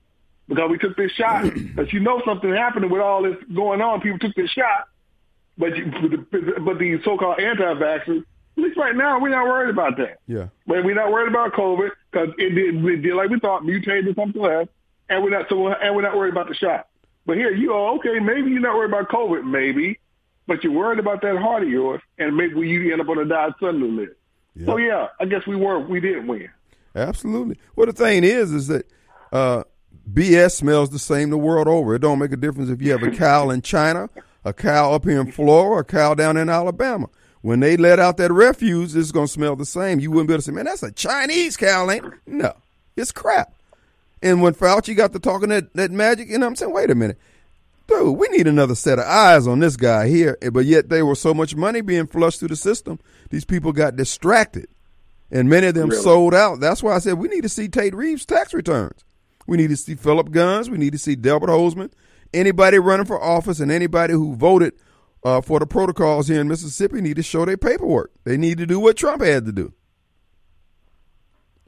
because 0.47 0.69
we 0.71 0.77
took 0.77 0.97
this 0.97 1.11
shot. 1.11 1.45
but 1.75 1.93
you 1.93 1.99
know, 1.99 2.21
something 2.25 2.51
happening 2.51 2.89
with 2.89 3.01
all 3.01 3.23
this 3.23 3.37
going 3.53 3.81
on. 3.81 4.01
People 4.01 4.19
took 4.19 4.35
this 4.35 4.49
shot, 4.49 4.87
but 5.57 5.77
you, 5.77 5.85
but 6.31 6.79
the 6.79 6.99
so-called 7.03 7.39
anti-vaxxers, 7.39 8.23
at 8.57 8.63
least 8.63 8.77
right 8.77 8.95
now, 8.95 9.19
we're 9.19 9.29
not 9.29 9.45
worried 9.45 9.69
about 9.69 9.97
that. 9.97 10.19
Yeah. 10.27 10.47
But 10.67 10.83
we're 10.83 10.95
not 10.95 11.11
worried 11.11 11.29
about 11.29 11.53
COVID 11.53 11.89
because 12.11 12.29
it 12.37 12.49
did, 12.49 12.85
it 12.85 13.01
did 13.01 13.15
like 13.15 13.29
we 13.29 13.39
thought, 13.39 13.65
mutated 13.65 14.07
or 14.07 14.13
something 14.13 14.45
else, 14.45 14.69
and 15.09 15.23
we're 15.23 15.31
not 15.31 15.49
so 15.49 15.67
and 15.67 15.95
we're 15.95 16.03
not 16.03 16.15
worried 16.15 16.33
about 16.33 16.47
the 16.47 16.55
shot. 16.55 16.87
But 17.25 17.37
here 17.37 17.51
you 17.51 17.73
are, 17.73 17.93
okay, 17.95 18.19
maybe 18.19 18.51
you're 18.51 18.59
not 18.59 18.75
worried 18.75 18.91
about 18.91 19.09
COVID, 19.09 19.49
maybe, 19.49 19.99
but 20.45 20.63
you're 20.63 20.73
worried 20.73 20.99
about 20.99 21.21
that 21.21 21.37
heart 21.37 21.63
of 21.63 21.69
yours, 21.69 22.01
and 22.19 22.35
maybe 22.35 22.67
you 22.67 22.91
end 22.91 23.01
up 23.01 23.09
on 23.09 23.17
a 23.17 23.25
died 23.25 23.53
suddenly 23.59 23.89
list. 23.89 24.17
Yeah. 24.55 24.65
So 24.65 24.77
yeah, 24.77 25.07
I 25.19 25.25
guess 25.25 25.47
we 25.47 25.55
were 25.55 25.79
we 25.79 25.99
didn't 25.99 26.27
win. 26.27 26.49
Absolutely. 26.95 27.57
Well, 27.75 27.87
the 27.87 27.93
thing 27.93 28.23
is, 28.23 28.51
is 28.51 28.67
that 28.67 28.85
uh, 29.31 29.63
BS 30.11 30.51
smells 30.51 30.91
the 30.91 30.99
same 30.99 31.31
the 31.31 31.37
world 31.37 31.67
over. 31.67 31.95
It 31.95 31.99
don't 31.99 32.19
make 32.19 32.31
a 32.31 32.37
difference 32.37 32.69
if 32.69 32.81
you 32.81 32.91
have 32.91 33.01
a 33.01 33.09
cow 33.09 33.49
in 33.49 33.63
China, 33.63 34.09
a 34.45 34.53
cow 34.53 34.93
up 34.93 35.05
here 35.05 35.19
in 35.19 35.31
Florida, 35.31 35.69
or 35.69 35.79
a 35.79 35.83
cow 35.83 36.13
down 36.13 36.37
in 36.37 36.49
Alabama. 36.49 37.07
When 37.43 37.59
they 37.59 37.75
let 37.77 37.99
out 37.99 38.17
that 38.17 38.31
refuse, 38.31 38.95
it's 38.95 39.11
going 39.11 39.27
to 39.27 39.31
smell 39.31 39.55
the 39.57 39.65
same. 39.65 39.99
You 39.99 40.09
wouldn't 40.11 40.29
be 40.29 40.33
able 40.33 40.39
to 40.41 40.45
say, 40.45 40.53
man, 40.53 40.63
that's 40.65 40.81
a 40.81 40.91
Chinese 40.93 41.57
cow, 41.57 41.89
ain't 41.91 42.05
it? 42.05 42.13
No, 42.25 42.53
it's 42.95 43.11
crap. 43.11 43.53
And 44.21 44.41
when 44.41 44.53
Fauci 44.53 44.95
got 44.95 45.11
to 45.11 45.19
talking 45.19 45.49
that, 45.49 45.73
that 45.73 45.91
magic, 45.91 46.29
you 46.29 46.37
know, 46.39 46.47
I'm 46.47 46.55
saying, 46.55 46.71
wait 46.73 46.89
a 46.89 46.95
minute. 46.95 47.17
Dude, 47.87 48.17
we 48.17 48.29
need 48.29 48.47
another 48.47 48.75
set 48.75 48.97
of 48.97 49.03
eyes 49.05 49.45
on 49.45 49.59
this 49.59 49.75
guy 49.75 50.07
here. 50.07 50.37
But 50.53 50.63
yet 50.63 50.87
there 50.87 51.05
was 51.05 51.19
so 51.19 51.33
much 51.33 51.53
money 51.53 51.81
being 51.81 52.07
flushed 52.07 52.39
through 52.39 52.47
the 52.47 52.55
system, 52.55 52.97
these 53.29 53.43
people 53.43 53.73
got 53.73 53.97
distracted. 53.97 54.67
And 55.29 55.49
many 55.49 55.67
of 55.67 55.73
them 55.73 55.89
Really? 55.89 56.01
sold 56.01 56.33
out. 56.33 56.61
That's 56.61 56.81
why 56.81 56.95
I 56.95 56.99
said 56.99 57.15
we 57.15 57.27
need 57.27 57.41
to 57.43 57.49
see 57.49 57.67
Tate 57.67 57.93
Reeves' 57.93 58.25
tax 58.25 58.53
returns. 58.53 59.03
We 59.47 59.57
need 59.57 59.69
to 59.71 59.75
see 59.75 59.95
Philip 59.95 60.31
Gunn's. 60.31 60.69
We 60.69 60.77
need 60.77 60.93
to 60.93 60.97
see 60.99 61.15
Delbert 61.17 61.49
Hosemann. 61.49 61.91
Anybody 62.33 62.79
running 62.79 63.05
for 63.05 63.21
office 63.21 63.59
and 63.59 63.69
anybody 63.71 64.13
who 64.13 64.35
voted 64.35 64.73
uh, 65.23 65.41
for 65.41 65.59
the 65.59 65.65
protocols 65.65 66.27
here 66.27 66.41
in 66.41 66.47
Mississippi 66.47 67.01
need 67.01 67.15
to 67.15 67.23
show 67.23 67.45
their 67.45 67.57
paperwork. 67.57 68.11
They 68.23 68.37
need 68.37 68.57
to 68.57 68.65
do 68.65 68.79
what 68.79 68.97
Trump 68.97 69.21
had 69.21 69.45
to 69.45 69.51
do. 69.51 69.73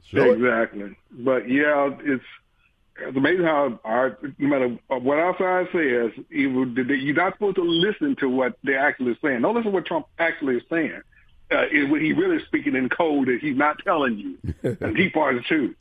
Show 0.04 0.32
exactly. 0.32 0.82
It. 0.82 0.96
But 1.10 1.48
yeah, 1.48 1.90
it's 2.04 2.24
it's 2.98 3.16
amazing 3.16 3.44
how 3.44 3.78
our 3.84 4.18
no 4.38 4.48
matter 4.48 4.78
what 4.88 5.18
our 5.18 5.36
side 5.36 5.68
says, 5.72 6.24
you're 6.30 7.14
not 7.14 7.34
supposed 7.34 7.56
to 7.56 7.64
listen 7.64 8.16
to 8.16 8.28
what 8.28 8.56
they're 8.62 8.78
actually 8.78 9.18
saying. 9.22 9.42
Don't 9.42 9.54
listen 9.54 9.72
to 9.72 9.74
what 9.74 9.86
Trump 9.86 10.06
actually 10.18 10.56
is 10.56 10.62
saying. 10.70 11.00
Uh, 11.48 11.64
when 11.88 12.00
he 12.00 12.12
really 12.12 12.44
speaking 12.46 12.74
in 12.74 12.88
code 12.88 13.28
that 13.28 13.38
he's 13.40 13.56
not 13.56 13.78
telling 13.84 14.18
you, 14.18 14.38
and 14.80 14.96
Tea 14.96 15.10
Party 15.10 15.44
too. 15.48 15.74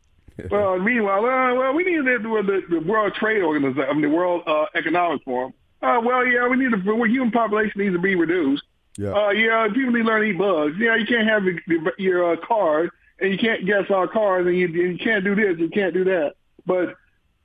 Well, 0.51 0.77
meanwhile, 0.79 1.25
uh, 1.25 1.55
well, 1.55 1.73
we 1.73 1.83
need 1.83 1.99
the, 1.99 2.19
the, 2.19 2.75
the 2.75 2.79
World 2.81 3.13
Trade 3.15 3.41
Organization, 3.41 3.89
I 3.89 3.93
mean, 3.93 4.01
the 4.01 4.09
World 4.09 4.43
uh, 4.45 4.65
Economic 4.75 5.23
Forum. 5.23 5.53
Uh, 5.85 6.01
well, 6.01 6.25
yeah, 6.25 6.47
we 6.47 6.57
need 6.57 6.71
the 6.71 7.07
human 7.07 7.31
population 7.31 7.81
needs 7.81 7.95
to 7.95 7.99
be 7.99 8.15
reduced. 8.15 8.63
Yeah, 8.97 9.11
uh, 9.11 9.29
yeah, 9.29 9.67
people 9.73 9.91
need 9.91 10.03
to 10.03 10.05
learn 10.05 10.21
to 10.21 10.27
eat 10.27 10.37
bugs. 10.37 10.75
Yeah, 10.79 10.95
you 10.95 11.05
can't 11.05 11.27
have 11.27 11.43
the, 11.43 11.91
your 11.97 12.33
uh, 12.33 12.37
card 12.45 12.89
and 13.19 13.31
you 13.31 13.37
can't 13.37 13.65
guess 13.65 13.89
our 13.89 14.07
cars 14.07 14.45
and 14.45 14.55
you, 14.55 14.65
and 14.65 14.75
you 14.75 14.97
can't 14.97 15.23
do 15.23 15.35
this, 15.35 15.57
you 15.57 15.69
can't 15.69 15.93
do 15.93 16.03
that. 16.05 16.33
But 16.65 16.95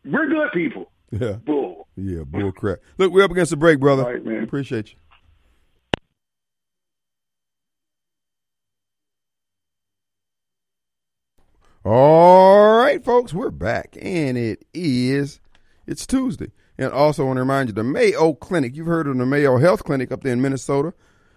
we're 0.05 0.27
good 0.27 0.53
people. 0.53 0.91
Yeah. 1.11 1.33
Bull. 1.33 1.89
Yeah, 1.97 2.23
bull 2.25 2.53
crap. 2.53 2.79
Look, 2.99 3.13
we're 3.13 3.25
up 3.25 3.31
against 3.31 3.51
the 3.51 3.57
break, 3.57 3.81
brother. 3.81 4.05
All 4.05 4.13
right, 4.13 4.25
man. 4.25 4.45
Appreciate 4.45 4.93
you. 4.93 4.99
All 11.83 12.79
right, 12.79 13.03
folks, 13.03 13.33
we're 13.33 13.51
back, 13.51 13.97
and 14.01 14.37
it 14.37 14.67
is 14.75 15.41
it's 15.87 16.07
Tuesday, 16.07 16.53
and 16.81 16.93
also 16.93 17.27
want 17.27 17.37
to 17.37 17.43
remind 17.43 17.69
you 17.69 17.75
the 17.75 17.85
Mayo 17.85 18.33
Clinic. 18.33 18.75
You've 18.75 18.87
heard 18.87 19.07
of 19.07 19.17
the 19.17 19.27
Mayo 19.27 19.59
Health 19.59 19.85
Clinic 19.85 20.11
up 20.11 20.23
there 20.23 20.33
in 20.33 20.41
Minnesota. 20.41 20.95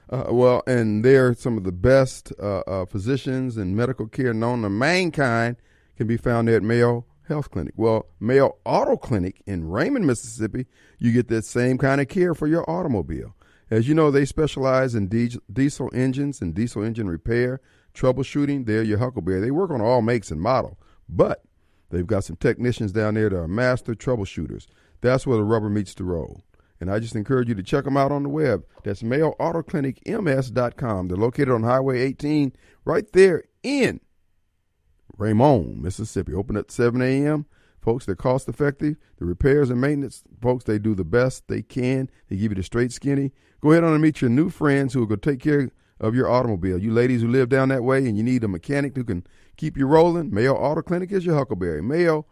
Uh, 0.09 0.27
well, 0.29 0.63
and 0.65 1.03
they're 1.03 1.33
some 1.33 1.57
of 1.57 1.65
the 1.65 1.71
best 1.71 2.31
uh, 2.41 2.59
uh, 2.61 2.85
physicians 2.85 3.57
and 3.57 3.75
medical 3.75 4.07
care 4.07 4.33
known 4.33 4.61
to 4.61 4.69
mankind 4.69 5.57
can 5.97 6.07
be 6.07 6.15
found 6.15 6.47
there 6.47 6.55
at 6.55 6.63
Mayo 6.63 7.05
Health 7.27 7.51
Clinic. 7.51 7.73
Well, 7.75 8.07
Mayo 8.21 8.55
Auto 8.63 8.95
Clinic 8.95 9.41
in 9.45 9.67
Raymond, 9.67 10.07
Mississippi, 10.07 10.65
you 10.97 11.11
get 11.11 11.27
that 11.27 11.43
same 11.45 11.77
kind 11.77 11.99
of 11.99 12.07
care 12.07 12.33
for 12.33 12.47
your 12.47 12.69
automobile. 12.69 13.35
As 13.69 13.87
you 13.87 13.95
know, 13.95 14.11
they 14.11 14.23
specialize 14.23 14.95
in 14.95 15.07
diesel 15.07 15.89
engines 15.93 16.41
and 16.41 16.53
diesel 16.53 16.83
engine 16.83 17.09
repair, 17.09 17.59
troubleshooting. 17.93 18.65
They're 18.65 18.83
your 18.83 18.99
Huckleberry. 18.99 19.41
They 19.41 19.51
work 19.51 19.71
on 19.71 19.81
all 19.81 20.01
makes 20.01 20.31
and 20.31 20.39
model, 20.41 20.77
but 21.09 21.43
they've 21.89 22.07
got 22.07 22.23
some 22.23 22.37
technicians 22.37 22.93
down 22.93 23.15
there 23.15 23.29
that 23.29 23.37
are 23.37 23.47
master 23.47 23.93
troubleshooters. 23.93 24.67
That's 25.03 25.27
where 25.27 25.37
the 25.37 25.43
rubber 25.43 25.69
meets 25.69 25.93
the 25.93 26.05
road. 26.05 26.41
And 26.79 26.89
I 26.89 26.97
just 26.99 27.15
encourage 27.15 27.49
you 27.49 27.55
to 27.55 27.63
check 27.63 27.83
them 27.83 27.97
out 27.97 28.13
on 28.13 28.23
the 28.23 28.29
web. 28.29 28.63
That's 28.83 29.03
MayoAutoClinicMS.com. 29.03 31.07
They're 31.07 31.17
located 31.17 31.49
on 31.49 31.63
Highway 31.63 31.99
18 32.01 32.53
right 32.85 33.11
there 33.11 33.43
in 33.61 33.99
Raymond, 35.17 35.83
Mississippi. 35.83 36.33
Open 36.33 36.55
at 36.55 36.71
7 36.71 37.01
a.m. 37.01 37.45
Folks, 37.81 38.05
they're 38.05 38.15
cost 38.15 38.47
effective. 38.47 38.95
The 39.17 39.25
repairs 39.25 39.69
and 39.69 39.81
maintenance, 39.81 40.23
folks, 40.41 40.63
they 40.63 40.79
do 40.79 40.95
the 40.95 41.03
best 41.03 41.49
they 41.49 41.61
can. 41.61 42.09
They 42.29 42.37
give 42.37 42.51
you 42.51 42.55
the 42.55 42.63
straight 42.63 42.93
skinny. 42.93 43.33
Go 43.59 43.71
ahead 43.71 43.83
on 43.83 43.91
and 43.91 44.01
meet 44.01 44.21
your 44.21 44.29
new 44.29 44.49
friends 44.49 44.93
who 44.93 45.03
are 45.03 45.07
going 45.07 45.19
to 45.19 45.31
take 45.31 45.41
care 45.41 45.69
of 45.99 46.15
your 46.15 46.29
automobile. 46.29 46.77
You 46.77 46.93
ladies 46.93 47.21
who 47.21 47.27
live 47.27 47.49
down 47.49 47.67
that 47.69 47.83
way 47.83 48.07
and 48.07 48.17
you 48.17 48.23
need 48.23 48.45
a 48.45 48.47
mechanic 48.47 48.95
who 48.95 49.03
can 49.03 49.27
keep 49.57 49.75
you 49.77 49.85
rolling, 49.85 50.33
Mayo 50.33 50.55
Auto 50.55 50.81
Clinic 50.81 51.11
is 51.11 51.25
your 51.25 51.35
huckleberry. 51.35 51.81
Mayo 51.81 52.25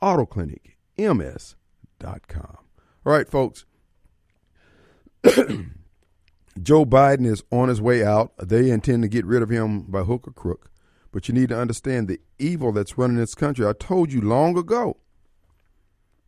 Auto 0.00 0.26
Clinic, 0.26 0.75
MS.com. 0.98 2.58
All 3.04 3.12
right, 3.12 3.28
folks. 3.28 3.64
Joe 6.62 6.86
Biden 6.86 7.26
is 7.26 7.42
on 7.50 7.68
his 7.68 7.80
way 7.80 8.04
out. 8.04 8.32
They 8.38 8.70
intend 8.70 9.02
to 9.02 9.08
get 9.08 9.26
rid 9.26 9.42
of 9.42 9.50
him 9.50 9.82
by 9.82 10.02
hook 10.02 10.26
or 10.26 10.32
crook. 10.32 10.70
But 11.12 11.28
you 11.28 11.34
need 11.34 11.50
to 11.50 11.58
understand 11.58 12.08
the 12.08 12.20
evil 12.38 12.72
that's 12.72 12.98
running 12.98 13.16
this 13.16 13.34
country. 13.34 13.66
I 13.66 13.72
told 13.72 14.12
you 14.12 14.20
long 14.20 14.56
ago 14.56 14.96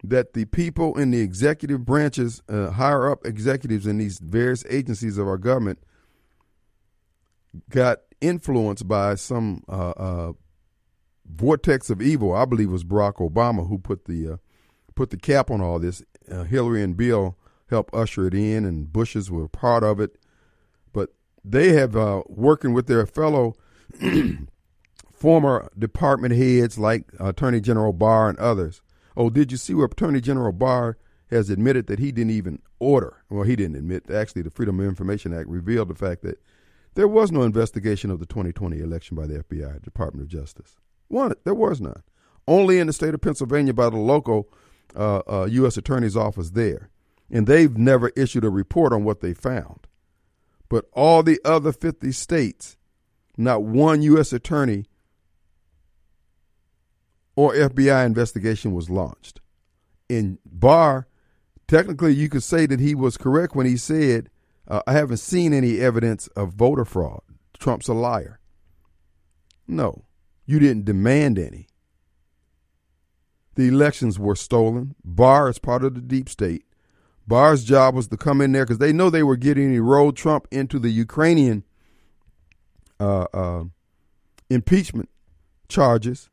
that 0.05 0.32
the 0.32 0.45
people 0.47 0.97
in 0.99 1.11
the 1.11 1.20
executive 1.20 1.85
branches, 1.85 2.43
uh, 2.49 2.70
higher 2.70 3.11
up 3.11 3.27
executives 3.27 3.86
in 3.86 3.99
these 3.99 4.19
various 4.19 4.65
agencies 4.69 5.19
of 5.19 5.27
our 5.27 5.39
government, 5.39 5.78
got 7.70 7.99
influenced 8.20 8.86
by 8.86 9.15
some 9.15 9.62
uh, 9.69 9.90
uh, 9.90 10.32
vortex 11.31 11.90
of 11.90 12.01
evil. 12.01 12.35
I 12.35 12.45
believe 12.45 12.69
it 12.69 12.73
was 12.73 12.85
Barack 12.85 13.16
Obama 13.16 13.69
who 13.69 13.78
put 13.78 14.05
the 14.05 14.35
uh, 14.35 14.36
put 14.99 15.11
the 15.11 15.16
cap 15.16 15.49
on 15.49 15.61
all 15.61 15.79
this 15.79 16.03
uh, 16.29 16.43
Hillary 16.43 16.83
and 16.83 16.97
Bill 16.97 17.37
helped 17.70 17.95
usher 17.95 18.27
it 18.27 18.35
in, 18.35 18.65
and 18.65 18.93
Bushes 18.93 19.31
were 19.31 19.47
part 19.47 19.85
of 19.85 20.01
it. 20.01 20.19
But 20.93 21.11
they 21.45 21.73
have 21.75 21.95
uh, 21.95 22.23
working 22.27 22.73
with 22.73 22.89
their 22.89 23.07
fellow 23.07 23.55
former 25.12 25.70
department 25.79 26.35
heads 26.35 26.79
like 26.79 27.05
Attorney 27.20 27.61
General 27.61 27.93
Barr 27.93 28.29
and 28.29 28.39
others. 28.41 28.83
Oh, 29.16 29.31
did 29.31 29.53
you 29.53 29.57
see 29.57 29.73
where 29.73 29.87
Attorney 29.87 30.20
General 30.20 30.51
Barr 30.51 30.99
has 31.31 31.49
admitted 31.49 31.87
that 31.87 32.01
he 32.01 32.11
didn't 32.11 32.33
even 32.33 32.61
order? 32.81 33.19
Well, 33.31 33.45
he 33.45 33.55
didn't 33.55 33.77
admit. 33.77 34.11
Actually, 34.11 34.43
the 34.43 34.51
Freedom 34.51 34.81
of 34.81 34.87
Information 34.87 35.33
Act 35.33 35.49
revealed 35.49 35.91
the 35.91 35.95
fact 35.95 36.23
that 36.23 36.43
there 36.95 37.07
was 37.07 37.31
no 37.31 37.43
investigation 37.43 38.11
of 38.11 38.19
the 38.19 38.27
2020 38.27 38.81
election 38.81 39.16
by 39.16 39.29
the 39.29 39.45
FBI, 39.45 39.81
Department 39.81 40.25
of 40.25 40.29
Justice. 40.29 40.77
One, 41.07 41.35
there 41.45 41.55
was 41.55 41.81
none. 41.81 42.03
Only 42.49 42.81
in 42.81 42.89
the 42.89 42.93
state 42.93 43.15
of 43.15 43.20
Pennsylvania 43.20 43.73
by 43.73 43.91
the 43.91 43.99
local 43.99 44.49
uh, 44.97 45.23
uh, 45.28 45.48
U.S. 45.51 45.77
Attorney's 45.77 46.16
Office 46.16 46.51
there, 46.51 46.90
and 47.31 47.47
they've 47.47 47.77
never 47.77 48.09
issued 48.10 48.44
a 48.44 48.51
report 48.51 48.93
on 48.93 49.05
what 49.05 49.20
they 49.20 49.35
found. 49.35 49.86
But 50.69 50.86
all 50.93 51.23
the 51.23 51.40
other 51.44 51.73
50 51.73 52.12
states, 52.12 52.77
not 53.36 53.62
one 53.62 54.02
U.S. 54.02 54.32
Attorney 54.32 54.86
or 57.36 57.55
FBI 57.55 58.05
investigation 58.05 58.73
was 58.73 58.90
launched. 58.90 59.40
In 60.09 60.39
Barr, 60.44 61.06
technically, 61.66 62.15
you 62.15 62.28
could 62.28 62.43
say 62.43 62.66
that 62.66 62.81
he 62.81 62.94
was 62.94 63.16
correct 63.16 63.55
when 63.55 63.66
he 63.66 63.77
said, 63.77 64.28
uh, 64.66 64.82
I 64.86 64.93
haven't 64.93 65.19
seen 65.19 65.55
any 65.55 65.78
evidence 65.78 66.27
of 66.28 66.55
voter 66.55 66.85
fraud. 66.85 67.23
Trump's 67.59 67.89
a 67.89 67.94
liar. 67.94 68.40
No, 69.66 70.05
you 70.47 70.59
didn't 70.59 70.85
demand 70.85 71.39
any 71.39 71.69
the 73.59 73.66
elections 73.66 74.20
were 74.20 74.36
stolen. 74.36 74.94
Barr 75.05 75.48
is 75.48 75.59
part 75.59 75.82
of 75.82 75.97
the 75.97 76.01
deep 76.01 76.28
state. 76.28 76.64
Barr's 77.26 77.64
job 77.64 77.97
was 77.97 78.06
to 78.06 78.16
come 78.16 78.40
in 78.40 78.52
there 78.52 78.64
because 78.64 78.78
they 78.78 78.93
know 78.93 79.10
they 79.10 79.24
were 79.24 79.36
getting 79.36 79.74
to 79.74 79.82
roll 79.82 80.12
Trump 80.12 80.47
into 80.52 80.78
the 80.78 80.90
Ukrainian 80.90 81.64
uh, 83.01 83.26
uh, 83.35 83.64
impeachment 84.48 85.09
charges. 85.68 86.30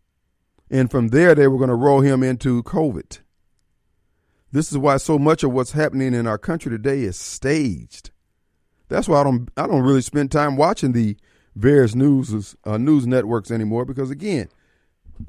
And 0.69 0.91
from 0.91 1.07
there, 1.07 1.33
they 1.33 1.47
were 1.47 1.57
going 1.57 1.71
to 1.71 1.75
roll 1.75 2.01
him 2.01 2.21
into 2.21 2.61
COVID. 2.61 3.17
This 4.51 4.71
is 4.71 4.77
why 4.77 4.97
so 4.97 5.17
much 5.17 5.43
of 5.43 5.51
what's 5.51 5.71
happening 5.71 6.13
in 6.13 6.27
our 6.27 6.37
country 6.37 6.69
today 6.69 7.01
is 7.01 7.17
staged. 7.17 8.11
That's 8.87 9.07
why 9.07 9.21
I 9.21 9.23
don't 9.23 9.49
I 9.57 9.65
don't 9.65 9.81
really 9.81 10.01
spend 10.01 10.31
time 10.31 10.57
watching 10.57 10.91
the 10.91 11.17
various 11.55 11.95
news 11.95 12.55
uh, 12.65 12.77
news 12.77 13.07
networks 13.07 13.49
anymore 13.49 13.83
because 13.83 14.11
again, 14.11 14.47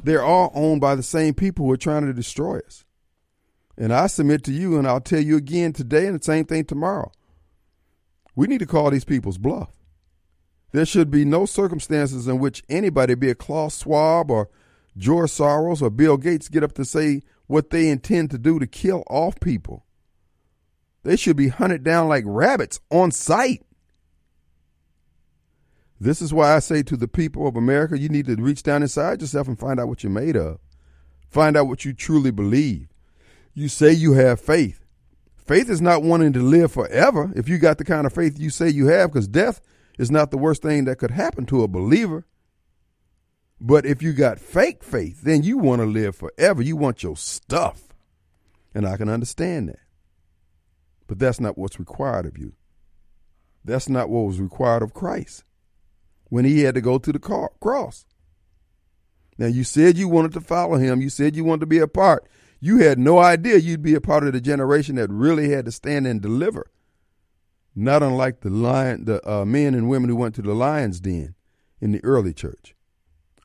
they're 0.03 0.23
all 0.23 0.51
owned 0.55 0.81
by 0.81 0.95
the 0.95 1.03
same 1.03 1.35
people 1.35 1.67
who 1.67 1.73
are 1.73 1.77
trying 1.77 2.07
to 2.07 2.13
destroy 2.13 2.59
us. 2.61 2.85
And 3.79 3.93
I 3.93 4.07
submit 4.07 4.43
to 4.45 4.53
you, 4.53 4.79
and 4.79 4.87
I'll 4.87 5.01
tell 5.01 5.21
you 5.21 5.37
again 5.37 5.73
today, 5.73 6.07
and 6.07 6.19
the 6.19 6.25
same 6.25 6.45
thing 6.47 6.65
tomorrow. 6.65 7.13
We 8.35 8.47
need 8.47 8.61
to 8.61 8.67
call 8.67 8.91
these 8.91 9.05
people's 9.05 9.39
bluff. 9.39 9.71
There 10.73 10.87
should 10.87 11.11
be 11.11 11.25
no 11.25 11.47
circumstances 11.47 12.29
in 12.29 12.39
which 12.39 12.63
anybody, 12.69 13.15
be 13.15 13.31
it 13.31 13.39
Klaus 13.39 13.79
Schwab 13.79 14.31
or 14.31 14.51
George 14.97 15.31
Soros 15.31 15.83
or 15.83 15.91
Bill 15.91 16.17
Gates, 16.17 16.49
get 16.49 16.63
up 16.63 16.73
to 16.73 16.85
say 16.85 17.23
what 17.47 17.71
they 17.71 17.89
intend 17.89 18.31
to 18.31 18.39
do 18.39 18.59
to 18.59 18.67
kill 18.67 19.05
off 19.09 19.41
people. 19.41 19.87
They 21.03 21.17
should 21.17 21.37
be 21.37 21.49
hunted 21.49 21.85
down 21.85 22.09
like 22.09 22.25
rabbits 22.27 22.81
on 22.91 23.13
sight. 23.13 23.63
This 25.98 26.20
is 26.20 26.32
why 26.32 26.55
I 26.55 26.59
say 26.59 26.82
to 26.82 26.97
the 26.97 27.09
people 27.09 27.47
of 27.47 27.56
America, 27.56 27.98
you 27.98 28.09
need 28.09 28.27
to 28.27 28.36
reach 28.36 28.62
down 28.62 28.82
inside 28.82 29.20
yourself 29.23 29.48
and 29.48 29.59
find 29.59 29.81
out 29.81 29.89
what 29.89 30.02
you're 30.02 30.12
made 30.12 30.36
of. 30.36 30.59
Find 31.31 31.56
out 31.56 31.68
what 31.68 31.85
you 31.85 31.93
truly 31.94 32.31
believe. 32.31 32.89
You 33.55 33.68
say 33.68 33.93
you 33.93 34.12
have 34.12 34.40
faith. 34.40 34.85
Faith 35.36 35.70
is 35.70 35.81
not 35.81 36.02
wanting 36.02 36.32
to 36.35 36.40
live 36.40 36.73
forever 36.73 37.32
if 37.35 37.48
you 37.48 37.56
got 37.56 37.78
the 37.78 37.85
kind 37.85 38.06
of 38.06 38.12
faith 38.12 38.39
you 38.39 38.51
say 38.51 38.68
you 38.68 38.89
have, 38.89 39.10
because 39.12 39.28
death 39.28 39.60
is 39.98 40.10
not 40.10 40.31
the 40.31 40.36
worst 40.36 40.60
thing 40.60 40.85
that 40.85 40.98
could 40.98 41.12
happen 41.12 41.47
to 41.47 41.62
a 41.62 41.68
believer. 41.68 42.27
But 43.59 43.86
if 43.86 44.02
you 44.02 44.12
got 44.12 44.39
fake 44.39 44.85
faith, 44.85 45.23
then 45.23 45.43
you 45.43 45.56
want 45.56 45.81
to 45.81 45.86
live 45.86 46.14
forever. 46.14 46.60
You 46.60 46.77
want 46.77 47.02
your 47.02 47.16
stuff. 47.16 47.94
And 48.74 48.86
I 48.86 48.98
can 48.98 49.09
understand 49.09 49.70
that. 49.70 49.78
But 51.06 51.18
that's 51.18 51.40
not 51.40 51.56
what's 51.56 51.78
required 51.78 52.27
of 52.27 52.36
you. 52.36 52.52
That's 53.64 53.89
not 53.89 54.10
what 54.10 54.27
was 54.27 54.40
required 54.40 54.82
of 54.82 54.93
Christ 54.93 55.45
when 56.28 56.44
he 56.44 56.61
had 56.61 56.74
to 56.74 56.81
go 56.81 56.98
to 56.98 57.12
the 57.12 57.19
cross. 57.19 58.05
Now, 59.39 59.47
you 59.47 59.65
said 59.65 59.98
you 59.98 60.09
wanted 60.09 60.32
to 60.32 60.40
follow 60.40 60.77
him. 60.77 61.01
You 61.01 61.11
said 61.11 61.36
you 61.36 61.44
wanted 61.44 61.61
to 61.61 61.66
be 61.66 61.78
a 61.78 61.89
part. 61.89 62.27
You 62.59 62.78
had 62.78 62.98
no 62.98 63.19
idea 63.19 63.59
you'd 63.59 63.82
be 63.82 63.94
a 63.94 64.01
part 64.01 64.27
of 64.27 64.32
the 64.32 64.40
generation 64.40 64.97
that 64.97 65.11
really 65.11 65.51
had 65.51 65.66
to 65.66 65.73
stand 65.73 66.07
and 66.07 66.23
deliver. 66.23 66.70
Not 67.74 68.03
unlike 68.03 68.40
the 68.40 68.48
lion, 68.48 69.05
the 69.05 69.28
uh, 69.31 69.44
men 69.44 69.74
and 69.74 69.90
women 69.90 70.09
who 70.09 70.16
went 70.16 70.35
to 70.36 70.43
the 70.43 70.55
lion's 70.55 71.01
den 71.01 71.35
in 71.81 71.93
the 71.93 72.03
early 72.03 72.32
church. 72.32 72.74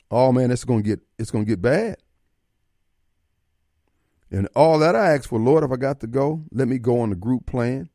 Oh 0.09 0.31
man, 0.31 0.51
it's 0.51 0.63
gonna 0.63 0.81
get 0.81 1.01
it's 1.19 1.31
gonna 1.31 1.45
get 1.45 1.61
bad. 1.61 1.97
And 4.31 4.47
all 4.55 4.79
that 4.79 4.95
I 4.95 5.13
asked 5.13 5.27
for, 5.27 5.39
Lord, 5.39 5.65
if 5.65 5.71
I 5.71 5.75
got 5.75 5.99
to 5.99 6.07
go, 6.07 6.45
let 6.51 6.69
me 6.69 6.79
go 6.79 7.01
on 7.01 7.09
the 7.09 7.15
group 7.17 7.45
plan. 7.45 7.89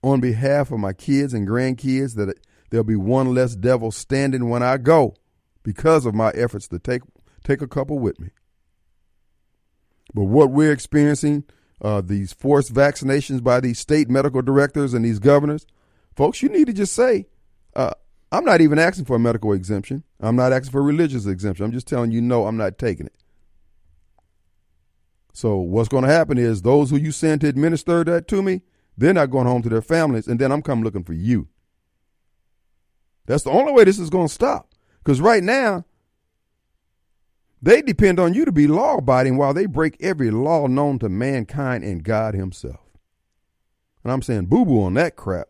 On 0.00 0.20
behalf 0.20 0.70
of 0.70 0.78
my 0.78 0.92
kids 0.92 1.34
and 1.34 1.46
grandkids, 1.46 2.14
that 2.14 2.38
there'll 2.70 2.84
be 2.84 2.96
one 2.96 3.34
less 3.34 3.54
devil 3.54 3.90
standing 3.90 4.48
when 4.48 4.62
I 4.62 4.76
go 4.76 5.14
because 5.62 6.06
of 6.06 6.14
my 6.14 6.30
efforts 6.30 6.68
to 6.68 6.78
take 6.78 7.02
take 7.44 7.62
a 7.62 7.68
couple 7.68 7.98
with 7.98 8.20
me. 8.20 8.30
But 10.14 10.24
what 10.24 10.50
we're 10.50 10.72
experiencing, 10.72 11.44
uh, 11.82 12.00
these 12.00 12.32
forced 12.32 12.72
vaccinations 12.72 13.42
by 13.42 13.60
these 13.60 13.78
state 13.78 14.08
medical 14.08 14.42
directors 14.42 14.94
and 14.94 15.04
these 15.04 15.18
governors, 15.18 15.66
folks, 16.16 16.42
you 16.42 16.48
need 16.48 16.66
to 16.66 16.72
just 16.72 16.94
say, 16.94 17.26
uh, 17.76 17.92
I'm 18.30 18.44
not 18.44 18.60
even 18.60 18.78
asking 18.78 19.06
for 19.06 19.16
a 19.16 19.20
medical 19.20 19.52
exemption. 19.52 20.04
I'm 20.20 20.36
not 20.36 20.52
asking 20.52 20.72
for 20.72 20.80
a 20.80 20.84
religious 20.84 21.26
exemption. 21.26 21.64
I'm 21.64 21.72
just 21.72 21.86
telling 21.86 22.10
you, 22.10 22.20
no, 22.20 22.46
I'm 22.46 22.56
not 22.56 22.78
taking 22.78 23.06
it. 23.06 23.14
So 25.32 25.56
what's 25.58 25.88
going 25.88 26.04
to 26.04 26.10
happen 26.10 26.36
is 26.36 26.62
those 26.62 26.90
who 26.90 26.96
you 26.96 27.12
send 27.12 27.42
to 27.42 27.48
administer 27.48 28.02
that 28.04 28.26
to 28.28 28.42
me, 28.42 28.62
they're 28.96 29.14
not 29.14 29.30
going 29.30 29.46
home 29.46 29.62
to 29.62 29.68
their 29.68 29.80
families, 29.80 30.26
and 30.26 30.40
then 30.40 30.50
I'm 30.50 30.62
coming 30.62 30.84
looking 30.84 31.04
for 31.04 31.12
you. 31.12 31.46
That's 33.28 33.44
the 33.44 33.50
only 33.50 33.72
way 33.72 33.84
this 33.84 33.98
is 33.98 34.08
going 34.08 34.26
to 34.26 34.32
stop. 34.32 34.70
Because 35.04 35.20
right 35.20 35.44
now, 35.44 35.84
they 37.60 37.82
depend 37.82 38.18
on 38.18 38.32
you 38.32 38.46
to 38.46 38.52
be 38.52 38.66
law 38.66 38.96
abiding 38.96 39.36
while 39.36 39.52
they 39.52 39.66
break 39.66 39.98
every 40.00 40.30
law 40.30 40.66
known 40.66 40.98
to 41.00 41.10
mankind 41.10 41.84
and 41.84 42.02
God 42.02 42.34
Himself. 42.34 42.80
And 44.02 44.10
I'm 44.10 44.22
saying 44.22 44.46
boo 44.46 44.64
boo 44.64 44.82
on 44.82 44.94
that 44.94 45.14
crap. 45.14 45.48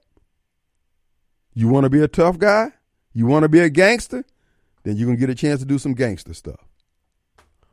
You 1.55 1.69
want 1.69 1.85
to 1.85 1.91
be 1.91 2.03
a 2.03 2.09
tough 2.09 2.37
guy? 2.37 2.73
You 3.13 3.27
want 3.27 3.45
to 3.45 3.49
be 3.49 3.61
a 3.61 3.71
gangster? 3.71 4.25
Then 4.83 4.97
you're 4.97 5.07
going 5.07 5.17
to 5.17 5.21
get 5.21 5.31
a 5.31 5.35
chance 5.37 5.61
to 5.61 5.67
do 5.67 5.79
some 5.79 5.95
gangster 5.95 6.35
stuff. 6.35 6.67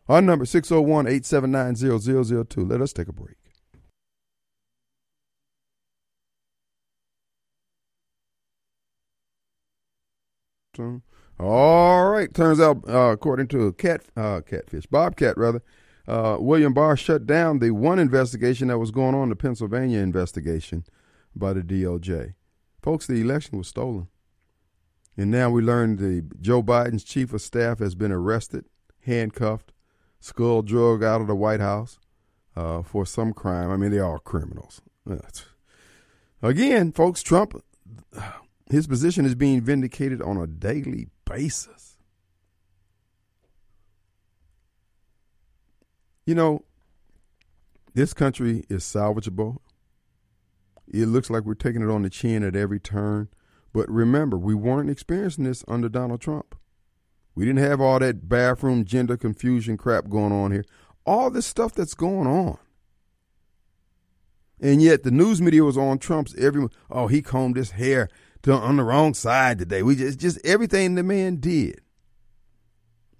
Our 0.07 0.21
number 0.21 0.45
601 0.45 1.07
879 1.07 2.45
0002. 2.45 2.63
Let 2.63 2.81
us 2.81 2.93
take 2.93 3.07
a 3.07 3.13
break. 3.13 3.37
All 11.39 12.09
right. 12.09 12.33
Turns 12.33 12.59
out, 12.59 12.87
uh, 12.87 13.11
according 13.11 13.47
to 13.49 13.73
cat, 13.73 14.03
uh, 14.15 14.41
catfish, 14.41 14.85
Bobcat 14.85 15.37
rather, 15.37 15.61
uh, 16.07 16.37
William 16.39 16.73
Barr 16.73 16.95
shut 16.95 17.25
down 17.25 17.59
the 17.59 17.71
one 17.71 17.99
investigation 17.99 18.67
that 18.67 18.77
was 18.77 18.91
going 18.91 19.15
on, 19.15 19.29
the 19.29 19.35
Pennsylvania 19.35 19.99
investigation 19.99 20.85
by 21.35 21.53
the 21.53 21.61
DOJ. 21.61 22.35
Folks, 22.81 23.07
the 23.07 23.21
election 23.21 23.57
was 23.57 23.67
stolen. 23.67 24.07
And 25.17 25.31
now 25.31 25.49
we 25.49 25.61
learned 25.61 25.99
the 25.99 26.23
Joe 26.39 26.61
Biden's 26.61 27.03
chief 27.03 27.33
of 27.33 27.41
staff 27.41 27.79
has 27.79 27.95
been 27.95 28.11
arrested, 28.11 28.65
handcuffed, 29.01 29.71
skull 30.19 30.61
drug 30.61 31.03
out 31.03 31.21
of 31.21 31.27
the 31.27 31.35
White 31.35 31.61
House 31.61 31.99
uh, 32.55 32.81
for 32.83 33.05
some 33.05 33.33
crime. 33.33 33.71
I 33.71 33.77
mean, 33.77 33.91
they're 33.91 34.19
criminals. 34.19 34.81
Again, 36.41 36.91
folks, 36.91 37.23
Trump, 37.23 37.63
his 38.69 38.87
position 38.87 39.25
is 39.25 39.35
being 39.35 39.61
vindicated 39.61 40.21
on 40.21 40.37
a 40.37 40.47
daily 40.47 41.07
basis. 41.25 41.97
You 46.25 46.33
know, 46.33 46.63
this 47.93 48.13
country 48.13 48.65
is 48.69 48.83
salvageable. 48.83 49.57
It 50.87 51.05
looks 51.07 51.29
like 51.29 51.43
we're 51.43 51.53
taking 51.53 51.81
it 51.81 51.89
on 51.89 52.01
the 52.01 52.09
chin 52.09 52.43
at 52.43 52.55
every 52.55 52.79
turn. 52.79 53.29
But 53.73 53.89
remember, 53.89 54.37
we 54.37 54.55
weren't 54.55 54.89
experiencing 54.89 55.43
this 55.43 55.63
under 55.67 55.89
Donald 55.89 56.21
Trump. 56.21 56.55
We 57.35 57.45
didn't 57.45 57.63
have 57.63 57.81
all 57.81 57.99
that 57.99 58.29
bathroom 58.29 58.85
gender 58.85 59.17
confusion 59.17 59.77
crap 59.77 60.09
going 60.09 60.31
on 60.31 60.51
here. 60.51 60.65
All 61.05 61.29
this 61.29 61.45
stuff 61.45 61.73
that's 61.73 61.93
going 61.93 62.27
on. 62.27 62.57
And 64.59 64.81
yet 64.81 65.03
the 65.03 65.11
news 65.11 65.41
media 65.41 65.63
was 65.63 65.77
on 65.77 65.99
Trump's 65.99 66.33
every 66.37 66.67
oh, 66.89 67.07
he 67.07 67.21
combed 67.21 67.57
his 67.57 67.71
hair 67.71 68.09
on 68.53 68.77
the 68.77 68.83
wrong 68.83 69.13
side 69.13 69.59
today. 69.59 69.83
We 69.83 69.95
just 69.95 70.19
just 70.19 70.45
everything 70.45 70.95
the 70.95 71.03
man 71.03 71.37
did. 71.37 71.81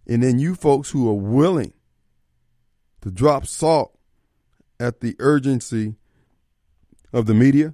And 0.08 0.22
then 0.22 0.40
you 0.40 0.56
folks 0.56 0.92
who 0.92 1.10
are 1.10 1.14
willing 1.14 1.74
to 3.02 3.12
drop 3.12 3.48
salt 3.48 3.98
at 4.80 5.00
the 5.00 5.16
urgency 5.20 5.96
of 7.12 7.26
the 7.26 7.34
media 7.34 7.74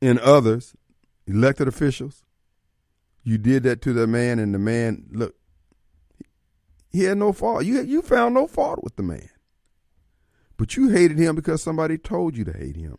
and 0.00 0.18
others, 0.18 0.74
elected 1.26 1.66
officials, 1.66 2.22
you 3.22 3.38
did 3.38 3.64
that 3.64 3.82
to 3.82 3.92
the 3.92 4.06
man, 4.06 4.38
and 4.38 4.54
the 4.54 4.58
man, 4.58 5.06
look, 5.10 5.34
he 6.90 7.04
had 7.04 7.18
no 7.18 7.32
fault. 7.32 7.64
You, 7.64 7.82
you 7.82 8.02
found 8.02 8.34
no 8.34 8.46
fault 8.46 8.82
with 8.82 8.96
the 8.96 9.02
man. 9.02 9.28
But 10.56 10.76
you 10.76 10.88
hated 10.88 11.18
him 11.18 11.36
because 11.36 11.62
somebody 11.62 11.96
told 11.96 12.36
you 12.36 12.44
to 12.44 12.52
hate 12.52 12.76
him. 12.76 12.98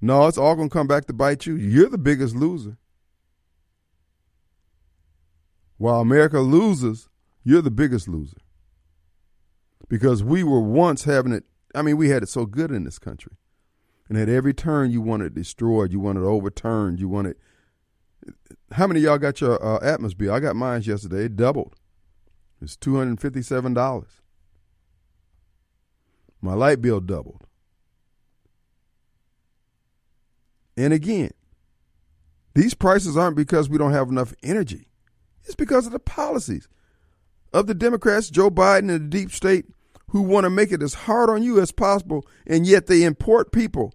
No, 0.00 0.26
it's 0.26 0.38
all 0.38 0.54
going 0.54 0.68
to 0.68 0.72
come 0.72 0.86
back 0.86 1.06
to 1.06 1.12
bite 1.12 1.46
you. 1.46 1.56
You're 1.56 1.88
the 1.88 1.98
biggest 1.98 2.36
loser. 2.36 2.76
While 5.76 6.00
America 6.00 6.40
loses, 6.40 7.08
you're 7.42 7.62
the 7.62 7.70
biggest 7.70 8.08
loser. 8.08 8.38
Because 9.88 10.22
we 10.22 10.42
were 10.42 10.60
once 10.60 11.04
having 11.04 11.32
it, 11.32 11.44
I 11.74 11.82
mean, 11.82 11.96
we 11.96 12.10
had 12.10 12.22
it 12.22 12.28
so 12.28 12.46
good 12.46 12.70
in 12.70 12.84
this 12.84 12.98
country. 12.98 13.32
And 14.08 14.16
at 14.18 14.28
every 14.28 14.54
turn, 14.54 14.90
you 14.90 15.00
wanted 15.00 15.34
destroyed, 15.34 15.92
you 15.92 16.00
wanted 16.00 16.22
overturned, 16.22 17.00
you 17.00 17.08
wanted 17.08 17.36
how 18.72 18.86
many 18.86 19.00
y'all 19.00 19.18
got 19.18 19.40
your 19.40 19.62
uh, 19.64 19.80
Atmos 19.80 20.16
bill? 20.16 20.32
I 20.32 20.40
got 20.40 20.56
mine 20.56 20.82
yesterday. 20.82 21.24
It 21.24 21.36
doubled. 21.36 21.76
It's 22.60 22.76
two 22.76 22.96
hundred 22.96 23.10
and 23.10 23.20
fifty-seven 23.20 23.74
dollars. 23.74 24.20
My 26.40 26.54
light 26.54 26.80
bill 26.82 27.00
doubled. 27.00 27.46
And 30.78 30.92
again, 30.92 31.32
these 32.54 32.72
prices 32.72 33.16
aren't 33.16 33.36
because 33.36 33.68
we 33.68 33.78
don't 33.78 33.92
have 33.92 34.10
enough 34.10 34.32
energy. 34.44 34.86
It's 35.44 35.56
because 35.56 35.86
of 35.86 35.92
the 35.92 35.98
policies 35.98 36.68
of 37.52 37.66
the 37.66 37.74
Democrats, 37.74 38.30
Joe 38.30 38.48
Biden, 38.48 38.90
and 38.90 38.90
the 38.90 38.98
deep 39.00 39.32
state 39.32 39.66
who 40.10 40.22
want 40.22 40.44
to 40.44 40.50
make 40.50 40.70
it 40.70 40.80
as 40.80 40.94
hard 40.94 41.30
on 41.30 41.42
you 41.42 41.60
as 41.60 41.72
possible, 41.72 42.24
and 42.46 42.64
yet 42.64 42.86
they 42.86 43.02
import 43.02 43.50
people 43.50 43.92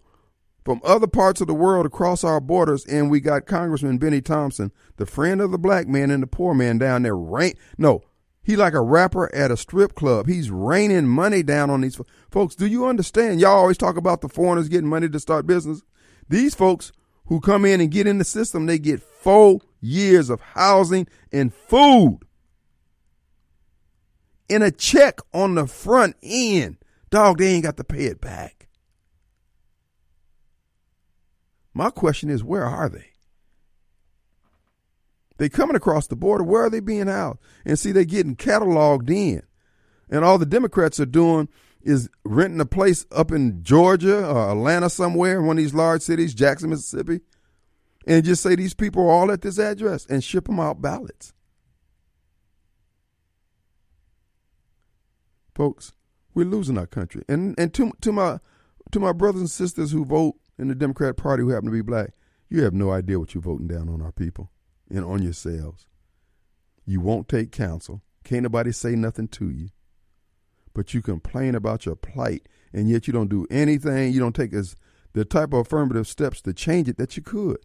from 0.66 0.82
other 0.84 1.08
parts 1.08 1.40
of 1.40 1.48
the 1.48 1.54
world 1.54 1.86
across 1.86 2.22
our 2.22 2.42
borders, 2.42 2.86
and 2.86 3.10
we 3.10 3.22
got 3.22 3.46
Congressman 3.46 3.98
Bennie 3.98 4.22
Thompson, 4.22 4.72
the 4.98 5.06
friend 5.06 5.40
of 5.40 5.52
the 5.52 5.58
black 5.58 5.88
man 5.88 6.12
and 6.12 6.22
the 6.22 6.28
poor 6.28 6.54
man 6.54 6.78
down 6.78 7.04
there. 7.04 7.16
Rain, 7.16 7.54
no, 7.78 8.02
he 8.44 8.58
like 8.58 8.74
a 8.74 8.82
rapper 8.82 9.34
at 9.34 9.52
a 9.52 9.58
strip 9.58 9.96
club. 9.96 10.28
He's 10.28 10.52
raining 10.52 11.08
money 11.08 11.44
down 11.44 11.70
on 11.70 11.80
these 11.80 12.00
folks. 12.30 12.56
Do 12.56 12.66
you 12.66 12.88
understand? 12.88 13.40
Y'all 13.40 13.58
always 13.58 13.78
talk 13.78 13.96
about 13.96 14.20
the 14.20 14.28
foreigners 14.28 14.68
getting 14.68 14.90
money 14.90 15.08
to 15.08 15.20
start 15.20 15.48
business. 15.48 15.82
These 16.30 16.56
folks 16.56 16.92
who 17.28 17.40
come 17.40 17.66
in 17.66 17.82
and 17.82 17.92
get 17.92 18.08
in 18.08 18.18
the 18.18 18.24
system, 18.24 18.66
they 18.66 18.80
get 18.80 19.02
four 19.02 19.60
years 19.82 20.30
of 20.30 20.42
housing 20.42 21.08
and 21.32 21.54
food 21.54 22.20
in 24.50 24.62
a 24.62 24.72
check 24.72 25.20
on 25.34 25.56
the 25.56 25.68
front 25.68 26.16
end. 26.22 26.78
Dog, 27.10 27.38
they 27.38 27.48
ain't 27.48 27.64
got 27.64 27.78
to 27.78 27.84
pay 27.84 28.06
it 28.06 28.22
back. 28.22 28.68
My 31.74 31.90
question 31.90 32.30
is, 32.30 32.44
where 32.44 32.66
are 32.66 32.90
they? 32.90 33.08
They 35.38 35.50
coming 35.50 35.76
across 35.76 36.08
the 36.08 36.16
border. 36.16 36.44
Where 36.44 36.66
are 36.66 36.70
they 36.70 36.80
being 36.80 37.08
housed? 37.08 37.40
And 37.66 37.78
see, 37.80 37.92
they 37.92 38.06
getting 38.06 38.36
cataloged 38.36 39.10
in. 39.10 39.42
And 40.10 40.24
all 40.24 40.38
the 40.38 40.46
Democrats 40.46 41.00
are 41.00 41.06
doing 41.06 41.50
is 41.84 42.10
renting 42.24 42.60
a 42.60 42.66
place 42.66 43.06
up 43.12 43.32
in 43.32 43.64
Georgia 43.64 44.26
or 44.28 44.52
Atlanta 44.52 44.90
somewhere, 44.90 45.42
one 45.42 45.58
of 45.58 45.64
these 45.64 45.74
large 45.74 46.02
cities, 46.02 46.34
Jackson, 46.34 46.70
Mississippi, 46.70 47.22
and 48.08 48.24
just 48.26 48.42
say 48.42 48.56
these 48.56 48.74
people 48.74 49.04
are 49.04 49.12
all 49.12 49.32
at 49.32 49.42
this 49.42 49.60
address 49.60 50.06
and 50.06 50.24
ship 50.24 50.46
them 50.46 50.60
out 50.60 50.82
ballots. 50.82 51.34
Folks, 55.56 55.94
we're 56.34 56.46
losing 56.46 56.78
our 56.78 56.88
country. 56.88 57.24
And 57.28 57.56
and 57.58 57.74
to 57.76 57.92
to 58.02 58.12
my 58.12 58.40
to 58.92 59.00
my 59.00 59.12
brothers 59.12 59.42
and 59.42 59.50
sisters 59.50 59.92
who 59.92 60.06
vote 60.06 60.36
in 60.58 60.68
the 60.68 60.76
Democrat 60.76 61.18
Party 61.18 61.44
who 61.44 61.50
happen 61.50 61.68
to 61.68 61.72
be 61.72 61.82
black, 61.82 62.12
you 62.50 62.64
have 62.64 62.74
no 62.74 62.92
idea 62.92 63.20
what 63.20 63.34
you're 63.34 63.42
voting 63.42 63.68
down 63.68 63.90
on 63.90 64.02
our 64.02 64.12
people 64.12 64.52
and 64.90 65.06
on 65.06 65.22
yourselves. 65.22 65.86
You 66.86 67.02
won't 67.02 67.30
take 67.30 67.52
counsel. 67.52 68.02
Can't 68.24 68.44
nobody 68.44 68.72
say 68.72 68.96
nothing 68.96 69.28
to 69.30 69.50
you. 69.50 69.70
But 70.74 70.94
you 70.94 71.02
complain 71.02 71.56
about 71.56 71.86
your 71.86 71.96
plight, 71.96 72.48
and 72.74 72.90
yet 72.90 73.08
you 73.08 73.14
don't 73.14 73.30
do 73.30 73.46
anything. 73.52 74.12
You 74.12 74.20
don't 74.20 74.36
take 74.36 74.54
as 74.54 74.76
the 75.14 75.26
type 75.26 75.54
of 75.54 75.60
affirmative 75.60 76.08
steps 76.08 76.42
to 76.42 76.54
change 76.54 76.90
it 76.90 76.98
that 76.98 77.16
you 77.16 77.24
could. 77.24 77.60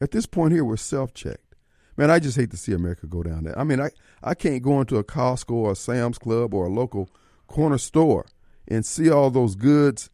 At 0.00 0.10
this 0.10 0.26
point 0.26 0.52
here, 0.52 0.64
we're 0.64 0.76
self 0.76 1.12
checked. 1.14 1.54
Man, 1.96 2.10
I 2.10 2.18
just 2.18 2.36
hate 2.36 2.50
to 2.50 2.56
see 2.56 2.72
America 2.72 3.06
go 3.06 3.22
down 3.22 3.44
there. 3.44 3.58
I 3.58 3.64
mean, 3.64 3.80
I, 3.80 3.90
I 4.22 4.34
can't 4.34 4.62
go 4.62 4.80
into 4.80 4.96
a 4.96 5.04
Costco 5.04 5.52
or 5.52 5.72
a 5.72 5.76
Sam's 5.76 6.18
Club 6.18 6.52
or 6.52 6.66
a 6.66 6.70
local 6.70 7.08
corner 7.46 7.78
store 7.78 8.26
and 8.66 8.84
see 8.84 9.10
all 9.10 9.30
those 9.30 9.54
goods 9.54 10.10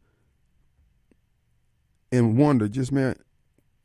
and 2.12 2.36
wonder, 2.36 2.68
just 2.68 2.92
man, 2.92 3.16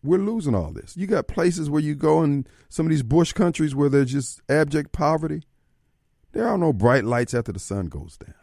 we're 0.03 0.17
losing 0.17 0.55
all 0.55 0.71
this. 0.71 0.97
You 0.97 1.07
got 1.07 1.27
places 1.27 1.69
where 1.69 1.81
you 1.81 1.95
go 1.95 2.23
in 2.23 2.45
some 2.69 2.85
of 2.85 2.89
these 2.89 3.03
bush 3.03 3.33
countries 3.33 3.75
where 3.75 3.89
there's 3.89 4.11
just 4.11 4.41
abject 4.49 4.91
poverty. 4.91 5.43
There 6.35 6.49
are 6.49 6.57
no 6.57 6.73
bright 6.73 7.05
lights 7.05 7.33
after 7.33 7.53
the 7.53 7.59
sun 7.59 7.85
goes 7.85 8.17
down. 8.17 8.35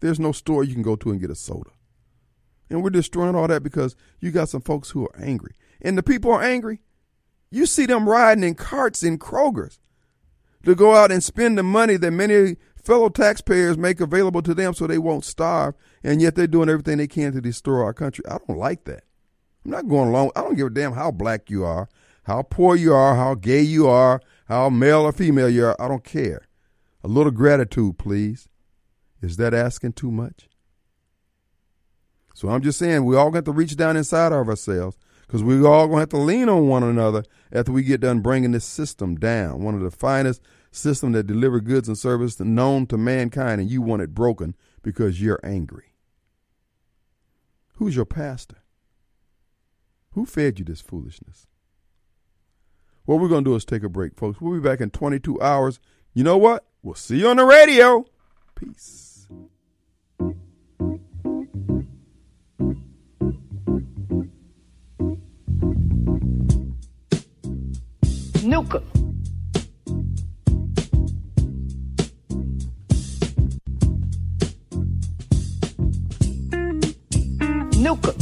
There's 0.00 0.18
no 0.18 0.32
store 0.32 0.64
you 0.64 0.72
can 0.72 0.82
go 0.82 0.96
to 0.96 1.10
and 1.10 1.20
get 1.20 1.28
a 1.28 1.34
soda. 1.34 1.68
And 2.70 2.82
we're 2.82 2.88
destroying 2.88 3.34
all 3.34 3.46
that 3.48 3.62
because 3.62 3.94
you 4.18 4.30
got 4.30 4.48
some 4.48 4.62
folks 4.62 4.88
who 4.88 5.04
are 5.04 5.22
angry. 5.22 5.54
And 5.82 5.98
the 5.98 6.02
people 6.02 6.32
are 6.32 6.42
angry. 6.42 6.80
You 7.50 7.66
see 7.66 7.84
them 7.84 8.08
riding 8.08 8.42
in 8.42 8.54
carts 8.54 9.02
in 9.02 9.18
Kroger's 9.18 9.78
to 10.64 10.74
go 10.74 10.94
out 10.94 11.12
and 11.12 11.22
spend 11.22 11.58
the 11.58 11.62
money 11.62 11.98
that 11.98 12.12
many 12.12 12.56
fellow 12.82 13.10
taxpayers 13.10 13.76
make 13.76 14.00
available 14.00 14.40
to 14.40 14.54
them 14.54 14.72
so 14.72 14.86
they 14.86 14.96
won't 14.96 15.26
starve, 15.26 15.74
and 16.02 16.22
yet 16.22 16.34
they're 16.34 16.46
doing 16.46 16.70
everything 16.70 16.96
they 16.96 17.06
can 17.06 17.34
to 17.34 17.42
destroy 17.42 17.82
our 17.82 17.92
country. 17.92 18.24
I 18.26 18.38
don't 18.38 18.58
like 18.58 18.84
that. 18.84 19.04
I'm 19.66 19.72
not 19.72 19.86
going 19.86 20.08
along. 20.08 20.30
I 20.34 20.40
don't 20.40 20.54
give 20.54 20.68
a 20.68 20.70
damn 20.70 20.94
how 20.94 21.10
black 21.10 21.50
you 21.50 21.62
are, 21.62 21.90
how 22.22 22.40
poor 22.40 22.74
you 22.74 22.94
are, 22.94 23.16
how 23.16 23.34
gay 23.34 23.60
you 23.60 23.86
are, 23.86 24.22
how 24.46 24.70
male 24.70 25.02
or 25.02 25.12
female 25.12 25.50
you 25.50 25.66
are. 25.66 25.76
I 25.78 25.88
don't 25.88 26.04
care. 26.04 26.46
A 27.04 27.08
little 27.08 27.32
gratitude, 27.32 27.98
please. 27.98 28.48
Is 29.20 29.36
that 29.36 29.54
asking 29.54 29.94
too 29.94 30.10
much? 30.10 30.48
So 32.34 32.48
I'm 32.48 32.62
just 32.62 32.78
saying 32.78 33.04
we 33.04 33.16
all 33.16 33.30
got 33.30 33.44
to 33.44 33.52
reach 33.52 33.76
down 33.76 33.96
inside 33.96 34.32
of 34.32 34.48
ourselves 34.48 34.96
because 35.26 35.42
we 35.42 35.64
all 35.64 35.86
gonna 35.86 36.00
have 36.00 36.08
to 36.10 36.16
lean 36.16 36.48
on 36.48 36.68
one 36.68 36.82
another 36.82 37.24
after 37.52 37.72
we 37.72 37.82
get 37.82 38.00
done 38.00 38.20
bringing 38.20 38.52
this 38.52 38.64
system 38.64 39.16
down. 39.16 39.62
One 39.62 39.74
of 39.74 39.80
the 39.80 39.90
finest 39.90 40.42
systems 40.70 41.14
that 41.14 41.26
deliver 41.26 41.60
goods 41.60 41.88
and 41.88 41.96
services 41.96 42.40
known 42.40 42.86
to 42.86 42.96
mankind, 42.96 43.60
and 43.60 43.70
you 43.70 43.82
want 43.82 44.02
it 44.02 44.14
broken 44.14 44.54
because 44.82 45.22
you're 45.22 45.40
angry. 45.42 45.94
Who's 47.76 47.96
your 47.96 48.04
pastor? 48.04 48.58
Who 50.12 50.26
fed 50.26 50.58
you 50.58 50.64
this 50.64 50.80
foolishness? 50.80 51.46
What 53.04 53.18
we're 53.18 53.28
going 53.28 53.44
to 53.44 53.50
do 53.50 53.56
is 53.56 53.64
take 53.64 53.82
a 53.82 53.88
break, 53.88 54.16
folks. 54.16 54.40
We'll 54.40 54.54
be 54.54 54.60
back 54.60 54.80
in 54.80 54.90
22 54.90 55.40
hours. 55.40 55.80
You 56.14 56.22
know 56.22 56.36
what? 56.36 56.64
We'll 56.84 56.96
see 56.96 57.18
you 57.18 57.28
on 57.28 57.36
the 57.36 57.44
radio. 57.44 58.04
Peace. 58.56 59.28
Nuka. 68.42 68.82
Nuka. 77.78 78.21